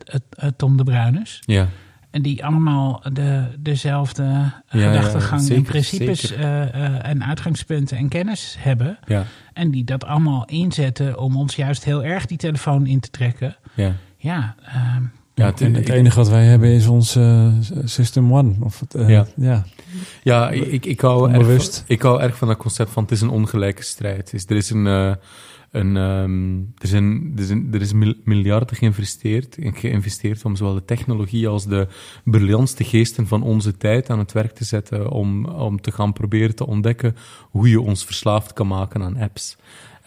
Tom 0.55 0.77
de 0.77 0.83
Bruines. 0.83 1.41
Ja. 1.45 1.67
En 2.11 2.21
die 2.21 2.45
allemaal 2.45 3.01
de, 3.13 3.43
dezelfde 3.59 4.23
ja, 4.23 4.53
gedachtegang 4.69 5.47
ja, 5.47 5.55
en 5.55 5.63
principes 5.63 6.31
uh, 6.31 7.07
en 7.07 7.23
uitgangspunten 7.23 7.97
en 7.97 8.07
kennis 8.07 8.55
hebben. 8.59 8.99
Ja. 9.05 9.25
En 9.53 9.71
die 9.71 9.83
dat 9.83 10.05
allemaal 10.05 10.45
inzetten 10.45 11.19
om 11.19 11.35
ons 11.35 11.55
juist 11.55 11.83
heel 11.83 12.03
erg 12.03 12.25
die 12.25 12.37
telefoon 12.37 12.85
in 12.85 12.99
te 12.99 13.09
trekken. 13.09 13.57
Ja, 13.73 13.93
ja, 14.17 14.55
uh, 14.67 14.95
ja 15.33 15.45
het, 15.45 15.59
het, 15.59 15.89
enige 15.89 16.15
wat 16.15 16.29
wij 16.29 16.45
hebben 16.45 16.69
is 16.69 16.87
ons 16.87 17.15
uh, 17.15 17.47
System 17.83 18.33
One. 18.33 18.55
Of 18.59 18.79
het, 18.79 18.95
uh, 18.95 19.09
ja. 19.09 19.25
ja. 19.35 19.63
Ja, 20.23 20.49
ik, 20.49 20.85
ik, 20.85 21.01
hou 21.01 21.31
erg 21.31 21.45
van, 21.45 21.83
ik 21.87 22.01
hou 22.01 22.21
erg 22.21 22.37
van 22.37 22.47
dat 22.47 22.57
concept 22.57 22.91
van 22.91 23.03
het 23.03 23.11
is 23.11 23.21
een 23.21 23.29
ongelijke 23.29 23.83
strijd. 23.83 24.33
Is, 24.33 24.45
er 24.45 24.55
is 24.55 24.69
een 24.69 25.17
um, 25.85 26.73
er, 26.77 26.87
zijn, 26.87 27.33
er, 27.37 27.75
er 27.75 27.81
is 27.81 27.93
miljarden 28.23 28.77
geïnvesteerd, 28.77 29.57
geïnvesteerd 29.59 30.45
om 30.45 30.55
zowel 30.55 30.73
de 30.73 30.85
technologie 30.85 31.47
als 31.47 31.65
de 31.65 31.87
briljantste 32.23 32.83
geesten 32.83 33.27
van 33.27 33.43
onze 33.43 33.77
tijd 33.77 34.09
aan 34.09 34.19
het 34.19 34.31
werk 34.31 34.51
te 34.51 34.63
zetten 34.63 35.09
om, 35.09 35.45
om 35.45 35.81
te 35.81 35.91
gaan 35.91 36.13
proberen 36.13 36.55
te 36.55 36.67
ontdekken 36.67 37.15
hoe 37.49 37.69
je 37.69 37.81
ons 37.81 38.05
verslaafd 38.05 38.53
kan 38.53 38.67
maken 38.67 39.03
aan 39.03 39.17
apps. 39.17 39.57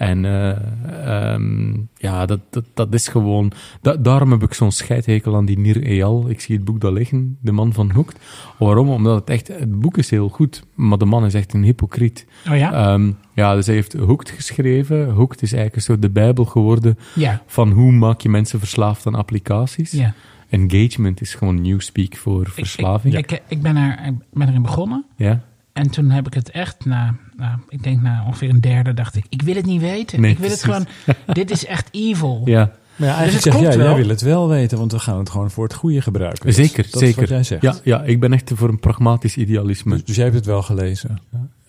En 0.01 0.25
uh, 0.25 1.33
um, 1.33 1.89
ja, 1.97 2.27
dat, 2.27 2.41
dat, 2.51 2.65
dat 2.75 2.95
is 2.95 3.09
gewoon... 3.09 3.53
Da 3.81 3.97
daarom 3.97 4.31
heb 4.31 4.43
ik 4.43 4.55
zo'n 4.55 4.73
scheidhekel 4.73 5.37
aan 5.37 5.45
die 5.45 5.59
Nir 5.59 5.83
Eyal. 5.83 6.29
Ik 6.29 6.41
zie 6.41 6.57
het 6.57 6.65
boek 6.65 6.81
daar 6.81 6.93
liggen, 6.93 7.39
De 7.41 7.53
Man 7.53 7.73
van 7.73 7.91
Hoekt. 7.91 8.19
Waarom? 8.59 8.89
Omdat 8.89 9.21
het 9.21 9.31
echt... 9.31 9.49
Het 9.49 9.81
boek 9.81 9.99
is 9.99 10.11
heel 10.11 10.29
goed, 10.29 10.65
maar 10.75 10.99
de 10.99 11.05
man 11.05 11.25
is 11.25 11.35
echt 11.35 11.55
een 11.55 11.63
hypocriet. 11.63 12.27
Oh 12.49 12.57
ja? 12.57 12.93
Um, 12.93 13.19
ja, 13.35 13.55
dus 13.55 13.67
hij 13.67 13.75
heeft 13.75 13.93
Hoekt 13.93 14.31
geschreven. 14.31 15.11
Hoekt 15.11 15.43
is 15.43 15.53
eigenlijk 15.53 15.77
een 15.77 15.83
soort 15.83 16.03
de 16.03 16.11
bijbel 16.11 16.45
geworden 16.45 16.99
ja. 17.15 17.43
van 17.47 17.71
hoe 17.71 17.93
maak 17.93 18.21
je 18.21 18.29
mensen 18.29 18.59
verslaafd 18.59 19.07
aan 19.07 19.15
applicaties. 19.15 19.91
Ja. 19.91 20.15
Engagement 20.49 21.21
is 21.21 21.35
gewoon 21.35 21.63
newspeak 21.63 22.17
voor 22.17 22.51
verslaving. 22.51 23.15
Ik, 23.15 23.33
ik, 23.33 23.43
ik, 23.49 23.63
ben, 23.63 23.77
er, 23.77 24.07
ik 24.07 24.15
ben 24.33 24.49
erin 24.49 24.63
begonnen. 24.63 25.05
Ja. 25.17 25.41
En 25.73 25.91
toen 25.91 26.11
heb 26.11 26.27
ik 26.27 26.35
het 26.35 26.51
echt 26.51 26.85
na, 26.85 27.15
nou, 27.37 27.59
ik 27.69 27.83
denk 27.83 28.03
na 28.03 28.25
ongeveer 28.27 28.49
een 28.49 28.61
derde, 28.61 28.95
dacht 28.95 29.17
ik, 29.17 29.25
ik 29.29 29.43
wil 29.43 29.55
het 29.55 29.67
niet 29.67 29.81
weten. 29.81 30.25
ik 30.25 30.39
wil 30.39 30.51
het 30.51 30.65
gewoon, 30.65 30.87
dit 31.33 31.51
is 31.51 31.67
echt 31.67 31.89
evil. 31.91 32.43
Ja. 32.45 32.73
Maar 32.97 33.09
ja, 33.09 33.15
eigenlijk 33.15 33.45
dus 33.45 33.53
zeg 33.53 33.63
jij, 33.63 33.85
jij 33.85 33.95
wil 33.95 34.09
het 34.09 34.21
wel 34.21 34.49
weten, 34.49 34.79
want 34.79 34.93
we 34.93 34.99
gaan 34.99 35.19
het 35.19 35.31
gewoon 35.31 35.51
voor 35.51 35.65
het 35.65 35.75
goede 35.75 36.01
gebruiken. 36.01 36.53
Zeker, 36.53 36.87
dat 36.91 37.01
zeker. 37.01 37.29
jij 37.29 37.43
zegt. 37.43 37.63
Ja, 37.63 37.75
ja, 37.85 38.03
ik 38.03 38.21
ben 38.21 38.33
echt 38.33 38.51
voor 38.55 38.69
een 38.69 38.81
pragmatisch 38.81 39.37
idealisme. 39.37 39.95
Dus, 39.95 40.05
dus 40.05 40.15
jij 40.15 40.25
hebt 40.25 40.37
het 40.37 40.47
wel 40.47 40.63
gelezen? 40.63 41.19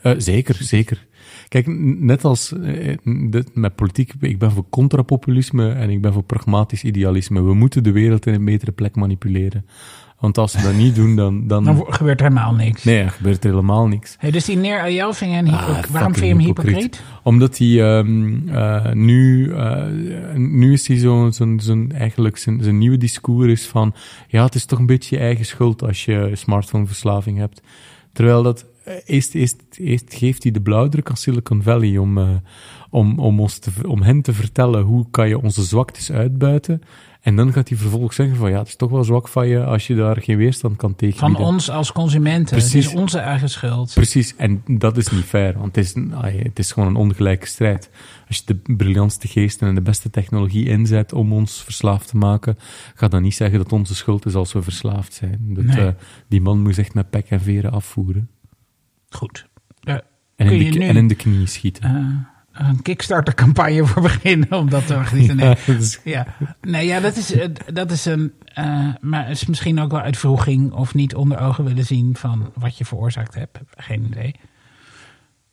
Uh, 0.03 0.13
zeker, 0.17 0.55
zeker. 0.59 1.05
Kijk, 1.47 1.67
net 1.99 2.23
als 2.23 2.53
uh, 2.53 2.97
met 3.53 3.75
politiek, 3.75 4.13
ik 4.19 4.39
ben 4.39 4.51
voor 4.51 4.65
contrapopulisme 4.69 5.71
en 5.71 5.89
ik 5.89 6.01
ben 6.01 6.13
voor 6.13 6.23
pragmatisch 6.23 6.83
idealisme. 6.83 7.41
We 7.41 7.53
moeten 7.53 7.83
de 7.83 7.91
wereld 7.91 8.25
in 8.25 8.33
een 8.33 8.45
betere 8.45 8.71
plek 8.71 8.95
manipuleren. 8.95 9.65
Want 10.22 10.38
als 10.38 10.51
ze 10.51 10.61
dat 10.61 10.74
niet 10.74 10.95
doen, 10.95 11.15
dan... 11.15 11.47
Dan, 11.47 11.63
dan 11.63 11.86
gebeurt 11.89 12.19
er 12.19 12.28
helemaal 12.28 12.53
niks. 12.53 12.84
Nee, 12.84 12.99
er 12.99 13.09
gebeurt 13.09 13.43
helemaal 13.43 13.88
niks. 13.88 14.15
Hey, 14.19 14.32
dus 14.32 14.45
die 14.45 14.57
Neer 14.57 14.89
je 14.89 15.01
een 15.01 15.47
hypocriet. 15.47 15.86
Ah, 15.86 15.91
waarom 15.91 16.13
vind 16.13 16.26
je 16.26 16.32
hem 16.32 16.39
hypocriet? 16.39 17.03
Omdat 17.24 17.57
hij 17.57 17.97
um, 17.97 18.49
uh, 18.49 18.91
nu... 18.91 19.47
Uh, 19.47 19.86
nu 20.36 20.74
is 20.74 20.88
hij 20.88 20.97
zo'n... 20.97 21.34
Zo, 21.34 21.57
zo, 21.59 21.86
eigenlijk 21.93 22.38
zijn, 22.38 22.63
zijn 22.63 22.78
nieuwe 22.78 22.97
discours 22.97 23.51
is 23.51 23.67
van... 23.67 23.93
Ja, 24.28 24.43
het 24.43 24.55
is 24.55 24.65
toch 24.65 24.80
een 24.80 24.86
beetje 24.86 25.15
je 25.15 25.22
eigen 25.22 25.45
schuld 25.45 25.84
als 25.84 26.05
je 26.05 26.32
smartphoneverslaving 26.34 27.38
hebt. 27.38 27.61
Terwijl 28.13 28.43
dat... 28.43 28.65
Eh, 28.84 28.93
eerst, 29.05 29.36
eerst, 29.36 29.63
eerst 29.78 30.13
geeft 30.13 30.43
hij 30.43 30.51
de 30.51 30.61
blauwdruk 30.61 31.09
aan 31.09 31.17
Silicon 31.17 31.63
Valley 31.63 31.97
om, 31.97 32.17
uh, 32.17 32.30
om, 32.89 33.19
om, 33.19 33.39
ons 33.39 33.57
te, 33.59 33.72
om 33.88 34.01
hen 34.01 34.22
te 34.22 34.34
vertellen 34.34 34.82
hoe 34.82 35.05
kan 35.11 35.28
je 35.28 35.41
onze 35.41 35.63
zwaktes 35.63 36.11
uitbuiten. 36.11 36.82
En 37.22 37.36
dan 37.36 37.53
gaat 37.53 37.69
hij 37.69 37.78
vervolgens 37.78 38.15
zeggen 38.15 38.36
van 38.36 38.49
ja, 38.49 38.57
het 38.57 38.67
is 38.67 38.76
toch 38.76 38.89
wel 38.89 39.03
zwak 39.03 39.28
van 39.28 39.47
je 39.47 39.63
als 39.63 39.88
je 39.88 39.95
daar 39.95 40.22
geen 40.22 40.38
weerstand 40.38 40.76
kan 40.76 40.95
tegen. 40.95 41.19
Van 41.19 41.36
ons 41.36 41.69
als 41.69 41.91
consumenten. 41.91 42.57
Precies. 42.57 42.86
Het 42.86 42.93
is 42.93 42.99
onze 42.99 43.19
eigen 43.19 43.49
schuld. 43.49 43.93
Precies, 43.93 44.36
en 44.36 44.63
dat 44.65 44.97
is 44.97 45.09
niet 45.09 45.24
fair, 45.24 45.57
want 45.57 45.76
het 45.76 45.86
is, 45.86 45.93
het 46.43 46.59
is 46.59 46.72
gewoon 46.72 46.89
een 46.89 46.95
ongelijke 46.95 47.45
strijd. 47.45 47.89
Als 48.28 48.38
je 48.38 48.43
de 48.45 48.76
briljantste 48.76 49.28
geesten 49.28 49.67
en 49.67 49.76
de 49.76 49.82
beste 49.82 50.09
technologie 50.09 50.65
inzet 50.65 51.13
om 51.13 51.34
ons 51.34 51.63
verslaafd 51.63 52.07
te 52.07 52.17
maken, 52.17 52.57
ga 52.95 53.07
dan 53.07 53.22
niet 53.22 53.36
zeggen 53.36 53.57
dat 53.57 53.72
onze 53.72 53.95
schuld 53.95 54.26
is 54.26 54.36
als 54.36 54.53
we 54.53 54.61
verslaafd 54.61 55.13
zijn. 55.13 55.39
Dat, 55.41 55.63
nee. 55.63 55.86
uh, 55.86 55.91
die 56.28 56.41
man 56.41 56.61
moet 56.61 56.78
echt 56.78 56.93
met 56.93 57.09
pek 57.09 57.30
en 57.30 57.41
veren 57.41 57.72
afvoeren. 57.72 58.30
Goed. 59.09 59.47
Uh, 59.84 59.93
en, 60.36 60.47
in 60.47 60.72
de, 60.72 60.80
nu, 60.80 60.86
en 60.86 60.95
in 60.97 61.07
de 61.07 61.15
knie 61.15 61.47
schieten. 61.47 61.95
Uh, 61.95 62.30
een 62.53 62.81
Kickstarter-campagne 62.81 63.85
voor 63.85 64.01
beginnen 64.01 64.51
om 64.51 64.69
dat 64.69 64.87
te 64.87 64.95
organiseren. 65.03 65.35
Nee, 65.35 65.55
ja, 66.03 66.27
nee, 66.61 66.87
ja 66.87 66.99
dat, 66.99 67.15
is, 67.15 67.35
dat 67.73 67.91
is 67.91 68.05
een. 68.05 68.33
Uh, 68.59 68.87
maar 68.99 69.29
is 69.29 69.45
misschien 69.45 69.79
ook 69.79 69.91
wel 69.91 70.01
uitvroeging 70.01 70.71
of 70.71 70.93
niet 70.93 71.15
onder 71.15 71.39
ogen 71.39 71.63
willen 71.63 71.85
zien 71.85 72.15
van 72.15 72.51
wat 72.55 72.77
je 72.77 72.85
veroorzaakt 72.85 73.35
hebt. 73.35 73.59
Geen 73.75 74.05
idee. 74.05 74.35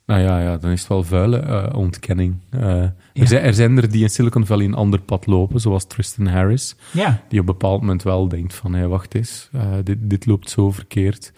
Nou 0.05 0.21
ja, 0.21 0.39
ja 0.41 0.57
dan 0.57 0.71
is 0.71 0.79
het 0.79 0.89
wel 0.89 1.03
vuile 1.03 1.43
uh, 1.43 1.77
ontkenning. 1.77 2.35
Uh, 2.51 2.61
ja. 2.61 2.93
er, 3.13 3.27
zijn, 3.27 3.43
er, 3.43 3.53
zijn, 3.53 3.77
er 3.77 3.91
die 3.91 4.03
in 4.03 4.09
Silicon 4.09 4.45
Valley 4.45 4.65
een 4.65 4.73
ander 4.73 5.01
pad 5.01 5.25
lopen, 5.25 5.59
zoals 5.59 5.87
Tristan 5.87 6.27
Harris. 6.27 6.75
Ja. 6.91 7.21
Die 7.27 7.39
op 7.39 7.47
een 7.47 7.53
bepaald 7.53 7.81
moment 7.81 8.03
wel 8.03 8.27
denkt 8.27 8.53
van, 8.53 8.73
hé, 8.73 8.87
wacht 8.87 9.15
eens, 9.15 9.49
dit, 9.83 9.97
dit 10.01 10.25
loopt 10.25 10.49
zo 10.49 10.71
verkeerd. 10.71 11.33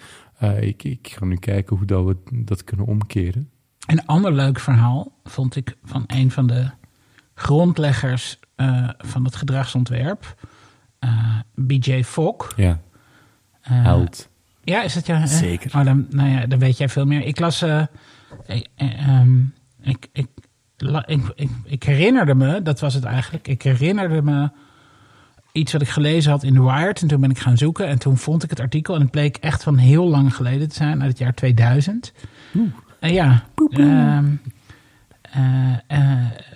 ik, 0.59 0.83
ik 0.83 1.15
ga 1.17 1.25
nu 1.25 1.35
kijken 1.35 1.77
hoe 1.77 1.85
dat 1.85 2.05
we 2.05 2.15
dat 2.31 2.63
kunnen 2.63 2.85
omkeren. 2.85 3.50
Een 3.87 4.05
ander 4.05 4.33
leuk 4.33 4.59
verhaal 4.59 5.11
vond 5.23 5.55
ik 5.55 5.77
van 5.83 6.03
een 6.07 6.31
van 6.31 6.47
de 6.47 6.69
grondleggers 7.33 8.39
uh, 8.57 8.89
van 8.97 9.25
het 9.25 9.35
gedragsontwerp, 9.35 10.35
uh, 10.99 11.09
eh, 11.09 11.39
BJ 11.55 12.03
Fogg. 12.03 12.53
Ja. 12.55 12.79
Uh, 13.71 13.83
Held. 13.83 14.29
Ja, 14.63 14.81
is 14.81 14.93
dat 14.93 15.05
ja? 15.05 15.25
Zeker. 15.25 15.79
Oh, 15.79 15.85
dan, 15.85 16.07
nou 16.09 16.29
ja, 16.29 16.45
dan 16.45 16.59
weet 16.59 16.77
jij 16.77 16.89
veel 16.89 17.05
meer. 17.05 17.25
Ik 17.25 17.39
las. 17.39 17.61
Ik, 18.45 18.67
um, 19.07 19.53
ik, 19.81 20.07
ik, 20.13 20.27
ik, 21.05 21.49
ik, 21.63 21.83
herinnerde 21.83 22.35
me, 22.35 22.61
dat 22.61 22.79
was 22.79 22.93
het 22.93 23.03
eigenlijk. 23.03 23.47
Ik 23.47 23.61
herinnerde 23.61 24.21
me 24.21 24.49
iets 25.51 25.71
wat 25.71 25.81
ik 25.81 25.89
gelezen 25.89 26.31
had 26.31 26.43
in 26.43 26.53
The 26.53 26.63
Wired. 26.63 27.01
En 27.01 27.07
toen 27.07 27.21
ben 27.21 27.29
ik 27.29 27.39
gaan 27.39 27.57
zoeken. 27.57 27.87
En 27.87 27.99
toen 27.99 28.17
vond 28.17 28.43
ik 28.43 28.49
het 28.49 28.59
artikel. 28.59 28.95
En 28.95 29.01
het 29.01 29.11
bleek 29.11 29.37
echt 29.37 29.63
van 29.63 29.77
heel 29.77 30.07
lang 30.07 30.35
geleden 30.35 30.69
te 30.69 30.75
zijn, 30.75 31.01
uit 31.01 31.09
het 31.09 31.19
jaar 31.19 31.33
2000. 31.33 32.13
Oeh. 32.55 32.73
Uh, 33.01 33.13
ja. 33.13 33.43
Um, 33.55 34.41
uh, 35.35 35.75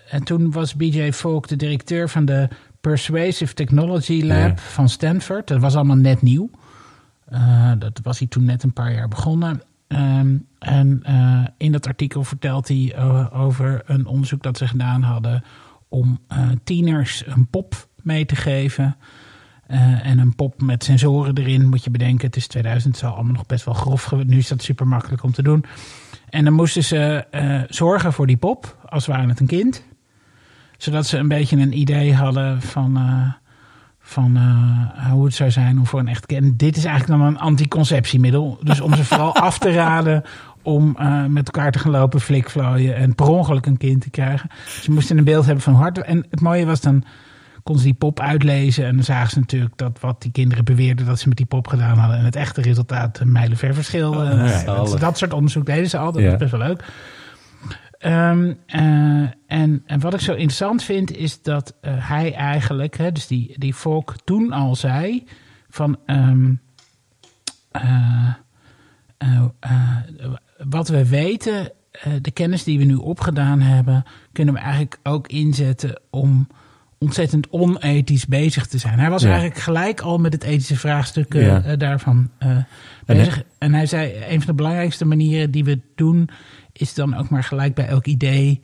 en 0.09 0.23
toen 0.23 0.51
was 0.51 0.75
BJ 0.75 1.11
Falk 1.11 1.47
de 1.47 1.55
directeur 1.55 2.09
van 2.09 2.25
de 2.25 2.47
Persuasive 2.81 3.53
Technology 3.53 4.23
Lab 4.23 4.59
van 4.59 4.89
Stanford. 4.89 5.47
Dat 5.47 5.61
was 5.61 5.75
allemaal 5.75 5.95
net 5.95 6.21
nieuw. 6.21 6.49
dat 7.77 7.99
was 8.03 8.19
hij 8.19 8.27
toen 8.27 8.45
net 8.45 8.63
een 8.63 8.73
paar 8.73 8.93
jaar 8.93 9.07
begonnen. 9.07 9.61
Um, 9.87 10.47
en 10.59 11.03
in 11.57 11.71
dat 11.71 11.87
artikel 11.87 12.23
vertelt 12.23 12.67
hij 12.67 12.97
over 13.31 13.81
een 13.85 14.05
onderzoek 14.05 14.43
dat 14.43 14.57
ze 14.57 14.67
gedaan 14.67 15.01
hadden 15.01 15.43
om 15.89 16.19
tieners 16.63 17.23
een 17.25 17.47
pop 17.47 17.87
mee 18.01 18.25
te 18.25 18.35
geven. 18.35 18.95
En 20.01 20.19
een 20.19 20.35
pop 20.35 20.61
met 20.61 20.83
sensoren 20.83 21.37
erin, 21.37 21.69
moet 21.69 21.83
je 21.83 21.89
bedenken. 21.91 22.25
Het 22.25 22.35
is 22.35 22.47
2000, 22.47 22.93
het 22.93 23.01
zal 23.03 23.13
allemaal 23.13 23.33
nog 23.33 23.45
best 23.45 23.65
wel 23.65 23.73
grof. 23.73 24.11
Nu 24.25 24.37
is 24.37 24.47
dat 24.47 24.63
super 24.63 24.87
makkelijk 24.87 25.23
om 25.23 25.31
te 25.31 25.43
doen. 25.43 25.65
En 26.29 26.43
dan 26.43 26.53
moesten 26.53 26.83
ze 26.83 27.25
uh, 27.31 27.61
zorgen 27.69 28.13
voor 28.13 28.27
die 28.27 28.37
pop, 28.37 28.77
als 28.89 29.05
waren 29.05 29.29
het 29.29 29.39
een 29.39 29.47
kind. 29.47 29.83
Zodat 30.77 31.05
ze 31.05 31.17
een 31.17 31.27
beetje 31.27 31.57
een 31.57 31.79
idee 31.79 32.13
hadden 32.13 32.61
van, 32.61 32.97
uh, 32.97 33.31
van 33.99 34.35
eh, 34.35 35.11
hoe 35.11 35.25
het 35.25 35.33
zou 35.33 35.51
zijn 35.51 35.77
om 35.77 35.85
voor 35.85 35.99
een 35.99 36.07
echt 36.07 36.25
kind. 36.25 36.59
Dit 36.59 36.77
is 36.77 36.85
eigenlijk 36.85 37.19
dan 37.19 37.29
een 37.29 37.39
anticonceptiemiddel. 37.39 38.59
Dus 38.63 38.81
om 38.81 38.95
ze 38.95 39.05
vooral 39.15 39.35
af 39.35 39.57
te 39.57 39.71
raden 39.71 40.23
om 40.61 40.95
eh, 40.97 41.25
met 41.25 41.45
elkaar 41.45 41.71
te 41.71 41.79
gaan 41.79 41.91
lopen, 41.91 42.21
flikvlooien 42.21 42.95
en 42.95 43.15
per 43.15 43.27
ongeluk 43.27 43.65
een 43.65 43.77
kind 43.77 44.01
te 44.01 44.09
krijgen. 44.09 44.49
Ze 44.81 44.91
moesten 44.91 45.17
een 45.17 45.23
beeld 45.23 45.45
hebben 45.45 45.63
van 45.63 45.73
hart. 45.73 45.97
En 45.97 46.25
het 46.29 46.41
mooie 46.41 46.65
was 46.65 46.81
dan 46.81 47.03
kon 47.65 47.77
ze 47.77 47.83
die 47.83 47.93
pop 47.93 48.19
uitlezen. 48.19 48.85
En 48.85 48.95
dan 48.95 49.03
zagen 49.03 49.29
ze 49.29 49.39
natuurlijk 49.39 49.77
dat 49.77 49.99
wat 49.99 50.21
die 50.21 50.31
kinderen 50.31 50.65
beweerden 50.65 51.05
dat 51.05 51.19
ze 51.19 51.27
met 51.27 51.37
die 51.37 51.45
pop 51.45 51.67
gedaan 51.67 51.97
hadden. 51.97 52.17
En 52.17 52.25
het 52.25 52.35
echte 52.35 52.61
resultaat 52.61 53.19
een 53.19 53.31
mijlenver 53.31 53.73
verschil. 53.73 54.11
Oh, 54.11 54.29
Eh, 54.31 54.63
ja, 54.65 54.75
dat, 54.75 54.99
dat 54.99 55.17
soort 55.17 55.33
onderzoek 55.33 55.65
deden 55.65 55.89
ze 55.89 55.97
al. 55.97 56.11
Dat 56.11 56.21
Ja. 56.21 56.31
is 56.31 56.37
best 56.37 56.51
wel 56.51 56.59
leuk. 56.59 56.83
Ehm, 57.97 58.53
eh, 58.65 58.81
en, 59.47 59.83
en 59.85 59.99
wat 59.99 60.13
ik 60.13 60.19
zo 60.19 60.31
interessant 60.31 60.83
vind, 60.83 61.15
is 61.15 61.41
dat 61.41 61.75
eh, 61.81 61.93
hij 62.09 62.33
eigenlijk, 62.33 62.97
hè, 62.97 63.11
dus 63.11 63.27
die, 63.27 63.53
die 63.57 63.75
volk 63.75 64.15
toen 64.23 64.51
al 64.51 64.75
zei 64.75 65.23
van 65.69 65.97
ehm, 66.05 66.53
eh, 67.71 68.27
eh, 69.17 69.43
eh, 69.59 69.71
wat 70.67 70.87
we 70.87 71.07
weten, 71.09 71.71
de 72.21 72.31
kennis 72.31 72.63
die 72.63 72.77
we 72.77 72.83
nu 72.83 72.95
opgedaan 72.95 73.61
hebben, 73.61 74.03
kunnen 74.31 74.53
we 74.53 74.59
eigenlijk 74.59 74.97
ook 75.03 75.27
inzetten 75.27 76.01
om 76.09 76.47
ontzettend 77.05 77.49
onethisch 77.49 78.25
bezig 78.25 78.65
te 78.67 78.77
zijn. 78.77 78.99
Hij 78.99 79.09
was 79.09 79.21
Ja. 79.21 79.27
eigenlijk 79.29 79.59
gelijk 79.59 80.01
al 80.01 80.17
met 80.17 80.33
het 80.33 80.43
ethische 80.43 80.75
vraagstuk 80.75 81.33
eh, 81.33 81.45
Ja. 81.45 81.63
eh, 81.63 81.77
daarvan 81.77 82.29
eh, 82.37 82.49
En 82.49 82.65
bezig. 83.05 83.43
En 83.57 83.73
hij 83.73 83.85
zei, 83.85 84.13
een 84.29 84.37
van 84.37 84.45
de 84.47 84.53
belangrijkste 84.53 85.05
manieren 85.05 85.51
die 85.51 85.63
we 85.63 85.79
doen, 85.95 86.29
is 86.73 86.93
dan 86.93 87.15
ook 87.15 87.29
maar 87.29 87.43
gelijk 87.43 87.73
bij 87.73 87.87
elk 87.87 88.05
idee 88.05 88.61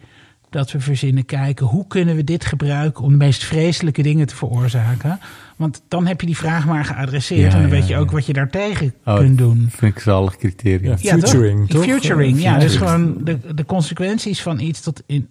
dat 0.49 0.71
we 0.71 0.79
verzinnen 0.79 1.25
kijken, 1.25 1.65
hoe 1.65 1.87
kunnen 1.87 2.15
we 2.15 2.23
dit 2.23 2.45
gebruiken 2.45 3.03
om 3.03 3.09
de 3.11 3.17
meest 3.17 3.43
vreselijke 3.43 4.01
dingen 4.01 4.27
te 4.27 4.35
veroorzaken? 4.35 5.19
Want 5.55 5.81
dan 5.87 6.05
heb 6.07 6.19
je 6.21 6.25
die 6.27 6.37
vraag 6.37 6.65
maar 6.65 6.85
geadresseerd 6.85 7.39
Ja, 7.39 7.45
en 7.57 7.61
dan 7.61 7.61
ja, 7.61 7.67
weet 7.79 7.87
je 7.87 7.97
ook 7.97 8.11
wat 8.11 8.25
je 8.25 8.33
daartegen 8.33 8.93
Oh, 9.05 9.15
kunt 9.17 9.37
doen. 9.37 9.67
Vind 9.69 9.95
ik 9.95 10.01
zalig. 10.01 10.35
Ja, 10.39 10.97
Futuring, 10.97 11.69
toch? 11.69 11.83
toch? 11.85 11.93
Futuring, 11.93 12.41
ja. 12.41 12.57
Dus 12.57 12.75
gewoon 12.75 13.17
de, 13.23 13.37
de 13.55 13.65
consequenties 13.65 14.41
van 14.41 14.59
iets 14.59 14.81
tot 14.81 15.03
in 15.05 15.27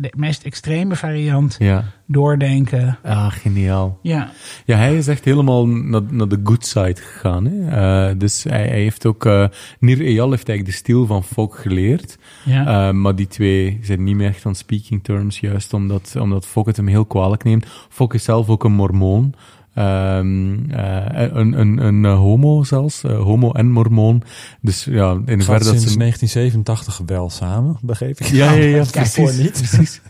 de 0.00 0.12
meest 0.16 0.42
extreme 0.42 0.96
variant 0.96 1.56
Ja. 1.58 1.84
doordenken. 2.06 2.98
Ah, 3.02 3.32
geniaal. 3.32 3.98
Ja, 4.02 4.30
Ja, 4.64 4.76
hij 4.76 4.96
is 4.96 5.08
echt 5.08 5.24
helemaal 5.24 5.66
naar, 5.66 6.02
naar 6.10 6.28
de 6.28 6.40
good 6.44 6.66
side 6.66 6.96
gegaan. 7.00 7.44
Hè? 7.46 7.68
Eh, 8.08 8.14
dus 8.18 8.44
hij, 8.44 8.66
hij 8.68 8.80
heeft 8.80 9.06
ook... 9.06 9.24
eh 9.26 9.46
Nir 9.78 10.00
Eyal 10.00 10.30
heeft 10.30 10.48
eigenlijk 10.48 10.64
de 10.78 10.84
stil 10.84 11.06
van 11.06 11.24
Fok 11.24 11.58
geleerd. 11.58 12.18
ja. 12.44 12.88
Eh, 12.88 12.94
maar 12.94 13.14
die 13.16 13.26
twee 13.26 13.78
zijn 13.82 14.04
niet 14.04 14.16
meer 14.16 14.28
echt 14.28 14.46
aan 14.46 14.54
speaking 14.54 15.04
terms, 15.04 15.40
juist 15.40 15.72
omdat, 15.72 16.16
omdat 16.20 16.46
Fok 16.46 16.66
het 16.66 16.76
hem 16.76 16.86
heel 16.86 17.04
kwalijk 17.06 17.44
neemt. 17.44 17.66
Fok 17.88 18.14
is 18.14 18.24
zelf 18.24 18.48
ook 18.48 18.64
een 18.64 18.72
mormoon. 18.72 19.34
Ehm, 19.74 20.70
eh, 20.70 21.04
een, 21.32 21.60
een, 21.60 21.84
een 21.84 22.04
eh, 22.04 22.18
homo 22.18 22.62
zelfs, 22.64 23.04
eh, 23.04 23.18
homo 23.20 23.52
en 23.52 23.70
mormoon. 23.70 24.22
Dus 24.60 24.84
ja, 24.84 25.10
in 25.24 25.34
hoeverre 25.34 25.64
dat 25.64 25.66
sinds 25.66 25.92
ze... 25.92 25.98
1987 25.98 27.00
wel 27.06 27.30
samen, 27.30 27.78
begreep 27.82 28.18
ik. 28.20 28.26
Ja, 28.26 28.52
ja, 28.52 28.64
ja, 28.64 28.84
Daarvoor 28.92 29.24
precies. 29.24 29.42
niet. 29.42 29.52
precies. 29.52 30.00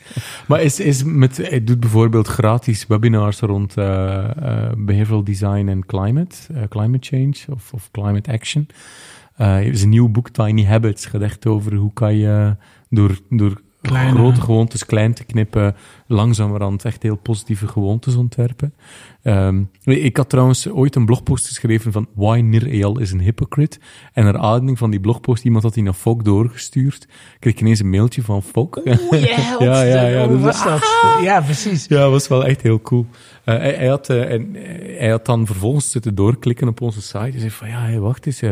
Maar 0.47 0.63
is, 0.63 0.81
is 0.81 1.03
met, 1.05 1.37
hij 1.37 1.65
doet 1.65 1.81
bijvoorbeeld 1.81 2.27
gratis 2.27 2.87
webinars 2.87 3.41
rond 3.41 3.77
eh, 3.77 4.25
eh, 4.25 4.73
behavioral 4.77 5.25
design 5.25 5.67
en 5.69 5.87
climate, 5.87 6.37
climate 6.69 7.17
change 7.17 7.35
of, 7.51 7.73
of 7.73 7.89
climate 7.91 8.33
action. 8.33 8.67
Eh 9.37 9.47
er 9.57 9.67
is 9.67 9.83
een 9.83 9.89
nieuw 9.89 10.09
boek, 10.09 10.29
Tiny 10.29 10.65
Habits, 10.65 11.07
gaat 11.07 11.21
echt 11.21 11.47
over 11.47 11.75
hoe 11.75 11.93
kan 11.93 12.17
je 12.17 12.57
door, 12.89 13.19
door 13.29 13.61
Kleine- 13.81 14.15
grote 14.19 14.41
gewoontes 14.41 14.87
klein 14.87 15.15
te 15.15 15.25
knippen, 15.25 15.77
langzamerhand 16.07 16.85
echt 16.85 17.03
heel 17.03 17.17
positieve 17.17 17.69
gewoontes 17.69 18.15
ontwerpen. 18.15 18.75
Ehm, 19.23 19.63
ik 19.85 20.17
had 20.17 20.29
trouwens 20.29 20.69
ooit 20.69 20.95
een 20.95 21.05
blogpost 21.05 21.47
geschreven 21.47 21.93
van 21.93 22.09
Why 22.15 22.41
Nir 22.41 22.67
Eyal 22.67 22.99
is 22.99 23.13
een 23.13 23.21
hypocrite. 23.21 23.79
En 24.13 24.25
naar 24.25 24.39
aanleiding 24.39 24.79
van 24.79 24.91
die 24.91 25.01
blogpost, 25.01 25.45
iemand 25.45 25.63
had 25.63 25.75
die 25.75 25.83
naar 25.83 25.93
Fok 25.93 26.25
doorgestuurd, 26.25 27.09
kreeg 27.39 27.53
ik 27.53 27.61
ineens 27.61 27.81
een 27.81 27.91
mailtje 27.91 28.23
van 28.23 28.43
Fok. 28.43 28.81
Ja, 29.59 29.83
ja, 29.83 30.07
ja, 30.07 30.27
Hoe 30.27 30.37
dat 30.37 30.41
was 30.41 30.65
dat? 30.65 30.81
Ja, 31.23 31.41
precies. 31.41 31.87
Ja, 31.87 32.01
dat 32.01 32.11
was 32.11 32.29
wel 32.29 32.45
echt 32.47 32.63
heel 32.63 32.81
cool. 32.81 33.07
Eh, 33.45 33.57
hij, 33.57 33.75
hij 33.75 33.87
had, 33.87 34.09
eh, 34.09 34.33
en, 34.33 34.57
eh, 34.57 34.99
hij 34.99 35.11
had 35.11 35.27
dan 35.27 35.47
vervolgens 35.47 35.91
zitten 35.91 36.15
doorklikken 36.15 36.69
op 36.69 36.81
onze 36.81 37.03
site. 37.03 37.19
Hij 37.19 37.39
zei 37.39 37.51
van, 37.51 37.69
ja, 37.69 37.81
hey, 37.81 37.99
wacht 37.99 38.27
eens, 38.27 38.43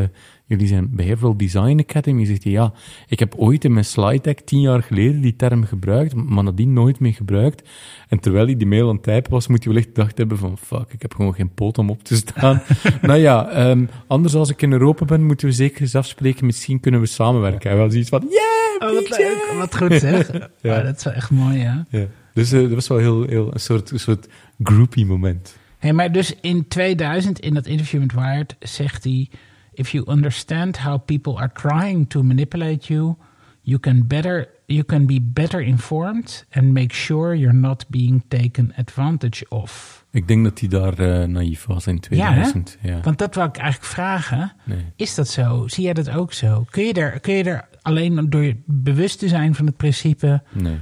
jullie 0.49 0.67
zijn 0.67 0.89
Behavioral 0.91 1.37
Design 1.37 1.79
Academy. 1.89 2.25
Zegt 2.25 2.45
hij, 2.45 2.53
ja, 2.53 2.73
ik 3.09 3.19
heb 3.19 3.35
ooit 3.35 3.65
in 3.65 3.73
mijn 3.73 3.85
slide 3.85 4.21
deck 4.21 4.41
tien 4.41 4.61
jaar 4.61 4.83
geleden 4.83 5.21
die 5.21 5.37
term 5.37 5.65
gebruikt, 5.65 6.15
maar 6.15 6.45
nadien 6.45 6.73
nooit 6.73 7.01
meer 7.01 7.15
gebruikt. 7.15 7.69
En 8.09 8.21
terwijl 8.21 8.47
hij 8.47 8.57
die 8.57 8.67
mail 8.67 8.89
aan 8.89 8.95
het 8.95 9.03
typen 9.03 9.31
was, 9.31 9.47
moet 9.47 9.65
hij 9.65 9.73
wellicht 9.73 9.89
gedacht 9.95 10.19
hebben 10.19 10.39
van, 10.39 10.59
fuck, 10.59 10.93
ik 10.93 11.03
heb 11.03 11.15
gewoon 11.15 11.35
geen 11.35 11.55
poot 11.55 11.79
om 11.79 11.91
op 11.91 12.03
te 12.03 12.17
staan. 12.17 12.63
nou 13.03 13.19
ja, 13.19 13.49
ehm, 13.49 13.87
anders 14.07 14.35
als 14.35 14.51
ik 14.51 14.63
in 14.63 14.73
Europa 14.73 15.05
ben, 15.05 15.27
moeten 15.27 15.47
we 15.47 15.53
zeker 15.53 15.81
eens 15.81 15.95
afspreken, 15.95 16.47
misschien 16.47 16.81
kunnen 16.81 17.01
we 17.01 17.07
samenwerken. 17.07 17.71
Hij 17.71 17.79
was 17.79 17.95
iets 17.95 18.09
van, 18.09 18.27
yeah, 18.31 18.59
Oh, 18.79 18.95
wat 18.95 19.19
leuk. 19.19 19.53
Wat 19.59 19.77
goed 19.77 20.01
zeg. 20.01 20.31
Ja. 20.61 20.79
Oh, 20.79 20.85
dat 20.85 20.97
is 20.97 21.05
wel 21.05 21.13
echt 21.13 21.31
mooi, 21.31 21.59
ja. 21.59 21.87
Ja. 21.89 22.07
Dus 22.35 22.53
eh, 22.53 22.61
dat 22.61 22.71
was 22.71 22.89
wel 22.89 22.99
heel, 22.99 23.27
heel 23.27 23.53
een 23.53 23.61
soort, 23.61 23.91
een 23.91 24.01
soort 24.01 24.29
groupie 24.63 25.07
moment. 25.07 25.57
Hey, 25.79 25.93
maar 25.93 26.13
dus 26.13 26.35
in 26.41 26.69
2000, 26.69 27.41
in 27.41 27.55
dat 27.55 27.67
interview 27.67 28.01
met 28.01 28.13
Wired, 28.13 28.57
zegt 28.59 29.05
hij... 29.05 29.29
If 29.79 29.91
you 29.91 30.07
understand 30.07 30.77
how 30.77 30.99
people 30.99 31.37
are 31.37 31.51
trying 31.53 32.09
to 32.09 32.23
manipulate 32.23 32.95
you... 32.95 33.17
You 33.63 33.81
can, 33.81 34.07
better, 34.07 34.49
you 34.67 34.85
can 34.85 35.07
be 35.07 35.21
better 35.23 35.61
informed... 35.61 36.45
and 36.51 36.73
make 36.73 36.95
sure 36.95 37.35
you're 37.35 37.59
not 37.59 37.85
being 37.89 38.23
taken 38.29 38.73
advantage 38.77 39.49
of. 39.49 40.05
Ik 40.11 40.29
denk 40.29 40.45
dat 40.45 40.61
hij 40.61 40.69
daar 40.69 40.99
eh, 40.99 41.29
naïef 41.29 41.65
was 41.67 41.87
in 41.87 42.03
Ja, 42.11 42.33
hè? 42.33 42.51
2000. 42.51 42.79
Ja, 42.83 43.01
Want 43.01 43.19
dat 43.19 43.35
wou 43.35 43.49
ik 43.49 43.57
eigenlijk 43.57 43.93
vragen. 43.93 44.53
Nee. 44.65 44.85
Is 44.97 45.15
dat 45.15 45.29
zo? 45.29 45.69
Zie 45.69 45.85
jij 45.85 45.93
dat 45.93 46.11
ook 46.11 46.33
zo? 46.33 46.67
Kun 46.71 46.85
je 46.85 46.93
er, 46.93 47.21
kun 47.21 47.35
je 47.35 47.45
er 47.45 47.69
alleen 47.83 48.31
door 48.31 48.43
je 48.43 48.57
bewust 48.65 49.19
te 49.19 49.29
zijn 49.29 49.55
van 49.55 49.67
het 49.67 49.77
principe... 49.77 50.43
nee. 50.53 50.79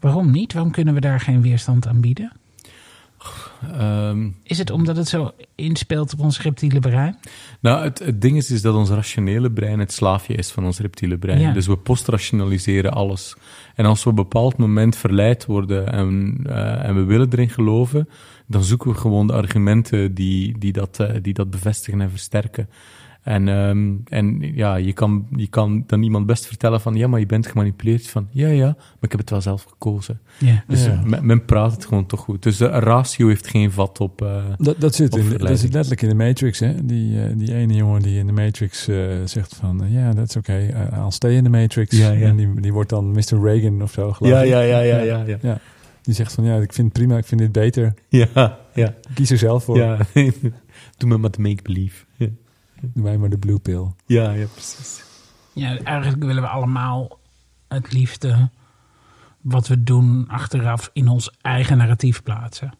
Waarom 0.00 0.30
niet? 0.30 0.52
Waarom 0.52 0.72
kunnen 0.72 0.94
we 0.94 1.00
daar 1.00 1.20
geen 1.20 1.42
weerstand 1.42 1.86
aan 1.86 2.00
bieden? 2.00 2.32
Ehm, 3.72 4.28
Is 4.42 4.58
het 4.58 4.70
omdat 4.70 4.96
het 4.96 5.08
zo 5.08 5.30
inspeelt 5.54 6.12
op 6.12 6.20
ons 6.20 6.42
reptiele 6.42 6.78
brein? 6.78 7.18
nou, 7.60 7.84
het, 7.84 7.98
het 7.98 8.20
ding 8.20 8.36
is, 8.36 8.50
is 8.50 8.62
dat 8.62 8.74
ons 8.74 8.90
rationele 8.90 9.50
brein 9.50 9.78
het 9.78 9.92
slaafje 9.92 10.34
is 10.34 10.50
van 10.50 10.64
ons 10.64 10.78
reptiele 10.78 11.18
brein. 11.18 11.40
Ja. 11.40 11.52
Dus 11.52 11.66
we 11.66 11.76
postrationaliseren 11.76 12.92
alles. 12.92 13.36
En 13.74 13.84
als 13.84 14.04
we 14.04 14.10
op 14.10 14.16
een 14.16 14.22
bepaald 14.22 14.56
moment 14.56 14.96
verleid 14.96 15.46
worden 15.46 15.92
en, 15.92 16.38
eh, 16.46 16.84
en 16.84 16.94
we 16.94 17.04
willen 17.04 17.28
erin 17.32 17.50
geloven, 17.50 18.08
dan 18.46 18.64
zoeken 18.64 18.90
we 18.90 18.96
gewoon 18.96 19.26
de 19.26 19.32
argumenten 19.32 20.14
die, 20.14 20.58
die, 20.58 20.72
dat, 20.72 21.00
eh, 21.00 21.14
die 21.22 21.34
dat 21.34 21.50
bevestigen 21.50 22.00
en 22.00 22.10
versterken. 22.10 22.68
En, 23.26 23.48
ehm, 23.48 23.94
en 24.04 24.54
ja, 24.54 24.76
je 24.76 24.92
kan, 24.92 25.26
je 25.36 25.46
kan 25.46 25.84
dan 25.86 26.02
iemand 26.02 26.26
best 26.26 26.46
vertellen 26.46 26.80
van, 26.80 26.94
ja, 26.94 27.06
maar 27.08 27.20
je 27.20 27.26
bent 27.26 27.46
gemanipuleerd. 27.46 28.06
Van, 28.06 28.28
ja, 28.30 28.48
ja, 28.48 28.66
maar 28.66 28.96
ik 29.00 29.10
heb 29.10 29.20
het 29.20 29.30
wel 29.30 29.40
zelf 29.40 29.62
gekozen. 29.62 30.20
Ja. 30.38 30.64
Dus 30.68 30.84
Ja. 30.84 31.02
men, 31.04 31.26
men 31.26 31.44
praat 31.44 31.72
het 31.72 31.84
gewoon 31.86 32.06
toch 32.06 32.20
goed. 32.20 32.42
Dus 32.42 32.56
de 32.56 32.66
ratio 32.66 33.28
heeft 33.28 33.46
geen 33.48 33.70
vat 33.72 34.00
op... 34.00 34.22
eh, 34.22 34.44
Dat, 34.58 34.80
dat, 34.80 34.94
zit 34.94 35.16
in, 35.16 35.28
dat 35.38 35.58
zit 35.58 35.72
letterlijk 35.72 36.02
in 36.02 36.08
de 36.08 36.14
Matrix, 36.14 36.58
hè? 36.58 36.84
Die, 36.84 37.20
eh, 37.22 37.30
die 37.36 37.54
ene 37.54 37.74
jongen 37.74 38.02
die 38.02 38.18
in 38.18 38.26
de 38.26 38.32
Matrix 38.32 38.88
eh, 38.88 38.96
zegt 39.24 39.54
van... 39.54 39.82
Ja, 39.88 40.12
dat 40.12 40.28
is 40.28 40.36
oké, 40.36 40.88
I'll 40.92 41.10
stay 41.10 41.34
in 41.36 41.44
the 41.44 41.50
Matrix. 41.50 41.96
Ja, 41.98 42.10
ja. 42.10 42.26
En 42.28 42.36
die, 42.36 42.60
die 42.60 42.72
wordt 42.72 42.90
dan 42.90 43.10
Mr. 43.10 43.40
Reagan 43.42 43.82
of 43.82 43.92
zo, 43.92 44.12
geloof 44.12 44.32
ja, 44.32 44.40
ik. 44.42 44.48
ja, 44.48 44.60
ja, 44.60 44.78
ja, 44.80 44.98
ja, 44.98 45.22
ja. 45.26 45.38
Ja. 45.42 45.58
Die 46.02 46.14
zegt 46.14 46.32
van, 46.32 46.44
ja, 46.44 46.56
ik 46.56 46.72
vind 46.72 46.88
het 46.88 46.92
prima, 47.02 47.16
ik 47.18 47.24
vind 47.26 47.40
dit 47.40 47.52
beter. 47.52 47.94
Ja, 48.08 48.58
ja, 48.74 48.94
Kies 49.14 49.30
er 49.30 49.38
zelf 49.38 49.64
voor. 49.64 49.76
ja. 49.76 49.98
Doe 50.98 51.08
me 51.08 51.18
met 51.18 51.38
make-believe. 51.38 52.04
Doe 52.80 53.02
mij 53.02 53.18
maar 53.18 53.28
de 53.30 53.38
blue 53.38 53.58
pill. 53.58 53.86
ja, 54.06 54.32
ja, 54.32 54.46
precies. 54.46 55.04
Ja, 55.52 55.78
eigenlijk 55.78 56.24
willen 56.24 56.42
we 56.42 56.48
allemaal 56.48 57.18
het 57.68 57.92
liefde 57.92 58.50
wat 59.40 59.68
we 59.68 59.82
doen 59.82 60.24
achteraf 60.28 60.90
in 60.92 61.08
ons 61.08 61.30
eigen 61.40 61.76
narratief 61.76 62.22
plaatsen. 62.22 62.72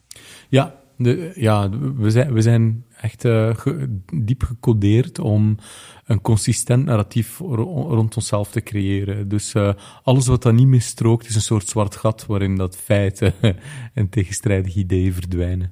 Ja, 0.49 0.75
de, 0.97 1.31
ja 1.35 1.69
we, 1.95 2.11
zijn, 2.11 2.33
we 2.33 2.41
zijn 2.41 2.85
echt 3.01 3.25
eh, 3.25 3.55
ge- 3.55 3.99
diep 4.13 4.43
gecodeerd 4.43 5.19
om 5.19 5.57
een 6.05 6.21
consistent 6.21 6.85
narratief 6.85 7.39
ro- 7.39 7.87
rond 7.89 8.15
onszelf 8.15 8.51
te 8.51 8.61
creëren. 8.61 9.27
Dus 9.27 9.53
eh, 9.53 9.73
alles 10.03 10.27
wat 10.27 10.43
dan 10.43 10.55
niet 10.55 10.67
meer 10.67 10.81
strookt 10.81 11.27
is 11.27 11.35
een 11.35 11.41
soort 11.41 11.67
zwart 11.67 11.95
gat 11.95 12.25
waarin 12.25 12.55
dat 12.55 12.77
feiten 12.77 13.33
en 13.93 14.09
tegenstrijdige 14.09 14.79
ideeën 14.79 15.13
verdwijnen. 15.13 15.71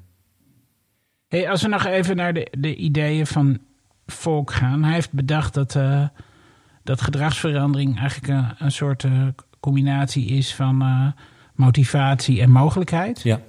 Hey, 1.27 1.49
als 1.49 1.61
we 1.61 1.67
nog 1.67 1.85
even 1.85 2.15
naar 2.15 2.33
de, 2.33 2.47
de 2.59 2.75
ideeën 2.75 3.27
van 3.27 3.59
Volk 4.07 4.51
gaan. 4.51 4.83
Hij 4.83 4.93
heeft 4.93 5.11
bedacht 5.11 5.53
dat, 5.53 5.75
eh, 5.75 6.07
dat 6.83 7.01
gedragsverandering 7.01 7.99
eigenlijk 7.99 8.27
een, 8.27 8.65
een 8.65 8.71
soort 8.71 9.03
eh, 9.03 9.27
combinatie 9.59 10.25
is 10.25 10.55
van 10.55 10.81
eh, 10.81 11.07
motivatie 11.55 12.41
en 12.41 12.49
mogelijkheid. 12.51 13.21
Ja, 13.21 13.39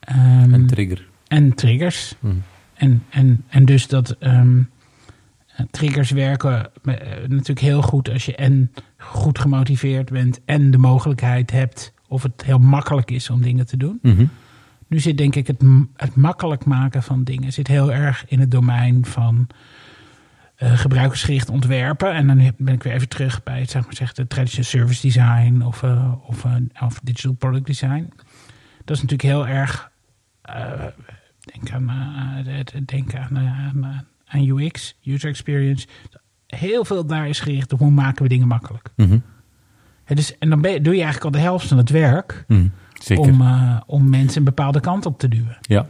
Ehm, 0.00 0.52
een 0.54 0.66
trigger. 0.66 1.06
en 1.28 1.54
triggers. 1.54 2.14
Hm. 2.20 2.26
En, 2.74 3.02
en, 3.10 3.44
en 3.48 3.64
dus 3.64 3.86
dat 3.88 4.10
ehm, 4.18 4.58
eh, 5.46 5.66
triggers 5.70 6.10
werken 6.10 6.70
natuurlijk 7.28 7.60
heel 7.60 7.82
goed 7.82 8.10
als 8.10 8.26
je 8.26 8.34
en 8.36 8.72
goed 8.98 9.38
gemotiveerd 9.38 10.10
bent 10.10 10.40
en 10.44 10.70
de 10.70 10.78
mogelijkheid 10.78 11.50
hebt 11.50 11.92
of 12.08 12.22
het 12.22 12.44
heel 12.44 12.58
makkelijk 12.58 13.10
is 13.10 13.30
om 13.30 13.42
dingen 13.42 13.66
te 13.66 13.76
doen. 13.76 13.98
Mhm. 14.02 14.24
Nu 14.86 14.98
zit 14.98 15.18
denk 15.18 15.34
ik 15.34 15.46
het, 15.46 15.62
het 15.96 16.14
makkelijk 16.14 16.64
maken 16.64 17.02
van 17.02 17.24
dingen 17.24 17.52
zit 17.52 17.66
heel 17.66 17.92
erg 17.92 18.24
in 18.28 18.40
het 18.40 18.50
domein 18.50 19.04
van 19.04 19.48
eh, 20.56 20.78
gebruikersgericht 20.78 21.48
ontwerpen. 21.48 22.12
En 22.12 22.26
dan 22.26 22.52
ben 22.58 22.74
ik 22.74 22.82
weer 22.82 22.92
even 22.92 23.08
terug 23.08 23.42
bij 23.42 23.60
het, 23.60 23.70
zeg 23.70 23.84
maar 23.84 23.94
zeggen, 23.94 24.16
de 24.16 24.26
traditional 24.26 24.70
service 24.70 25.00
design 25.00 25.62
of, 25.62 25.82
eh, 25.82 26.12
of, 26.26 26.44
eh, 26.44 26.52
of 26.80 27.00
digital 27.02 27.32
product 27.32 27.66
design. 27.66 28.12
Dat 28.84 28.96
is 28.96 29.02
natuurlijk 29.02 29.22
heel 29.22 29.46
erg. 29.46 29.90
denk 31.40 31.70
aan, 31.72 31.92
denken 32.84 33.20
aan, 33.20 33.38
aan, 33.38 34.06
aan 34.26 34.48
UX, 34.48 34.98
user 35.04 35.28
experience. 35.28 35.86
Heel 36.46 36.84
veel 36.84 37.06
daar 37.06 37.28
is 37.28 37.40
gericht 37.40 37.72
op 37.72 37.78
hoe 37.78 37.90
maken 37.90 38.22
we 38.22 38.28
dingen 38.28 38.48
makkelijk. 38.48 38.88
Mhm. 38.96 39.18
Dus, 40.04 40.38
en 40.38 40.50
dan 40.50 40.60
ben 40.60 40.82
doe 40.82 40.94
je 40.94 41.02
eigenlijk 41.02 41.24
al 41.24 41.40
de 41.40 41.46
helft 41.46 41.68
van 41.68 41.76
het 41.76 41.90
werk 41.90 42.44
Mhm. 42.48 42.66
Zeker. 43.02 43.32
om, 43.32 43.40
eh, 43.40 43.80
om 43.86 44.10
mensen 44.10 44.38
een 44.38 44.44
bepaalde 44.44 44.80
kant 44.80 45.06
op 45.06 45.18
te 45.18 45.28
duwen. 45.28 45.58
Ja, 45.60 45.88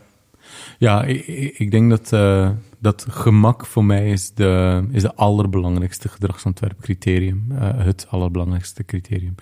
ja 0.78 1.04
ik, 1.04 1.26
ik 1.58 1.70
denk 1.70 1.90
dat, 1.90 2.12
eh, 2.12 2.50
dat 2.78 3.06
gemak 3.08 3.66
voor 3.66 3.84
mij 3.84 4.10
is 4.10 4.34
de, 4.34 4.84
is 4.90 5.02
de 5.02 5.14
allerbelangrijkste 5.14 6.08
gedragsontwerpcriterium. 6.08 7.46
eh, 7.50 7.84
het 7.84 8.06
allerbelangrijkste 8.10 8.84
criterium. 8.84 9.34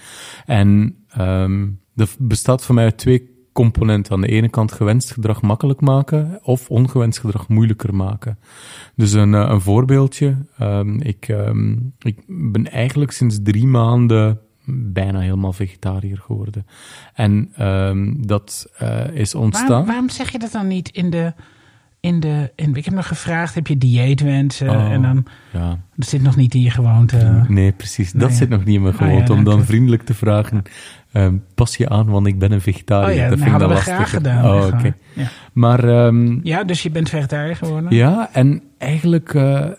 En 0.46 0.96
ehm 1.08 1.66
er 1.94 2.14
bestaat 2.18 2.64
voor 2.64 2.74
mij 2.74 2.84
uit 2.84 2.98
twee 2.98 3.48
componenten. 3.52 4.12
Aan 4.12 4.20
de 4.20 4.28
ene 4.28 4.48
kant 4.48 4.72
gewenst 4.72 5.12
gedrag 5.12 5.42
makkelijk 5.42 5.80
maken 5.80 6.38
of 6.42 6.70
ongewenst 6.70 7.18
gedrag 7.18 7.48
moeilijker 7.48 7.94
maken. 7.94 8.38
Dus 8.96 9.12
een, 9.12 9.32
een 9.32 9.60
voorbeeldje. 9.60 10.36
Ehm, 10.58 11.00
ik, 11.00 11.28
ehm, 11.28 11.76
ik 11.98 12.24
ben 12.26 12.70
eigenlijk 12.70 13.10
sinds 13.10 13.38
drie 13.42 13.66
maanden 13.66 14.40
bijna 14.66 15.20
helemaal 15.20 15.52
vegetariër 15.52 16.18
geworden. 16.18 16.66
En 17.14 17.50
ehm, 17.56 18.12
dat 18.16 18.66
eh, 18.78 19.08
is 19.12 19.34
ontstaan. 19.34 19.68
Waarom, 19.68 19.86
waarom 19.86 20.10
zeg 20.10 20.30
je 20.32 20.38
dat 20.38 20.52
dan 20.52 20.66
niet 20.68 20.88
in 20.88 21.10
de. 21.10 21.32
In 22.00 22.20
de 22.20 22.52
in, 22.56 22.74
ik 22.74 22.84
heb 22.84 22.94
nog 22.94 23.06
gevraagd: 23.08 23.54
heb 23.54 23.66
je 23.66 23.78
dieetwensen? 23.78 24.68
Oh. 24.70 24.90
En 24.92 25.02
dan. 25.02 25.24
Ja, 25.52 25.78
Dat 25.96 26.08
zit 26.08 26.22
nog 26.22 26.36
niet 26.36 26.54
in 26.54 26.60
je 26.60 26.70
gewoonte. 26.70 27.44
nee, 27.48 27.72
precies. 27.72 28.12
Dat 28.12 28.32
zit 28.32 28.48
nog 28.48 28.64
niet 28.64 28.74
in 28.74 28.82
mijn 28.82 28.94
Ah, 28.94 29.00
ja, 29.00 29.06
gewoonte. 29.06 29.32
om 29.32 29.44
dan 29.44 29.64
vriendelijk 29.64 30.02
te 30.02 30.14
vragen, 30.14 30.62
ehm, 31.22 31.36
pas 31.54 31.76
je 31.76 31.88
aan, 31.88 32.06
want 32.06 32.26
ik 32.26 32.38
ben 32.38 32.52
een 32.52 32.60
vegetariër. 32.60 33.10
Oh 33.10 33.16
ja, 33.16 33.28
dat 33.28 33.38
dat 33.38 33.48
vind 33.48 33.60
ik 33.60 33.68
we 33.68 33.74
lastig. 33.74 33.94
graag 33.94 34.10
gedaan. 34.10 34.44
Oh, 34.44 34.66
oké. 34.66 34.94
ja. 35.12 35.28
Maar 35.52 35.84
ehm, 35.88 36.38
ja, 36.42 36.64
dus 36.64 36.82
je 36.82 36.90
bent 36.90 37.08
vegetariër 37.08 37.56
geworden? 37.56 37.96
ja, 37.96 38.28
en 38.32 38.62
eigenlijk 38.84 39.34
eh, 39.34 39.70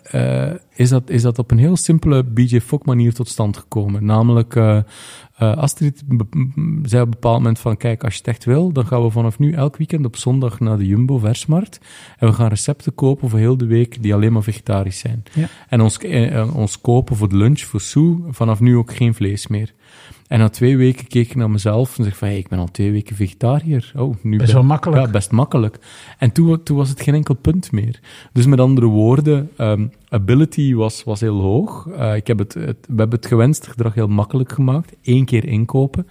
eh, 0.48 0.56
is, 0.76 0.90
dat, 0.90 1.10
is 1.10 1.22
dat 1.22 1.40
op 1.40 1.52
een 1.52 1.58
heel 1.58 1.78
simpele 1.78 2.24
BJ 2.24 2.60
Fogg 2.60 2.86
manier 2.86 3.14
tot 3.14 3.28
stand 3.28 3.58
gekomen. 3.58 4.06
Namelijk, 4.06 4.56
eh, 4.56 4.80
Astrid 5.38 6.04
zei 6.84 7.02
op 7.02 7.06
een 7.06 7.10
bepaald 7.10 7.38
moment 7.38 7.60
van, 7.60 7.78
kijk, 7.78 8.04
als 8.04 8.14
je 8.14 8.20
het 8.20 8.28
echt 8.28 8.46
wil, 8.46 8.72
dan 8.72 8.88
gaan 8.88 9.04
we 9.04 9.10
vanaf 9.10 9.40
nu 9.40 9.54
elk 9.54 9.78
weekend 9.78 10.06
op 10.06 10.16
zondag 10.16 10.60
naar 10.60 10.78
de 10.78 10.86
Jumbo 10.86 11.18
Versmarkt. 11.18 11.80
En 12.18 12.28
we 12.28 12.34
gaan 12.34 12.48
recepten 12.48 12.96
kopen 12.96 13.30
voor 13.30 13.40
heel 13.40 13.58
de 13.58 13.66
week 13.66 14.04
die 14.04 14.14
alleen 14.14 14.34
maar 14.34 14.44
vegetarisch 14.44 15.00
zijn. 15.00 15.24
Ja. 15.34 15.48
En 15.70 15.82
ons, 15.82 16.00
ons 16.54 16.82
kopen 16.82 17.16
voor 17.16 17.30
de 17.30 17.38
lunch, 17.38 17.60
voor 17.60 17.82
Sue, 17.82 18.18
vanaf 18.30 18.60
nu 18.60 18.76
ook 18.78 18.94
geen 18.94 19.14
vlees 19.14 19.48
meer. 19.48 19.74
En 20.28 20.40
na 20.40 20.50
twee 20.50 20.78
weken 20.78 21.08
keek 21.08 21.30
ik 21.30 21.36
naar 21.36 21.50
mezelf 21.50 21.98
en 21.98 22.04
zeg 22.04 22.18
van, 22.18 22.28
hey, 22.28 22.38
ik 22.38 22.48
ben 22.48 22.60
al 22.60 22.72
twee 22.72 22.92
weken 22.92 23.16
vegetariër. 23.16 23.92
Oh, 23.96 24.16
nu 24.22 24.38
Best 24.38 24.46
ben- 24.52 24.60
wel 24.60 24.70
makkelijk. 24.70 25.06
Ja, 25.06 25.12
best 25.12 25.32
makkelijk. 25.32 25.78
En 26.18 26.32
toen, 26.32 26.64
toen 26.64 26.78
was 26.78 26.90
het 26.90 27.02
geen 27.02 27.14
enkel 27.14 27.34
punt 27.36 27.72
meer. 27.72 28.00
Dus 28.34 28.46
met 28.46 28.60
andere 28.60 28.86
woorden, 28.88 29.50
ehm, 29.58 29.88
ability 30.10 30.74
was, 30.74 31.04
was 31.04 31.20
heel 31.20 31.40
hoog. 31.42 31.88
Eh, 31.98 32.16
ik 32.16 32.28
heb 32.28 32.38
het, 32.38 32.54
het, 32.54 32.78
we 32.88 32.96
hebben 32.96 33.20
het 33.20 33.26
gewenste 33.28 33.70
gedrag 33.70 33.94
heel 33.94 34.08
makkelijk 34.08 34.52
gemaakt. 34.52 34.96
Eén 35.04 35.26
keer 35.26 35.46
inkopen. 35.48 36.08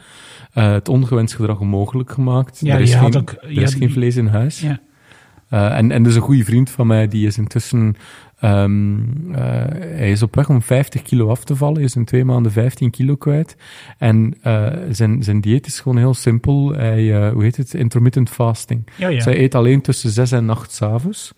Eh, 0.52 0.72
het 0.72 0.88
ongewenst 0.88 1.34
gedrag 1.34 1.60
onmogelijk 1.60 2.10
gemaakt. 2.10 2.60
Ja, 2.60 2.74
er 2.74 2.80
is, 2.80 2.94
geen, 2.94 3.16
ook- 3.16 3.36
er 3.40 3.62
is 3.62 3.74
geen 3.74 3.90
vlees 3.92 4.16
in 4.16 4.26
huis. 4.26 4.60
Ja. 4.60 4.80
Eh, 5.48 5.76
en, 5.76 5.90
en 5.90 6.02
dus 6.02 6.14
een 6.14 6.20
goede 6.22 6.44
vriend 6.44 6.70
van 6.70 6.86
mij, 6.86 7.08
die 7.08 7.26
is 7.26 7.38
intussen... 7.38 7.96
ehm, 8.40 8.98
eh, 9.32 9.42
hij 9.78 10.10
is 10.10 10.22
op 10.22 10.34
weg 10.34 10.48
om 10.48 10.62
50 10.62 11.02
kilo 11.02 11.28
af 11.28 11.44
te 11.44 11.56
vallen. 11.56 11.74
Hij 11.74 11.84
is 11.84 11.96
in 11.96 12.04
twee 12.04 12.24
maanden 12.24 12.52
15 12.52 12.90
kilo 12.90 13.16
kwijt. 13.16 13.56
En 13.98 14.34
eh, 14.42 14.72
zijn, 14.90 15.22
zijn 15.22 15.40
dieet 15.40 15.66
is 15.66 15.80
gewoon 15.80 15.98
heel 15.98 16.14
simpel. 16.14 16.72
Hij, 16.72 17.30
hoe 17.30 17.42
heet 17.42 17.56
het? 17.56 17.74
Intermittent 17.74 18.30
fasting. 18.30 18.86
Oh 19.02 19.10
ja. 19.10 19.20
Zij 19.20 19.38
eet 19.38 19.54
alleen 19.54 19.80
tussen 19.80 20.10
6 20.10 20.32
en 20.32 20.50
8 20.50 20.72
s'avonds. 20.72 21.34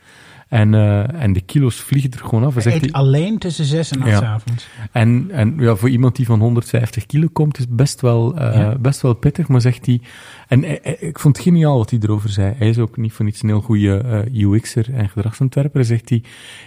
En, 0.48 0.74
eh, 0.74 1.22
en 1.22 1.32
de 1.32 1.40
kilo's 1.40 1.76
vliegen 1.80 2.10
er 2.10 2.18
gewoon 2.18 2.44
af. 2.44 2.54
Hij 2.54 2.62
Hij 2.62 2.72
zegt 2.72 2.84
eet 2.84 2.92
alleen 2.92 3.38
tussen 3.38 3.64
zes 3.64 3.90
en 3.90 4.00
acht 4.02 4.10
Ja. 4.10 4.20
avonds. 4.22 4.66
en, 4.92 5.26
en 5.30 5.54
ja, 5.58 5.74
voor 5.76 5.88
iemand 5.88 6.16
die 6.16 6.26
van 6.26 6.40
150 6.40 7.06
kilo 7.06 7.26
komt, 7.32 7.58
is 7.58 7.64
best 7.68 8.00
wel, 8.00 8.36
eh, 8.36 8.54
Ja. 8.54 8.78
best 8.78 9.00
wel 9.00 9.14
pittig. 9.14 9.48
Maar 9.48 9.60
zegt 9.60 9.86
hij. 9.86 10.00
En 10.48 10.62
hij- 10.62 10.96
ik 11.00 11.18
vond 11.18 11.36
het 11.36 11.44
geniaal 11.46 11.78
wat 11.78 11.90
hij 11.90 11.98
erover 12.02 12.28
zei. 12.28 12.54
Hij 12.56 12.68
is 12.68 12.78
ook 12.78 12.96
niet 12.96 13.12
voor 13.12 13.24
niets 13.24 13.42
een 13.42 13.48
heel 13.48 13.60
goede 13.60 13.98
eh, 13.98 14.40
UX'er 14.42 14.94
en 14.94 15.08
gedragsontwerper. 15.08 15.84
Zegt 15.84 16.08
hij: 16.08 16.22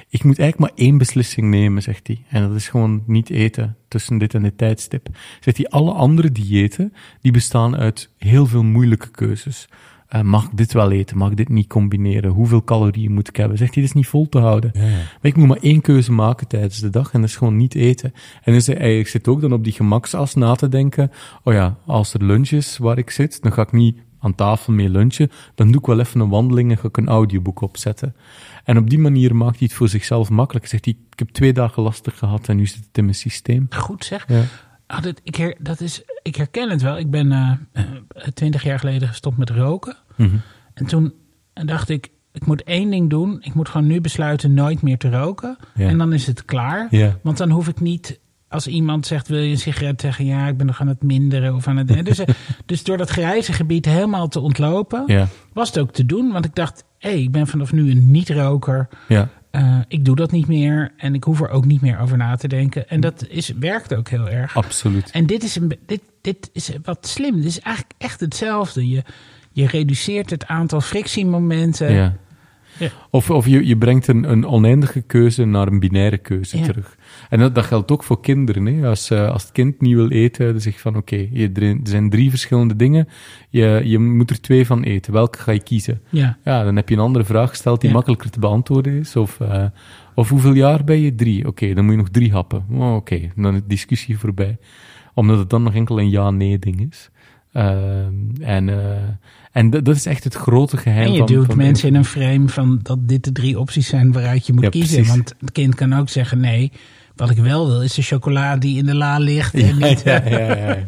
Ik 0.10 0.23
moet 0.23 0.39
eigenlijk 0.39 0.72
maar 0.76 0.85
één 0.85 0.97
beslissing 0.97 1.47
nemen, 1.49 1.81
zegt 1.81 2.07
hij. 2.07 2.23
En 2.30 2.47
dat 2.47 2.56
is 2.56 2.68
gewoon 2.69 3.03
niet 3.06 3.30
eten 3.30 3.76
tussen 3.88 4.18
dit 4.18 4.34
en 4.34 4.43
dit 4.43 4.57
tijdstip. 4.57 5.07
Zegt 5.39 5.57
hij: 5.57 5.68
Alle 5.68 5.91
andere 5.91 6.31
diëten 6.31 6.93
die 7.22 7.31
bestaan 7.31 7.76
uit 7.77 8.10
heel 8.18 8.45
veel 8.45 8.64
moeilijke 8.64 9.10
keuzes. 9.11 9.68
Eh, 10.10 10.22
mag 10.22 10.45
ik 10.45 10.57
dit 10.57 10.73
wel 10.73 10.91
eten? 10.91 11.18
Mag 11.18 11.30
ik 11.30 11.38
dit 11.38 11.49
niet 11.49 11.68
combineren? 11.68 12.31
Hoeveel 12.31 12.64
calorieën 12.64 13.11
moet 13.11 13.27
ik 13.27 13.36
hebben? 13.36 13.57
Zegt 13.57 13.73
hij, 13.73 13.81
dit 13.81 13.91
is 13.91 13.98
niet 13.98 14.07
vol 14.07 14.30
te 14.30 14.40
houden. 14.40 14.72
Ja. 14.73 14.81
Maar 14.81 15.18
ik 15.22 15.36
moet 15.36 15.48
maar 15.48 15.61
één 15.61 15.81
keuze 15.81 16.11
maken 16.11 16.48
tijdens 16.48 16.80
de 16.80 16.90
dag 16.90 17.14
en 17.14 17.22
dat 17.22 17.30
is 17.30 17.36
gewoon 17.36 17.57
niet 17.57 17.76
eten. 17.76 18.14
En 18.44 18.53
dus 18.53 18.68
hij, 18.68 18.99
ik 18.99 19.07
zit 19.07 19.27
ook 19.27 19.41
dan 19.41 19.53
op 19.53 19.64
die 19.64 19.73
gemaksas 19.73 20.34
na 20.36 20.56
te 20.56 20.68
denken. 20.68 21.11
Oh 21.44 21.53
ja, 21.53 21.77
als 21.86 22.14
er 22.14 22.23
lunch 22.23 22.49
is 22.49 22.77
waar 22.77 22.98
ik 22.98 23.10
zit, 23.10 23.41
dan 23.41 23.52
ga 23.52 23.61
ik 23.61 23.72
niet 23.72 23.98
aan 24.19 24.36
tafel 24.36 24.73
mee 24.73 24.90
lunchen. 24.90 25.31
Dan 25.56 25.72
doe 25.72 25.81
ik 25.81 25.88
wel 25.88 25.99
even 25.99 26.19
een 26.19 26.30
wandeling 26.30 26.72
en 26.72 26.77
ga 26.77 26.88
ik 26.88 26.98
een 26.98 27.07
audioboek 27.07 27.61
opzetten. 27.61 28.15
En 28.64 28.77
op 28.77 28.90
die 28.90 28.99
manier 28.99 29.36
maakt 29.36 29.57
hij 29.57 29.68
het 29.68 29.77
voor 29.77 29.90
zichzelf 29.90 30.30
makkelijk. 30.30 30.68
Zegt 30.68 30.86
hij, 30.86 30.98
ik 31.11 31.19
heb 31.19 31.30
twee 31.30 31.53
dagen 31.53 31.84
lastig 31.84 32.18
gehad 32.18 32.48
en 32.48 32.57
nu 32.57 32.65
zit 32.65 32.86
het 32.88 32.98
in 32.98 33.03
mijn 33.03 33.15
systeem. 33.15 33.68
Goed 33.69 34.06
zeg. 34.06 34.26
Ja. 34.27 34.44
Ah, 34.89 35.01
dat, 35.01 35.19
ik, 35.23 35.35
her, 35.35 35.55
dat 35.59 35.81
is, 35.81 36.01
ik 36.21 36.35
herken 36.35 36.69
het 36.69 36.81
wel. 36.81 36.97
Ik 36.97 37.09
ben 37.09 37.31
eh, 37.31 37.51
eh, 37.73 37.83
twintig 38.33 38.63
jaar 38.63 38.79
geleden 38.79 39.07
gestopt 39.07 39.37
met 39.37 39.49
roken. 39.49 39.95
Mhm. 40.15 40.35
En 40.73 40.85
toen 40.85 41.13
dacht 41.53 41.89
ik, 41.89 42.09
ik 42.31 42.45
moet 42.45 42.63
één 42.63 42.89
ding 42.89 43.09
doen. 43.09 43.37
Ik 43.41 43.53
moet 43.53 43.69
gewoon 43.69 43.87
nu 43.87 44.01
besluiten 44.01 44.53
nooit 44.53 44.81
meer 44.81 44.97
te 44.97 45.09
roken. 45.09 45.57
Ja. 45.75 45.87
En 45.87 45.97
dan 45.97 46.13
is 46.13 46.27
het 46.27 46.45
klaar. 46.45 46.87
Ja. 46.89 47.17
Want 47.21 47.37
dan 47.37 47.49
hoef 47.49 47.67
ik 47.67 47.79
niet, 47.79 48.19
als 48.47 48.67
iemand 48.67 49.05
zegt, 49.05 49.27
wil 49.27 49.39
je 49.39 49.51
een 49.51 49.57
sigaret 49.57 50.01
zeggen? 50.01 50.25
Ja, 50.25 50.47
ik 50.47 50.57
ben 50.57 50.65
nog 50.65 50.81
aan 50.81 50.87
het 50.87 51.03
minderen 51.03 51.55
of 51.55 51.67
aan 51.67 51.77
het... 51.77 52.05
dus, 52.05 52.19
eh, 52.19 52.27
dus 52.65 52.83
door 52.83 52.97
dat 52.97 53.09
grijze 53.09 53.53
gebied 53.53 53.85
helemaal 53.85 54.27
te 54.27 54.39
ontlopen, 54.39 55.03
Ja, 55.05 55.27
was 55.53 55.67
het 55.67 55.79
ook 55.79 55.91
te 55.91 56.05
doen. 56.05 56.31
Want 56.31 56.45
ik 56.45 56.55
dacht, 56.55 56.83
hé, 56.97 57.09
ik 57.09 57.31
ben 57.31 57.47
vanaf 57.47 57.71
nu 57.71 57.91
een 57.91 58.11
niet-roker. 58.11 58.87
ja, 59.07 59.29
Eh, 59.51 59.80
ik 59.88 60.05
doe 60.05 60.15
dat 60.15 60.31
niet 60.31 60.47
meer 60.47 60.91
en 60.97 61.13
ik 61.13 61.23
hoef 61.23 61.41
er 61.41 61.49
ook 61.49 61.65
niet 61.65 61.81
meer 61.81 61.99
over 61.99 62.17
na 62.17 62.35
te 62.35 62.47
denken. 62.47 62.89
En 62.89 62.99
dat 62.99 63.26
is, 63.30 63.49
werkt 63.59 63.95
ook 63.95 64.09
heel 64.09 64.30
erg. 64.30 64.55
absoluut. 64.55 65.11
En 65.11 65.26
dit 65.26 65.43
is, 65.43 65.55
een, 65.55 65.77
dit, 65.85 66.01
dit 66.21 66.49
is 66.53 66.71
wat 66.84 67.07
slim. 67.07 67.35
Dit 67.35 67.45
is 67.45 67.59
eigenlijk 67.59 67.95
echt 67.97 68.19
hetzelfde. 68.19 68.88
Je, 68.89 69.03
je 69.51 69.67
reduceert 69.67 70.30
het 70.30 70.45
aantal 70.45 70.81
frictiemomenten. 70.81 71.91
Ja. 71.93 72.15
Ja. 72.77 72.89
Of, 73.09 73.30
of 73.30 73.45
je, 73.47 73.65
je 73.67 73.77
brengt 73.77 74.07
een, 74.07 74.31
een 74.31 74.45
oneindige 74.47 75.01
keuze 75.01 75.45
naar 75.45 75.67
een 75.67 75.80
binaire 75.80 76.17
keuze 76.17 76.57
Ja. 76.57 76.63
terug. 76.63 76.97
En 77.30 77.39
dat, 77.39 77.56
dat 77.56 77.65
geldt 77.65 77.91
ook 77.91 78.03
voor 78.03 78.22
kinderen. 78.22 78.65
Hè. 78.65 78.88
Als, 78.88 79.10
eh, 79.10 79.31
als 79.31 79.43
het 79.43 79.51
kind 79.51 79.81
niet 79.81 79.93
wil 79.95 80.10
eten, 80.10 80.51
dan 80.51 80.61
zeg 80.61 80.73
je 80.73 80.80
van 80.80 80.95
oké, 80.95 81.27
er 81.53 81.77
zijn 81.84 82.10
drie 82.10 82.30
verschillende 82.30 82.76
dingen. 82.76 83.07
Je, 83.49 83.81
je 83.84 83.99
moet 83.99 84.30
er 84.30 84.41
twee 84.41 84.65
van 84.65 84.84
eten. 84.84 85.14
Welke 85.14 85.38
ga 85.38 85.51
je 85.51 85.64
kiezen? 85.64 86.01
Ja. 86.10 86.38
Ja, 86.43 86.64
dan 86.64 86.76
heb 86.76 86.89
je 86.89 86.95
een 86.95 87.01
andere 87.01 87.26
vraag 87.26 87.49
gesteld 87.49 87.80
die 87.81 87.89
Ja. 87.89 87.95
makkelijker 87.95 88.30
te 88.30 88.39
beantwoorden 88.39 88.93
is. 88.99 89.15
Of, 89.15 89.39
eh, 89.39 89.65
of 90.15 90.30
hoeveel 90.30 90.53
jaar 90.53 90.84
ben 90.84 90.99
je? 90.99 91.15
Drie. 91.15 91.47
Oké, 91.47 91.73
dan 91.73 91.84
moet 91.84 91.93
je 91.93 91.99
nog 91.99 92.10
drie 92.10 92.31
happen. 92.31 92.65
Oh, 92.72 92.95
Oké, 92.95 93.19
dan 93.35 93.53
is 93.56 93.61
de 93.61 93.68
discussie 93.68 94.18
voorbij. 94.18 94.57
Omdat 95.14 95.38
het 95.38 95.49
dan 95.49 95.64
nog 95.64 95.73
enkel 95.73 95.99
een 95.99 96.10
ja-nee 96.10 96.60
ding 96.60 96.88
is. 96.91 97.10
Ehm, 97.53 98.14
en 98.41 98.69
eh, 98.69 98.97
en 99.51 99.69
dat 99.69 99.85
dat 99.85 99.95
is 99.95 100.06
echt 100.06 100.23
het 100.23 100.34
grote 100.35 100.77
geheim 100.77 101.06
En 101.06 101.11
je 101.11 101.18
van... 101.18 101.27
duwt 101.27 101.45
van 101.45 101.57
mensen 101.57 101.88
in 101.88 101.95
een 101.95 102.06
frame 102.06 102.47
van 102.49 102.80
dat 102.84 103.07
dit 103.07 103.23
de 103.23 103.31
drie 103.31 103.60
opties 103.60 103.88
zijn 103.88 104.11
waaruit 104.11 104.47
je 104.47 104.53
moet 104.53 104.64
Ja, 104.64 104.69
kiezen. 104.69 104.95
precies. 104.95 105.14
Want 105.15 105.35
het 105.39 105.51
kind 105.51 105.76
kan 105.76 105.93
ook 105.93 106.10
zeggen: 106.10 106.39
nee, 106.39 106.72
wat 107.19 107.29
ik 107.29 107.37
wel 107.37 107.67
wil 107.67 107.81
is 107.81 107.93
de 107.93 108.01
chocola 108.01 108.57
die 108.57 108.77
in 108.77 108.85
de 108.85 108.95
la 108.95 109.17
ligt. 109.17 109.53
En 109.53 109.77
Ja, 109.77 109.87
niet, 109.87 110.01
ja, 110.03 110.21
ja, 110.25 110.37
ja, 110.39 110.55
ja. 110.75 110.83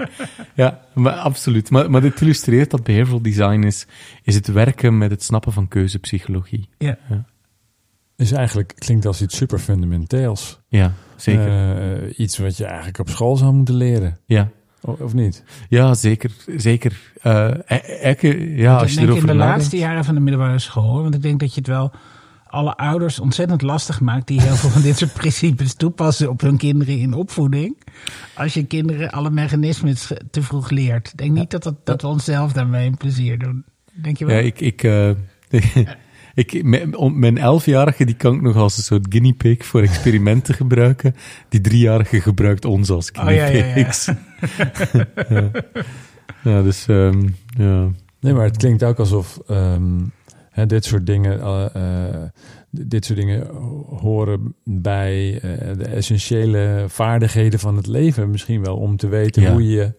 ja 0.56 0.80
maar 0.94 1.14
absoluut. 1.14 1.70
Maar, 1.70 1.92
maar 1.92 2.02
dit 2.02 2.22
illustreert 2.22 2.70
dat 2.72 2.84
behavioral 2.84 3.22
design 3.22 3.64
is, 3.64 3.86
is 4.24 4.36
het 4.36 4.48
werken 4.48 4.98
met 4.98 5.12
het 5.12 5.24
snappen 5.24 5.54
van 5.54 5.68
keuzepsychologie. 5.68 6.70
Ja. 6.78 6.98
Dus 8.16 8.32
eigenlijk 8.32 8.74
klinkt 8.78 9.06
als 9.06 9.22
iets 9.22 9.38
super 9.38 9.60
fundamenteels. 9.60 10.60
Ja, 10.68 10.94
zeker. 11.16 11.48
Eh, 12.08 12.20
iets 12.20 12.38
wat 12.38 12.58
je 12.58 12.66
eigenlijk 12.66 13.00
op 13.00 13.10
school 13.10 13.38
zou 13.38 13.54
moeten 13.54 13.76
leren. 13.76 14.18
ja. 14.26 14.50
O- 14.84 14.98
Of 15.00 15.14
niet? 15.14 15.44
ja, 15.70 15.94
zeker. 15.94 16.32
zeker. 16.58 17.12
Eh, 17.22 17.48
e- 17.68 18.16
e- 18.22 18.56
ja, 18.56 18.74
als 18.78 18.84
ik 18.84 18.90
je 18.90 18.96
denk 18.96 19.08
erover 19.10 19.30
in 19.30 19.38
de 19.38 19.44
laatste 19.44 19.78
jaren 19.78 20.06
van 20.06 20.14
de 20.16 20.20
middelbare 20.22 20.60
school. 20.60 21.02
Want 21.02 21.16
ik 21.16 21.22
denk 21.22 21.40
dat 21.40 21.54
je 21.54 21.60
het 21.60 21.70
wel 21.70 21.92
alle 22.52 22.76
ouders 22.78 23.20
ontzettend 23.20 23.62
lastig 23.62 24.02
maakt. 24.02 24.28
die 24.28 24.42
heel 24.42 24.56
veel 24.56 24.70
van 24.70 24.82
dit 24.82 24.98
soort 24.98 25.14
principes 25.14 25.74
toepassen 25.74 26.30
op 26.30 26.42
hun 26.42 26.58
kinderen 26.58 26.98
in 26.98 27.14
opvoeding. 27.14 27.78
Als 28.36 28.54
je 28.54 28.64
kinderen 28.64 29.10
alle 29.12 29.30
mechanismes 29.30 30.12
te 30.32 30.42
vroeg 30.42 30.70
leert. 30.70 31.08
Ik 31.08 31.18
denk 31.18 31.32
niet 31.32 31.52
dat, 31.52 31.64
dat, 31.64 31.86
dat 31.86 32.02
we 32.02 32.08
onszelf 32.08 32.54
daarmee 32.54 32.88
een 32.88 32.98
plezier 32.98 33.40
doen. 33.40 33.66
denk 33.94 34.18
je 34.18 34.26
wel? 34.26 34.36
Ja, 34.36 34.42
ik... 34.42 34.60
ik 34.60 34.84
uh, 34.84 35.10
Ik, 36.34 36.64
mijn, 36.64 37.20
mijn 37.20 37.38
elfjarige 37.38 38.06
die 38.06 38.16
kan 38.16 38.36
ik 38.36 38.42
nog 38.42 38.56
als 38.56 38.78
een 38.78 38.84
soort 38.84 39.06
guinea 39.10 39.34
pig 39.38 39.66
voor 39.66 39.82
experimenten 39.82 40.54
gebruiken. 40.64 41.16
Die 41.50 41.62
driejarige 41.62 42.22
gebruikt 42.22 42.66
ons 42.66 42.90
als 42.90 43.10
guinea 43.14 43.48
oh, 43.48 43.54
ja, 43.54 43.74
pigs. 43.74 44.06
Ja, 44.06 45.12
ja. 45.30 45.52
ja, 46.44 46.62
dus 46.68 46.88
um, 46.88 47.36
ja. 47.58 47.90
Nee, 48.20 48.34
maar 48.34 48.46
het 48.46 48.58
klinkt 48.58 48.84
ook 48.84 49.00
alsof 49.00 49.40
um, 49.50 50.12
hè, 50.52 50.66
dit 50.66 50.86
soort 50.86 51.06
dingen... 51.06 51.40
Uh, 51.40 51.66
uh, 51.76 52.24
dit 52.74 53.06
soort 53.06 53.20
dingen 53.20 53.48
horen 54.00 54.56
bij 54.64 55.34
uh, 55.34 55.42
de 55.78 55.84
essentiële 55.84 56.86
vaardigheden 56.88 57.60
van 57.60 57.76
het 57.76 57.88
leven. 57.88 58.30
Misschien 58.30 58.64
wel 58.64 58.78
om 58.78 58.98
te 58.98 59.08
weten 59.08 59.42
ja. 59.42 59.52
hoe, 59.52 59.70
je, 59.70 59.94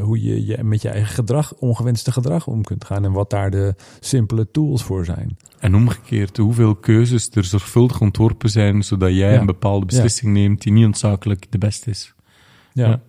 hoe 0.00 0.22
je, 0.22 0.46
je 0.46 0.64
met 0.64 0.82
je 0.82 0.88
eigen 0.88 1.14
gedrag, 1.14 1.54
ongewenste 1.54 2.12
gedrag 2.12 2.46
om 2.46 2.62
kunt 2.62 2.84
gaan. 2.84 3.04
En 3.04 3.12
wat 3.12 3.30
daar 3.30 3.50
de 3.50 3.74
simpele 4.00 4.50
tools 4.50 4.82
voor 4.82 5.04
zijn. 5.04 5.36
En 5.58 5.74
omgekeerd, 5.74 6.36
hoeveel 6.36 6.74
keuzes 6.74 7.30
er 7.30 7.44
zorgvuldig 7.44 8.00
ontworpen 8.00 8.50
zijn, 8.50 8.82
zodat 8.82 9.14
jij 9.14 9.32
ja. 9.32 9.40
een 9.40 9.46
bepaalde 9.46 9.86
beslissing 9.86 10.36
ja. 10.36 10.40
neemt 10.42 10.62
die 10.62 10.72
niet 10.72 10.86
onzakelijk 10.86 11.46
de 11.50 11.58
beste 11.58 11.90
is. 11.90 12.14
Ja. 12.72 13.00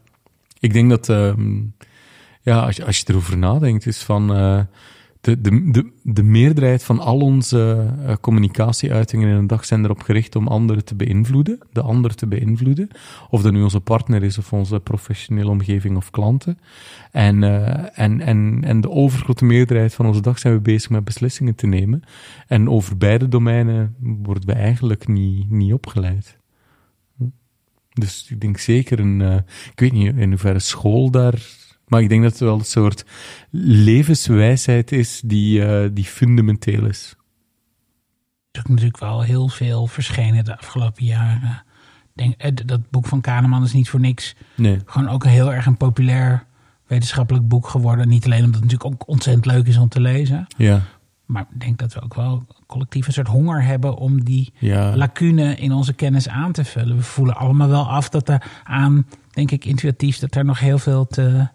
Ik 0.59 0.73
denk 0.73 0.89
dat, 0.89 1.09
uh, 1.09 1.33
ja, 2.41 2.65
als 2.65 2.75
je, 2.75 2.85
als 2.85 2.97
je 2.97 3.03
erover 3.07 3.37
nadenkt, 3.37 3.85
is 3.85 4.03
van 4.03 4.35
uh, 4.35 4.61
de, 5.21 5.41
de, 5.41 5.71
de, 5.71 5.91
de 6.03 6.23
meerderheid 6.23 6.83
van 6.83 6.99
al 6.99 7.19
onze 7.19 7.93
uh, 7.99 8.13
communicatieuitingen 8.21 9.29
in 9.29 9.35
een 9.35 9.47
dag 9.47 9.65
zijn 9.65 9.83
erop 9.83 10.01
gericht 10.01 10.35
om 10.35 10.47
anderen 10.47 10.85
te 10.85 10.95
beïnvloeden, 10.95 11.59
de 11.71 11.81
ander 11.81 12.15
te 12.15 12.27
beïnvloeden. 12.27 12.89
Of 13.29 13.41
dat 13.41 13.51
nu 13.51 13.61
onze 13.61 13.79
partner 13.79 14.23
is 14.23 14.37
of 14.37 14.53
onze 14.53 14.79
professionele 14.79 15.49
omgeving 15.49 15.97
of 15.97 16.09
klanten. 16.09 16.59
En, 17.11 17.41
uh, 17.41 17.99
en, 17.99 18.21
en, 18.21 18.59
en 18.63 18.81
de 18.81 18.89
overgrote 18.89 19.45
meerderheid 19.45 19.93
van 19.93 20.05
onze 20.05 20.21
dag 20.21 20.39
zijn 20.39 20.53
we 20.53 20.59
bezig 20.59 20.89
met 20.89 21.03
beslissingen 21.03 21.55
te 21.55 21.67
nemen. 21.67 22.03
En 22.47 22.69
over 22.69 22.97
beide 22.97 23.27
domeinen 23.27 23.95
worden 23.99 24.45
we 24.45 24.53
eigenlijk 24.53 25.07
niet, 25.07 25.49
niet 25.49 25.73
opgeleid. 25.73 26.37
Dus 27.93 28.27
ik 28.29 28.41
denk 28.41 28.57
zeker 28.57 28.99
een, 28.99 29.19
uh, 29.19 29.35
ik 29.71 29.79
weet 29.79 29.91
niet 29.91 30.15
in 30.15 30.29
hoeverre 30.29 30.59
school 30.59 31.11
daar 31.11 31.58
maar 31.89 32.01
ik 32.01 32.09
denk 32.09 32.21
dat 32.21 32.31
het 32.31 32.41
wel 32.41 32.59
een 32.59 32.65
soort 32.65 33.05
levenswijsheid 33.51 34.91
is 34.91 35.21
die, 35.25 35.59
uh, 35.59 35.89
die 35.91 36.05
fundamenteel 36.05 36.85
is. 36.85 37.15
Er 38.51 38.61
is 38.63 38.69
natuurlijk 38.69 38.99
wel 38.99 39.21
heel 39.21 39.47
veel 39.47 39.87
verschenen 39.87 40.45
de 40.45 40.57
afgelopen 40.57 41.05
jaren. 41.05 41.63
Denk, 42.13 42.33
eh, 42.37 42.51
dat 42.65 42.89
boek 42.89 43.05
van 43.05 43.21
Kahneman 43.21 43.63
is 43.63 43.73
niet 43.73 43.89
voor 43.89 43.99
niks. 43.99 44.35
Nee. 44.55 44.79
Gewoon 44.85 45.09
ook 45.09 45.25
heel 45.25 45.53
erg 45.53 45.65
een 45.65 45.77
populair 45.77 46.45
wetenschappelijk 46.87 47.47
boek 47.47 47.67
geworden. 47.67 48.07
Niet 48.07 48.25
alleen 48.25 48.43
omdat 48.43 48.61
het 48.61 48.71
natuurlijk 48.71 49.01
ook 49.01 49.07
ontzettend 49.07 49.45
leuk 49.45 49.67
is 49.67 49.77
om 49.77 49.89
te 49.89 50.01
lezen. 50.01 50.47
Ja. 50.57 50.81
Maar 51.25 51.45
ik 51.53 51.59
denk 51.59 51.77
dat 51.77 51.93
we 51.93 52.01
ook 52.01 52.13
wel 52.13 52.45
collectief 52.67 53.07
een 53.07 53.13
soort 53.13 53.27
honger 53.27 53.63
hebben 53.63 53.95
om 53.95 54.23
die 54.23 54.53
ja. 54.59 54.95
lacune 54.95 55.55
in 55.55 55.71
onze 55.71 55.93
kennis 55.93 56.29
aan 56.29 56.51
te 56.51 56.65
vullen. 56.65 56.95
We 56.95 57.03
voelen 57.03 57.35
allemaal 57.35 57.67
wel 57.67 57.89
af 57.89 58.09
dat 58.09 58.29
er 58.29 58.43
aan, 58.63 59.05
denk 59.29 59.51
ik 59.51 59.65
intuïtief, 59.65 60.19
dat 60.19 60.35
er 60.35 60.45
nog 60.45 60.59
heel 60.59 60.77
veel 60.77 61.07
te, 61.07 61.47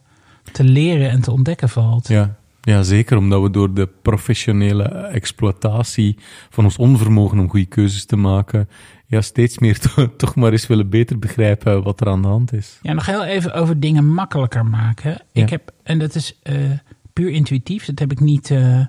te 0.53 0.65
leren 0.65 1.11
en 1.11 1.21
te 1.21 1.31
ontdekken 1.31 1.69
valt. 1.69 2.09
Ja. 2.09 2.37
ja, 2.61 2.83
zeker 2.83 3.17
omdat 3.17 3.43
we 3.43 3.51
door 3.51 3.75
de 3.75 3.89
professionele 4.03 4.83
exploitatie 4.89 6.19
van 6.51 6.65
ons 6.65 6.77
onvermogen 6.77 7.39
om 7.39 7.51
goede 7.51 7.67
keuzes 7.67 8.05
te 8.05 8.17
maken, 8.17 8.69
ja, 9.07 9.21
steeds 9.21 9.59
meer 9.59 9.79
to 9.79 10.11
toch 10.17 10.35
maar 10.35 10.53
eens 10.53 10.67
willen 10.67 10.89
beter 10.89 11.19
begrijpen 11.19 11.83
wat 11.83 12.01
er 12.01 12.09
aan 12.09 12.23
de 12.23 12.29
hand 12.29 12.53
is. 12.53 12.79
Ja, 12.83 12.93
nog 12.93 13.07
heel 13.07 13.25
even 13.25 13.55
over 13.55 13.81
dingen 13.81 14.07
makkelijker 14.07 14.67
maken. 14.67 15.11
Ja. 15.33 15.43
Ik 15.43 15.51
heb, 15.51 15.73
en 15.83 15.99
dat 15.99 16.15
is 16.15 16.39
uh, 16.43 16.71
puur 17.13 17.31
intuïtief, 17.31 17.85
dat 17.85 17.99
heb 17.99 18.13
ik 18.13 18.21
niet, 18.21 18.51
uh, 18.51 18.85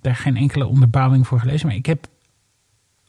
daar 0.00 0.16
geen 0.16 0.36
enkele 0.36 0.66
onderbouwing 0.66 1.26
voor 1.26 1.40
gelezen, 1.40 1.66
maar 1.66 1.76
ik 1.76 1.86
heb 1.86 2.06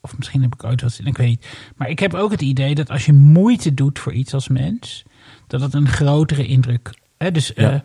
of 0.02 0.18
misschien 0.18 0.42
heb 0.42 0.54
ik 0.54 0.64
ooit 0.64 0.82
wat 0.82 1.00
ik 1.04 1.18
weet 1.18 1.28
niet. 1.28 1.48
Maar 1.76 1.90
ik 1.90 2.00
heb 2.00 2.14
ook 2.14 2.32
het 2.32 2.42
idee 2.42 2.76
dat 2.76 2.90
als 2.90 3.06
je 3.06 3.14
moeite 3.14 3.74
doet 3.74 4.00
voor 4.00 4.14
iets 4.14 4.34
als 4.34 4.48
mens, 4.48 5.04
dat 5.48 5.62
het 5.62 5.74
een 5.74 5.88
grotere 5.88 6.46
indruk 6.46 6.99
Hè, 7.20 7.32
dus 7.32 7.52
Ja. 7.56 7.84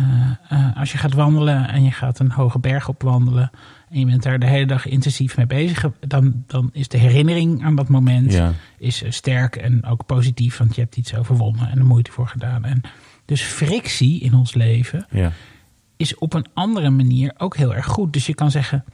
uh, 0.00 0.30
uh, 0.52 0.76
als 0.76 0.92
je 0.92 0.98
gaat 0.98 1.12
wandelen 1.14 1.68
en 1.68 1.82
je 1.84 1.90
gaat 1.90 2.18
een 2.18 2.30
hoge 2.30 2.58
berg 2.58 2.88
opwandelen 2.88 3.50
en 3.90 3.98
je 3.98 4.06
bent 4.06 4.22
daar 4.22 4.38
de 4.38 4.46
hele 4.46 4.66
dag 4.66 4.86
intensief 4.86 5.36
mee 5.36 5.46
bezig, 5.46 5.84
dan, 6.00 6.44
dan 6.46 6.70
is 6.72 6.88
de 6.88 6.98
herinnering 6.98 7.64
aan 7.64 7.74
dat 7.76 7.88
moment 7.88 8.32
Ja. 8.32 8.52
is 8.78 9.02
eh, 9.02 9.10
sterk 9.10 9.56
en 9.56 9.84
ook 9.84 10.06
positief, 10.06 10.56
want 10.56 10.74
je 10.74 10.80
hebt 10.80 10.96
iets 10.96 11.14
overwonnen 11.14 11.70
en 11.70 11.78
er 11.78 11.84
moeite 11.84 12.12
voor 12.12 12.28
gedaan. 12.28 12.64
En 12.64 12.80
dus 13.24 13.42
frictie 13.42 14.20
in 14.20 14.34
ons 14.34 14.54
leven 14.54 15.06
Ja. 15.10 15.32
is 15.96 16.14
op 16.18 16.32
een 16.34 16.46
andere 16.54 16.90
manier 16.90 17.32
ook 17.38 17.56
heel 17.56 17.74
erg 17.74 17.86
goed. 17.86 18.12
Dus 18.12 18.26
je 18.26 18.34
kan 18.34 18.50
zeggen, 18.50 18.84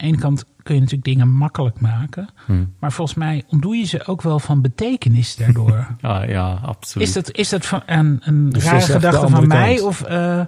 de 0.00 0.06
ene 0.06 0.16
kant 0.18 0.44
kun 0.62 0.74
je 0.74 0.80
natuurlijk 0.80 1.08
dingen 1.08 1.28
makkelijk 1.36 1.80
maken, 1.80 2.28
Hm. 2.46 2.52
maar 2.78 2.92
volgens 2.92 3.16
mij 3.18 3.42
ontdoe 3.48 3.76
je 3.76 3.84
ze 3.84 4.06
ook 4.06 4.22
wel 4.22 4.38
van 4.38 4.60
betekenis 4.62 5.36
daardoor. 5.36 5.86
Ah, 6.00 6.28
ja, 6.28 6.60
absoluut. 6.64 7.08
Is 7.08 7.14
dat, 7.14 7.32
is 7.32 7.48
dat 7.48 7.66
van 7.66 7.82
een, 7.86 8.20
een 8.24 8.50
Dus 8.50 8.64
rare 8.64 8.76
is 8.76 8.86
de 8.86 8.92
gedachte 8.92 9.28
van 9.28 9.46
mij? 9.46 9.74
kant. 9.74 9.86
Of 9.86 10.08
uh, 10.10 10.40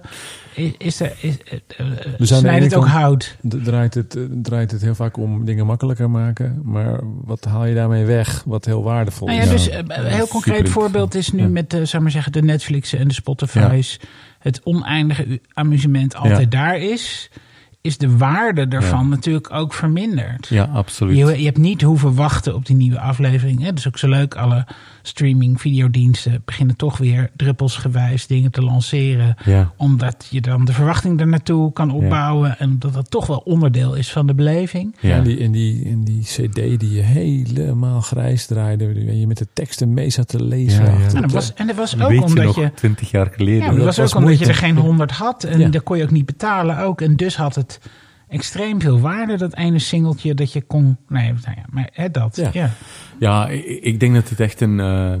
is, 0.55 0.71
is 0.77 0.99
er, 0.99 1.11
is, 1.21 1.37
uh, 1.51 1.87
Dus 2.17 2.29
de 2.29 2.35
snijdt 2.35 2.63
het 2.65 2.75
ook 2.75 2.87
hout? 2.87 3.37
Draait 3.41 3.93
het, 3.93 4.15
eh, 4.15 4.23
draait 4.41 4.71
het 4.71 4.81
heel 4.81 4.95
vaak 4.95 5.17
om 5.17 5.45
dingen 5.45 5.65
makkelijker 5.65 6.09
maken. 6.09 6.61
Maar 6.63 6.99
wat 7.03 7.45
haal 7.45 7.65
je 7.65 7.75
daarmee 7.75 8.05
weg? 8.05 8.43
Wat 8.45 8.65
heel 8.65 8.83
waardevol 8.83 9.27
Nou 9.27 9.39
is. 9.39 9.45
ja, 9.45 9.51
dus 9.51 9.65
Ja. 9.65 9.71
uh, 9.71 9.77
een 9.87 10.03
Ja, 10.03 10.15
heel 10.15 10.27
concreet 10.27 10.69
voorbeeld 10.69 11.15
is 11.15 11.31
nu 11.31 11.41
Ja. 11.41 11.47
met, 11.47 11.79
zou 11.83 12.01
maar 12.03 12.11
zeggen, 12.11 12.31
de 12.31 12.41
Netflix 12.41 12.93
en 12.93 13.07
de 13.07 13.13
Spotify's. 13.13 13.99
Het 14.39 14.61
oneindige 14.63 15.41
amusement 15.53 16.15
altijd 16.15 16.39
Ja. 16.53 16.59
daar 16.59 16.77
is. 16.77 17.29
Is 17.83 17.97
de 17.97 18.17
waarde 18.17 18.67
daarvan 18.67 19.03
Ja. 19.03 19.07
natuurlijk 19.09 19.53
ook 19.53 19.73
verminderd. 19.73 20.47
Ja, 20.47 20.63
absoluut. 20.73 21.17
Je, 21.17 21.25
je 21.39 21.45
hebt 21.45 21.57
niet 21.57 21.81
hoeven 21.81 22.15
wachten 22.15 22.55
op 22.55 22.65
die 22.65 22.75
nieuwe 22.75 22.99
aflevering. 22.99 23.59
Hè? 23.59 23.65
Dat 23.65 23.77
is 23.77 23.87
ook 23.87 23.97
zo 23.97 24.09
leuk. 24.09 24.35
Alle 24.35 24.65
streaming 25.05 25.61
videodiensten 25.61 26.41
beginnen 26.45 26.75
toch 26.75 26.97
weer 26.97 27.29
druppelsgewijs 27.35 28.27
dingen 28.27 28.51
te 28.51 28.61
lanceren. 28.61 29.35
Ja. 29.45 29.71
Omdat 29.77 30.27
je 30.29 30.41
dan 30.41 30.65
de 30.65 30.73
verwachting 30.73 31.19
er 31.19 31.27
naartoe 31.27 31.73
kan 31.73 31.91
opbouwen. 31.91 32.59
En 32.59 32.79
dat 32.79 32.93
dat 32.93 33.11
toch 33.11 33.27
wel 33.27 33.37
onderdeel 33.37 33.93
is 33.93 34.11
van 34.11 34.27
de 34.27 34.33
beleving. 34.33 34.95
Ja. 34.99 35.15
In, 35.15 35.23
die, 35.23 35.37
in, 35.37 35.51
die, 35.51 35.83
in 35.83 36.03
die 36.03 36.21
cd 36.21 36.55
die 36.55 36.91
je 36.93 37.01
helemaal 37.01 38.01
grijs 38.01 38.45
draaide. 38.45 38.85
waar 39.05 39.13
Je 39.13 39.27
met 39.27 39.37
de 39.37 39.47
teksten 39.53 39.93
mee 39.93 40.09
zat 40.09 40.27
te 40.27 40.43
lezen. 40.43 40.85
Ja, 40.85 40.91
ja. 40.91 40.95
achter 40.95 41.15
En 41.15 41.21
dat 41.21 41.31
was, 41.31 41.53
en 41.53 41.67
dat 41.67 41.75
was 41.75 41.93
Weet 41.93 42.05
ook 42.05 42.11
je 42.11 42.21
omdat 42.21 42.45
nog, 42.45 42.55
je... 42.55 42.71
twintig 42.73 43.11
jaar 43.11 43.31
geleden. 43.35 43.59
Ja, 43.59 43.71
dat 43.71 43.85
was 43.85 43.97
was 43.97 44.13
ook 44.13 44.19
omdat 44.21 44.39
je 44.39 44.45
er 44.45 44.55
geen 44.55 44.77
honderd 44.77 45.11
had. 45.11 45.43
En 45.43 45.59
Ja. 45.59 45.69
daar 45.69 45.81
kon 45.81 45.97
je 45.97 46.03
ook 46.03 46.11
niet 46.11 46.25
betalen 46.25 46.77
ook. 46.79 47.01
En 47.01 47.15
dus 47.15 47.35
had 47.35 47.55
het 47.55 47.79
extreem 48.33 48.81
veel 48.81 48.99
waarde, 48.99 49.37
dat 49.37 49.55
ene 49.55 49.79
singeltje 49.79 50.33
dat 50.33 50.53
je 50.53 50.61
kon... 50.61 50.97
Nee, 51.07 51.33
nou 51.33 51.55
ja, 51.55 51.65
maar 51.69 51.89
hè, 51.93 52.11
dat. 52.11 52.35
Ja. 52.35 52.49
Ja. 52.53 52.71
Ja, 53.19 53.47
ik, 53.49 53.65
ik 53.65 53.99
denk 53.99 54.13
dat 54.13 54.29
het 54.29 54.39
echt 54.39 54.61
een. 54.61 54.79
eh, 54.79 55.15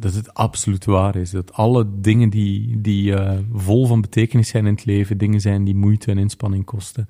dat 0.00 0.14
het 0.14 0.34
absoluut 0.34 0.84
waar 0.84 1.16
is. 1.16 1.30
Dat 1.30 1.52
alle 1.52 1.86
dingen 2.00 2.30
die, 2.30 2.80
die 2.80 3.14
eh, 3.14 3.38
vol 3.52 3.86
van 3.86 4.00
betekenis 4.00 4.48
zijn 4.48 4.66
in 4.66 4.74
het 4.74 4.84
leven, 4.84 5.18
dingen 5.18 5.40
zijn 5.40 5.64
die 5.64 5.74
moeite 5.74 6.10
en 6.10 6.18
inspanning 6.18 6.64
kosten. 6.64 7.08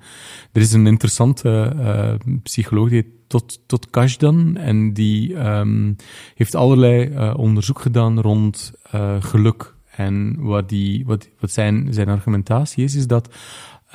Er 0.51 0.61
is 0.61 0.73
een 0.73 0.87
interessante 0.87 1.75
eh, 1.79 2.33
psycholoog, 2.43 2.89
die 2.89 3.17
tot, 3.27 3.59
tot 3.65 3.89
Kashdan, 3.89 4.57
en 4.57 4.93
die 4.93 5.35
ehm, 5.35 5.93
heeft 6.35 6.55
allerlei 6.55 7.03
eh, 7.03 7.33
onderzoek 7.37 7.81
gedaan 7.81 8.19
rond 8.21 8.73
eh, 8.91 9.15
geluk. 9.19 9.75
En 9.95 10.35
wat, 10.39 10.69
die, 10.69 11.05
wat, 11.05 11.29
wat 11.39 11.51
zijn, 11.51 11.93
zijn 11.93 12.09
argumentatie 12.09 12.83
is, 12.83 12.95
is 12.95 13.07
dat 13.07 13.35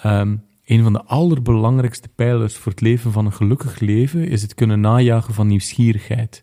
ehm, 0.03 0.37
een 0.65 0.83
van 0.83 0.93
de 0.93 1.05
allerbelangrijkste 1.05 2.09
pijlers 2.09 2.57
voor 2.57 2.73
het 2.73 2.81
leven 2.81 3.13
van 3.13 3.27
een 3.27 3.33
gelukkig 3.33 3.81
leven 3.81 4.29
is 4.29 4.43
het 4.43 4.55
kunnen 4.55 4.81
najagen 4.81 5.35
van 5.35 5.47
nieuwsgierigheid. 5.47 6.43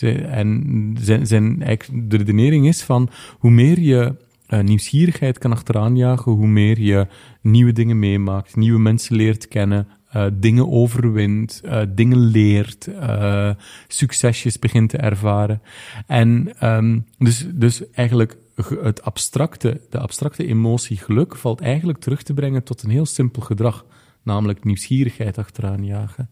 En 0.00 0.96
zijn, 1.22 1.58
de 1.92 2.16
redenering 2.16 2.66
is 2.66 2.82
van 2.82 3.08
hoe 3.38 3.50
meer 3.50 3.80
je 3.80 4.14
eh, 4.46 4.60
nieuwsgierigheid 4.60 5.38
kan 5.38 5.52
achteraan 5.52 5.96
jagen, 5.96 6.32
hoe 6.32 6.46
meer 6.46 6.80
je 6.80 7.06
nieuwe 7.40 7.72
dingen 7.72 7.98
meemaakt, 7.98 8.56
nieuwe 8.56 8.78
mensen 8.78 9.16
leert 9.16 9.48
kennen, 9.48 9.88
dingen 10.32 10.70
overwint, 10.70 11.60
eh, 11.64 11.80
dingen 11.88 12.18
leert, 12.18 12.86
eh, 12.86 13.50
succesjes 13.88 14.58
begint 14.58 14.90
te 14.90 14.96
ervaren. 14.96 15.62
En 16.06 16.52
ehm, 16.58 16.98
dus, 17.18 17.46
dus 17.54 17.90
eigenlijk 17.90 18.36
ge- 18.56 18.80
het 18.82 19.02
abstracte, 19.02 19.80
de 19.90 19.98
abstracte 19.98 20.46
emotie 20.46 20.96
geluk 20.96 21.36
valt 21.36 21.60
eigenlijk 21.60 21.98
terug 21.98 22.22
te 22.22 22.34
brengen 22.34 22.62
tot 22.62 22.82
een 22.82 22.90
heel 22.90 23.06
simpel 23.06 23.42
gedrag 23.42 23.84
namelijk 24.22 24.64
nieuwsgierigheid 24.64 25.38
achteraan 25.38 25.84
jagen. 25.84 26.30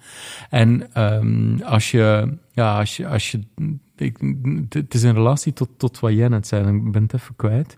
En 0.51 1.01
um, 1.03 1.63
als 1.63 1.91
je, 1.91 2.37
ja, 2.53 2.79
als 2.79 2.97
je, 2.97 3.09
als 3.09 3.31
je, 3.31 3.41
het 4.69 4.95
is 4.95 5.03
in 5.03 5.15
relatie 5.15 5.53
tot, 5.53 5.69
tot 5.77 6.01
wat 6.01 6.13
jij 6.13 6.29
net 6.29 6.47
zei, 6.47 6.77
ik 6.77 6.93
ben 6.93 7.03
het 7.03 7.15
even 7.15 7.37
kwijt. 7.37 7.77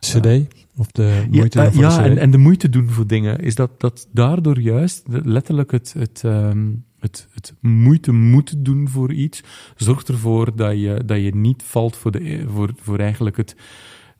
CD? 0.00 0.46
Of 0.76 0.86
de 0.86 1.02
Ja, 1.02 1.36
moeite 1.36 1.60
eh, 1.60 1.74
ja 1.74 1.88
de 1.88 2.02
CD? 2.02 2.06
en, 2.06 2.18
en 2.18 2.30
de 2.30 2.38
moeite 2.38 2.68
doen 2.68 2.90
voor 2.90 3.06
dingen, 3.06 3.38
is 3.38 3.54
dat, 3.54 3.80
dat 3.80 4.08
daardoor 4.12 4.60
juist 4.60 5.02
letterlijk 5.08 5.70
het, 5.70 5.94
het, 5.98 6.20
ehm, 6.24 6.68
het, 6.98 7.28
het 7.32 7.54
moeite 7.60 8.12
moeten 8.12 8.62
doen 8.62 8.88
voor 8.88 9.12
iets, 9.12 9.42
zorgt 9.76 10.08
ervoor 10.08 10.56
dat 10.56 10.80
je, 10.80 11.02
dat 11.06 11.20
je 11.20 11.34
niet 11.34 11.62
valt 11.62 11.96
voor, 11.96 12.10
de, 12.10 12.44
voor, 12.48 12.70
voor 12.80 12.98
eigenlijk 12.98 13.36
het, 13.36 13.56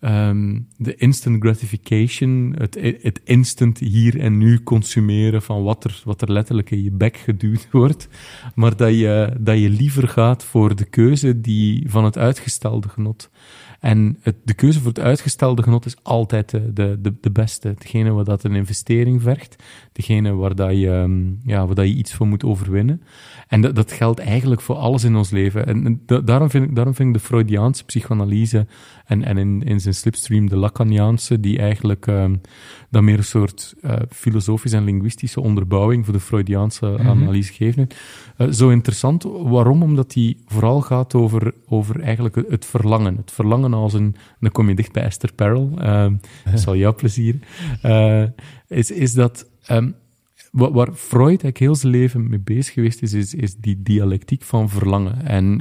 ehm, 0.00 0.60
de 0.76 0.94
instant 0.94 1.42
gratification, 1.42 2.54
het, 2.58 2.78
het 3.02 3.20
instant 3.24 3.78
hier 3.78 4.20
en 4.20 4.38
nu 4.38 4.62
consumeren 4.62 5.42
van 5.42 5.62
wat 5.62 5.84
er, 5.84 6.02
wat 6.04 6.22
er 6.22 6.32
letterlijk 6.32 6.70
in 6.70 6.82
je 6.82 6.92
bek 6.92 7.16
geduwd 7.16 7.68
wordt, 7.80 8.08
maar 8.54 8.76
dat 8.76 8.90
je, 8.90 9.36
dat 9.40 9.58
je 9.58 9.70
liever 9.70 10.08
gaat 10.08 10.44
voor 10.44 10.76
de 10.76 10.84
keuze 10.84 11.40
die 11.40 11.90
van 11.90 12.04
het 12.04 12.18
uitgestelde 12.18 12.88
genot. 12.88 13.30
En 13.80 14.18
het, 14.22 14.36
de 14.44 14.54
keuze 14.54 14.78
voor 14.78 14.88
het 14.88 15.00
uitgestelde 15.00 15.62
genot 15.62 15.86
is 15.86 15.96
altijd 16.02 16.50
de, 16.50 16.72
de, 16.72 16.98
de, 17.00 17.14
de 17.20 17.30
beste. 17.30 17.74
Degene 17.78 18.10
waar 18.10 18.24
dat 18.24 18.44
een 18.44 18.54
investering 18.54 19.22
vergt. 19.22 19.62
Degene 20.00 20.34
waar, 20.34 20.54
dat 20.54 20.70
je, 20.70 20.90
ehm, 20.90 21.20
ja, 21.44 21.66
waar 21.66 21.74
dat 21.74 21.86
je 21.86 21.94
iets 21.94 22.14
voor 22.14 22.26
moet 22.26 22.44
overwinnen. 22.44 23.02
En 23.48 23.60
dat, 23.60 23.74
dat 23.74 23.92
geldt 23.92 24.20
eigenlijk 24.20 24.60
voor 24.60 24.76
alles 24.76 25.04
in 25.04 25.16
ons 25.16 25.30
leven. 25.30 25.66
En, 25.66 26.02
daarom, 26.24 26.50
vind 26.50 26.64
ik, 26.64 26.74
daarom 26.74 26.94
vind 26.94 27.08
ik 27.08 27.14
de 27.14 27.26
Freudiaanse 27.26 27.84
psychoanalyse 27.84 28.66
en, 29.06 29.24
en 29.24 29.38
in, 29.38 29.62
in 29.62 29.80
zijn 29.80 29.94
slipstream 29.94 30.48
de 30.48 30.56
Lacaniaanse, 30.56 31.40
die 31.40 31.58
eigenlijk 31.58 32.06
um, 32.06 32.40
dan 32.90 33.04
meer 33.04 33.18
een 33.18 33.24
soort 33.24 33.74
uh, 33.82 33.92
filosofische 34.10 34.76
en 34.76 34.84
linguïstische 34.84 35.40
onderbouwing 35.40 36.04
voor 36.04 36.14
de 36.14 36.20
Freudiaanse 36.20 36.86
mm 36.86 36.96
-hmm. 36.96 37.06
analyse 37.06 37.52
geven. 37.52 37.86
Uh, 38.38 38.48
zo 38.50 38.68
interessant. 38.68 39.22
Waarom? 39.42 39.82
Omdat 39.82 40.10
die 40.10 40.36
vooral 40.46 40.80
gaat 40.80 41.14
over, 41.14 41.54
over 41.68 42.00
eigenlijk 42.00 42.34
het 42.48 42.64
verlangen. 42.64 43.16
Het 43.16 43.30
verlangen 43.32 43.74
als 43.74 43.92
een, 43.92 44.16
dan 44.40 44.52
kom 44.52 44.68
je 44.68 44.74
dicht 44.74 44.92
bij 44.92 45.02
Esther 45.02 45.32
Perel, 45.32 45.70
uh, 45.78 46.06
dat 46.50 46.60
zal 46.60 46.76
jou 46.76 46.94
plezier, 46.94 47.38
is, 48.68 48.90
is 48.90 49.12
dat 49.12 49.48
um, 49.70 49.94
waar, 50.52 50.92
Freud 50.92 51.28
eigenlijk 51.28 51.58
heel 51.58 51.74
zijn 51.74 51.92
leven 51.92 52.28
mee 52.28 52.40
bezig 52.40 52.74
geweest 52.74 53.02
is, 53.02 53.12
is, 53.12 53.34
is 53.34 53.56
die 53.56 53.82
dialectiek 53.82 54.42
van 54.42 54.68
verlangen. 54.68 55.26
En 55.26 55.60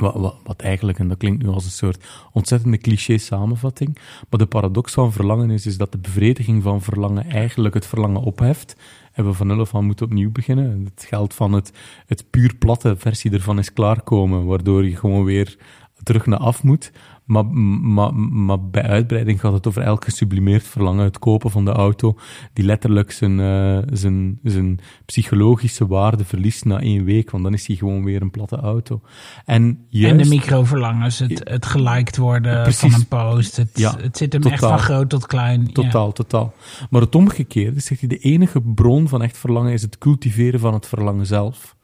wat, 0.00 0.14
wat, 0.14 0.36
wat, 0.44 0.60
eigenlijk, 0.60 0.98
en 0.98 1.08
dat 1.08 1.18
klinkt 1.18 1.42
nu 1.42 1.48
als 1.48 1.64
een 1.64 1.70
soort 1.70 2.04
ontzettende 2.32 2.78
cliché 2.78 3.18
samenvatting, 3.18 3.98
maar 4.30 4.38
de 4.38 4.46
paradox 4.46 4.92
van 4.92 5.12
verlangen 5.12 5.50
is, 5.50 5.66
is 5.66 5.76
dat 5.76 5.92
de 5.92 5.98
bevrediging 5.98 6.62
van 6.62 6.82
verlangen 6.82 7.30
eigenlijk 7.30 7.74
het 7.74 7.86
verlangen 7.86 8.20
opheft. 8.20 8.76
En 9.12 9.26
we 9.26 9.32
van 9.32 9.46
nul 9.46 9.60
af 9.60 9.74
aan 9.74 9.84
moeten 9.84 10.06
opnieuw 10.06 10.30
beginnen. 10.30 10.84
Het 10.94 11.04
geldt 11.08 11.34
van 11.34 11.52
het, 11.52 11.72
het 12.06 12.30
puur 12.30 12.54
platte 12.56 12.96
versie 12.96 13.30
ervan 13.30 13.58
is 13.58 13.72
klaarkomen, 13.72 14.44
waardoor 14.44 14.84
je 14.84 14.96
gewoon 14.96 15.24
weer 15.24 15.56
terug 16.02 16.26
naar 16.26 16.38
af 16.38 16.62
moet. 16.62 16.92
Maar, 17.30 17.46
maar, 17.46 18.14
maar 18.14 18.60
bij 18.60 18.82
uitbreiding 18.82 19.40
gaat 19.40 19.52
het 19.52 19.66
over 19.66 19.82
elk 19.82 20.04
gesublimeerd 20.04 20.62
verlangen. 20.62 21.04
Het 21.04 21.18
kopen 21.18 21.50
van 21.50 21.64
de 21.64 21.70
auto, 21.70 22.18
die 22.52 22.64
letterlijk 22.64 23.12
zijn, 23.12 23.38
uh, 23.38 23.78
zijn, 23.92 24.38
zijn 24.42 24.78
psychologische 25.06 25.86
waarde 25.86 26.24
verliest 26.24 26.64
na 26.64 26.80
één 26.80 27.04
week. 27.04 27.30
Want 27.30 27.44
dan 27.44 27.52
is 27.52 27.66
hij 27.66 27.76
gewoon 27.76 28.04
weer 28.04 28.22
een 28.22 28.30
platte 28.30 28.56
auto. 28.56 29.00
En, 29.44 29.84
juist, 29.88 30.20
en 30.20 30.22
de 30.22 30.28
microverlangens, 30.28 31.18
het, 31.18 31.40
het 31.44 31.66
geliked 31.66 32.16
worden 32.16 32.62
precies, 32.62 32.92
van 32.92 33.00
een 33.00 33.06
post. 33.06 33.56
Het, 33.56 33.70
ja, 33.74 33.94
het 34.00 34.16
zit 34.16 34.32
hem 34.32 34.42
totaal, 34.42 34.58
echt 34.58 34.68
van 34.68 34.78
groot 34.78 35.08
tot 35.08 35.26
klein. 35.26 35.72
Totaal, 35.72 36.06
ja. 36.06 36.12
totaal. 36.12 36.54
Maar 36.90 37.00
het 37.00 37.14
omgekeerde, 37.14 37.80
zegt 37.80 38.00
hij, 38.00 38.08
de 38.08 38.18
enige 38.18 38.60
bron 38.60 39.08
van 39.08 39.22
echt 39.22 39.38
verlangen 39.38 39.72
is 39.72 39.82
het 39.82 39.98
cultiveren 39.98 40.60
van 40.60 40.74
het 40.74 40.86
verlangen 40.86 41.26
zelf. 41.26 41.76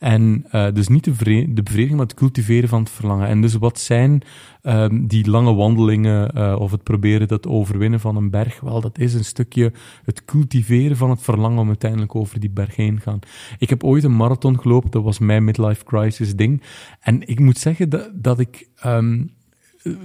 En 0.00 0.46
uh, 0.52 0.66
dus 0.72 0.88
niet 0.88 1.04
de, 1.04 1.12
de 1.52 1.62
bevrediging, 1.62 1.96
maar 1.96 2.06
het 2.06 2.14
cultiveren 2.14 2.68
van 2.68 2.80
het 2.80 2.90
verlangen. 2.90 3.28
En 3.28 3.40
dus 3.40 3.54
wat 3.54 3.78
zijn 3.78 4.22
um, 4.62 5.06
die 5.06 5.30
lange 5.30 5.54
wandelingen 5.54 6.30
uh, 6.36 6.56
of 6.58 6.70
het 6.70 6.82
proberen 6.82 7.28
dat 7.28 7.46
overwinnen 7.46 8.00
van 8.00 8.16
een 8.16 8.30
berg? 8.30 8.60
Wel, 8.60 8.80
dat 8.80 8.98
is 8.98 9.14
een 9.14 9.24
stukje 9.24 9.72
het 10.04 10.24
cultiveren 10.24 10.96
van 10.96 11.10
het 11.10 11.22
verlangen 11.22 11.58
om 11.58 11.66
uiteindelijk 11.66 12.14
over 12.14 12.40
die 12.40 12.50
berg 12.50 12.76
heen 12.76 12.96
te 12.96 13.00
gaan. 13.00 13.18
Ik 13.58 13.68
heb 13.68 13.84
ooit 13.84 14.04
een 14.04 14.16
marathon 14.16 14.60
gelopen, 14.60 14.90
dat 14.90 15.02
was 15.02 15.18
mijn 15.18 15.44
midlife 15.44 15.84
crisis 15.84 16.36
ding. 16.36 16.62
En 17.00 17.28
ik 17.28 17.40
moet 17.40 17.58
zeggen 17.58 17.88
dat, 17.88 18.10
dat 18.14 18.38
ik... 18.38 18.68
Um, 18.86 19.38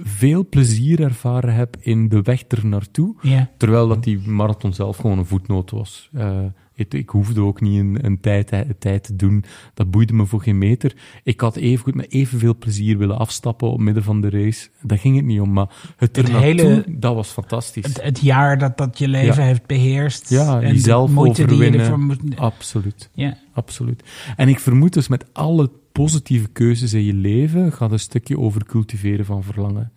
veel 0.02 0.48
plezier 0.48 1.00
ervaren 1.00 1.54
heb 1.54 1.76
in 1.80 2.08
de 2.08 2.22
weg 2.22 2.44
er 2.48 2.66
naartoe. 2.66 3.14
Yeah. 3.20 3.46
Terwijl 3.56 3.88
dat 3.88 4.04
die 4.04 4.28
marathon 4.28 4.72
zelf 4.72 4.96
gewoon 4.96 5.18
een 5.18 5.26
voetnoot 5.26 5.70
was. 5.70 6.10
Uh, 6.14 6.38
ik, 6.76 6.94
ik, 6.94 7.08
hoefde 7.08 7.40
ook 7.40 7.60
niet 7.60 7.80
een, 7.80 7.98
een, 8.04 8.20
tijd, 8.20 8.52
een 8.52 8.78
tijd 8.78 9.02
te 9.02 9.16
doen. 9.16 9.44
Dat 9.74 9.90
boeide 9.90 10.12
me 10.12 10.26
voor 10.26 10.42
geen 10.42 10.58
meter. 10.58 10.96
Ik 11.22 11.40
had 11.40 11.56
even 11.56 11.84
goed 11.84 11.94
met 11.94 12.12
evenveel 12.12 12.56
plezier 12.56 12.98
willen 12.98 13.18
afstappen 13.18 13.70
op 13.70 13.80
midden 13.80 14.02
van 14.02 14.20
de 14.20 14.30
race. 14.30 14.68
Daar 14.82 14.98
ging 14.98 15.16
het 15.16 15.24
niet 15.24 15.40
om. 15.40 15.52
Maar 15.52 15.94
het, 15.96 16.28
hele, 16.28 16.84
dat 16.88 17.14
was 17.14 17.28
fantastisch. 17.28 17.86
Het, 17.86 18.02
het, 18.02 18.20
jaar 18.20 18.58
dat 18.58 18.78
dat 18.78 18.98
je 18.98 19.08
leven 19.08 19.42
ja. 19.42 19.48
heeft 19.48 19.66
beheerst. 19.66 20.30
Ja, 20.30 20.60
en 20.60 20.72
jezelf 20.72 21.16
overwinnen. 21.16 22.00
Moet... 22.00 22.20
Absoluut. 22.36 23.10
Ja. 23.14 23.36
Absoluut. 23.52 24.02
En 24.36 24.48
ik 24.48 24.60
vermoed 24.60 24.92
dus 24.92 25.08
met 25.08 25.24
alle 25.32 25.70
positieve 25.92 26.48
keuzes 26.48 26.92
in 26.92 27.04
je 27.04 27.14
leven 27.14 27.72
gaat 27.72 27.92
een 27.92 27.98
stukje 27.98 28.38
over 28.38 28.64
cultiveren 28.64 29.24
van 29.24 29.42
verlangen. 29.42 29.92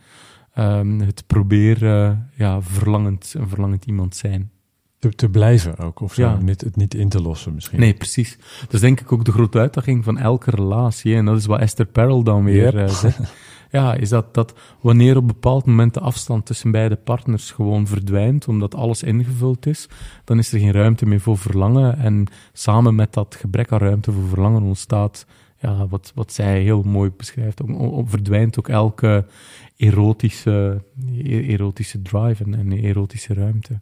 Um, 0.58 1.00
het 1.00 1.24
proberen, 1.28 2.12
uh, 2.12 2.40
ja, 2.40 2.62
verlangend, 2.62 3.34
een 3.38 3.50
verlangend 3.50 3.86
iemand 3.86 4.16
zijn. 4.16 4.52
Te, 5.00 5.10
te, 5.10 5.30
blijven 5.30 5.78
ook, 5.78 6.00
of 6.00 6.14
zo. 6.14 6.22
Ja. 6.22 6.38
Niet, 6.38 6.62
het 6.62 6.76
niet 6.76 6.94
in 6.94 7.10
te 7.10 7.22
lossen 7.22 7.54
misschien. 7.54 7.80
Nee, 7.80 7.94
precies. 7.94 8.38
Dat 8.62 8.74
is 8.74 8.80
denk 8.80 9.00
ik 9.00 9.12
ook 9.12 9.26
de 9.26 9.32
grote 9.32 9.60
uitdaging 9.60 10.04
van 10.04 10.18
elke 10.18 10.52
relatie. 10.52 11.16
En 11.16 11.26
dat 11.26 11.38
is 11.38 11.46
wat 11.46 11.60
Esther 11.60 11.86
Perel 11.86 12.24
dan 12.24 12.44
weer 12.44 12.74
yep. 12.74 12.90
uh, 12.90 12.96
zegt. 12.96 13.20
Ja, 13.72 13.94
is 13.94 14.10
dat, 14.10 14.34
dat 14.34 14.54
wanneer 14.82 15.16
op 15.16 15.22
een 15.22 15.28
bepaald 15.28 15.66
moment 15.66 15.94
de 15.94 16.00
afstand 16.00 16.46
tussen 16.46 16.72
beide 16.72 16.96
partners 16.96 17.52
gewoon 17.52 17.88
verdwijnt, 17.88 18.48
omdat 18.48 18.76
alles 18.76 19.04
ingevuld 19.04 19.66
is, 19.66 19.90
dan 20.24 20.38
is 20.38 20.52
er 20.52 20.60
geen 20.60 20.72
ruimte 20.72 21.06
meer 21.06 21.20
voor 21.20 21.38
verlangen. 21.38 21.98
En 21.98 22.28
samen 22.54 22.96
met 22.96 23.14
dat 23.14 23.36
gebrek 23.36 23.72
aan 23.72 23.80
ruimte 23.80 24.12
voor 24.12 24.28
verlangen 24.28 24.64
ontstaat, 24.64 25.26
ja, 25.58 25.88
wat, 25.88 26.12
wat 26.16 26.34
zij 26.34 26.62
heel 26.62 26.82
mooi 26.82 27.12
beschrijft, 27.18 27.62
om, 27.62 27.76
om, 27.76 28.10
verdwijnt 28.10 28.60
ook 28.60 28.70
elke 28.70 29.26
erotische, 29.78 30.84
erotische 31.22 32.02
drive 32.02 32.44
en, 32.44 32.54
en 32.54 32.72
erotische 32.72 33.34
ruimte. 33.34 33.80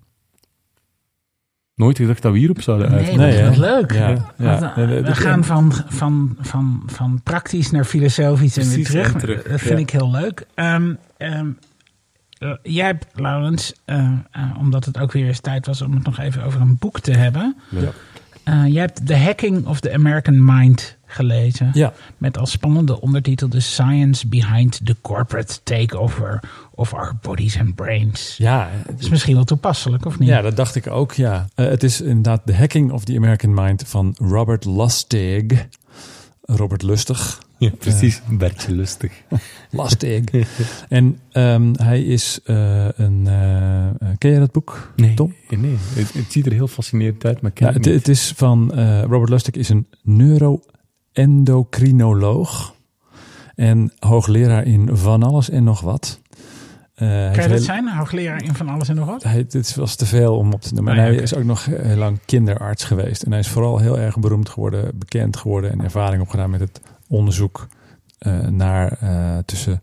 Nooit 1.77 1.97
gedacht 1.97 2.21
dat 2.21 2.31
we 2.31 2.37
hierop 2.37 2.61
zouden 2.61 2.89
uit. 2.89 3.05
Nee, 3.05 3.17
nee 3.17 3.41
dat 3.43 3.51
is 3.51 3.57
leuk. 3.57 3.91
Ja, 3.91 4.33
ja. 4.37 4.73
We, 4.75 5.15
gaan 5.15 5.43
van, 5.43 5.73
van, 5.87 6.37
van, 6.39 6.83
van 6.85 7.21
praktisch 7.23 7.71
naar 7.71 7.83
filosofisch 7.83 8.57
en 8.57 8.69
weer 8.69 8.85
terug. 8.85 9.13
En 9.13 9.19
terug. 9.19 9.43
Dat 9.43 9.59
vind 9.59 9.73
ja. 9.73 9.77
ik 9.77 9.89
heel 9.89 10.11
leuk. 10.11 10.45
Um, 10.55 10.97
um, 11.17 11.57
jij 12.63 12.85
hebt, 12.85 13.05
Laurens, 13.13 13.73
uh, 13.85 14.11
uh, 14.37 14.57
omdat 14.59 14.85
het 14.85 14.99
ook 14.99 15.11
weer 15.11 15.27
eens 15.27 15.39
tijd 15.39 15.65
was 15.65 15.81
om 15.81 15.93
het 15.93 16.03
nog 16.03 16.19
even 16.19 16.43
over 16.43 16.61
een 16.61 16.77
boek 16.77 16.99
te 16.99 17.11
hebben. 17.11 17.55
Ja. 17.69 17.89
Uh, 18.53 18.73
jij 18.73 18.81
hebt 18.81 19.05
The 19.05 19.15
Hacking 19.15 19.65
of 19.65 19.79
the 19.79 19.93
American 19.93 20.45
Mind 20.45 20.96
gelezen. 21.17 21.69
Ja. 21.73 21.93
Met 22.17 22.37
als 22.37 22.51
spannende 22.51 23.01
ondertitel 23.01 23.47
The 23.47 23.59
Science 23.59 24.27
Behind 24.27 24.85
the 24.85 24.95
Corporate 25.01 25.63
Takeover 25.63 26.39
of 26.71 26.93
Our 26.93 27.13
Bodies 27.21 27.59
and 27.59 27.75
Brains. 27.75 28.35
Ja. 28.37 28.69
Dat 28.85 28.99
is 28.99 29.09
misschien 29.09 29.35
wel 29.35 29.43
toepasselijk, 29.43 30.05
of 30.05 30.19
niet? 30.19 30.29
Ja, 30.29 30.41
dat 30.41 30.55
dacht 30.55 30.75
ik 30.75 30.87
ook, 30.87 31.13
ja. 31.13 31.47
Uh, 31.55 31.67
het 31.67 31.83
is 31.83 32.01
inderdaad 32.01 32.41
The 32.45 32.53
Hacking 32.53 32.91
of 32.91 33.03
the 33.03 33.15
American 33.15 33.53
Mind 33.53 33.83
van 33.87 34.15
Robert 34.17 34.65
Lustig. 34.65 35.67
Robert 36.41 36.83
Lustig. 36.83 37.39
Ja, 37.59 37.69
precies. 37.79 38.21
Uh, 38.31 38.37
Bertje 38.37 38.71
Lustig. 38.71 39.11
Lustig. 39.71 40.23
en 40.89 41.19
um, 41.31 41.73
hij 41.77 42.03
is 42.03 42.39
uh, 42.45 42.87
een... 42.95 43.25
Uh, 43.25 44.09
ken 44.17 44.31
je 44.31 44.39
dat 44.39 44.51
boek, 44.51 44.93
nee, 44.95 45.13
Tom? 45.13 45.33
Nee, 45.49 45.75
het, 45.93 46.13
het, 46.13 46.31
ziet 46.31 46.45
er 46.45 46.51
heel 46.51 46.67
fascinerend 46.67 47.25
uit, 47.25 47.41
maar 47.41 47.51
ken 47.51 47.67
ja, 47.67 47.73
het, 47.73 47.85
het, 47.85 47.93
het 47.93 48.07
is 48.07 48.33
van... 48.35 48.71
Robert 49.01 49.29
Lustig 49.29 49.53
is 49.53 49.69
een 49.69 49.87
neuroendocrinoloog. 51.17 52.75
En 53.55 53.91
hoogleraar 53.99 54.63
in 54.63 54.89
van 54.91 55.23
alles 55.23 55.49
en 55.49 55.63
nog 55.63 55.81
wat. 55.81 56.19
Uh, 56.97 57.31
kan 57.31 57.43
je 57.43 57.49
dat 57.49 57.61
zijn? 57.61 57.89
Hoogleraar 57.89 58.43
in 58.43 58.53
van 58.55 58.69
alles 58.69 58.89
en 58.89 58.95
nog 58.95 59.05
wat? 59.05 59.23
Hij, 59.23 59.45
dit 59.47 59.75
was 59.75 59.95
te 59.95 60.05
veel 60.05 60.37
om 60.37 60.53
op 60.53 60.61
te 60.61 60.73
noemen. 60.73 60.93
Oh, 60.93 60.97
ja, 60.99 61.03
hij 61.03 61.11
okay. 61.11 61.23
is 61.23 61.35
ook 61.35 61.43
nog 61.43 61.65
heel 61.65 61.95
lang 61.95 62.19
kinderarts 62.25 62.83
geweest. 62.83 63.23
En 63.23 63.31
hij 63.31 63.39
is 63.39 63.47
vooral 63.47 63.79
heel 63.79 63.99
erg 63.99 64.19
beroemd 64.19 64.49
geworden, 64.49 64.97
bekend 64.97 65.37
geworden 65.37 65.71
en 65.71 65.83
ervaring 65.83 66.21
opgedaan 66.21 66.49
met 66.49 66.59
het 66.59 66.81
onderzoek 67.07 67.67
uh, 68.27 68.39
naar 68.39 68.97
uh, 69.03 69.37
tussen, 69.45 69.81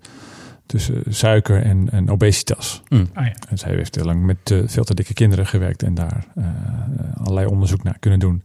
tussen 0.66 1.03
suiker 1.09 1.62
en, 1.62 1.91
en 1.91 2.11
obesitas. 2.11 2.82
Mm. 2.89 3.07
Oh, 3.16 3.24
ja. 3.24 3.32
Dus 3.51 3.65
hij 3.65 3.74
heeft 3.74 3.95
heel 3.95 4.05
lang 4.05 4.24
met 4.24 4.51
uh, 4.51 4.62
veel 4.66 4.85
te 4.85 4.95
dikke 4.95 5.12
kinderen 5.12 5.47
gewerkt 5.47 5.82
en 5.82 5.95
daar 5.95 6.27
allerlei 7.16 7.47
onderzoek 7.47 7.82
naar 7.82 7.99
kunnen 7.99 8.19
doen. 8.19 8.43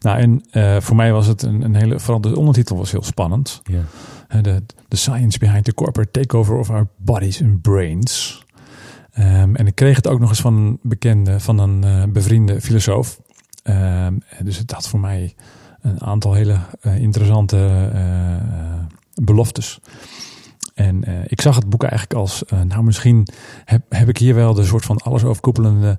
Nou, 0.00 0.18
en 0.18 0.42
voor 0.82 0.96
mij 0.96 1.12
was 1.12 1.26
het 1.26 1.42
een, 1.42 1.62
een 1.62 1.74
hele, 1.74 2.00
vooral 2.00 2.20
de 2.20 2.36
ondertitel 2.36 2.76
was 2.76 2.90
heel 2.90 3.02
spannend. 3.02 3.62
Yeah. 3.64 4.42
De, 4.42 4.62
the 4.88 4.96
science 4.96 5.38
behind 5.38 5.64
the 5.64 5.74
corporate 5.74 6.10
takeover 6.10 6.58
of 6.58 6.70
our 6.70 6.86
bodies 6.96 7.42
and 7.42 7.62
brains. 7.62 8.44
Um, 9.18 9.56
en 9.56 9.66
ik 9.66 9.74
kreeg 9.74 9.96
het 9.96 10.08
ook 10.08 10.20
nog 10.20 10.28
eens 10.28 10.40
van 10.40 10.54
een 10.54 10.78
bekende, 10.82 11.40
van 11.40 11.58
een 11.58 11.84
uh, 11.84 12.02
bevriende 12.12 12.60
filosoof. 12.60 13.20
Um, 13.64 14.22
dus 14.42 14.58
het 14.58 14.70
had 14.70 14.88
voor 14.88 15.00
mij 15.00 15.34
een 15.80 16.02
aantal 16.02 16.32
hele 16.32 16.58
uh, 16.82 16.96
interessante 16.96 17.90
uh, 17.94 18.84
beloftes. 19.14 19.80
En 20.82 21.04
ik 21.26 21.40
zag 21.40 21.56
het 21.56 21.68
boek 21.68 21.82
eigenlijk 21.82 22.14
als, 22.14 22.42
nou 22.66 22.82
misschien 22.82 23.26
heb, 23.64 23.82
heb 23.88 24.08
ik 24.08 24.18
hier 24.18 24.34
wel 24.34 24.54
de 24.54 24.64
soort 24.64 24.84
van 24.84 24.96
alles 24.96 25.24
overkoepelende 25.24 25.98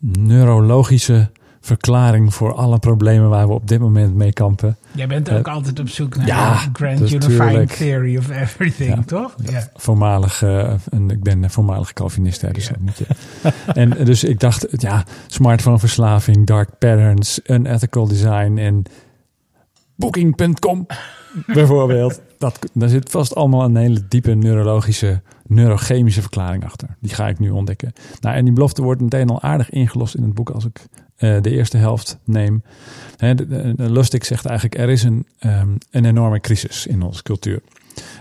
neurologische 0.00 1.30
verklaring 1.60 2.34
voor 2.34 2.54
alle 2.54 2.78
problemen 2.78 3.28
waar 3.28 3.46
we 3.46 3.52
op 3.52 3.68
dit 3.68 3.80
moment 3.80 4.14
mee 4.14 4.32
kampen. 4.32 4.76
Jij 4.92 5.06
bent 5.06 5.30
ook 5.30 5.48
altijd 5.48 5.80
op 5.80 5.88
zoek 5.88 6.16
naar 6.16 6.26
ja, 6.26 6.52
de 6.52 6.68
Grand 6.72 7.00
is 7.00 7.12
Unifying 7.12 7.48
tuurlijk. 7.48 7.72
Theory 7.72 8.16
of 8.16 8.30
Everything, 8.30 8.94
Ja. 8.94 9.02
toch? 9.06 9.34
Ja. 9.50 9.68
Voormalig, 9.74 10.42
eh, 10.42 10.72
en 10.90 11.10
ik 11.10 11.22
ben 11.22 11.50
voormalig 11.50 11.92
Calvinist, 11.92 12.40
hè, 12.40 12.50
dus 12.50 12.68
dat 12.68 12.78
moet 12.78 12.98
je. 12.98 13.06
En 13.80 13.96
eh, 13.96 14.04
dus 14.04 14.24
ik 14.24 14.40
dacht, 14.40 14.66
ja, 14.70 15.04
smartphoneverslaving, 15.26 16.46
dark 16.46 16.68
patterns, 16.78 17.40
unethical 17.46 18.08
design 18.08 18.58
en 18.58 18.82
Booking.com 19.96 20.86
bijvoorbeeld. 21.46 22.20
Dat, 22.40 22.58
daar 22.72 22.88
zit 22.88 23.10
vast 23.10 23.34
allemaal 23.34 23.64
een 23.64 23.76
hele 23.76 24.08
diepe 24.08 24.34
neurologische, 24.34 25.22
neurochemische 25.46 26.20
verklaring 26.20 26.64
achter. 26.64 26.96
Die 27.00 27.14
ga 27.14 27.28
ik 27.28 27.38
nu 27.38 27.50
ontdekken. 27.50 27.92
Nou, 28.20 28.36
en 28.36 28.44
die 28.44 28.52
belofte 28.52 28.82
wordt 28.82 29.00
meteen 29.00 29.28
al 29.28 29.42
aardig 29.42 29.70
ingelost 29.70 30.14
in 30.14 30.22
het 30.22 30.34
boek 30.34 30.50
als 30.50 30.64
ik 30.64 30.86
eh, 31.16 31.40
de 31.40 31.50
eerste 31.50 31.76
helft 31.76 32.18
neem. 32.24 32.62
Lustig 33.76 34.26
zegt 34.26 34.46
eigenlijk, 34.46 34.78
er 34.78 34.88
is 34.88 35.02
een, 35.02 35.26
ehm, 35.38 35.68
een 35.90 36.04
enorme 36.04 36.40
crisis 36.40 36.86
in 36.86 37.02
onze 37.02 37.22
cultuur. 37.22 37.62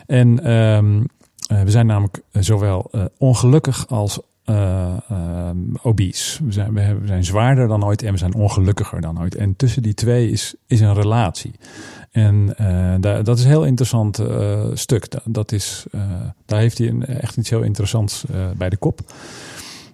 En 0.05 0.43
ehm, 0.43 1.03
eh, 1.47 1.61
we 1.61 1.71
zijn 1.71 1.85
namelijk 1.85 2.21
zowel 2.31 2.87
eh, 2.91 3.05
ongelukkig 3.17 3.87
als 3.87 4.19
ehm, 4.43 5.57
obese. 5.81 6.45
We 6.45 6.51
zijn, 6.51 6.73
we 6.73 6.97
zijn 7.03 7.23
zwaarder 7.23 7.67
dan 7.67 7.85
ooit 7.85 8.03
en 8.03 8.11
we 8.11 8.17
zijn 8.17 8.33
ongelukkiger 8.33 9.01
dan 9.01 9.21
ooit. 9.21 9.35
En 9.35 9.55
tussen 9.55 9.81
die 9.81 9.93
twee 9.93 10.29
is, 10.29 10.55
is 10.67 10.79
een 10.79 10.93
relatie. 10.93 11.51
En 12.11 12.53
eh, 12.57 12.95
da- 12.99 13.21
dat 13.21 13.37
is 13.37 13.43
een 13.43 13.49
heel 13.49 13.65
interessant 13.65 14.19
eh, 14.19 14.65
stuk. 14.73 15.11
Da- 15.11 15.21
Dat 15.25 15.51
is, 15.51 15.85
eh, 15.91 16.01
daar 16.45 16.59
heeft 16.59 16.77
hij 16.77 16.87
een, 16.87 17.05
echt 17.05 17.37
iets 17.37 17.49
heel 17.49 17.61
interessants 17.61 18.25
bij 18.57 18.69
de 18.69 18.77
kop. 18.77 18.99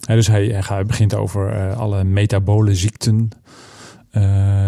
Dus 0.05 0.27
hij, 0.27 0.45
hij 0.67 0.85
begint 0.85 1.15
over 1.15 1.73
alle 1.73 2.03
metabole 2.03 2.75
ziekten. 2.75 3.29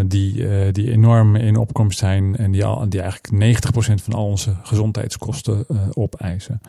die, 0.06 0.72
die 0.72 0.92
enorm 0.92 1.36
in 1.36 1.56
opkomst 1.58 2.00
zijn 2.00 2.36
en 2.36 2.52
die, 2.52 2.66
al, 2.66 2.90
die 2.90 3.02
eigenlijk 3.02 3.60
90% 3.60 4.04
van 4.04 4.14
al 4.14 4.26
onze 4.26 4.56
gezondheidskosten 4.64 5.66
opeisen. 5.94 6.62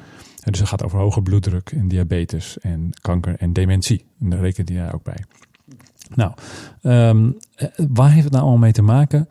En 0.42 0.50
dus 0.52 0.58
het 0.60 0.68
gaat 0.68 0.84
over 0.84 0.98
hoge 0.98 1.22
bloeddruk 1.22 1.70
en 1.76 1.88
diabetes 1.88 2.58
en 2.60 2.90
kanker 3.00 3.34
en 3.38 3.52
dementie. 3.52 4.04
En 4.20 4.30
daar 4.30 4.40
rekent 4.40 4.68
hij 4.68 4.78
daar 4.78 4.94
ook 4.94 5.02
bij. 5.02 5.24
Nou, 6.14 6.32
ehm, 6.82 7.30
eh, 7.54 7.68
waar 7.88 8.10
heeft 8.10 8.24
het 8.24 8.32
nou 8.32 8.42
allemaal 8.44 8.62
mee 8.62 8.72
te 8.72 8.82
maken? 8.82 9.28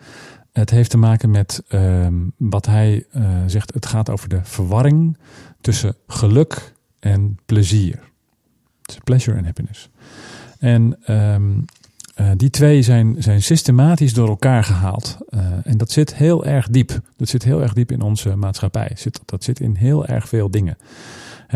Het 0.58 0.70
heeft 0.70 0.90
te 0.90 0.98
maken 0.98 1.32
met 1.32 1.64
ehm, 1.68 2.14
wat 2.38 2.66
hij 2.66 3.06
eh, 3.12 3.24
zegt. 3.46 3.74
Het 3.74 3.86
gaat 3.86 4.10
over 4.10 4.30
de 4.30 4.40
verwarring 4.44 5.18
tussen 5.62 5.96
geluk 6.08 6.74
en 7.00 7.38
plezier. 7.46 8.00
Dus 8.82 8.98
pleasure 9.04 9.38
en 9.38 9.46
happiness. 9.46 9.90
En 10.60 10.98
ehm, 11.04 11.52
eh, 12.16 12.32
die 12.36 12.50
twee 12.50 12.82
zijn, 12.82 13.16
zijn 13.20 13.42
systematisch 13.42 14.14
door 14.14 14.28
elkaar 14.28 14.64
gehaald. 14.64 15.18
Eh, 15.30 15.42
en 15.64 15.78
dat 15.78 15.92
zit 15.92 16.16
heel 16.16 16.46
erg 16.46 16.68
diep. 16.70 17.00
Dat 17.18 17.30
zit 17.30 17.44
heel 17.44 17.62
erg 17.62 17.74
diep 17.74 17.92
in 17.92 18.02
onze 18.02 18.36
maatschappij. 18.36 18.92
Zit, 18.96 19.22
dat 19.26 19.44
zit 19.44 19.60
in 19.60 19.76
heel 19.76 20.06
erg 20.06 20.28
veel 20.28 20.52
dingen. 20.52 20.78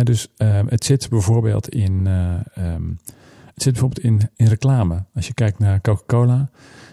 Dus 0.03 0.27
ehm, 0.37 0.65
het 0.67 0.85
zit 0.85 1.09
bijvoorbeeld 1.09 1.69
in, 1.69 2.05
het 2.05 3.63
zit 3.63 3.71
bijvoorbeeld 3.71 4.05
in, 4.05 4.29
in 4.35 4.47
reclame. 4.47 5.03
Als 5.15 5.27
je 5.27 5.33
kijkt 5.33 5.59
naar 5.59 5.81
Coca-Cola, 5.81 6.49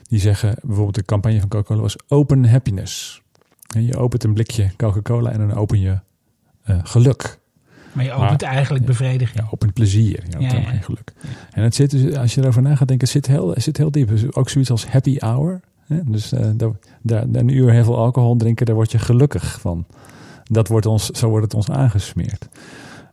die 0.09 0.21
zeggen 0.21 0.55
bijvoorbeeld 0.63 0.95
de 0.95 1.05
campagne 1.05 1.41
van 1.41 1.49
Coca-Cola 1.49 1.81
was 1.81 1.97
open 2.09 2.45
happiness. 2.45 3.23
En 3.75 3.85
je 3.85 3.97
opent 3.97 4.25
een 4.25 4.33
blikje 4.35 4.71
Coca-Cola 4.77 5.31
en 5.31 5.39
dan 5.39 5.55
open 5.55 5.81
je 5.81 5.99
eh, 6.63 6.79
geluk. 6.83 7.39
Maar 7.93 8.05
je 8.05 8.13
opent 8.13 8.41
Maar- 8.41 8.51
eigenlijk 8.51 8.85
bevrediging. 8.85 9.39
Ja, 9.39 9.49
opent 9.51 9.73
plezier. 9.73 10.23
Je 10.29 10.37
opent 10.37 10.53
Ja, 10.53 10.61
geen 10.61 10.83
geluk. 10.83 11.13
En 11.51 11.63
het 11.63 11.75
zit 11.75 11.91
dus, 11.91 12.17
als 12.17 12.35
je 12.35 12.41
erover 12.41 12.63
na 12.63 12.75
gaat 12.75 12.89
denken, 12.89 13.07
het 13.07 13.17
zit 13.17 13.27
heel, 13.27 13.51
het 13.51 13.63
zit 13.63 13.77
heel 13.77 13.91
diep. 13.91 14.09
Dus 14.09 14.35
ook 14.35 14.49
zoiets 14.49 14.71
als 14.71 14.87
happy 14.87 15.17
hour. 15.19 15.61
Hè? 15.87 16.01
Dus 16.05 16.33
eh, 16.33 16.47
daar, 16.55 16.71
daar, 17.03 17.23
een 17.33 17.49
uur 17.49 17.71
heel 17.73 17.85
veel 17.85 17.99
alcohol 17.99 18.37
drinken, 18.37 18.67
daar 18.67 18.75
word 18.75 18.93
je 18.93 18.99
gelukkig 18.99 19.61
van. 19.61 19.87
Dat 20.45 20.69
wordt 20.69 20.87
ons, 20.87 21.11
zo 21.11 21.29
wordt 21.29 21.45
het 21.45 21.55
ons 21.55 21.71
aangesmeerd. 21.71 22.49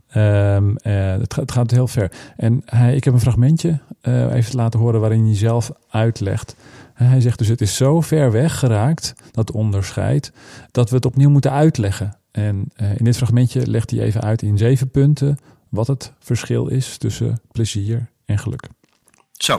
Ehm, 0.07 0.75
eh, 0.75 1.11
het, 1.11 1.33
gaat, 1.33 1.41
het 1.41 1.51
gaat 1.51 1.71
heel 1.71 1.87
ver. 1.87 2.11
En 2.37 2.61
hij, 2.65 2.95
ik 2.95 3.03
heb 3.03 3.13
een 3.13 3.19
fragmentje 3.19 3.79
eh, 4.01 4.33
even 4.33 4.55
laten 4.55 4.79
horen 4.79 4.99
waarin 4.99 5.25
hij 5.25 5.35
zelf 5.35 5.71
uitlegt. 5.89 6.55
Hij 6.95 7.21
zegt 7.21 7.37
dus: 7.37 7.47
Het 7.47 7.61
is 7.61 7.75
zo 7.75 8.01
ver 8.01 8.31
weg 8.31 8.59
geraakt, 8.59 9.13
dat 9.31 9.51
onderscheid, 9.51 10.31
dat 10.71 10.89
we 10.89 10.95
het 10.95 11.05
opnieuw 11.05 11.29
moeten 11.29 11.51
uitleggen. 11.51 12.19
En 12.31 12.71
eh, 12.75 12.97
in 12.97 13.03
dit 13.03 13.17
fragmentje 13.17 13.67
legt 13.67 13.91
hij 13.91 13.99
even 13.99 14.21
uit 14.21 14.41
in 14.41 14.57
zeven 14.57 14.91
punten 14.91 15.37
wat 15.69 15.87
het 15.87 16.13
verschil 16.19 16.67
is 16.67 16.97
tussen 16.97 17.41
plezier 17.51 18.09
en 18.25 18.39
geluk. 18.39 18.67
So, 19.31 19.57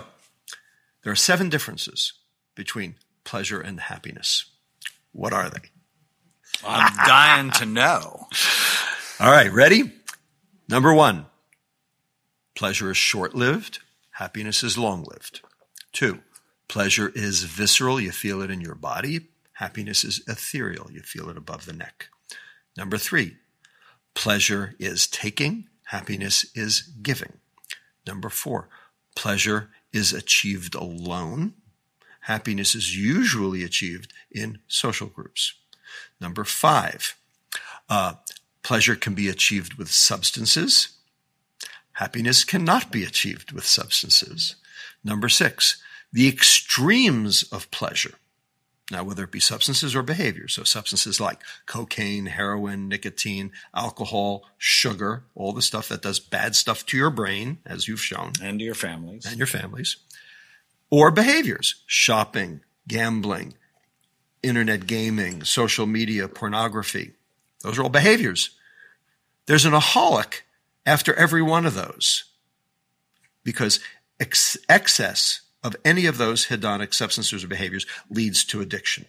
there 1.00 1.14
are 1.14 1.14
seven 1.14 1.48
differences 1.48 2.26
between 2.54 2.96
pleasure 3.22 3.64
and 3.64 3.80
happiness. 3.80 4.60
What 5.10 5.32
are 5.32 5.50
they? 5.50 5.70
I'm 6.64 6.94
dying 7.06 7.52
to 7.52 7.64
know. 7.64 8.28
All 9.18 9.30
right, 9.30 9.52
ready? 9.52 9.92
Number 10.66 10.94
one 10.94 11.24
pleasure 12.54 12.90
is 12.90 12.98
short 12.98 13.34
lived, 13.34 13.80
happiness 14.10 14.62
is 14.62 14.76
long 14.76 15.04
lived. 15.04 15.42
Two, 15.92 16.22
pleasure 16.68 17.12
is 17.14 17.44
visceral, 17.44 18.00
you 18.00 18.12
feel 18.12 18.42
it 18.42 18.50
in 18.50 18.60
your 18.60 18.74
body. 18.74 19.28
Happiness 19.54 20.04
is 20.04 20.22
ethereal, 20.26 20.90
you 20.90 21.00
feel 21.00 21.28
it 21.30 21.36
above 21.36 21.66
the 21.66 21.72
neck. 21.72 22.08
Number 22.76 22.98
three, 22.98 23.36
pleasure 24.14 24.74
is 24.78 25.06
taking, 25.06 25.68
happiness 25.84 26.46
is 26.54 26.82
giving. 27.02 27.34
Number 28.06 28.28
four, 28.28 28.68
pleasure 29.14 29.70
is 29.92 30.12
achieved 30.12 30.74
alone. 30.74 31.54
Happiness 32.20 32.74
is 32.74 32.96
usually 32.96 33.64
achieved 33.64 34.12
in 34.30 34.58
social 34.68 35.06
groups. 35.06 35.54
Number 36.20 36.44
five, 36.44 37.16
uh, 37.88 38.14
pleasure 38.62 38.96
can 38.96 39.14
be 39.14 39.28
achieved 39.28 39.74
with 39.74 39.90
substances. 39.90 40.88
Happiness 41.92 42.44
cannot 42.44 42.92
be 42.92 43.04
achieved 43.04 43.52
with 43.52 43.64
substances. 43.64 44.56
Number 45.02 45.28
six, 45.28 45.80
the 46.12 46.28
extremes 46.28 47.42
of 47.44 47.70
pleasure. 47.70 48.14
Now, 48.90 49.02
whether 49.02 49.24
it 49.24 49.32
be 49.32 49.40
substances 49.40 49.96
or 49.96 50.02
behaviors, 50.02 50.54
so 50.54 50.62
substances 50.62 51.20
like 51.20 51.40
cocaine, 51.66 52.26
heroin, 52.26 52.88
nicotine, 52.88 53.50
alcohol, 53.74 54.44
sugar, 54.58 55.24
all 55.34 55.52
the 55.52 55.60
stuff 55.62 55.88
that 55.88 56.02
does 56.02 56.20
bad 56.20 56.54
stuff 56.54 56.86
to 56.86 56.96
your 56.96 57.10
brain, 57.10 57.58
as 57.66 57.88
you've 57.88 58.00
shown, 58.00 58.32
And 58.40 58.60
to 58.60 58.64
your 58.64 58.76
families. 58.76 59.26
and 59.26 59.38
your 59.38 59.48
families, 59.48 59.96
or 60.88 61.10
behaviors, 61.10 61.82
shopping, 61.86 62.60
gambling, 62.86 63.54
internet 64.40 64.86
gaming, 64.86 65.42
social 65.42 65.86
media, 65.86 66.28
pornography. 66.28 67.14
Those 67.62 67.78
are 67.78 67.82
all 67.82 67.88
behaviors. 67.88 68.50
There's 69.46 69.64
an 69.64 69.72
aholic 69.72 70.42
after 70.84 71.12
every 71.14 71.42
one 71.42 71.66
of 71.66 71.74
those 71.74 72.22
because 73.42 73.80
ex- 74.20 74.56
excess 74.68 75.40
of 75.66 75.76
any 75.84 76.06
of 76.06 76.16
those 76.16 76.46
hedonic 76.46 76.94
substances 76.94 77.42
or 77.42 77.48
behaviors 77.48 77.86
leads 78.08 78.44
to 78.44 78.60
addiction. 78.60 79.06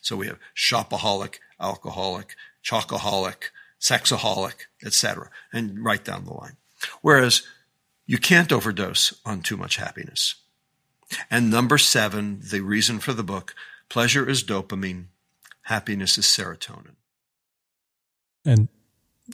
So 0.00 0.16
we 0.16 0.28
have 0.28 0.38
shopaholic, 0.54 1.40
alcoholic, 1.58 2.36
chocoholic, 2.62 3.50
sexaholic, 3.80 4.66
etc., 4.84 5.30
and 5.52 5.84
right 5.84 6.04
down 6.04 6.24
the 6.24 6.32
line. 6.32 6.56
Whereas 7.02 7.42
you 8.06 8.18
can't 8.18 8.52
overdose 8.52 9.14
on 9.24 9.42
too 9.42 9.56
much 9.56 9.76
happiness. 9.76 10.36
And 11.28 11.50
number 11.50 11.78
seven, 11.78 12.40
the 12.50 12.60
reason 12.60 13.00
for 13.00 13.12
the 13.12 13.24
book 13.24 13.54
pleasure 13.88 14.28
is 14.28 14.44
dopamine, 14.44 15.06
happiness 15.62 16.18
is 16.18 16.26
serotonin. 16.26 16.96
En, 18.42 18.68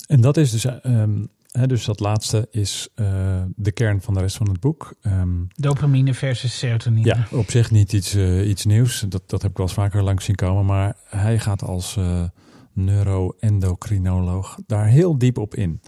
en 0.06 0.20
dat 0.20 0.36
is 0.36 0.50
dus, 0.50 0.64
ehm, 0.64 1.24
hè, 1.52 1.66
dus 1.66 1.84
dat 1.84 2.00
laatste 2.00 2.48
is 2.50 2.88
eh, 2.94 3.42
de 3.56 3.72
kern 3.72 4.00
van 4.02 4.14
de 4.14 4.20
rest 4.20 4.36
van 4.36 4.48
het 4.48 4.60
boek. 4.60 4.94
Ehm, 5.02 5.44
Dopamine 5.48 6.14
versus 6.14 6.58
serotonine. 6.58 7.06
ja, 7.06 7.26
op 7.30 7.50
zich 7.50 7.70
niet 7.70 7.92
iets, 7.92 8.14
eh, 8.14 8.48
iets 8.48 8.64
nieuws. 8.64 9.04
Dat, 9.08 9.22
dat 9.26 9.42
heb 9.42 9.50
ik 9.50 9.56
wel 9.56 9.66
eens 9.66 9.74
vaker 9.74 10.02
langs 10.02 10.24
zien 10.24 10.36
komen. 10.36 10.64
Maar 10.64 10.96
hij 11.08 11.38
gaat 11.38 11.62
als 11.62 11.96
eh 11.96 12.24
neuroendocrinoloog 12.74 14.58
daar 14.66 14.86
heel 14.86 15.18
diep 15.18 15.38
op 15.38 15.54
in. 15.54 15.80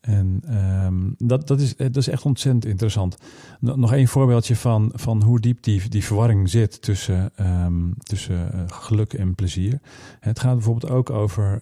En 0.00 0.42
ehm, 0.48 1.28
dat, 1.28 1.46
dat, 1.46 1.60
is, 1.60 1.76
dat 1.76 1.96
is 1.96 2.08
echt 2.08 2.24
ontzettend 2.24 2.64
interessant. 2.64 3.16
Nog 3.60 3.92
één 3.92 4.08
voorbeeldje 4.08 4.56
van, 4.56 4.92
van 4.94 5.22
hoe 5.22 5.40
diep 5.40 5.62
die, 5.62 5.88
die 5.88 6.04
verwarring 6.04 6.50
zit 6.50 6.82
tussen, 6.82 7.30
ehm, 7.34 7.90
tussen 7.98 8.70
geluk 8.70 9.12
en 9.12 9.34
plezier. 9.34 9.80
Het 10.20 10.40
gaat 10.40 10.54
bijvoorbeeld 10.54 10.92
ook 10.92 11.10
over 11.10 11.60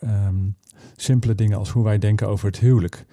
simpele 0.97 1.35
dingen 1.35 1.59
als 1.59 1.71
hoe 1.71 1.85
wij 1.85 1.99
denken 1.99 2.29
over 2.29 2.47
het 2.47 2.59
huwelijk. 2.59 3.05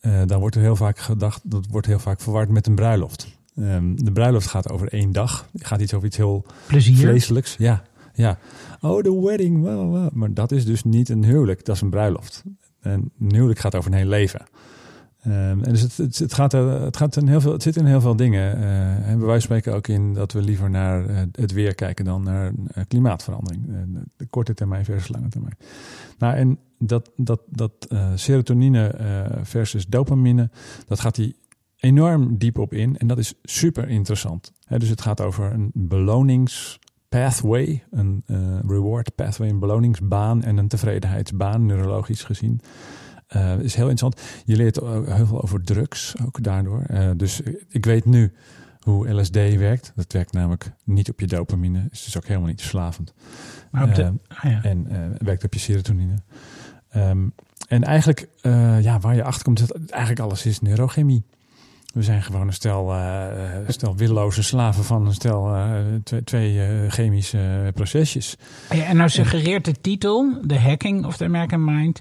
Eh 0.00 0.22
dan 0.26 0.40
wordt 0.40 0.56
er 0.56 0.62
heel 0.62 0.76
vaak 0.76 0.98
gedacht, 0.98 1.40
dat 1.50 1.66
wordt 1.70 1.86
heel 1.86 1.98
vaak 1.98 2.20
verward 2.20 2.48
met 2.48 2.66
een 2.66 2.74
bruiloft. 2.74 3.26
Ehm, 3.56 3.94
de 3.94 4.12
bruiloft 4.12 4.46
gaat 4.46 4.70
over 4.70 4.92
één 4.92 5.12
dag. 5.12 5.48
Het 5.52 5.66
gaat 5.66 5.80
iets 5.80 5.94
over 5.94 6.06
iets 6.06 6.16
heel 6.16 6.44
Plezier. 6.66 6.96
vleeselijks. 6.96 7.54
Ja, 7.58 7.82
ja. 8.14 8.38
Oh, 8.80 9.02
de 9.02 9.20
wedding. 9.20 9.60
wow, 9.62 9.94
wow. 9.94 10.10
Maar 10.12 10.34
dat 10.34 10.52
is 10.52 10.64
dus 10.64 10.84
niet 10.84 11.08
een 11.08 11.24
huwelijk, 11.24 11.64
dat 11.64 11.74
is 11.74 11.80
een 11.80 11.90
bruiloft. 11.90 12.42
En 12.80 13.10
een 13.20 13.34
huwelijk 13.34 13.58
gaat 13.58 13.74
over 13.74 13.90
een 13.92 13.98
heel 13.98 14.06
leven. 14.06 14.46
Ehm, 15.26 15.62
en 15.62 15.72
dus 15.72 15.80
het, 15.80 16.18
het, 16.18 16.34
gaat, 16.34 16.52
het, 16.52 16.96
gaat 16.96 17.14
heel 17.14 17.40
veel, 17.40 17.52
het 17.52 17.62
zit 17.62 17.76
in 17.76 17.84
heel 17.84 18.00
veel 18.00 18.16
dingen. 18.16 18.56
Eh 18.56 19.08
en 19.08 19.20
van 19.20 19.40
spreken 19.40 19.74
ook 19.74 19.88
in 19.88 20.14
dat 20.14 20.32
we 20.32 20.42
liever 20.42 20.70
naar 20.70 21.06
eh, 21.06 21.22
het 21.32 21.52
weer 21.52 21.74
kijken 21.74 22.04
dan 22.04 22.22
naar 22.22 22.52
eh, 22.72 22.84
klimaatverandering. 22.88 23.64
De 24.16 24.26
korte 24.26 24.54
termijn 24.54 24.84
versus 24.84 25.08
lange 25.08 25.28
termijn. 25.28 25.56
Nou, 26.18 26.34
en 26.34 26.58
dat, 26.78 27.10
dat, 27.16 27.40
dat 27.46 27.72
serotonine 28.14 28.94
versus 29.42 29.86
dopamine, 29.86 30.50
dat 30.86 31.00
gaat 31.00 31.16
hij 31.16 31.34
enorm 31.76 32.38
diep 32.38 32.58
op 32.58 32.72
in. 32.72 32.96
En 32.96 33.06
dat 33.06 33.18
is 33.18 33.34
super 33.42 33.88
interessant. 33.88 34.52
Dus 34.68 34.88
het 34.88 35.00
gaat 35.00 35.20
over 35.20 35.52
een 35.52 35.70
beloningspathway, 35.74 37.84
een 37.90 38.22
eh, 38.26 38.58
reward 38.66 39.14
pathway, 39.14 39.48
een 39.48 39.58
beloningsbaan 39.58 40.42
en 40.42 40.56
een 40.56 40.68
tevredenheidsbaan, 40.68 41.66
neurologisch 41.66 42.22
gezien. 42.22 42.60
Eh, 43.26 43.58
is 43.58 43.74
heel 43.74 43.88
interessant. 43.88 44.42
Je 44.44 44.56
leert 44.56 44.76
heel 45.06 45.26
veel 45.26 45.42
over 45.42 45.62
drugs, 45.62 46.14
ook 46.24 46.42
daardoor. 46.42 46.82
Eh, 46.82 47.10
dus 47.16 47.40
ik 47.68 47.84
weet 47.84 48.04
nu 48.04 48.32
hoe 48.80 49.12
LSD 49.12 49.34
werkt. 49.34 49.92
Dat 49.94 50.12
werkt 50.12 50.32
namelijk 50.32 50.72
niet 50.84 51.10
op 51.10 51.20
je 51.20 51.26
dopamine. 51.26 51.88
Is 51.90 52.04
dus 52.04 52.16
ook 52.16 52.26
helemaal 52.26 52.48
niet 52.48 52.60
verslavend. 52.60 53.14
Maar 53.70 53.84
op 53.84 53.94
de, 53.94 54.02
Eh, 54.02 54.10
ah 54.28 54.50
ja. 54.50 54.62
en 54.62 54.86
eh, 54.90 54.98
werkt 55.18 55.44
op 55.44 55.52
je 55.54 55.60
serotonine. 55.60 56.14
Ehm, 56.88 57.28
en 57.68 57.84
eigenlijk, 57.84 58.28
ja, 58.80 58.98
waar 59.00 59.14
je 59.14 59.24
achter 59.24 59.44
komt, 59.44 59.58
dat 59.58 59.90
eigenlijk 59.90 60.20
alles 60.20 60.46
is 60.46 60.60
neurochemie. 60.60 61.24
We 61.94 62.02
zijn 62.02 62.22
gewoon 62.22 62.46
een 62.46 62.52
stel, 62.52 62.92
eh, 62.94 63.24
stel 63.66 63.96
willoze 63.96 64.42
slaven 64.42 64.84
van 64.84 65.06
een 65.06 65.14
stel 65.14 65.54
twee, 66.04 66.24
twee 66.24 66.60
chemische 66.90 67.70
procesjes. 67.74 68.36
Ja, 68.70 68.84
en 68.84 68.96
nou 68.96 69.08
suggereert 69.08 69.64
de 69.64 69.80
titel, 69.80 70.40
The 70.46 70.58
Hacking 70.58 71.06
of 71.06 71.16
the 71.16 71.24
American 71.24 71.64
Mind, 71.64 72.00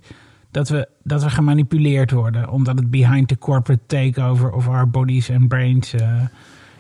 dat 0.56 0.69
we, 0.69 0.88
dat 1.03 1.23
we 1.23 1.30
gemanipuleerd 1.30 2.11
worden. 2.11 2.49
Omdat 2.49 2.77
het 2.77 2.90
behind 2.90 3.27
the 3.27 3.38
corporate 3.38 3.84
takeover 3.86 4.52
of 4.52 4.68
our 4.68 4.90
bodies 4.90 5.30
and 5.32 5.48
brains. 5.48 5.94
eh, 5.94 6.22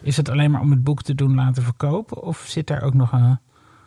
is 0.01 0.17
het 0.17 0.29
alleen 0.29 0.51
maar 0.51 0.61
om 0.61 0.71
het 0.71 0.83
boek 0.83 1.01
te 1.01 1.15
doen 1.15 1.35
laten 1.35 1.63
verkopen? 1.63 2.23
Of 2.23 2.45
zit 2.47 2.67
daar 2.67 2.81
ook 2.81 2.93
nog 2.93 3.11
een. 3.11 3.39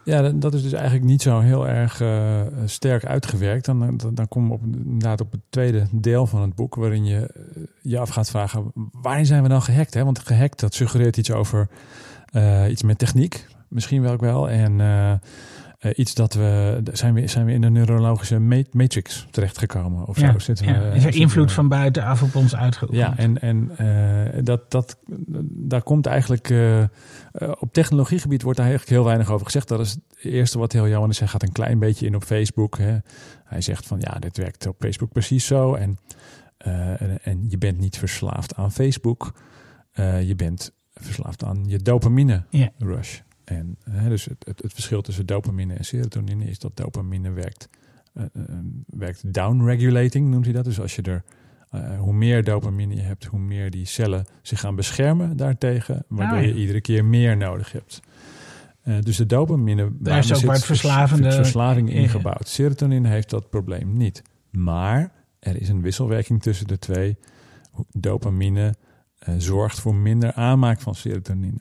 Ja, 0.05 0.31
dat- 0.31 0.55
is 0.55 0.63
dus 0.63 0.73
eigenlijk 0.73 1.05
niet 1.05 1.23
zo 1.23 1.41
heel 1.41 1.69
erg 1.69 2.01
eh, 2.01 2.41
sterk 2.65 3.05
uitgewerkt. 3.05 3.65
Dan, 3.65 3.97
dan, 3.97 4.15
dan 4.15 4.29
kom 4.29 4.47
je 4.47 4.53
op, 4.53 4.63
inderdaad 4.63 5.21
op 5.21 5.33
het 5.33 5.41
tweede 5.49 5.87
deel 5.93 6.27
van 6.27 6.41
het 6.43 6.55
boek, 6.55 6.75
waarin 6.75 7.05
je 7.05 7.21
eh, 7.27 7.63
je 7.83 7.99
af 7.99 8.09
gaat 8.09 8.31
vragen: 8.31 8.73
waarin 8.93 9.27
zijn 9.27 9.43
we 9.43 9.49
dan 9.49 9.63
gehackt? 9.63 9.95
Hè? 9.95 10.05
Want 10.05 10.19
gehackt, 10.19 10.61
dat 10.61 10.75
suggereert 10.75 11.17
iets 11.17 11.31
over 11.31 11.69
eh, 12.33 12.71
iets 12.71 12.83
met 12.83 12.99
techniek, 12.99 13.47
misschien 13.69 14.03
wel 14.03 14.13
ook 14.13 14.21
wel. 14.21 14.49
En 14.51 14.81
eh, 15.79 15.91
iets 15.95 16.15
dat 16.15 16.35
we 16.35 16.81
zijn, 16.93 17.15
we 17.15 17.27
zijn 17.27 17.45
we 17.47 17.53
in 17.53 17.61
de 17.61 17.71
neurologische 17.71 18.39
ma- 18.39 18.63
matrix 18.71 19.27
terechtgekomen 19.31 20.07
of 20.07 20.21
Ja, 20.21 20.33
zo. 20.33 20.39
Zitten 20.39 20.67
ja. 20.67 20.81
is 20.93 21.05
er 21.05 21.15
invloed 21.15 21.49
we- 21.49 21.55
van 21.55 21.69
buitenaf 21.69 22.23
op 22.23 22.35
ons 22.35 22.57
uitgeoefend? 22.57 23.01
ja, 23.01 23.17
en, 23.17 23.41
en 23.41 23.71
eh, 23.77 24.41
dat, 24.45 24.71
dat, 24.71 24.99
daar 25.51 25.83
komt 25.83 26.07
eigenlijk. 26.07 26.51
eh, 26.51 26.85
op 27.59 27.73
technologiegebied 27.73 28.43
wordt 28.43 28.59
daar 28.59 28.67
eigenlijk 28.69 28.97
heel 28.99 29.07
weinig 29.09 29.31
over 29.31 29.47
gezegd. 29.47 29.69
Dat 29.69 29.81
is 29.81 29.91
het 29.91 30.01
eerste 30.25 30.59
wat 30.59 30.73
heel 30.73 30.89
jammer 30.89 31.11
is. 31.11 31.19
Hij 31.19 31.29
gaat 31.29 31.43
een 31.43 31.53
klein 31.53 31.79
beetje 31.79 32.07
in 32.07 32.15
op 32.15 32.25
Facebook. 32.25 32.79
Hè. 32.79 32.97
Hij 33.45 33.61
zegt 33.61 33.87
van 33.87 34.01
ja, 34.01 34.19
dit 34.19 34.37
werkt 34.37 34.67
op 34.67 34.77
Facebook 34.79 35.13
precies 35.13 35.47
zo. 35.47 35.75
En, 35.75 35.99
en, 36.59 37.19
en 37.23 37.45
je 37.49 37.59
bent 37.59 37.79
niet 37.79 37.99
verslaafd 37.99 38.55
aan 38.57 38.73
Facebook. 38.73 39.33
Je 40.25 40.35
bent 40.37 40.73
verslaafd 40.95 41.45
aan 41.45 41.65
je 41.67 41.79
dopamine 41.79 42.45
Ja. 42.51 42.69
En 43.49 43.77
hè, 43.91 44.09
dus 44.09 44.25
het, 44.25 44.45
het, 44.47 44.63
het 44.63 44.73
verschil 44.73 45.03
tussen 45.03 45.27
dopamine 45.27 45.75
en 45.75 45.85
serotonine 45.85 46.45
is 46.45 46.59
dat 46.59 46.77
dopamine 46.77 47.31
werkt, 47.31 47.69
eh, 48.15 48.25
werkt 48.87 49.33
downregulating, 49.35 50.29
noemt 50.31 50.45
hij 50.45 50.55
dat. 50.55 50.65
Dus 50.65 50.81
als 50.81 50.97
je 50.97 51.03
er 51.03 51.25
eh, 51.71 51.99
hoe 52.01 52.13
meer 52.13 52.45
dopamine 52.45 52.95
je 52.95 53.01
hebt, 53.01 53.25
hoe 53.25 53.39
meer 53.41 53.71
die 53.71 53.85
cellen 53.85 54.27
zich 54.43 54.61
gaan 54.61 54.75
beschermen 54.75 55.37
daartegen, 55.37 56.05
waardoor 56.09 56.37
Ah, 56.39 56.43
ja. 56.45 56.49
je 56.49 56.55
iedere 56.61 56.81
keer 56.81 57.05
meer 57.05 57.37
nodig 57.37 57.73
hebt. 57.73 58.01
Dus 59.03 59.17
de 59.17 59.27
dopamine 59.27 59.91
Daar 59.99 60.19
is 60.19 60.35
ook 60.35 60.43
waar 60.43 60.55
het 60.55 60.65
vers- 60.65 60.81
verslavende- 60.81 61.33
verslaving 61.33 61.91
ingebouwd. 61.91 62.49
Serotonine 62.49 63.09
heeft 63.09 63.31
dat 63.31 63.51
probleem 63.51 63.93
niet. 63.97 64.23
Maar 64.51 65.13
er 65.39 65.61
is 65.61 65.69
een 65.69 65.81
wisselwerking 65.83 66.43
tussen 66.43 66.67
de 66.67 66.79
twee. 66.79 67.17
Dopamine 67.93 68.75
zorgt 69.39 69.81
voor 69.81 69.95
minder 69.95 70.33
aanmaak 70.33 70.81
van 70.81 70.95
serotonine. 70.95 71.61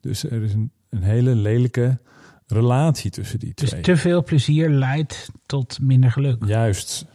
Dus 0.00 0.24
er 0.24 0.42
is 0.42 0.52
een, 0.54 0.70
een 0.90 1.02
hele 1.02 1.34
lelijke 1.34 1.98
relatie 2.46 3.10
tussen 3.10 3.38
die 3.38 3.52
Dus 3.54 3.68
twee. 3.68 3.80
te 3.82 3.96
veel 3.96 4.24
plezier 4.24 4.68
leidt 4.70 5.30
tot 5.46 5.78
minder 5.80 6.12
geluk. 6.12 6.44
Juist. 6.46 7.06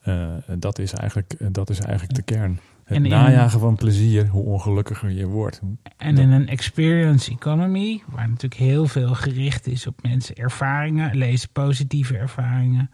Eh, 0.00 0.26
dat, 0.58 0.78
is 0.78 0.92
eigenlijk, 0.92 1.32
eh, 1.32 1.48
dat 1.52 1.70
is 1.70 1.80
eigenlijk 1.80 2.14
de 2.14 2.22
kern. 2.22 2.60
Het 2.84 2.96
in- 2.96 3.08
najagen 3.08 3.60
van 3.60 3.76
plezier, 3.76 4.26
hoe 4.28 4.44
ongelukkiger 4.44 5.10
je 5.10 5.26
wordt. 5.26 5.60
En 5.96 6.18
in 6.18 6.30
een 6.30 6.48
experience 6.48 7.30
economy, 7.30 8.02
waar 8.06 8.28
natuurlijk 8.28 8.60
heel 8.60 8.86
veel 8.86 9.14
gericht 9.14 9.66
is 9.66 9.86
op 9.86 10.02
mensen 10.02 10.34
ervaringen, 10.34 11.16
lezen 11.16 11.48
positieve 11.52 12.16
ervaringen, 12.16 12.90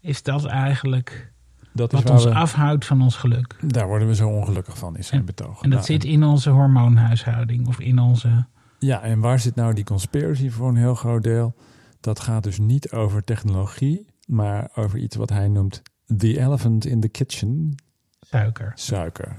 is 0.00 0.22
dat 0.22 0.44
eigenlijk 0.44 1.32
Dat 1.72 1.92
is 1.92 2.02
wat 2.02 2.10
ons 2.10 2.24
we, 2.24 2.34
afhoudt 2.34 2.84
van 2.84 3.02
ons 3.02 3.16
geluk. 3.16 3.56
daar 3.66 3.86
worden 3.86 4.08
we 4.08 4.14
zo 4.14 4.28
ongelukkig 4.28 4.78
van, 4.78 4.96
is 4.96 5.06
zijn 5.06 5.20
En- 5.20 5.26
betoog. 5.26 5.62
En 5.62 5.70
dat 5.70 5.78
Nou, 5.88 5.92
zit 5.92 6.04
in 6.04 6.24
onze 6.24 6.50
hormoonhuishouding 6.50 7.66
of 7.68 7.80
in 7.80 7.98
onze. 7.98 8.46
Ja, 8.86 9.02
en 9.02 9.20
waar 9.20 9.40
zit 9.40 9.54
nou 9.54 9.74
die 9.74 9.84
conspiracy 9.84 10.50
voor 10.50 10.68
een 10.68 10.76
heel 10.76 10.94
groot 10.94 11.22
deel? 11.22 11.54
Dat 12.00 12.20
gaat 12.20 12.42
dus 12.42 12.58
niet 12.58 12.92
over 12.92 13.24
technologie, 13.24 14.06
maar 14.26 14.70
over 14.74 14.98
iets 14.98 15.16
wat 15.16 15.30
hij 15.30 15.48
noemt 15.48 15.82
the 16.16 16.40
elephant 16.40 16.86
in 16.86 17.00
the 17.00 17.08
kitchen, 17.08 17.74
Suiker. 18.20 18.72
suiker. 18.74 19.34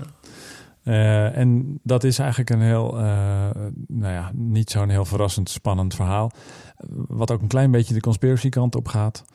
Eh, 0.83 1.37
en 1.37 1.79
dat 1.83 2.03
is 2.03 2.19
eigenlijk 2.19 2.49
een 2.49 2.61
heel, 2.61 2.97
eh, 2.97 3.49
nou 3.87 4.13
ja, 4.13 4.31
niet 4.33 4.69
zo'n 4.69 4.89
heel 4.89 5.05
verrassend 5.05 5.49
spannend 5.49 5.95
verhaal. 5.95 6.31
Wat 7.07 7.31
ook 7.31 7.41
een 7.41 7.47
klein 7.47 7.71
beetje 7.71 7.93
de 7.93 7.99
conspiracy 7.99 8.49
kant 8.49 8.75
op 8.75 8.87
gaat. 8.87 9.25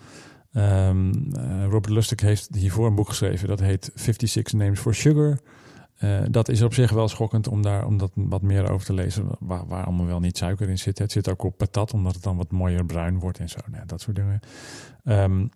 Ehm, 0.53 1.13
eh, 1.33 1.65
Robert 1.65 1.89
Lustig 1.89 2.21
heeft 2.21 2.49
hiervoor 2.55 2.87
een 2.87 2.95
boek 2.95 3.09
geschreven. 3.09 3.49
Dat 3.49 3.61
heet 3.61 3.91
56 3.95 4.53
Names 4.53 4.81
for 4.81 4.95
Sugar. 4.95 5.39
Eh, 6.03 6.21
dat 6.31 6.49
is 6.49 6.63
op 6.63 6.75
zich 6.75 6.91
wel 6.91 7.09
schokkend 7.09 7.49
om 7.49 7.63
daar 7.63 7.87
om 7.87 7.99
dat 7.99 8.11
wat 8.15 8.43
meer 8.43 8.71
over 8.71 8.87
te 8.87 8.93
lezen. 8.93 9.27
Waar, 9.39 9.67
waar 9.67 9.85
allemaal 9.85 10.07
wel 10.07 10.21
niet 10.21 10.37
suiker 10.37 10.69
in 10.69 10.79
zit. 10.79 10.99
Het 10.99 11.13
zit 11.13 11.29
ook 11.29 11.43
op 11.43 11.57
patat, 11.57 11.93
omdat 11.93 12.15
het 12.15 12.23
dan 12.23 12.37
wat 12.37 12.51
mooier 12.51 12.85
bruin 12.85 13.19
wordt 13.19 13.39
en 13.39 13.49
zo. 13.49 13.59
Nou, 13.71 13.87
dat 13.87 14.01
soort 14.01 14.17
dingen. 14.17 14.41
Ehm, 15.05 15.47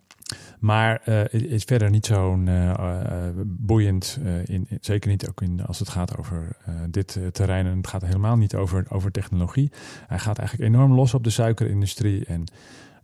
maar 0.59 1.01
eh, 1.05 1.19
het 1.19 1.33
is 1.33 1.65
verder 1.65 1.91
niet 1.91 2.07
zo'n 2.07 2.49
eh, 2.49 3.29
boeiend. 3.45 4.19
in, 4.45 4.69
zeker 4.81 5.11
niet 5.11 5.29
ook 5.29 5.41
in, 5.41 5.67
als 5.67 5.79
het 5.79 5.89
gaat 5.89 6.17
over 6.17 6.57
dit 6.91 7.19
terrein. 7.33 7.67
En 7.67 7.77
het 7.77 7.87
gaat 7.87 8.03
helemaal 8.03 8.37
niet 8.37 8.55
over, 8.55 8.87
over 8.89 9.11
technologie. 9.11 9.73
Hij 10.07 10.19
gaat 10.19 10.39
eigenlijk 10.39 10.71
enorm 10.71 10.93
los 10.93 11.15
op 11.15 11.25
de 11.25 11.31
suikerindustrie. 11.31 12.25
En 12.25 12.45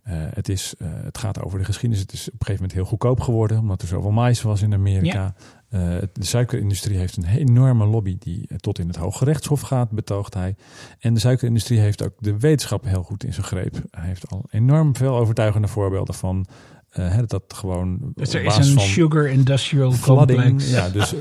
eh, 0.03 0.15
het, 0.33 0.49
is, 0.49 0.73
eh, 0.77 0.87
het 0.91 1.17
gaat 1.17 1.41
over 1.41 1.59
de 1.59 1.65
geschiedenis. 1.65 1.99
Het 2.01 2.13
is 2.13 2.27
op 2.27 2.33
een 2.33 2.45
gegeven 2.45 2.61
moment 2.61 2.73
heel 2.73 2.85
goedkoop 2.85 3.19
geworden. 3.19 3.59
Omdat 3.59 3.81
er 3.81 3.87
zoveel 3.87 4.11
mais 4.11 4.41
was 4.41 4.61
in 4.61 4.73
Amerika. 4.73 5.33
Eh, 5.69 5.79
de 6.13 6.25
suikerindustrie 6.25 6.97
heeft 6.97 7.17
een 7.17 7.25
enorme 7.25 7.85
lobby 7.85 8.15
die 8.19 8.47
tot 8.57 8.79
in 8.79 8.87
het 8.87 8.95
Hoge 8.95 9.25
Rechtshof 9.25 9.61
gaat, 9.61 9.89
betoogt 9.89 10.33
hij. 10.33 10.55
En 10.99 11.13
de 11.13 11.19
suikerindustrie 11.19 11.79
heeft 11.79 12.03
ook 12.03 12.13
de 12.19 12.39
wetenschap 12.39 12.83
heel 12.85 13.03
goed 13.03 13.23
in 13.23 13.33
zijn 13.33 13.45
greep. 13.45 13.75
Hij 13.91 14.07
heeft 14.07 14.29
al 14.29 14.43
enorm 14.49 14.95
veel 14.95 15.17
overtuigende 15.17 15.67
voorbeelden 15.67 16.15
van 16.15 16.45
hè, 16.89 17.25
dat 17.25 17.43
gewoon. 17.47 18.11
Dus 18.15 18.33
er 18.33 18.43
is 18.43 18.57
een 18.57 18.79
sugar 18.79 19.27
industrial 19.27 19.91
flooding, 19.91 20.41
complex. 20.41 20.69
ja, 20.71 20.89
dus 20.89 21.13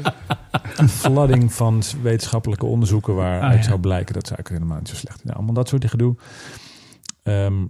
een 0.76 0.88
flooding 1.02 1.52
van 1.52 1.82
wetenschappelijke 2.02 2.66
onderzoeken 2.66 3.14
waaruit 3.14 3.52
Ah, 3.52 3.54
ja. 3.56 3.62
zou 3.62 3.80
blijken 3.80 4.14
dat 4.14 4.26
suiker 4.26 4.54
helemaal 4.54 4.78
niet 4.78 4.88
zo 4.88 4.94
slecht 4.94 5.16
is. 5.16 5.24
Nou, 5.24 5.36
allemaal 5.36 5.54
dat 5.54 5.68
soort 5.68 5.90
gedoe. 5.90 6.16
Ehm, 7.22 7.64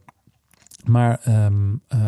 maar 0.85 1.21
ehm, 1.23 1.75
eh, 1.89 2.01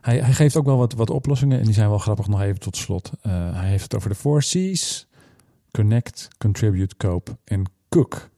hij, 0.00 0.18
hij 0.18 0.32
geeft 0.32 0.56
ook 0.56 0.64
wel 0.64 0.76
wat, 0.76 0.92
wat 0.92 1.10
oplossingen 1.10 1.58
en 1.58 1.64
die 1.64 1.74
zijn 1.74 1.88
wel 1.88 1.98
grappig 1.98 2.28
nog 2.28 2.40
even 2.40 2.60
tot 2.60 2.76
slot. 2.76 3.12
Eh, 3.20 3.32
hij 3.52 3.68
heeft 3.68 3.82
het 3.82 3.94
over 3.94 4.08
de 4.08 4.14
four 4.14 4.40
C's. 4.40 5.06
Connect, 5.70 6.28
Contribute, 6.38 6.96
Cope 6.96 7.38
en 7.44 7.64
Cook. 7.88 8.30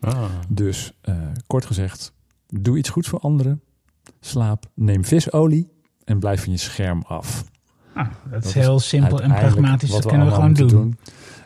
Ah. 0.00 0.24
Dus 0.48 0.92
eh, 1.00 1.14
kort 1.46 1.66
gezegd, 1.66 2.12
doe 2.48 2.78
iets 2.78 2.88
goeds 2.88 3.08
voor 3.08 3.18
anderen. 3.18 3.62
Slaap, 4.20 4.66
neem 4.74 5.04
visolie 5.04 5.68
en 6.04 6.18
blijf 6.18 6.42
van 6.42 6.52
je 6.52 6.58
scherm 6.58 7.02
af. 7.06 7.44
Ah, 7.94 8.08
dat 8.30 8.44
is 8.44 8.54
heel 8.54 8.78
simpel 8.78 9.20
en 9.20 9.30
pragmatisch. 9.30 9.90
Dat 9.90 10.06
kunnen 10.06 10.26
we 10.26 10.32
gewoon 10.32 10.52
doen. 10.52 10.98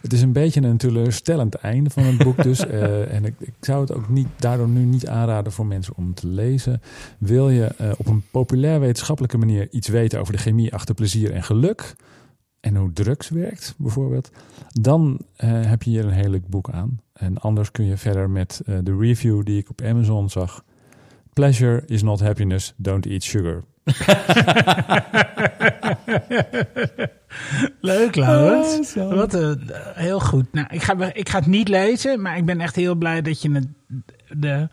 Het 0.07 0.15
is 0.15 0.23
een 0.23 0.33
beetje 0.33 0.63
een 0.63 0.77
teleurstellend 0.77 1.55
einde 1.55 1.91
van 1.91 2.03
het 2.03 2.19
boek 2.19 2.43
dus. 2.43 2.67
Eh, 2.77 3.15
en 3.15 3.25
ik, 3.25 3.35
ik 3.39 3.55
zou 3.61 3.81
het 3.81 3.93
ook 3.93 4.09
niet, 4.09 4.29
daardoor 4.37 4.69
nu 4.69 4.85
niet 4.85 5.07
aanraden 5.07 5.53
voor 5.53 5.67
mensen 5.67 5.97
om 5.97 6.15
te 6.15 6.27
lezen. 6.27 6.81
Wil 7.19 7.51
je 7.51 7.65
eh, 7.65 7.91
op 7.97 8.07
een 8.07 8.23
populair 8.31 8.81
wetenschappelijke 8.81 9.39
manier 9.39 9.69
iets 9.71 9.89
weten 9.89 10.21
over 10.21 10.33
de 10.33 10.39
chemie 10.39 10.75
achter 10.75 10.95
plezier 10.95 11.33
en 11.33 11.43
geluk... 11.43 11.95
en 12.61 12.77
hoe 12.77 12.93
drugs 12.93 13.29
werkt 13.29 13.75
bijvoorbeeld... 13.79 14.31
dan 14.81 15.21
eh, 15.37 15.51
heb 15.51 15.83
je 15.83 15.91
hier 15.91 16.05
een 16.05 16.11
heel 16.11 16.31
leuk 16.31 16.49
boek 16.49 16.71
aan. 16.71 17.01
En 17.13 17.39
anders 17.39 17.71
kun 17.71 17.85
je 17.85 17.97
verder 17.97 18.31
met 18.31 18.61
de 18.65 18.97
review 18.99 19.45
die 19.45 19.59
ik 19.59 19.71
op 19.71 19.81
Amazon 19.83 20.31
zag... 20.31 20.65
Pleasure 21.33 21.83
is 21.87 22.03
not 22.03 22.21
happiness, 22.21 22.75
don't 22.77 23.07
eat 23.07 23.23
sugar. 23.23 23.65
Leuk, 27.81 28.15
Laurens. 28.17 28.91
Zo. 28.93 29.15
Wat 29.15 29.35
een, 29.35 29.71
heel 29.95 30.21
goed. 30.21 30.53
Nou, 30.53 30.67
ik 30.71 30.83
ga, 30.83 31.13
ik 31.15 31.29
ga 31.29 31.39
het 31.39 31.47
niet 31.47 31.69
lezen, 31.69 32.23
maar 32.23 32.37
ik 32.37 32.45
ben 32.45 32.61
echt 32.61 32.77
heel 32.77 32.95
blij 32.95 33.23
dat 33.23 33.43
je 33.43 33.51
het, 33.53 33.67
de 34.29 34.69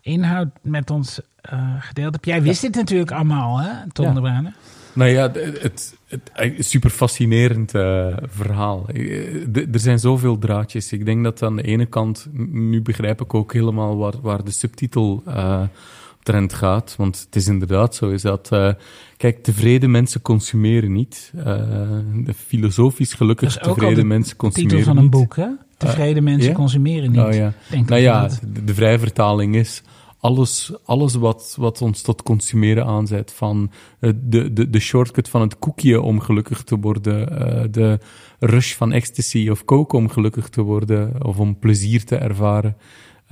inhoud 0.00 0.48
met 0.62 0.90
ons 0.90 1.20
eh, 1.40 1.74
gedeeld 1.80 2.12
hebt. 2.12 2.26
Jij 2.26 2.42
wist 2.42 2.60
dit 2.60 2.74
natuurlijk 2.74 3.10
allemaal, 3.10 3.58
hè, 3.60 3.90
Tom 3.92 4.04
Ja. 4.06 4.12
de 4.12 4.20
Bruine? 4.20 4.52
Nou 4.94 5.10
ja, 5.10 5.22
het, 5.32 5.62
het, 5.62 5.96
het, 6.06 6.30
het 6.32 6.66
super 6.66 6.90
fascinerend 6.90 7.74
eh, 7.74 8.06
verhaal. 8.22 8.86
Eh, 8.88 9.56
Er 9.56 9.80
zijn 9.80 9.98
zoveel 9.98 10.38
draadjes. 10.38 10.92
Ik 10.92 11.04
denk 11.04 11.24
dat 11.24 11.42
aan 11.42 11.56
de 11.56 11.62
ene 11.62 11.86
kant, 11.86 12.28
nu 12.52 12.82
begrijp 12.82 13.20
ik 13.20 13.34
ook 13.34 13.52
helemaal 13.52 13.96
waar, 13.96 14.20
waar 14.22 14.44
de 14.44 14.50
subtitel 14.50 15.22
eh 15.26 15.62
trend 16.22 16.52
gaat. 16.52 16.94
Want 16.96 17.20
het 17.26 17.36
is 17.36 17.46
inderdaad 17.46 17.94
zo, 17.94 18.10
is 18.10 18.22
dat, 18.22 18.48
eh, 18.52 18.72
kijk, 19.16 19.42
tevreden 19.42 19.90
mensen 19.90 20.22
consumeren 20.22 20.92
niet. 20.92 21.32
Eh, 21.36 21.44
de 22.24 22.34
filosofisch 22.34 23.12
gelukkig 23.12 23.60
al 23.60 23.74
tevreden 23.74 23.96
de 23.96 24.04
mensen 24.04 24.36
consumeren 24.36 24.76
Titel 24.76 24.92
van 24.92 24.96
een 24.96 25.02
niet. 25.10 25.12
boek, 25.12 25.36
hè? 25.36 25.48
Tevreden 25.76 26.24
mensen 26.24 26.52
consumeren 26.52 27.10
niet. 27.10 27.20
Oh 27.20 27.32
ja. 27.32 27.52
Denk 27.70 27.88
Nou 27.88 28.00
ja, 28.00 28.20
dat. 28.22 28.40
de, 28.52 28.64
de 28.64 28.74
vrije 28.74 28.98
vertaling 28.98 29.54
is 29.54 29.82
alles, 30.22 30.72
alles 30.84 31.14
wat, 31.14 31.54
wat 31.58 31.82
ons 31.82 32.02
tot 32.02 32.22
consumeren 32.22 32.86
aanzet. 32.86 33.32
Van 33.32 33.70
eh, 34.00 34.10
de, 34.22 34.52
de, 34.52 34.70
de 34.70 34.78
shortcut 34.80 35.28
van 35.28 35.40
het 35.40 35.58
koekje 35.58 36.00
om 36.00 36.20
gelukkig 36.20 36.62
te 36.62 36.78
worden. 36.78 37.40
eh, 37.40 37.64
de 37.70 37.98
rush 38.38 38.74
van 38.74 38.92
ecstasy 38.92 39.48
of 39.50 39.64
coke 39.64 39.96
om 39.96 40.08
gelukkig 40.08 40.48
te 40.48 40.62
worden. 40.62 41.24
Of 41.24 41.38
om 41.38 41.58
plezier 41.58 42.04
te 42.04 42.16
ervaren. 42.16 42.76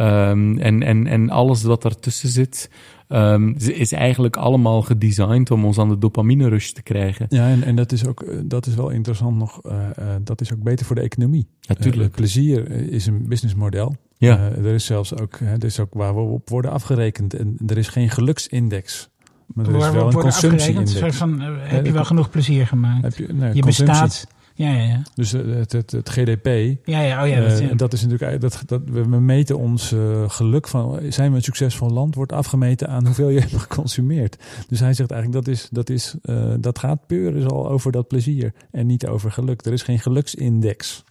Ehm, 0.01 0.59
en, 0.59 0.83
en, 0.83 1.07
en 1.07 1.31
alles 1.31 1.63
wat 1.63 1.83
daartussen 1.83 2.29
zit, 2.29 2.71
ehm, 3.09 3.53
is 3.57 3.93
eigenlijk 3.93 4.37
allemaal 4.37 4.83
gedesigned 4.83 5.51
om 5.51 5.65
ons 5.65 5.79
aan 5.79 5.89
de 5.89 5.99
dopamine 5.99 6.49
rush 6.49 6.71
te 6.71 6.83
krijgen. 6.83 7.27
Ja, 7.29 7.49
en, 7.49 7.63
en 7.63 7.77
dat 7.77 7.93
is 7.93 8.07
ook 8.07 8.23
eh, 8.23 8.39
dat 8.45 8.67
is 8.67 8.75
wel 8.75 8.89
interessant 8.91 9.37
nog. 9.37 9.61
eh, 9.63 9.75
eh, 9.97 10.07
dat 10.25 10.41
is 10.41 10.53
ook 10.53 10.63
beter 10.63 10.87
voor 10.87 10.97
de 10.97 11.03
economie. 11.03 11.47
Natuurlijk. 11.69 12.13
Plezier 12.15 12.71
is 12.71 13.07
een 13.07 13.29
businessmodel. 13.29 13.95
Ja. 14.19 14.37
Eh, 14.37 14.65
er 14.65 14.75
is 14.75 14.85
zelfs 14.85 15.17
ook, 15.21 15.39
hè, 15.39 15.53
er 15.53 15.65
is 15.65 15.81
ook 15.81 15.95
waar 15.95 16.15
we 16.15 16.21
op 16.21 16.49
worden 16.49 16.71
afgerekend. 16.71 17.35
En 17.35 17.57
er 17.67 17.79
is 17.79 17.89
geen 17.89 18.11
geluksindex. 18.11 19.09
Maar 19.47 19.67
er 19.67 19.75
is 19.75 19.79
Waar 19.81 19.93
we 19.93 19.97
wel 19.99 20.07
op 20.07 20.15
een 20.15 20.21
consumptieindex. 20.21 21.17
van, 21.17 21.41
heb 21.41 21.87
je 21.87 21.93
wel 21.93 22.05
genoeg 22.05 22.31
plezier 22.31 22.67
gemaakt? 22.67 23.03
Heb 23.03 23.15
je, 23.17 23.33
nee, 23.33 23.55
je 23.55 23.63
bestaat... 23.63 24.27
Ja, 24.61 24.73
ja, 24.73 24.82
ja. 24.82 25.03
Dus 25.15 25.31
het, 25.32 25.73
het, 25.73 25.91
het 25.91 26.09
GDP. 26.09 26.47
Ja, 26.85 27.01
ja, 27.01 27.23
oh 27.23 27.28
ja. 27.28 27.41
Dat, 27.41 27.61
eh, 27.61 27.69
ja. 27.69 27.74
dat 27.74 27.93
is 27.93 28.03
natuurlijk 28.07 28.41
dat, 28.41 28.62
dat 28.66 28.81
we 28.85 29.20
meten 29.20 29.59
ons 29.59 29.93
eh, 29.93 30.31
geluk 30.31 30.69
van 30.69 31.01
zijn 31.09 31.31
we 31.31 31.37
een 31.37 31.43
succesvol 31.43 31.91
land 31.91 32.15
wordt 32.15 32.32
afgemeten 32.32 32.89
aan 32.89 33.07
hoeveel 33.07 33.28
je 33.28 33.41
hebt 33.49 33.57
geconsumeerd. 33.57 34.37
Dus 34.69 34.81
hij 34.81 34.95
zegt 34.95 35.11
eigenlijk 35.11 35.45
dat 35.45 35.55
is 35.55 35.69
dat 35.70 35.91
is 35.91 36.15
eh, 36.23 36.55
dat 36.61 36.78
gaat 36.78 37.07
puur 37.07 37.37
is 37.37 37.45
al 37.45 37.69
over 37.69 37.93
dat 37.93 38.09
plezier 38.09 38.53
en 38.70 38.87
niet 38.87 39.07
over 39.07 39.32
geluk. 39.32 39.65
Er 39.65 39.73
is 39.73 39.82
geen 39.82 39.99
geluksindex 39.99 41.05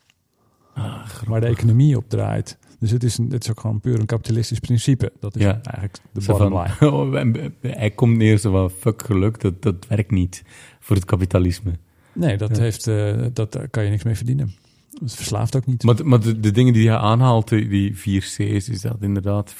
waar 1.27 1.41
de 1.41 1.47
economie 1.47 1.97
op 1.97 2.09
draait. 2.09 2.57
Dus 2.80 2.91
het 2.91 3.03
is, 3.03 3.17
een, 3.17 3.30
het 3.30 3.43
is 3.43 3.49
ook 3.49 3.59
gewoon 3.59 3.80
puur 3.80 3.99
een 3.99 4.05
kapitalistisch 4.05 4.59
principe. 4.59 5.11
Dat 5.19 5.35
is 5.35 5.41
Ja. 5.41 5.59
eigenlijk 5.63 5.97
de 6.11 6.26
bottom 6.26 6.57
line. 6.57 6.91
oh, 6.91 7.34
hij 7.61 7.91
komt 7.91 8.17
neer 8.17 8.38
zo 8.38 8.51
van, 8.51 8.69
fuck 8.69 9.03
geluk, 9.05 9.41
dat, 9.41 9.61
dat 9.61 9.88
werkt 9.88 10.11
niet 10.11 10.43
voor 10.80 10.95
het 10.95 11.05
kapitalisme. 11.05 11.71
Nee, 12.19 12.37
dat, 12.37 12.55
Ja. 12.57 12.61
heeft, 12.61 12.87
eh, 12.87 13.25
dat 13.33 13.51
daar 13.51 13.67
kan 13.69 13.83
je 13.83 13.89
niks 13.89 14.03
mee 14.03 14.15
verdienen. 14.15 14.53
Het 15.02 15.16
verslaaft 15.16 15.56
ook 15.56 15.66
niet. 15.66 15.84
Maar, 15.84 15.95
de- 15.95 16.03
maar 16.03 16.20
de, 16.20 16.40
de 16.40 16.52
dingen 16.52 16.74
die 16.74 16.88
hij 16.88 16.98
aanhaalt, 16.98 17.48
die, 17.49 17.98
vier 17.98 18.22
C's, 18.22 18.40
is 18.70 18.82
dat 18.82 18.98
inderdaad, 18.99 19.56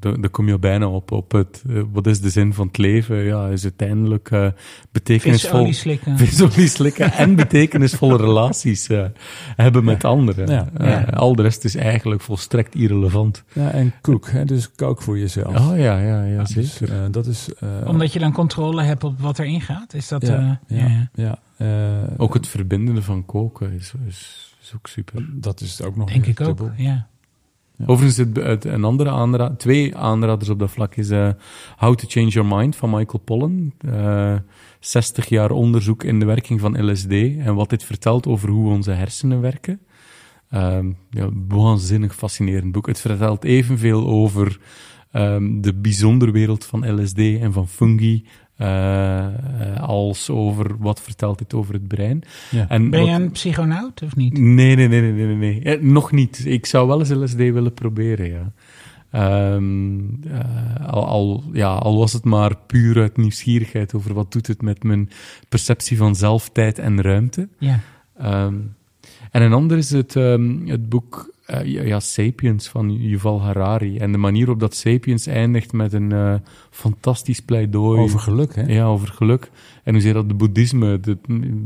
daar 0.00 0.30
kom 0.30 0.48
je 0.48 0.58
bijna 0.58 0.88
op, 0.88 1.10
op 1.12 1.32
het, 1.32 1.62
eh, 1.68 1.82
wat 1.92 2.06
is 2.06 2.20
de 2.20 2.30
zin 2.30 2.54
van 2.54 2.66
het 2.66 2.78
leven? 2.78 3.16
Ja, 3.16 3.48
is 3.48 3.62
uiteindelijk 3.62 4.30
eh 4.30 4.46
betekenisvol... 4.92 5.50
Visolie 5.50 5.72
slikken. 5.72 6.18
Visolie 6.18 6.68
slikken 6.68 7.12
en 7.22 7.34
betekenisvolle 7.34 8.16
relaties 8.16 8.86
eh, 8.88 9.04
hebben 9.56 9.84
met 9.84 10.04
anderen. 10.04 10.68
Ja. 10.78 11.00
Al 11.02 11.34
de 11.36 11.42
rest 11.42 11.64
is 11.64 11.74
eigenlijk 11.74 12.20
volstrekt 12.20 12.74
irrelevant. 12.74 13.44
Ja, 13.52 13.70
en 13.70 13.92
kook, 14.00 14.28
hè, 14.30 14.44
dus 14.44 14.70
kook 14.72 15.02
voor 15.02 15.18
jezelf. 15.18 15.70
Oh 15.70 15.78
ja, 15.78 15.98
ja, 15.98 16.24
ja, 16.24 16.42
Dus, 16.42 16.74
zeker. 16.76 17.10
dat 17.12 17.26
is... 17.26 17.48
eh, 17.58 17.68
Omdat 17.86 18.12
je 18.12 18.18
dan 18.18 18.32
controle 18.32 18.82
hebt 18.82 19.04
op 19.04 19.20
wat 19.20 19.38
erin 19.38 19.60
gaat? 19.60 19.94
Is 19.94 20.08
dat... 20.08 20.26
ja, 20.26 20.60
eh, 20.68 20.78
ja, 20.78 21.08
ja, 21.14 21.38
ja. 21.58 22.08
Ook 22.16 22.34
het 22.34 22.46
verbindende 22.48 23.02
van 23.02 23.24
koken 23.26 23.72
is, 23.72 23.92
is, 24.08 24.49
is 24.70 24.76
ook 24.76 24.86
super. 24.86 25.28
Dat 25.32 25.60
is 25.60 25.82
ook 25.82 25.96
nog 25.96 26.08
Denk 26.12 26.26
ik 26.26 26.40
ook, 26.40 26.58
ja. 26.76 27.08
Ja. 27.76 27.86
Overigens, 27.86 28.16
het, 28.16 28.36
het- 28.36 28.64
een 28.64 28.84
andere 28.84 29.10
aanra 29.10 29.50
twee 29.56 29.96
aanraders 29.96 30.48
op 30.48 30.58
dat 30.58 30.70
vlak 30.70 30.96
is 30.96 31.10
eh, 31.10 31.30
How 31.76 31.94
to 31.94 32.04
Change 32.08 32.28
Your 32.28 32.56
Mind 32.56 32.76
van 32.76 32.90
Michael 32.90 33.22
Pollan. 33.24 33.72
Eh 33.78 34.36
60 34.80 35.28
jaar 35.28 35.50
onderzoek 35.50 36.04
in 36.04 36.18
de 36.18 36.24
werking 36.24 36.60
van 36.60 36.90
LSD 36.90 37.10
en 37.38 37.54
wat 37.54 37.70
dit 37.70 37.82
vertelt 37.84 38.26
over 38.26 38.48
hoe 38.48 38.70
onze 38.70 38.90
hersenen 38.90 39.40
werken. 39.40 39.80
Ehm, 40.50 40.92
ja, 41.10 41.28
waanzinnig 41.48 42.14
fascinerend 42.14 42.72
boek. 42.72 42.86
Het 42.86 43.00
vertelt 43.00 43.44
evenveel 43.44 44.06
over 44.08 44.58
ehm, 45.10 45.60
de 45.60 45.74
bijzondere 45.74 46.30
wereld 46.30 46.64
van 46.64 47.00
LSD 47.02 47.18
en 47.18 47.52
van 47.52 47.68
fungi, 47.68 48.24
eh, 48.60 49.24
eh, 49.26 49.80
als 49.80 50.30
over 50.30 50.76
wat 50.78 51.00
vertelt 51.00 51.38
dit 51.38 51.54
over 51.54 51.74
het 51.74 51.88
brein. 51.88 52.22
Ja. 52.50 52.68
En 52.68 52.90
Ben 52.90 53.00
wat- 53.00 53.08
je 53.08 53.14
een 53.14 53.30
psychonaut 53.30 54.02
of 54.02 54.16
niet? 54.16 54.38
Nee, 54.38 54.76
nee, 54.76 54.88
nee, 54.88 55.00
nee, 55.00 55.26
nee, 55.26 55.36
nee. 55.36 55.62
Eh, 55.62 55.80
nog 55.82 56.12
niet. 56.12 56.42
Ik 56.46 56.66
zou 56.66 56.86
wel 56.86 56.98
eens 56.98 57.08
LSD 57.10 57.36
willen 57.36 57.74
proberen, 57.74 58.28
ja. 58.28 58.52
Ehm, 59.10 59.98
eh, 60.26 60.86
al, 60.90 61.06
al, 61.06 61.44
ja, 61.52 61.74
al 61.74 61.98
was 61.98 62.12
het 62.12 62.24
maar 62.24 62.56
puur 62.66 63.00
uit 63.00 63.16
nieuwsgierigheid 63.16 63.94
over 63.94 64.14
wat 64.14 64.32
doet 64.32 64.46
het 64.46 64.62
met 64.62 64.82
mijn 64.82 65.10
perceptie 65.48 65.96
van 65.96 66.16
zelf, 66.16 66.48
tijd 66.48 66.78
en 66.78 67.00
ruimte. 67.02 67.48
Ja. 67.58 67.80
Ehm, 68.18 68.54
en 69.30 69.42
een 69.42 69.52
ander 69.52 69.76
is 69.78 69.90
het, 69.90 70.16
ehm, 70.16 70.66
het 70.66 70.88
boek 70.88 71.34
eh, 71.50 71.64
ja, 71.64 71.82
ja, 71.82 72.00
Sapiens 72.00 72.68
van 72.68 72.92
Yuval 72.92 73.42
Harari. 73.42 73.98
En 73.98 74.12
de 74.12 74.18
manier 74.18 74.40
waarop 74.40 74.60
dat 74.60 74.74
Sapiens 74.74 75.26
eindigt 75.26 75.72
met 75.72 75.92
een 75.92 76.12
eh, 76.12 76.34
fantastisch 76.70 77.40
pleidooi. 77.40 78.00
Over 78.00 78.18
geluk, 78.18 78.54
hè? 78.54 78.62
Ja, 78.62 78.84
over 78.84 79.08
geluk. 79.08 79.50
En 79.84 79.92
hoe 79.92 80.02
zei 80.02 80.14
dat 80.14 80.28
de 80.28 80.34
boeddhisme 80.34 81.00
de, 81.00 81.18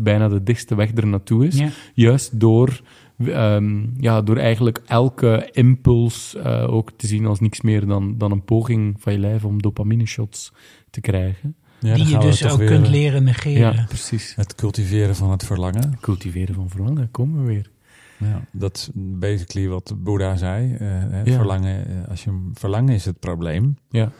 bijna 0.02 0.28
de 0.28 0.42
dichtste 0.42 0.74
weg 0.74 0.96
er 0.96 1.06
naartoe 1.06 1.46
is. 1.46 1.58
Ja. 1.58 1.68
Juist 1.94 2.40
door, 2.40 2.80
ehm, 3.26 4.02
ja, 4.02 4.22
door 4.22 4.36
eigenlijk 4.36 4.82
elke 4.86 5.48
impuls 5.52 6.34
eh, 6.36 6.74
ook 6.74 6.90
te 6.96 7.06
zien 7.06 7.26
als 7.26 7.40
niks 7.40 7.60
meer 7.60 7.86
dan, 7.86 8.18
dan 8.18 8.30
een 8.30 8.44
poging 8.44 8.96
van 8.98 9.12
je 9.12 9.18
lijf 9.18 9.44
om 9.44 9.62
dopamine 9.62 10.06
shots 10.06 10.52
te 10.90 11.00
krijgen. 11.00 11.56
Ja, 11.80 11.94
die 11.94 12.08
je 12.08 12.18
dus 12.18 12.46
ook 12.46 12.58
weer, 12.58 12.68
kunt 12.68 12.88
leren 12.88 13.24
negeren. 13.24 13.74
Ja, 13.74 13.84
precies. 13.88 14.32
Het 14.36 14.54
cultiveren 14.54 15.16
van 15.16 15.30
het 15.30 15.44
verlangen. 15.44 15.98
Cultiveren 16.00 16.54
van 16.54 16.68
verlangen, 16.68 17.10
komen 17.10 17.40
we 17.40 17.52
weer. 17.52 17.72
Ja, 18.16 18.40
dat 18.50 18.76
is 18.76 18.90
basically 18.94 19.68
wat 19.68 19.94
Boeddha 19.96 20.36
zei. 20.36 20.74
Eh, 20.74 21.24
Ja. 21.24 21.34
verlangen, 21.36 21.86
eh, 21.86 22.08
als 22.10 22.24
je 22.24 22.50
verlangen 22.54 22.94
is 22.94 23.04
het 23.04 23.18
probleem. 23.20 23.76
Ja, 23.88 24.10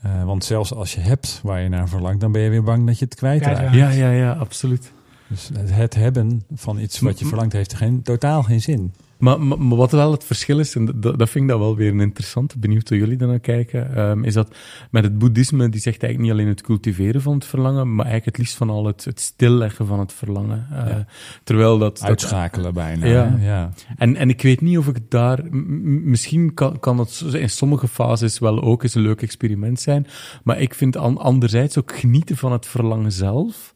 Eh, 0.00 0.24
want 0.24 0.44
zelfs 0.44 0.74
als 0.74 0.94
je 0.94 1.00
hebt 1.00 1.40
waar 1.42 1.60
je 1.60 1.68
naar 1.68 1.88
verlangt, 1.88 2.20
dan 2.20 2.32
ben 2.32 2.42
je 2.42 2.50
weer 2.50 2.62
bang 2.62 2.86
dat 2.86 2.98
je 2.98 3.04
het 3.04 3.14
kwijtraakt. 3.14 3.74
Ja, 3.74 3.90
ja, 3.90 4.10
ja 4.10 4.32
absoluut. 4.32 4.92
Dus 5.28 5.50
het, 5.54 5.74
het 5.74 5.94
hebben 5.94 6.42
van 6.54 6.78
iets 6.78 6.98
wat 7.00 7.18
je 7.18 7.24
M- 7.24 7.28
verlangt 7.28 7.52
heeft 7.52 7.74
geen, 7.74 8.02
totaal 8.02 8.42
geen 8.42 8.60
zin. 8.60 8.94
Maar, 9.20 9.40
maar, 9.40 9.60
maar 9.60 9.76
wat 9.76 9.90
wel 9.90 10.12
het 10.12 10.24
verschil 10.24 10.58
is, 10.58 10.74
en 10.74 10.84
dat, 10.84 11.18
dat 11.18 11.30
vind 11.30 11.44
ik 11.44 11.50
dat 11.50 11.58
wel 11.58 11.76
weer 11.76 11.90
een 11.92 12.00
interessante, 12.00 12.58
benieuwd 12.58 12.88
hoe 12.88 12.98
jullie 12.98 13.16
daarnaar 13.16 13.40
kijken, 13.40 13.94
ehm, 13.96 14.24
is 14.24 14.34
dat 14.34 14.54
met 14.90 15.04
het 15.04 15.18
boeddhisme, 15.18 15.68
die 15.68 15.80
zegt 15.80 16.02
eigenlijk 16.02 16.32
niet 16.32 16.40
alleen 16.40 16.54
het 16.54 16.62
cultiveren 16.66 17.22
van 17.22 17.34
het 17.34 17.44
verlangen, 17.44 17.94
maar 17.94 18.06
eigenlijk 18.06 18.36
het 18.36 18.38
liefst 18.38 18.56
van 18.56 18.70
al 18.70 18.86
het, 18.86 19.04
het 19.04 19.20
stilleggen 19.20 19.86
van 19.86 19.98
het 19.98 20.12
verlangen. 20.12 20.66
Eh, 20.70 20.86
Ja. 20.88 21.06
Terwijl 21.44 21.78
dat... 21.78 21.98
dat 21.98 22.08
Uitschakelen 22.08 22.74
bijna. 22.74 23.06
Ja. 23.06 23.38
ja. 23.40 23.70
en, 23.96 24.16
en 24.16 24.28
ik 24.28 24.42
weet 24.42 24.60
niet 24.60 24.78
of 24.78 24.88
ik 24.88 25.10
daar... 25.10 25.44
Misschien 25.50 26.54
kan, 26.54 26.78
kan 26.78 26.98
het 26.98 27.24
in 27.32 27.50
sommige 27.50 27.88
fases 27.88 28.38
wel 28.38 28.62
ook 28.62 28.82
eens 28.82 28.94
een 28.94 29.02
leuk 29.02 29.22
experiment 29.22 29.80
zijn, 29.80 30.06
maar 30.44 30.60
ik 30.60 30.74
vind 30.74 30.96
an- 30.96 31.18
anderzijds 31.18 31.78
ook 31.78 31.98
genieten 31.98 32.36
van 32.36 32.52
het 32.52 32.66
verlangen 32.66 33.12
zelf, 33.12 33.74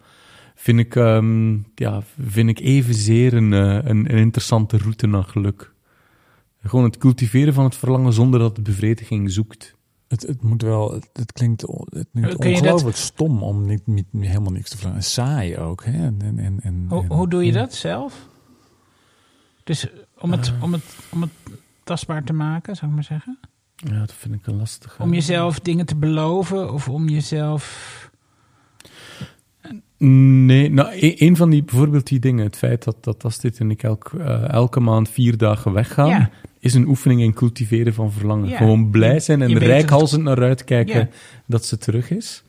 vind 0.65 0.78
ik, 0.78 0.97
ehm, 0.97 1.57
ja, 1.74 2.03
vind 2.27 2.49
ik 2.49 2.59
evenzeer 2.59 3.35
een, 3.35 3.53
eh, 3.53 3.74
een, 3.74 3.85
een 4.12 4.19
interessante 4.19 4.77
route 4.77 5.07
naar 5.07 5.24
geluk. 5.24 5.73
Gewoon 6.62 6.85
het 6.85 6.99
cultiveren 6.99 7.55
van 7.55 7.65
het 7.65 7.77
verlangen 7.77 8.12
zonder 8.12 8.41
dat 8.41 8.57
het 8.57 8.65
bevrediging 8.65 9.32
zoekt. 9.32 9.74
Het, 10.09 10.23
het 10.23 10.43
moet 10.43 10.62
wel, 10.62 10.93
het, 10.93 11.09
het 11.12 11.32
klinkt, 11.32 11.62
het 11.62 12.09
klinkt 12.12 12.31
dat- 12.31 12.45
ongelooflijk 12.47 12.97
stom 12.97 13.43
om 13.43 13.66
niet, 13.66 13.86
niet, 13.86 14.07
helemaal 14.11 14.53
niks 14.53 14.70
te 14.70 14.77
verlangen. 14.77 15.03
Saai 15.03 15.59
ook. 15.59 15.85
Hè? 15.85 15.93
En, 15.93 16.16
en, 16.23 16.39
en, 16.39 16.61
en, 16.62 16.86
Hoe, 16.89 17.05
hoe 17.07 17.28
doe 17.28 17.45
je 17.45 17.53
ja. 17.53 17.59
dat 17.59 17.74
zelf? 17.74 18.28
Dus 19.65 19.89
om 20.19 20.32
het, 20.32 20.53
om, 20.61 20.73
het, 20.73 20.97
om 21.11 21.20
het 21.23 21.31
tastbaar 21.85 22.24
te 22.24 22.32
maken, 22.32 22.77
zou 22.77 22.86
ik 22.91 22.95
maar 22.95 23.05
zeggen? 23.05 23.39
Ja, 23.77 23.99
dat 23.99 24.12
vind 24.12 24.35
ik 24.35 24.47
een 24.47 24.57
lastige. 24.57 25.03
Om 25.03 25.15
jezelf 25.15 25.61
dingen 25.61 25.86
te 25.86 25.97
beloven 25.97 26.73
of 26.73 26.89
om 26.89 27.09
jezelf... 27.09 28.12
Nee, 29.98 30.70
nou, 30.70 30.88
e- 30.92 31.14
een 31.18 31.36
van 31.36 31.50
die, 31.50 31.62
bijvoorbeeld 31.64 32.06
die 32.06 32.18
dingen, 32.18 32.44
het 32.44 32.56
feit 32.56 32.84
dat, 32.84 32.96
dat 33.04 33.24
Astrid 33.24 33.58
en 33.58 33.70
ik 33.70 33.82
elk, 33.82 34.12
eh, 34.18 34.48
elke 34.48 34.80
maand 34.80 35.08
vier 35.08 35.36
dagen 35.36 35.72
weggaan, 35.72 36.08
Ja. 36.08 36.30
is 36.58 36.74
een 36.74 36.86
oefening 36.88 37.20
in 37.20 37.34
cultiveren 37.34 37.94
van 37.94 38.12
verlangen. 38.12 38.48
Ja. 38.48 38.56
Gewoon 38.56 38.90
blij 38.90 39.20
zijn 39.20 39.42
en 39.42 39.58
rijkhalsend 39.58 40.22
naar 40.22 40.42
uitkijken 40.42 40.98
Ja. 40.98 41.08
dat 41.46 41.64
ze 41.64 41.78
terug 41.78 42.10
is. 42.10 42.42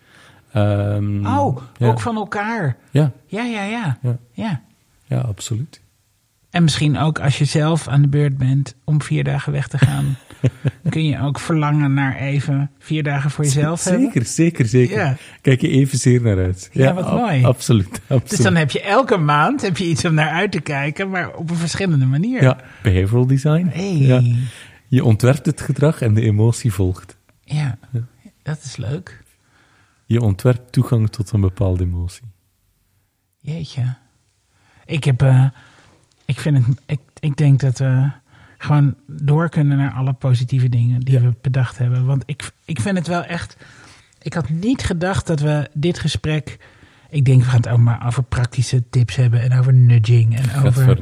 Ehm, 0.51 1.25
Oh, 1.25 1.57
ook 1.79 1.99
van 1.99 2.15
elkaar. 2.15 2.77
Ja, 2.91 3.11
Ja, 3.27 3.43
ja, 3.43 3.63
ja. 3.63 3.97
Ja. 4.01 4.17
Ja, 4.31 4.61
Ja, 5.07 5.19
absoluut. 5.19 5.81
En 6.55 6.63
misschien 6.63 6.97
ook 6.97 7.19
als 7.19 7.37
je 7.37 7.45
zelf 7.45 7.87
aan 7.87 8.01
de 8.01 8.07
beurt 8.07 8.37
bent 8.37 8.75
om 8.83 9.01
vier 9.01 9.23
dagen 9.23 9.51
weg 9.51 9.67
te 9.67 9.77
gaan, 9.77 10.17
kun 10.89 11.05
je 11.05 11.19
ook 11.21 11.39
verlangen 11.39 11.93
naar 11.93 12.15
even 12.15 12.71
vier 12.79 13.03
dagen 13.03 13.31
voor 13.31 13.43
jezelf 13.43 13.83
hebben. 13.83 14.01
Zeker, 14.05 14.25
zeker, 14.25 14.65
zeker. 14.65 14.97
Ja. 14.97 15.15
Kijk 15.41 15.61
je 15.61 15.67
evenzeer 15.69 16.21
naar 16.21 16.37
uit. 16.37 16.69
Ja, 16.73 16.93
wat 16.93 17.05
ab- 17.05 17.19
mooi. 17.19 17.43
Absoluut, 17.43 18.01
absoluut. 18.01 18.29
Dus 18.29 18.39
dan 18.39 18.55
heb 18.55 18.71
je 18.71 18.81
elke 18.81 19.17
maand 19.17 19.61
heb 19.61 19.77
je 19.77 19.85
iets 19.85 20.05
om 20.05 20.13
naar 20.13 20.29
uit 20.29 20.51
te 20.51 20.59
kijken, 20.59 21.09
maar 21.09 21.33
op 21.35 21.49
een 21.49 21.55
verschillende 21.55 22.05
manier. 22.05 22.41
Ja, 22.41 22.57
behavioral 22.83 23.27
design. 23.27 23.67
Hey. 23.71 23.97
Ja. 23.97 24.21
Je 24.87 25.03
ontwerpt 25.03 25.45
het 25.45 25.61
gedrag 25.61 26.01
en 26.01 26.13
de 26.13 26.21
emotie 26.21 26.73
volgt. 26.73 27.17
Ja, 27.41 27.77
dat 28.43 28.59
is 28.63 28.77
leuk. 28.77 29.23
Je 30.05 30.21
ontwerpt 30.21 30.71
toegang 30.71 31.09
tot 31.09 31.31
een 31.31 31.41
bepaalde 31.41 31.83
emotie. 31.83 32.31
Jeetje. 33.39 33.93
Ik 34.85 35.03
heb, 35.03 35.21
eh, 35.21 35.45
ik 36.25 36.39
vind 36.39 36.57
het, 36.57 36.65
ik, 36.85 36.99
ik 37.19 37.37
denk 37.37 37.59
dat 37.59 37.77
we 37.77 38.09
gewoon 38.57 38.95
door 39.07 39.49
kunnen 39.49 39.77
naar 39.77 39.91
alle 39.91 40.13
positieve 40.13 40.69
dingen 40.69 40.99
die 40.99 41.19
we 41.19 41.33
bedacht 41.41 41.77
hebben. 41.77 42.05
Want 42.05 42.23
ik, 42.25 42.51
ik 42.65 42.81
vind 42.81 42.97
het 42.97 43.07
wel 43.07 43.23
echt, 43.23 43.57
ik 44.21 44.33
had 44.33 44.49
niet 44.49 44.83
gedacht 44.83 45.27
dat 45.27 45.39
we 45.39 45.69
dit 45.73 45.99
gesprek, 45.99 46.57
ik 47.09 47.25
denk 47.25 47.43
we 47.43 47.49
gaan 47.49 47.57
het 47.57 47.69
ook 47.69 47.79
maar 47.79 48.07
over 48.07 48.23
praktische 48.23 48.83
tips 48.89 49.15
hebben 49.15 49.41
en 49.41 49.59
over 49.59 49.73
nudging 49.73 50.37
en 50.37 50.65
over, 50.65 50.99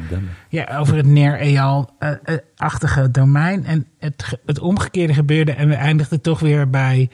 ja, 0.50 0.78
over 0.78 0.96
het 0.96 1.06
neer-eal-achtige 1.06 3.12
domein. 3.12 3.66
En 3.66 3.88
het, 4.00 4.40
het 4.46 4.60
omgekeerde 4.60 5.14
gebeurde 5.14 5.52
en 5.52 5.68
we 5.68 5.76
eindigden 5.76 6.22
toch 6.22 6.40
weer 6.40 6.70
bij 6.70 7.10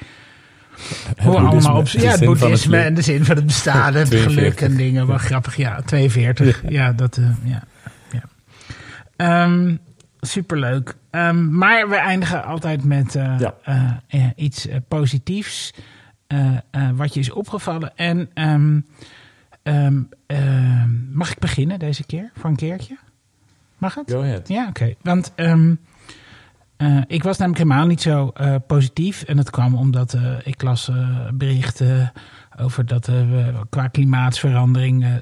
hoe 1.18 1.38
allemaal 1.38 1.78
op 1.78 1.88
ja, 1.88 2.02
het 2.02 2.20
het 2.20 2.26
boeddhisme 2.26 2.78
en 2.78 2.94
de 2.94 3.02
zin 3.02 3.26
van 3.26 3.36
het 3.36 3.46
bestaan, 3.46 3.94
het 3.94 4.10
42. 4.16 4.34
geluk 4.34 4.62
en 4.62 4.78
dingen. 4.78 5.08
Wel 5.08 5.18
grappig, 5.18 5.56
ja, 5.56 5.82
42. 5.82 6.64
Ja, 6.70 6.94
dat, 6.94 7.18
eh, 7.18 7.26
ja. 7.44 7.64
Ehm, 9.20 9.76
superleuk. 10.20 10.96
Ehm, 11.10 11.58
maar 11.58 11.90
we 11.90 11.96
eindigen 11.96 12.44
altijd 12.44 12.84
met 12.84 13.16
eh, 13.16 13.40
Ja. 13.40 13.54
eh, 13.64 13.94
eh, 14.08 14.30
iets 14.36 14.68
positiefs. 14.88 15.74
wat 16.96 17.14
je 17.14 17.20
is 17.20 17.32
opgevallen. 17.32 17.96
En 17.96 18.30
ehm, 18.34 18.80
mag 21.12 21.32
ik 21.32 21.40
beginnen 21.40 21.80
deze 21.80 22.06
keer? 22.06 22.32
Voor 22.34 22.50
een 22.50 22.56
keertje? 22.56 22.98
Mag 23.78 23.96
het? 23.96 24.12
Go 24.12 24.22
ahead. 24.22 24.48
Ja, 24.48 24.68
oké. 24.68 24.94
Want 25.02 25.32
ehm, 25.36 25.76
eh, 26.78 27.02
ik 27.08 27.24
was 27.24 27.38
namelijk 27.38 27.64
helemaal 27.64 27.88
niet 27.88 28.02
zo 28.02 28.34
positief. 28.68 29.24
En 29.24 29.36
dat 29.38 29.50
kwam 29.50 29.76
omdat 29.76 30.18
ik 30.44 30.62
las 30.62 30.92
berichten 31.34 32.12
over 32.60 32.86
dat 32.86 33.08
eh, 33.08 33.16
we 33.16 33.54
qua 33.70 33.88
klimaatsverandering... 33.88 35.04
eh, 35.04 35.16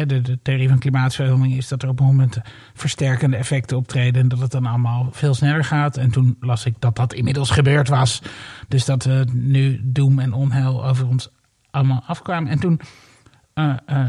eh, 0.00 0.08
de, 0.08 0.20
de 0.20 0.38
theorie 0.42 0.68
van 0.68 0.78
klimaatsverandering 0.78 1.56
is 1.56 1.68
dat 1.68 1.82
er 1.82 1.88
op 1.88 2.00
een 2.00 2.06
moment 2.06 2.38
versterkende 2.74 3.36
effecten 3.36 3.76
optreden... 3.76 4.22
en 4.22 4.28
dat 4.28 4.38
het 4.38 4.50
dan 4.50 4.66
allemaal 4.66 5.08
veel 5.10 5.34
sneller 5.34 5.64
gaat. 5.64 5.96
En 5.96 6.10
toen 6.10 6.36
las 6.40 6.64
ik 6.64 6.74
dat 6.78 6.96
dat 6.96 7.12
inmiddels 7.12 7.50
gebeurd 7.50 7.88
was. 7.88 8.22
Dus 8.68 8.84
dat 8.84 9.04
we 9.04 9.26
nu 9.32 9.80
doem 9.84 10.18
en 10.18 10.32
onheil 10.32 10.86
over 10.86 11.08
ons 11.08 11.30
allemaal 11.70 12.02
afkwamen. 12.06 12.50
En 12.50 12.58
toen 12.58 12.80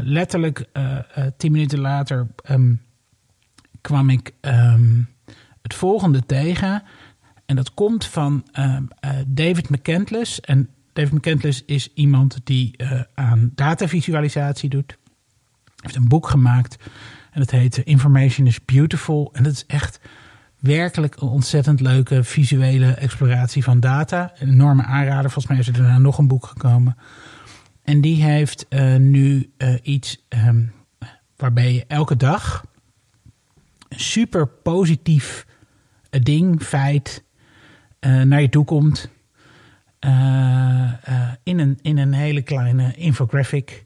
letterlijk 0.02 0.64
tien 1.36 1.52
minuten 1.52 1.80
later... 1.80 2.26
ehm, 2.42 2.74
kwam 3.80 4.10
ik 4.10 4.34
ehm, 4.40 5.02
het 5.62 5.74
volgende 5.74 6.26
tegen. 6.26 6.82
En 7.50 7.56
dat 7.56 7.74
komt 7.74 8.06
van 8.06 8.46
ehm, 8.52 8.84
eh, 9.00 9.10
David 9.26 9.68
McCandless. 9.68 10.40
En 10.40 10.68
David 10.92 11.12
McCandless 11.12 11.62
is 11.66 11.92
iemand 11.94 12.40
die 12.44 12.76
eh, 12.76 13.00
aan 13.14 13.50
datavisualisatie 13.54 14.68
doet. 14.68 14.98
Hij 15.64 15.74
heeft 15.76 15.96
een 15.96 16.08
boek 16.08 16.28
gemaakt. 16.28 16.76
En 17.30 17.40
dat 17.40 17.50
heet 17.50 17.78
Information 17.78 18.46
is 18.46 18.64
Beautiful. 18.64 19.30
En 19.32 19.42
dat 19.42 19.52
is 19.52 19.66
echt 19.66 20.00
werkelijk 20.58 21.20
een 21.20 21.28
ontzettend 21.28 21.80
leuke 21.80 22.24
visuele 22.24 22.92
exploratie 22.92 23.64
van 23.64 23.80
data. 23.80 24.32
Een 24.38 24.48
enorme 24.48 24.82
aanrader. 24.82 25.30
Volgens 25.30 25.46
mij 25.46 25.58
is 25.58 25.66
er 25.66 25.72
daarna 25.72 25.98
nog 25.98 26.18
een 26.18 26.28
boek 26.28 26.46
gekomen. 26.46 26.96
En 27.82 28.00
die 28.00 28.22
heeft 28.22 28.66
eh, 28.68 28.96
nu 28.96 29.52
eh, 29.56 29.74
iets 29.82 30.24
ehm, 30.28 30.62
waarbij 31.36 31.72
je 31.72 31.84
elke 31.86 32.16
dag 32.16 32.64
een 33.88 34.00
super 34.00 34.48
positief 34.48 35.46
eh, 36.10 36.22
ding, 36.22 36.62
feit, 36.62 37.24
eh, 37.98 38.22
naar 38.22 38.40
je 38.40 38.48
toe 38.48 38.64
komt. 38.64 39.10
Eh, 40.00 40.92
eh, 41.02 41.30
in, 41.42 41.58
een, 41.58 41.78
in 41.82 41.98
een 41.98 42.12
hele 42.12 42.42
kleine 42.42 42.94
infographic 42.94 43.84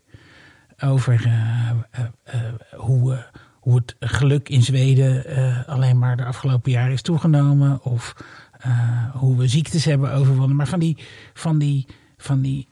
over 0.78 1.24
eh, 1.24 2.40
hoe, 2.76 3.26
hoe 3.60 3.76
het 3.76 3.96
geluk 4.00 4.48
in 4.48 4.62
Zweden 4.62 5.24
alleen 5.66 5.98
maar 5.98 6.16
de 6.16 6.24
afgelopen 6.24 6.70
jaren 6.70 6.92
is 6.92 7.02
toegenomen. 7.02 7.84
Of 7.84 8.16
hoe 9.12 9.36
we 9.36 9.48
ziektes 9.48 9.84
hebben 9.84 10.12
overwonnen. 10.12 10.56
Maar 10.56 10.66
van 10.66 10.78
die, 10.78 10.98
van 11.34 11.58
die, 11.58 11.86
van 12.16 12.40
die 12.40 12.68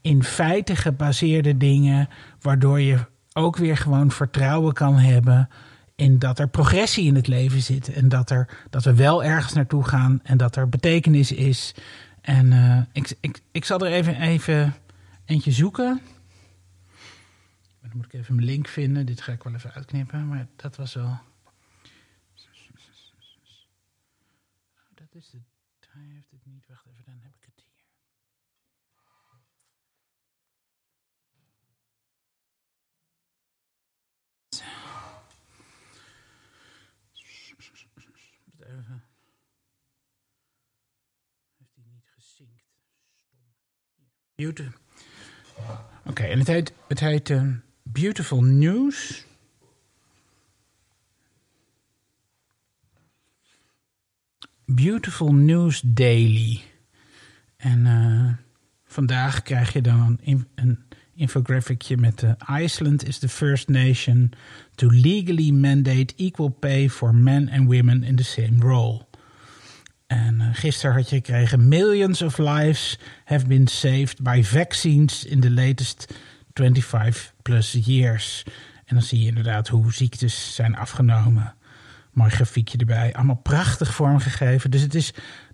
in 0.00 0.24
feite 0.24 0.76
gebaseerde 0.76 1.56
dingen, 1.56 2.08
waardoor 2.40 2.80
je 2.80 2.98
ook 3.32 3.56
weer 3.56 3.76
gewoon 3.76 4.10
vertrouwen 4.10 4.72
kan 4.72 4.98
hebben 4.98 5.48
in 5.96 6.18
dat 6.18 6.38
er 6.38 6.48
progressie 6.48 7.06
in 7.06 7.14
het 7.14 7.26
leven 7.26 7.60
zit. 7.60 7.92
En 7.92 8.08
dat, 8.08 8.30
er, 8.30 8.48
dat 8.70 8.84
we 8.84 8.94
wel 8.94 9.24
ergens 9.24 9.52
naartoe 9.52 9.84
gaan 9.84 10.20
en 10.22 10.36
dat 10.36 10.56
er 10.56 10.68
betekenis 10.68 11.32
is. 11.32 11.74
En 12.24 12.52
eh, 12.52 12.82
ik, 12.92 13.16
ik, 13.20 13.42
ik 13.50 13.64
zal 13.64 13.80
er 13.80 13.92
even, 13.92 14.20
even 14.20 14.74
eentje 15.24 15.52
zoeken. 15.52 16.00
Dan 17.80 17.90
moet 17.94 18.04
ik 18.04 18.12
even 18.12 18.34
mijn 18.34 18.46
link 18.46 18.68
vinden. 18.68 19.06
Dit 19.06 19.20
ga 19.20 19.32
ik 19.32 19.42
wel 19.42 19.54
even 19.54 19.72
uitknippen, 19.72 20.28
maar 20.28 20.46
dat 20.56 20.76
was 20.76 20.94
wel. 20.94 21.20
Dat 24.94 25.14
is 25.14 25.30
de. 25.30 25.38
Hij 25.88 26.02
heeft 26.14 26.30
het 26.30 26.46
niet. 26.46 26.66
Wacht 26.66 26.86
even, 26.86 27.04
dan 27.04 27.20
heb 27.22 27.34
ik 27.34 27.44
het 27.44 27.64
hier. 27.64 27.84
Zo. 34.48 34.64
Moet 38.44 38.60
even. 38.66 39.04
Heeft 41.56 41.74
hij 41.74 41.84
niet 41.92 42.08
gezinkt? 42.14 42.62
Stom. 43.92 44.10
Beautiful. 44.36 44.72
Oké, 46.04 46.22
en 46.22 46.38
het 46.38 46.46
heet, 46.48 46.72
het 46.88 47.00
heet 47.00 47.30
eh, 47.30 47.42
Beautiful 47.82 48.42
News. 48.42 49.26
Beautiful 54.64 55.34
News 55.34 55.80
Daily. 55.80 56.60
En 57.56 57.86
eh, 57.86 58.32
vandaag 58.84 59.42
krijg 59.42 59.72
je 59.72 59.80
dan 59.80 60.18
een, 60.24 60.48
een 60.54 60.78
infographicje 61.14 61.96
met 61.96 62.22
eh, 62.22 62.62
Iceland 62.62 63.06
is 63.06 63.18
the 63.18 63.28
first 63.28 63.68
nation 63.68 64.32
to 64.74 64.90
legally 64.90 65.50
mandate 65.50 66.14
equal 66.16 66.48
pay 66.48 66.90
for 66.90 67.14
men 67.14 67.48
and 67.48 67.66
women 67.66 68.02
in 68.02 68.16
the 68.16 68.24
same 68.24 68.58
role. 68.58 69.06
En 70.14 70.40
eh, 70.40 70.46
gisteren 70.52 70.96
had 70.96 71.08
je 71.08 71.16
gekregen: 71.16 71.68
Millions 71.68 72.22
of 72.22 72.38
lives 72.38 72.98
have 73.24 73.46
been 73.46 73.66
saved 73.66 74.22
by 74.22 74.42
vaccines 74.42 75.24
in 75.24 75.40
the 75.40 75.50
latest 75.50 76.14
25 76.52 77.32
plus 77.42 77.78
years. 77.84 78.44
En 78.84 78.94
dan 78.96 79.02
zie 79.02 79.20
je 79.20 79.26
inderdaad 79.26 79.68
hoe 79.68 79.92
ziektes 79.92 80.54
zijn 80.54 80.76
afgenomen. 80.76 81.54
Mooi 82.12 82.30
grafiekje 82.30 82.78
erbij. 82.78 83.14
Allemaal 83.14 83.40
prachtig 83.42 83.94
vormgegeven. 83.94 84.70
Dus 84.70 84.80
het 84.80 84.94
is, 84.94 85.06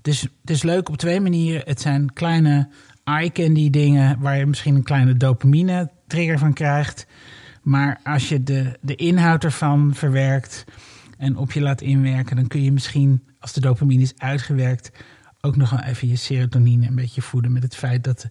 het, 0.03 0.07
het 0.41 0.51
is 0.51 0.63
leuk 0.63 0.89
op 0.89 0.97
twee 0.97 1.21
manieren. 1.21 1.63
Het 1.65 1.81
zijn 1.81 2.13
kleine 2.13 2.69
eye-candy 3.05 3.71
dingen 3.71 4.21
waar 4.21 4.37
je 4.37 4.47
misschien 4.47 4.75
een 4.75 4.83
kleine 4.83 5.17
dopamine 5.17 5.91
trigger 6.07 6.39
van 6.39 6.53
krijgt. 6.53 7.07
Maar 7.63 8.01
als 8.03 8.29
je 8.29 8.43
de, 8.43 8.79
de 8.81 8.95
inhoud 8.95 9.45
ervan 9.45 9.95
verwerkt 9.95 10.65
en 11.19 11.37
op 11.37 11.53
je 11.53 11.61
laat 11.61 11.81
inwerken, 11.81 12.37
dan 12.37 12.47
kun 12.47 12.63
je 12.63 12.73
misschien, 12.73 13.23
als 13.41 13.53
de 13.53 13.61
dopamine 13.61 14.03
is 14.03 14.13
uitgewerkt, 14.17 14.91
ook 15.41 15.57
nog 15.57 15.71
wel 15.71 15.81
even 15.81 16.09
je 16.09 16.17
serotonine 16.17 16.87
een 16.87 16.95
beetje 16.95 17.23
voeden 17.23 17.53
met 17.53 17.63
het 17.63 17.77
feit 17.77 18.05
dat 18.05 18.29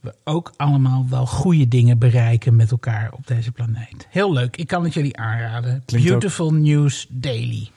we 0.00 0.14
ook 0.24 0.52
allemaal 0.56 1.06
wel 1.10 1.26
goede 1.26 1.68
dingen 1.68 1.98
bereiken 1.98 2.56
met 2.56 2.70
elkaar 2.70 3.12
op 3.12 3.26
deze 3.26 3.52
planeet. 3.52 4.06
Heel 4.10 4.32
leuk. 4.32 4.56
Ik 4.56 4.66
kan 4.66 4.84
het 4.84 4.94
jullie 4.94 5.16
aanraden. 5.16 5.82
Klinkt 5.84 6.06
ook- 6.10 6.18
Beautiful 6.20 6.52
News 6.54 7.06
Daily. 7.10 7.68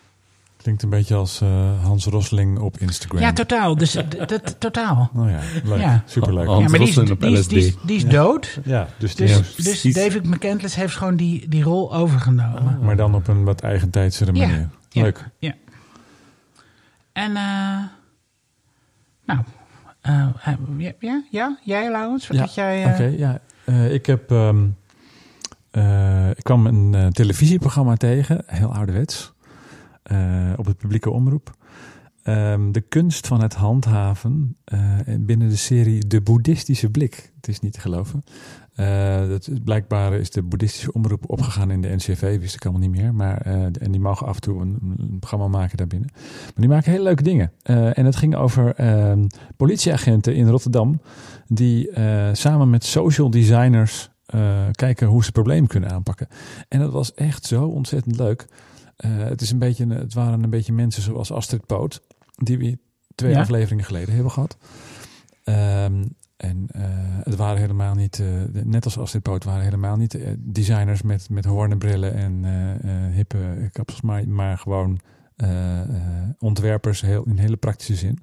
Klinkt 0.57 0.83
een 0.83 0.89
beetje 0.89 1.15
als 1.15 1.41
eh, 1.41 1.83
Hans 1.83 2.05
Rosling 2.05 2.59
op 2.59 2.77
Instagram. 2.77 3.19
Ja, 3.21 3.33
totaal. 3.33 3.75
Dus 3.77 3.95
eh, 3.95 4.03
dat 4.27 4.55
totaal. 4.59 5.09
Oh 5.15 5.29
ja, 5.29 5.39
leuk. 5.63 5.79
Ja. 5.79 6.03
Superleuk. 6.05 6.45
Hans 6.47 6.63
ja, 6.63 6.69
maar 6.69 6.79
die 6.79 6.87
is, 6.87 6.95
Rosling 6.95 7.15
op 7.15 7.21
die 7.21 7.37
is, 7.37 7.47
die 7.47 7.57
is, 7.57 7.67
LSD. 7.67 7.87
die 7.87 7.95
is 7.97 8.05
dood. 8.05 8.59
Ja, 8.63 8.87
dus 8.97 9.15
die 9.15 9.27
Dus, 9.27 9.37
dus 9.37 9.53
precies. 9.65 9.93
David 9.93 10.25
McCandless 10.25 10.75
heeft 10.75 10.95
gewoon 10.95 11.15
die, 11.15 11.49
die 11.49 11.63
rol 11.63 11.95
overgenomen. 11.95 12.79
maar 12.81 12.95
dan 12.95 13.15
op 13.15 13.27
een 13.27 13.43
wat 13.43 13.61
eigentijdsere 13.61 14.33
Ja. 14.33 14.47
manier. 14.47 14.69
Ja. 14.89 15.01
Leuk. 15.01 15.29
Ja. 15.39 15.53
En, 17.15 17.35
eh 17.35 17.83
nou, 19.25 19.39
eh, 20.01 20.27
ja, 20.77 20.93
ja, 20.99 21.23
ja, 21.31 21.57
jij 21.63 21.91
Laurens, 21.91 22.27
wat 22.27 22.37
Ja, 22.37 22.45
jij... 22.55 22.83
eh, 22.83 22.91
Oké, 22.91 23.03
ja. 23.03 23.39
Eh, 23.65 23.93
ik 23.93 24.05
heb 24.05 24.31
ehm, 24.31 24.67
eh, 25.71 26.29
ik 26.29 26.43
kwam 26.43 26.65
een 26.65 26.93
eh, 26.95 27.07
televisieprogramma 27.07 27.95
tegen, 27.95 28.43
heel 28.45 28.73
ouderwets, 28.73 29.33
eh, 30.03 30.53
op 30.55 30.65
het 30.65 30.77
publieke 30.77 31.09
omroep. 31.09 31.53
Ehm, 32.23 32.71
de 32.71 32.81
kunst 32.81 33.27
van 33.27 33.41
het 33.41 33.53
handhaven 33.53 34.57
eh, 34.63 34.79
binnen 35.19 35.49
de 35.49 35.55
serie 35.55 36.07
De 36.07 36.21
Boeddhistische 36.21 36.89
Blik. 36.89 37.31
Het 37.35 37.47
is 37.47 37.59
niet 37.59 37.73
te 37.73 37.79
geloven. 37.79 38.23
Eh, 38.75 39.27
dat, 39.27 39.47
is- 39.47 39.57
blijkbaar 39.63 40.13
is 40.13 40.29
de 40.31 40.43
boeddhistische 40.43 40.91
omroep 40.93 41.29
opgegaan 41.29 41.71
in 41.71 41.81
de 41.81 41.95
NCV, 41.95 42.39
wist 42.39 42.55
ik 42.55 42.63
allemaal 42.65 42.81
niet 42.89 43.01
meer. 43.01 43.13
Maar, 43.13 43.41
eh, 43.41 43.53
en 43.63 43.91
die 43.91 43.99
mogen 43.99 44.27
af 44.27 44.35
en 44.35 44.41
toe 44.41 44.61
een, 44.61 44.77
een 44.97 45.19
programma 45.19 45.47
maken 45.47 45.77
daarbinnen. 45.77 46.09
Maar 46.13 46.53
die 46.55 46.67
maken 46.67 46.91
hele 46.91 47.03
leuke 47.03 47.23
dingen. 47.23 47.51
Eh, 47.61 47.97
en 47.97 48.05
het 48.05 48.15
ging 48.15 48.35
over 48.35 48.75
ehm, 48.75 49.27
politieagenten 49.57 50.35
in 50.35 50.47
Rotterdam. 50.47 51.01
Die 51.47 51.89
eh, 51.91 52.29
samen 52.33 52.69
met 52.69 52.83
social 52.83 53.29
designers 53.29 54.09
eh, 54.25 54.63
kijken 54.71 55.07
hoe 55.07 55.23
ze 55.23 55.31
problemen 55.31 55.67
kunnen 55.69 55.91
aanpakken. 55.91 56.27
En 56.67 56.79
dat 56.79 56.91
was 56.91 57.13
echt 57.13 57.45
zo 57.45 57.65
ontzettend 57.65 58.17
leuk. 58.17 58.45
Eh, 58.95 59.17
het, 59.17 59.41
is 59.41 59.51
een 59.51 59.59
beetje, 59.59 59.87
het 59.87 60.13
waren 60.13 60.43
een 60.43 60.49
beetje 60.49 60.73
mensen 60.73 61.01
zoals 61.03 61.31
Astrid 61.31 61.65
Poot. 61.65 62.01
Die 62.35 62.57
we 62.57 62.77
twee 63.15 63.31
Ja. 63.31 63.39
afleveringen 63.39 63.85
geleden 63.85 64.13
hebben 64.13 64.31
gehad. 64.31 64.57
Ehm, 65.43 66.03
en 66.37 66.67
eh, 66.71 66.83
het 67.23 67.35
waren 67.35 67.59
helemaal 67.61 67.95
niet, 67.95 68.19
eh, 68.19 68.27
net 68.63 68.85
als 68.85 68.97
Astrid 68.97 69.43
waren 69.43 69.63
helemaal 69.63 69.95
niet 69.95 70.13
eh, 70.15 70.31
designers 70.39 71.01
met, 71.01 71.29
met 71.29 71.45
hoornenbrillen 71.45 72.13
en 72.13 72.45
hippe 73.11 73.69
kapsels, 73.71 74.01
maar, 74.01 74.27
maar 74.27 74.57
gewoon 74.57 74.99
ontwerpers 76.39 77.01
heel, 77.01 77.23
in 77.23 77.37
hele 77.37 77.55
praktische 77.57 77.95
zin. 77.95 78.19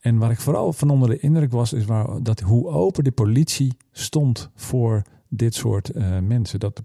En 0.00 0.18
waar 0.18 0.30
ik 0.30 0.40
vooral 0.40 0.72
van 0.72 0.90
onder 0.90 1.08
de 1.08 1.18
indruk 1.18 1.52
was, 1.52 1.72
is 1.72 1.84
waar, 1.84 2.22
dat 2.22 2.40
hoe 2.40 2.68
open 2.68 3.04
de 3.04 3.12
politie 3.12 3.76
stond 3.92 4.50
voor 4.54 5.02
dit 5.28 5.54
soort 5.54 5.94
mensen. 6.22 6.60
Dat 6.60 6.76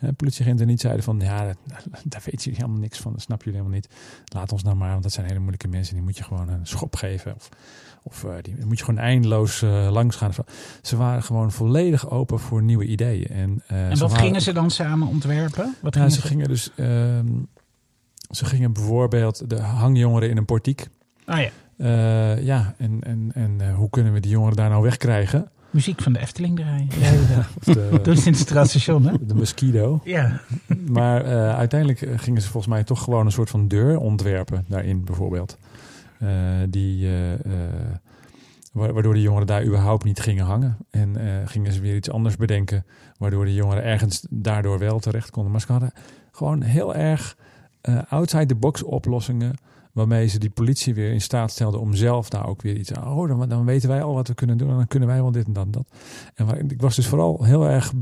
de 0.00 0.12
politieagenten 0.12 0.66
niet 0.66 0.80
zeiden 0.80 1.04
van, 1.04 1.20
ja, 1.20 1.44
dat- 1.46 1.58
daar 2.04 2.22
weten 2.24 2.42
jullie 2.42 2.58
helemaal 2.58 2.80
niks 2.80 2.98
van, 2.98 3.12
dat 3.12 3.20
snap 3.20 3.42
jullie 3.42 3.58
helemaal 3.58 3.78
niet. 3.80 3.94
Laat 4.24 4.52
ons 4.52 4.62
nou 4.62 4.76
maar, 4.76 4.90
want 4.90 5.02
dat 5.02 5.12
zijn 5.12 5.26
hele 5.26 5.38
moeilijke 5.38 5.68
mensen, 5.68 5.94
die 5.94 6.04
moet 6.04 6.16
je 6.16 6.24
gewoon 6.24 6.48
een 6.48 6.66
schop 6.66 6.96
geven. 6.96 7.34
Of, 7.34 7.48
of 8.08 8.24
eh, 8.24 8.30
die 8.42 8.54
moet 8.66 8.78
je 8.78 8.84
gewoon 8.84 9.00
eindeloos 9.00 9.62
eh, 9.62 9.88
langs 9.90 10.16
gaan. 10.16 10.32
Ze 10.82 10.96
waren 10.96 11.22
gewoon 11.22 11.52
volledig 11.52 12.10
open 12.10 12.38
voor 12.38 12.62
nieuwe 12.62 12.84
ideeën. 12.84 13.26
En, 13.28 13.62
eh, 13.66 13.88
En 13.88 13.96
ze 13.96 14.02
wat 14.02 14.10
waren- 14.10 14.24
gingen 14.26 14.40
ze 14.42 14.52
dan 14.52 14.70
samen 14.70 15.08
ontwerpen? 15.08 15.74
Wat 15.82 15.94
ja, 15.94 16.00
gingen 16.00 16.14
ze 16.16 16.22
gingen 16.22 16.48
dus. 16.48 16.70
ehm, 16.76 17.26
ze 18.30 18.44
gingen 18.44 18.72
bijvoorbeeld 18.72 19.50
de 19.50 19.60
hangjongeren 19.60 20.30
in 20.30 20.36
een 20.36 20.44
portiek. 20.44 20.86
Ah 21.24 21.38
ja, 21.40 21.50
ja, 22.40 22.74
en, 22.78 22.98
en, 23.00 23.30
en 23.34 23.72
hoe 23.74 23.90
kunnen 23.90 24.12
we 24.12 24.20
die 24.20 24.30
jongeren 24.30 24.56
daar 24.56 24.70
nou 24.70 24.82
wegkrijgen? 24.82 25.50
muziek 25.70 26.02
van 26.02 26.12
de 26.12 26.18
Efteling 26.18 26.56
draaien. 26.56 26.88
Of 27.58 27.64
de, 27.74 27.90
in 28.02 28.32
het 28.32 28.36
straatstation, 28.36 29.06
hè? 29.06 29.12
de 29.26 29.34
mosquito. 29.34 30.00
Ja. 30.04 30.40
Maar 30.88 31.24
uiteindelijk 31.54 32.08
gingen 32.16 32.42
ze 32.42 32.48
volgens 32.48 32.72
mij 32.72 32.84
toch 32.84 33.02
gewoon 33.02 33.26
een 33.26 33.32
soort 33.32 33.50
van 33.50 33.68
deur 33.68 33.98
ontwerpen 33.98 34.64
daarin, 34.68 35.04
bijvoorbeeld. 35.04 35.58
Eh, 36.18 36.28
die, 36.68 37.06
eh, 37.06 37.32
eh, 37.32 37.40
wa- 38.72 38.92
waardoor 38.92 39.14
de 39.14 39.20
jongeren 39.22 39.46
daar 39.46 39.64
überhaupt 39.64 40.04
niet 40.04 40.20
gingen 40.20 40.44
hangen. 40.44 40.76
En 40.90 41.16
gingen 41.48 41.72
ze 41.72 41.80
weer 41.80 41.96
iets 41.96 42.10
anders 42.10 42.36
bedenken, 42.36 42.86
waardoor 43.18 43.44
de 43.44 43.54
jongeren 43.54 43.82
ergens 43.84 44.26
daardoor 44.30 44.78
wel 44.78 44.98
terecht 44.98 45.30
konden. 45.30 45.52
Maar 45.52 45.60
ze 45.60 45.72
hadden 45.72 45.92
gewoon 46.32 46.62
heel 46.62 46.94
erg 46.94 47.36
eh, 47.80 47.98
outside 48.08 48.46
the 48.46 48.54
box 48.54 48.82
oplossingen. 48.82 49.54
Waarmee 49.92 50.26
ze 50.26 50.38
die 50.38 50.50
politie 50.50 50.94
weer 50.94 51.12
in 51.12 51.20
staat 51.20 51.50
stelden 51.50 51.80
om 51.80 51.94
zelf 51.94 52.28
daar 52.28 52.46
ook 52.46 52.62
weer 52.62 52.76
iets 52.76 52.92
aan. 52.92 53.12
Oh, 53.12 53.28
dan, 53.28 53.48
dan 53.48 53.64
weten 53.64 53.88
wij 53.88 54.02
al 54.02 54.14
wat 54.14 54.28
we 54.28 54.34
kunnen 54.34 54.58
doen. 54.58 54.70
En 54.70 54.76
dan 54.76 54.86
kunnen 54.86 55.08
wij 55.08 55.22
wel 55.22 55.30
dit 55.30 55.46
en 55.46 55.52
dat 55.52 55.64
en 55.64 55.70
dat. 55.70 55.86
En 56.34 56.70
ik 56.70 56.80
was 56.80 56.96
dus 56.96 57.06
vooral 57.06 57.44
heel 57.44 57.68
erg 57.68 57.92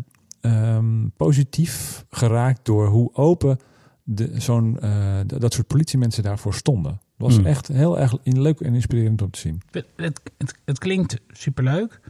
ehm, 0.41 1.09
positief 1.17 2.05
geraakt 2.11 2.65
door 2.65 2.87
hoe 2.87 3.15
open 3.15 3.59
de, 4.03 4.41
zo'n, 4.41 4.79
dat 5.27 5.53
soort 5.55 5.67
politiemensen 5.67 6.23
daarvoor 6.23 6.55
stonden. 6.55 7.01
Het 7.17 7.27
was 7.27 7.37
Hmm. 7.37 7.47
echt 7.47 7.69
heel 7.69 7.99
erg 7.99 8.15
in, 8.23 8.43
leuk 8.43 8.61
en 8.61 8.75
inspirerend 8.75 9.23
om 9.23 9.31
te 9.31 9.39
zien. 9.39 9.63
Het, 9.71 9.87
het, 9.97 10.21
het, 10.39 10.55
het 10.65 10.79
klinkt 10.79 11.21
superleuk. 11.29 12.01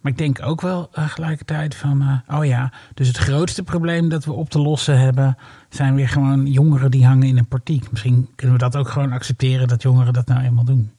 Maar 0.00 0.12
ik 0.12 0.18
denk 0.18 0.42
ook 0.42 0.60
wel 0.60 0.88
tegelijkertijd 0.88 1.74
van... 1.74 2.00
eh, 2.28 2.38
oh 2.38 2.44
ja, 2.44 2.72
dus 2.94 3.08
het 3.08 3.16
grootste 3.16 3.62
probleem 3.62 4.08
dat 4.08 4.24
we 4.24 4.32
op 4.32 4.50
te 4.50 4.58
lossen 4.58 4.98
hebben... 5.00 5.36
zijn 5.68 5.94
weer 5.94 6.08
gewoon 6.08 6.46
jongeren 6.46 6.90
die 6.90 7.06
hangen 7.06 7.28
in 7.28 7.38
een 7.38 7.46
portiek. 7.48 7.90
Misschien 7.90 8.28
kunnen 8.36 8.56
we 8.56 8.62
dat 8.62 8.76
ook 8.76 8.88
gewoon 8.88 9.12
accepteren... 9.12 9.68
dat 9.68 9.82
jongeren 9.82 10.12
dat 10.12 10.26
nou 10.26 10.42
eenmaal 10.44 10.64
doen. 10.64 10.90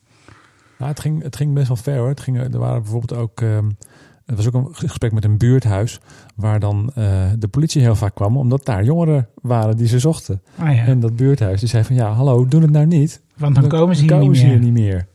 Nou, 0.78 0.90
het, 0.92 1.00
ging, 1.00 1.24
het 1.24 1.36
ging 1.36 1.54
best 1.54 1.68
wel 1.68 1.78
ver 1.78 1.98
hoor. 1.98 2.08
Het 2.10 2.20
ging, 2.22 2.38
er 2.40 2.60
waren 2.60 2.82
bijvoorbeeld 2.82 3.20
ook. 3.20 3.42
ehm, 3.42 3.70
er 4.26 4.36
was 4.36 4.48
ook 4.48 4.54
een 4.54 4.68
gesprek 4.76 5.12
met 5.12 5.24
een 5.24 5.38
buurthuis. 5.38 6.00
Waar 6.36 6.60
dan 6.60 6.92
eh, 6.96 7.24
de 7.40 7.48
politie 7.48 7.82
heel 7.82 7.96
vaak 7.96 8.16
kwam. 8.16 8.38
Omdat 8.38 8.66
daar 8.66 8.84
jongeren 8.84 9.28
waren 9.42 9.78
die 9.78 9.88
ze 9.88 10.00
zochten. 10.00 10.42
Oh 10.62 10.74
ja, 10.74 10.84
En 10.86 11.00
dat 11.00 11.16
buurthuis 11.16 11.60
die 11.60 11.70
zei 11.70 11.84
van 11.84 11.96
ja, 11.96 12.12
hallo, 12.12 12.46
doe 12.48 12.62
het 12.62 12.72
nou 12.72 12.86
niet. 12.86 13.22
Want 13.38 13.56
dan 13.56 13.68
komen 13.68 13.96
ze 13.96 14.02
hier 14.02 14.12
komen 14.12 14.28
niet 14.28 14.38
ze 14.38 14.44
meer. 14.46 14.54
hier 14.54 14.64
niet 14.64 14.74
meer. 14.74 15.08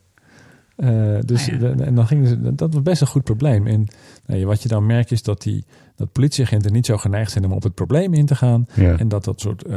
Eh, 0.76 1.20
dus 1.24 1.40
Ah, 1.51 1.60
ja. 1.60 1.72
de- 1.74 1.84
en 1.84 1.94
dan 1.94 2.06
gingen 2.06 2.26
ze, 2.26 2.55
dat 2.55 2.74
was 2.74 2.82
best 2.82 3.01
een 3.01 3.06
goed 3.06 3.24
probleem. 3.24 3.66
En 3.66 3.86
nou, 4.26 4.47
wat 4.47 4.62
je 4.62 4.68
dan 4.68 4.86
merkt 4.86 5.10
is 5.10 5.22
dat, 5.22 5.42
die, 5.42 5.64
dat 5.97 6.12
politieagenten 6.12 6.72
niet 6.72 6.86
zo 6.86 6.97
geneigd 6.97 7.30
zijn 7.30 7.44
om 7.44 7.52
op 7.52 7.62
het 7.62 7.74
probleem 7.74 8.14
in 8.14 8.26
te 8.26 8.34
gaan. 8.34 8.66
Ja. 8.74 8.97
En 8.98 9.09
dat 9.09 9.24
dat 9.24 9.40
soort 9.40 9.62
eh, 9.64 9.72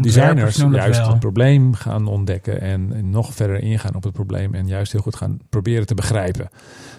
designers 0.00 0.56
juist 0.56 0.98
wel. 0.98 1.08
het 1.08 1.18
probleem 1.18 1.74
gaan 1.74 2.06
ontdekken 2.06 2.60
en, 2.60 2.92
en 2.92 3.10
nog 3.10 3.34
verder 3.34 3.60
ingaan 3.62 3.94
op 3.94 4.02
het 4.02 4.12
probleem 4.12 4.54
en 4.54 4.66
juist 4.66 4.92
heel 4.92 5.00
goed 5.00 5.16
gaan 5.16 5.38
proberen 5.48 5.86
te 5.86 5.94
begrijpen. 5.94 6.48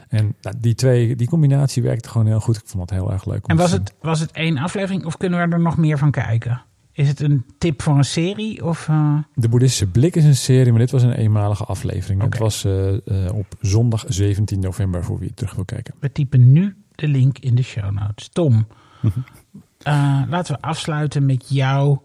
En 0.09 0.35
nou, 0.41 0.55
die 0.59 0.75
twee, 0.75 1.15
die 1.15 1.27
combinatie 1.27 1.83
werkte 1.83 2.09
gewoon 2.09 2.27
heel 2.27 2.39
goed. 2.39 2.55
Ik 2.55 2.61
vond 2.65 2.89
het 2.89 2.99
heel 2.99 3.11
erg 3.11 3.25
leuk. 3.25 3.43
om 3.43 3.49
En 3.49 3.57
was 3.57 3.71
het, 3.71 3.93
was 4.01 4.19
het 4.19 4.31
één 4.31 4.57
aflevering 4.57 5.05
of 5.05 5.17
kunnen 5.17 5.47
we 5.49 5.53
er 5.55 5.61
nog 5.61 5.77
meer 5.77 5.97
van 5.97 6.11
kijken? 6.11 6.61
Is 6.99 7.07
het 7.07 7.19
een 7.19 7.45
tip 7.57 7.81
voor 7.81 7.97
een 7.97 8.03
serie? 8.03 8.65
Of, 8.65 8.87
eh, 8.87 9.17
De 9.33 9.49
Boeddhistische 9.49 9.87
Blik 9.87 10.15
is 10.15 10.23
een 10.23 10.35
serie, 10.35 10.71
maar 10.71 10.79
dit 10.79 10.91
was 10.91 11.03
een 11.03 11.11
eenmalige 11.11 11.63
aflevering. 11.63 12.21
Oké. 12.21 12.29
Het 12.29 12.39
was 12.39 12.65
eh, 12.65 13.25
eh, 13.25 13.35
op 13.35 13.45
zondag 13.61 14.05
17 14.07 14.59
november 14.59 15.03
voor 15.03 15.19
wie 15.19 15.27
het 15.27 15.37
terug 15.37 15.53
wil 15.53 15.65
kijken. 15.65 15.93
we 15.99 16.11
typen 16.11 16.51
nu 16.51 16.75
de 16.95 17.07
link 17.07 17.37
in 17.37 17.55
de 17.55 17.61
show 17.61 17.91
notes. 17.91 18.29
Tom, 18.29 18.67
laten 20.29 20.55
we 20.55 20.61
afsluiten 20.61 21.25
met 21.25 21.49
jouw 21.49 22.03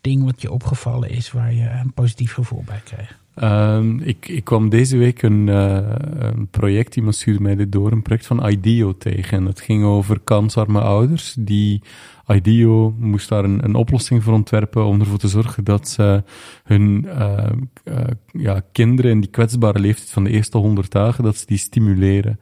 ding 0.00 0.24
wat 0.24 0.42
je 0.42 0.50
opgevallen 0.50 1.10
is... 1.10 1.32
waar 1.32 1.52
je 1.52 1.68
een 1.68 1.92
positief 1.92 2.32
gevoel 2.32 2.62
bij 2.66 2.80
kreeg. 2.84 3.18
Ehm, 3.36 3.98
ik, 3.98 4.28
ik 4.28 4.44
kwam 4.44 4.68
deze 4.68 4.96
week 4.96 5.22
een, 5.22 5.48
eh, 5.48 5.78
een 6.18 6.48
project, 6.48 6.96
iemand 6.96 7.14
stuurde 7.14 7.42
mij 7.42 7.54
dit 7.54 7.72
door, 7.72 7.92
een 7.92 8.02
project 8.02 8.26
van 8.26 8.48
IDEO 8.48 8.96
tegen. 8.96 9.38
En 9.38 9.44
dat 9.44 9.60
ging 9.60 9.84
over 9.84 10.20
kansarme 10.20 10.80
ouders. 10.80 11.36
Die 11.38 11.82
IDEO 12.26 12.94
moest 12.98 13.28
daar 13.28 13.44
een, 13.44 13.64
een 13.64 13.74
oplossing 13.74 14.22
voor 14.22 14.32
ontwerpen 14.32 14.84
om 14.84 15.00
ervoor 15.00 15.18
te 15.18 15.28
zorgen 15.28 15.64
dat 15.64 15.88
ze 15.88 16.22
hun 16.64 17.06
eh, 17.08 17.46
eh, 17.84 18.04
ja, 18.32 18.62
kinderen 18.72 19.10
in 19.10 19.20
die 19.20 19.30
kwetsbare 19.30 19.78
leeftijd 19.78 20.10
van 20.10 20.24
de 20.24 20.30
eerste 20.30 20.58
honderd 20.58 20.90
dagen, 20.90 21.24
dat 21.24 21.36
ze 21.36 21.46
die 21.46 21.58
stimuleren. 21.58 22.40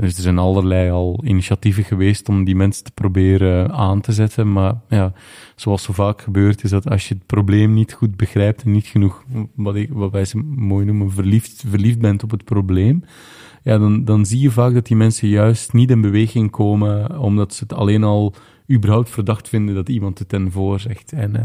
Dus 0.00 0.16
er 0.16 0.22
zijn 0.22 0.38
allerlei 0.38 0.90
al 0.90 1.20
initiatieven 1.24 1.84
geweest 1.84 2.28
om 2.28 2.44
die 2.44 2.56
mensen 2.56 2.84
te 2.84 2.90
proberen 2.90 3.72
aan 3.72 4.00
te 4.00 4.12
zetten. 4.12 4.52
Maar 4.52 4.74
ja, 4.88 5.12
zoals 5.54 5.82
zo 5.82 5.92
vaak 5.92 6.22
gebeurt, 6.22 6.64
is 6.64 6.70
dat 6.70 6.90
als 6.90 7.08
je 7.08 7.14
het 7.14 7.26
probleem 7.26 7.74
niet 7.74 7.92
goed 7.92 8.16
begrijpt 8.16 8.62
en 8.62 8.70
niet 8.70 8.86
genoeg, 8.86 9.24
wat, 9.54 9.74
ik, 9.74 9.92
wat 9.92 10.10
wij 10.10 10.24
ze 10.24 10.38
mooi 10.38 10.84
noemen, 10.84 11.10
verliefd, 11.10 11.64
verliefd 11.68 11.98
bent 11.98 12.22
op 12.22 12.30
het 12.30 12.44
probleem, 12.44 13.04
ja, 13.62 13.78
dan, 13.78 14.04
dan 14.04 14.26
zie 14.26 14.40
je 14.40 14.50
vaak 14.50 14.74
dat 14.74 14.86
die 14.86 14.96
mensen 14.96 15.28
juist 15.28 15.72
niet 15.72 15.90
in 15.90 16.00
beweging 16.00 16.50
komen, 16.50 17.18
omdat 17.18 17.54
ze 17.54 17.62
het 17.62 17.72
alleen 17.72 18.04
al 18.04 18.34
überhaupt 18.72 19.10
verdacht 19.10 19.48
vinden 19.48 19.74
dat 19.74 19.88
iemand 19.88 20.18
het 20.18 20.28
ten 20.28 20.52
voor 20.52 20.80
zegt. 20.80 21.12
En 21.12 21.36
eh, 21.36 21.42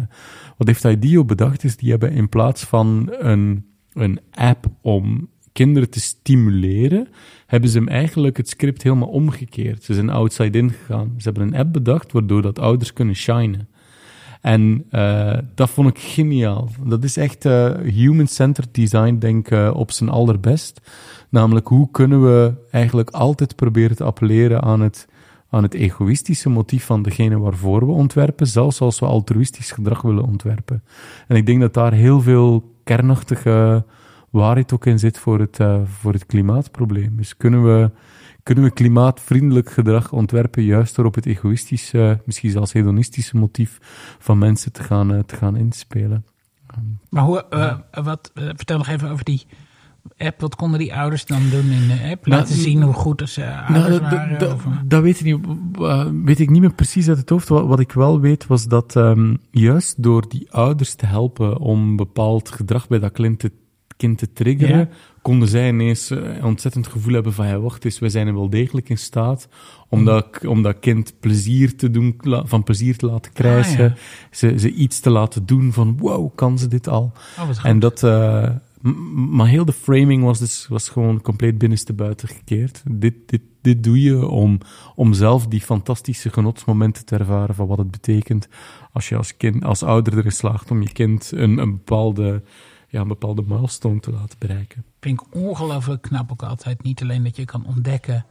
wat 0.58 0.68
heeft 0.68 0.84
IDEO 0.84 1.26
bedacht 1.26 1.64
is, 1.64 1.78
die 1.78 1.90
hebben 1.90 2.12
in 2.12 2.30
plaats 2.30 2.64
van 2.64 3.08
een, 3.20 3.66
een 3.94 4.20
app 4.32 4.66
om 4.82 5.30
kinderen 5.52 5.90
te 5.90 6.00
stimuleren, 6.00 7.08
hebben 7.46 7.70
ze 7.70 7.78
hem 7.78 7.88
eigenlijk 7.88 8.38
het 8.38 8.50
script 8.50 8.84
helemaal 8.84 9.08
omgekeerd. 9.08 9.84
Ze 9.84 9.94
zijn 9.94 10.10
outside 10.10 10.58
in 10.58 10.72
gegaan. 10.72 11.14
Ze 11.18 11.24
hebben 11.24 11.48
een 11.48 11.56
app 11.56 11.74
bedacht 11.74 12.12
waardoor 12.12 12.42
dat 12.42 12.60
ouders 12.60 12.94
kunnen 12.94 13.16
shinen. 13.16 13.70
En 14.42 14.86
uh, 14.92 15.38
dat 15.56 15.70
vond 15.70 15.90
ik 15.90 16.00
geniaal. 16.00 16.70
Dat 16.84 17.04
is 17.04 17.18
echt 17.18 17.46
uh, 17.46 17.72
human-centered 17.78 18.74
design, 18.74 19.18
denk 19.18 19.46
ik, 19.46 19.54
uh, 19.54 19.72
op 19.74 19.92
zijn 19.92 20.10
allerbest. 20.10 20.82
Namelijk, 21.30 21.68
hoe 21.68 21.92
kunnen 21.92 22.24
we 22.24 22.54
eigenlijk 22.72 23.10
altijd 23.10 23.56
proberen 23.56 23.96
te 23.96 24.04
appelleren 24.04 24.62
aan 24.62 24.82
het, 24.82 25.08
aan 25.50 25.64
het 25.64 25.74
egoïstische 25.74 26.50
motief 26.50 26.86
van 26.86 27.02
degene 27.02 27.40
waarvoor 27.40 27.86
we 27.86 27.92
ontwerpen, 27.92 28.48
zelfs 28.48 28.82
als 28.82 29.00
we 29.00 29.06
altruïstisch 29.06 29.72
gedrag 29.72 30.02
willen 30.02 30.26
ontwerpen. 30.26 30.84
En 31.28 31.36
ik 31.36 31.46
denk 31.46 31.62
dat 31.62 31.74
daar 31.74 31.94
heel 31.94 32.22
veel 32.22 32.74
kernachtige 32.84 33.86
waarheid 34.32 34.74
ook 34.74 34.86
in 34.86 35.00
zit 35.00 35.18
voor 35.18 35.40
het, 35.40 35.60
uh, 35.60 35.82
voor 35.86 36.14
het 36.14 36.26
klimaatprobleem. 36.26 37.16
Dus 37.16 37.38
kunnen 37.38 37.64
we, 37.64 37.92
kunnen 38.44 38.64
we 38.64 38.72
klimaatvriendelijk 38.72 39.72
gedrag 39.72 40.12
ontwerpen 40.12 40.64
juist 40.64 40.96
door 40.96 41.06
op 41.06 41.16
het 41.16 41.26
egoïstische, 41.26 42.22
misschien 42.26 42.52
zelfs 42.52 42.74
hedonistische 42.74 43.38
motief 43.38 43.78
van 44.20 44.38
mensen 44.38 44.72
te 44.72 44.84
gaan, 44.84 45.14
uh, 45.14 45.20
te 45.20 45.36
gaan 45.36 45.56
inspelen. 45.56 46.26
Maar 47.10 47.24
hoe, 47.24 47.46
uh, 47.50 47.78
wat, 48.04 48.32
vertel 48.34 48.78
nog 48.78 48.88
even 48.88 49.10
over 49.10 49.26
die 49.26 49.46
app? 50.18 50.42
Wat 50.42 50.56
konden 50.56 50.80
die 50.80 50.96
ouders 50.96 51.26
dan 51.26 51.50
doen 51.50 51.72
in 51.72 51.88
de 51.88 52.10
app? 52.12 52.26
Nou, 52.26 52.40
Laten 52.42 52.56
zien 52.56 52.82
hoe 52.82 52.94
goed 52.94 53.30
ze 53.30 53.42
Nou, 53.42 53.74
ouders 53.74 54.00
dat, 54.00 54.02
waren? 54.02 54.40
dat, 54.40 54.54
of, 54.54 54.66
eh? 54.66 54.72
dat 54.86 55.02
weet, 55.02 55.20
ik 55.20 55.26
niet, 55.26 55.46
uh, 55.80 56.08
weet 56.24 56.40
ik 56.40 56.50
niet 56.50 56.62
meer 56.62 56.74
precies 56.74 57.10
uit 57.10 57.18
het 57.18 57.30
hoofd. 57.30 57.48
Wat, 57.48 57.66
wat 57.66 57.80
ik 57.80 57.92
wel 57.92 58.20
weet 58.20 58.48
was 58.48 58.68
dat 58.68 58.96
um, 58.96 59.38
juist 59.52 60.04
door 60.04 60.30
die 60.30 60.52
ouders 60.52 60.94
te 60.96 61.06
helpen 61.06 61.58
om 61.58 61.96
bepaald 61.96 62.50
gedrag 62.50 62.88
bij 62.88 63.00
dat 63.00 63.12
kind 63.12 63.40
te, 63.40 63.52
kind 64.02 64.18
te 64.18 64.34
triggeren, 64.34 64.78
Ja. 64.78 64.88
konden 65.22 65.48
zij 65.48 65.68
ineens 65.70 66.12
uh, 66.12 66.36
een 66.38 66.44
ontzettend 66.44 66.88
gevoel 66.88 67.14
hebben 67.14 67.34
van, 67.34 67.48
ja, 67.48 67.60
wacht 67.60 67.86
eens, 67.86 68.00
wij 68.00 68.10
zijn 68.10 68.28
er 68.28 68.34
wel 68.34 68.50
degelijk 68.50 68.90
in 68.90 68.98
staat 68.98 69.48
om 69.90 70.06
dat, 70.06 70.46
om 70.48 70.62
dat 70.62 70.80
kind 70.80 71.14
plezier 71.20 71.76
te 71.78 71.92
doen, 71.92 72.16
van 72.46 72.64
plezier 72.64 72.98
te 72.98 73.06
laten 73.06 73.34
krijgen, 73.34 73.84
Ah, 73.92 73.96
ja. 73.96 74.02
ze, 74.32 74.60
ze 74.60 74.72
iets 74.74 75.00
te 75.00 75.10
laten 75.10 75.46
doen 75.46 75.74
van, 75.74 75.98
wow, 75.98 76.36
kan 76.36 76.58
ze 76.60 76.68
dit 76.68 76.88
al? 76.88 77.12
Oh. 77.40 77.66
En 77.66 77.80
dat, 77.80 78.04
uh, 78.04 78.50
m- 78.82 79.36
maar 79.36 79.48
heel 79.48 79.66
de 79.66 79.72
framing 79.74 80.24
was 80.24 80.40
dus 80.40 80.68
was 80.68 80.90
gewoon 80.90 81.22
compleet 81.22 81.58
binnenste 81.58 81.94
buiten 81.94 82.28
gekeerd. 82.28 82.84
Dit, 82.92 83.14
dit, 83.26 83.42
dit 83.62 83.84
doe 83.84 84.02
je 84.02 84.28
om, 84.28 84.58
om 84.96 85.14
zelf 85.14 85.48
die 85.48 85.62
fantastische 85.62 86.30
genotsmomenten 86.30 87.06
te 87.06 87.18
ervaren 87.18 87.56
van 87.56 87.68
wat 87.68 87.78
het 87.78 87.92
betekent 87.92 88.48
als 88.94 89.10
je 89.10 89.16
als, 89.18 89.38
kind, 89.38 89.64
als 89.64 89.84
ouder 89.84 90.18
erin 90.18 90.32
slaagt 90.32 90.72
om 90.72 90.82
je 90.82 90.92
kind 90.92 91.32
een, 91.36 91.58
een, 91.58 91.72
bepaalde, 91.72 92.42
ja, 92.92 93.02
een 93.02 93.08
bepaalde 93.08 93.44
milestone 93.48 94.00
te 94.00 94.12
laten 94.12 94.36
bereiken. 94.40 94.84
vind 95.00 95.22
ik 95.22 95.36
ongelooflijk 95.36 96.02
knap 96.02 96.32
ook 96.32 96.44
altijd. 96.44 96.84
Niet 96.84 97.02
alleen 97.02 97.24
dat 97.24 97.36
je 97.36 97.46
kan 97.46 97.66
ontdekken, 97.66 98.26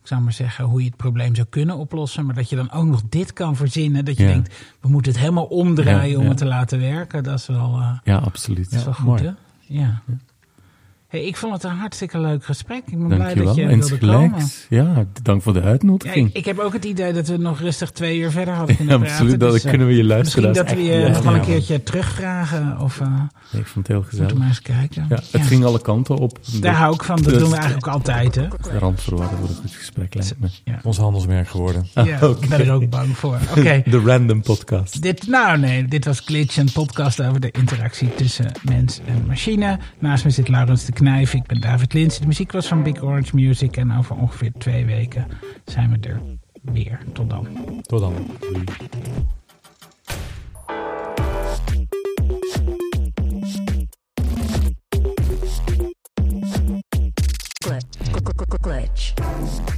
ik 0.00 0.06
zou 0.12 0.20
maar 0.22 0.32
zeggen, 0.32 0.64
hoe 0.64 0.80
je 0.80 0.86
het 0.86 0.96
probleem 0.96 1.34
zou 1.34 1.46
kunnen 1.50 1.76
oplossen. 1.76 2.26
Maar 2.26 2.34
dat 2.34 2.48
je 2.50 2.56
dan 2.56 2.70
ook 2.70 2.84
nog 2.86 3.02
dit 3.08 3.32
kan 3.32 3.56
verzinnen. 3.56 4.04
Dat 4.04 4.16
je 4.16 4.22
Ja. 4.22 4.28
denkt, 4.28 4.54
we 4.80 4.88
moeten 4.88 5.12
het 5.12 5.20
helemaal 5.20 5.44
omdraaien 5.44 6.10
Ja, 6.10 6.18
om 6.18 6.28
het 6.28 6.36
te 6.36 6.44
laten 6.46 6.78
werken. 6.80 7.22
Dat 7.24 7.38
is 7.38 7.46
wel, 7.46 7.76
eh, 7.78 7.98
Ja, 8.04 8.16
absoluut. 8.18 8.70
dat 8.70 8.78
is 8.78 8.84
wel 8.84 8.94
goed, 8.94 9.04
mooi. 9.04 9.22
hè? 9.22 9.30
Ja. 9.60 10.02
Hey, 11.08 11.24
ik 11.24 11.36
vond 11.36 11.52
het 11.52 11.62
een 11.64 11.76
hartstikke 11.76 12.18
leuk 12.20 12.44
gesprek. 12.44 12.82
Ik 12.86 12.98
ben 12.98 13.06
blij 13.16 13.34
dat 13.34 13.54
je 13.54 13.66
wilde 13.66 13.98
komen. 13.98 14.46
Ja, 14.68 15.04
dank 15.22 15.42
voor 15.42 15.52
de 15.52 15.60
Ja, 15.60 15.64
uitnodiging. 15.66 16.28
ik, 16.28 16.34
ik 16.34 16.44
heb 16.44 16.58
ook 16.58 16.72
het 16.72 16.84
idee 16.84 17.12
dat 17.12 17.28
we 17.28 17.36
nog 17.36 17.60
rustig 17.60 17.90
twee 17.90 18.18
uur 18.18 18.30
verder 18.30 18.54
hadden 18.54 18.76
kunnen 18.76 18.94
Ja, 18.94 18.98
praten. 19.00 19.16
absoluut. 19.16 19.40
Dat 19.40 19.52
Dus, 19.52 19.62
eh, 19.64 19.70
kunnen 19.70 19.86
we 19.86 19.92
je 19.96 20.02
Misschien 20.04 20.16
luisteren. 20.42 20.52
dat 20.52 20.70
we 20.72 20.82
je 20.82 21.08
nog 21.08 21.22
wel 21.22 21.34
een 21.34 21.40
keertje 21.40 21.82
terugvragen. 21.82 22.78
Of 22.80 23.00
uh, 23.00 23.06
Nee, 23.52 23.60
ik 23.62 23.66
vond 23.66 23.74
het 23.74 23.86
heel 23.86 23.96
moeten 23.96 24.08
gezellig. 24.10 24.32
we 24.32 24.38
maar 24.38 24.48
eens 24.48 24.62
kijken. 24.62 25.06
Ja, 25.08 25.20
het 25.30 25.46
ging 25.46 25.64
alle 25.64 25.80
kanten 25.80 26.16
op. 26.16 26.38
Daar 26.60 26.74
hou 26.74 26.94
ik 26.94 27.02
van. 27.02 27.16
Dat 27.16 27.24
Dus- 27.24 27.38
doen 27.38 27.48
we 27.50 27.56
eigenlijk 27.56 27.86
ook 27.86 27.92
altijd. 27.94 28.34
Hè? 28.34 28.48
De 28.48 28.78
randvoorwaarden 28.78 29.38
voor 29.38 29.48
een 29.48 29.54
goed 29.54 29.70
gesprek 29.74 30.14
lijkt 30.14 30.34
me. 30.40 30.48
Ja. 30.64 30.80
Ons 30.82 30.96
handelsmerk 30.96 31.48
geworden. 31.48 31.86
Ja, 31.94 32.02
ik 32.20 32.48
ben 32.48 32.60
er 32.60 32.72
ook 32.72 32.88
bang 32.90 33.16
voor. 33.16 33.38
Oké. 33.58 33.82
De 33.86 34.00
Random 34.00 34.42
Podcast. 34.42 35.02
Dit, 35.02 35.26
nou 35.26 35.58
nee, 35.58 35.84
dit 35.84 36.04
was 36.04 36.20
Glitch, 36.20 36.56
een 36.56 36.72
podcast 36.72 37.22
over 37.22 37.40
de 37.40 37.50
interactie 37.50 38.14
tussen 38.14 38.52
mens 38.62 39.00
en 39.06 39.26
machine. 39.26 39.78
Naast 39.98 40.24
me 40.24 40.30
zit 40.30 40.48
Laurens 40.48 40.84
de 40.84 40.92
Knijf, 40.96 41.34
ik 41.34 41.46
ben 41.46 41.60
David 41.60 41.92
Lins. 41.92 42.18
De 42.18 42.26
muziek 42.26 42.52
was 42.52 42.66
van 42.66 42.82
Big 42.82 43.02
Orange 43.02 43.34
Music 43.34 43.76
en 43.76 43.92
over 43.98 44.16
ongeveer 44.16 44.52
twee 44.58 44.84
weken 44.84 45.26
zijn 45.64 45.90
we 45.90 46.08
er 46.08 46.20
weer. 46.62 46.98
Tot 47.12 47.30
dan. 47.30 47.46
Tot 47.82 48.00
dan. 48.00 48.14
Glitch. 57.58 57.94
Glitch. 58.60 59.75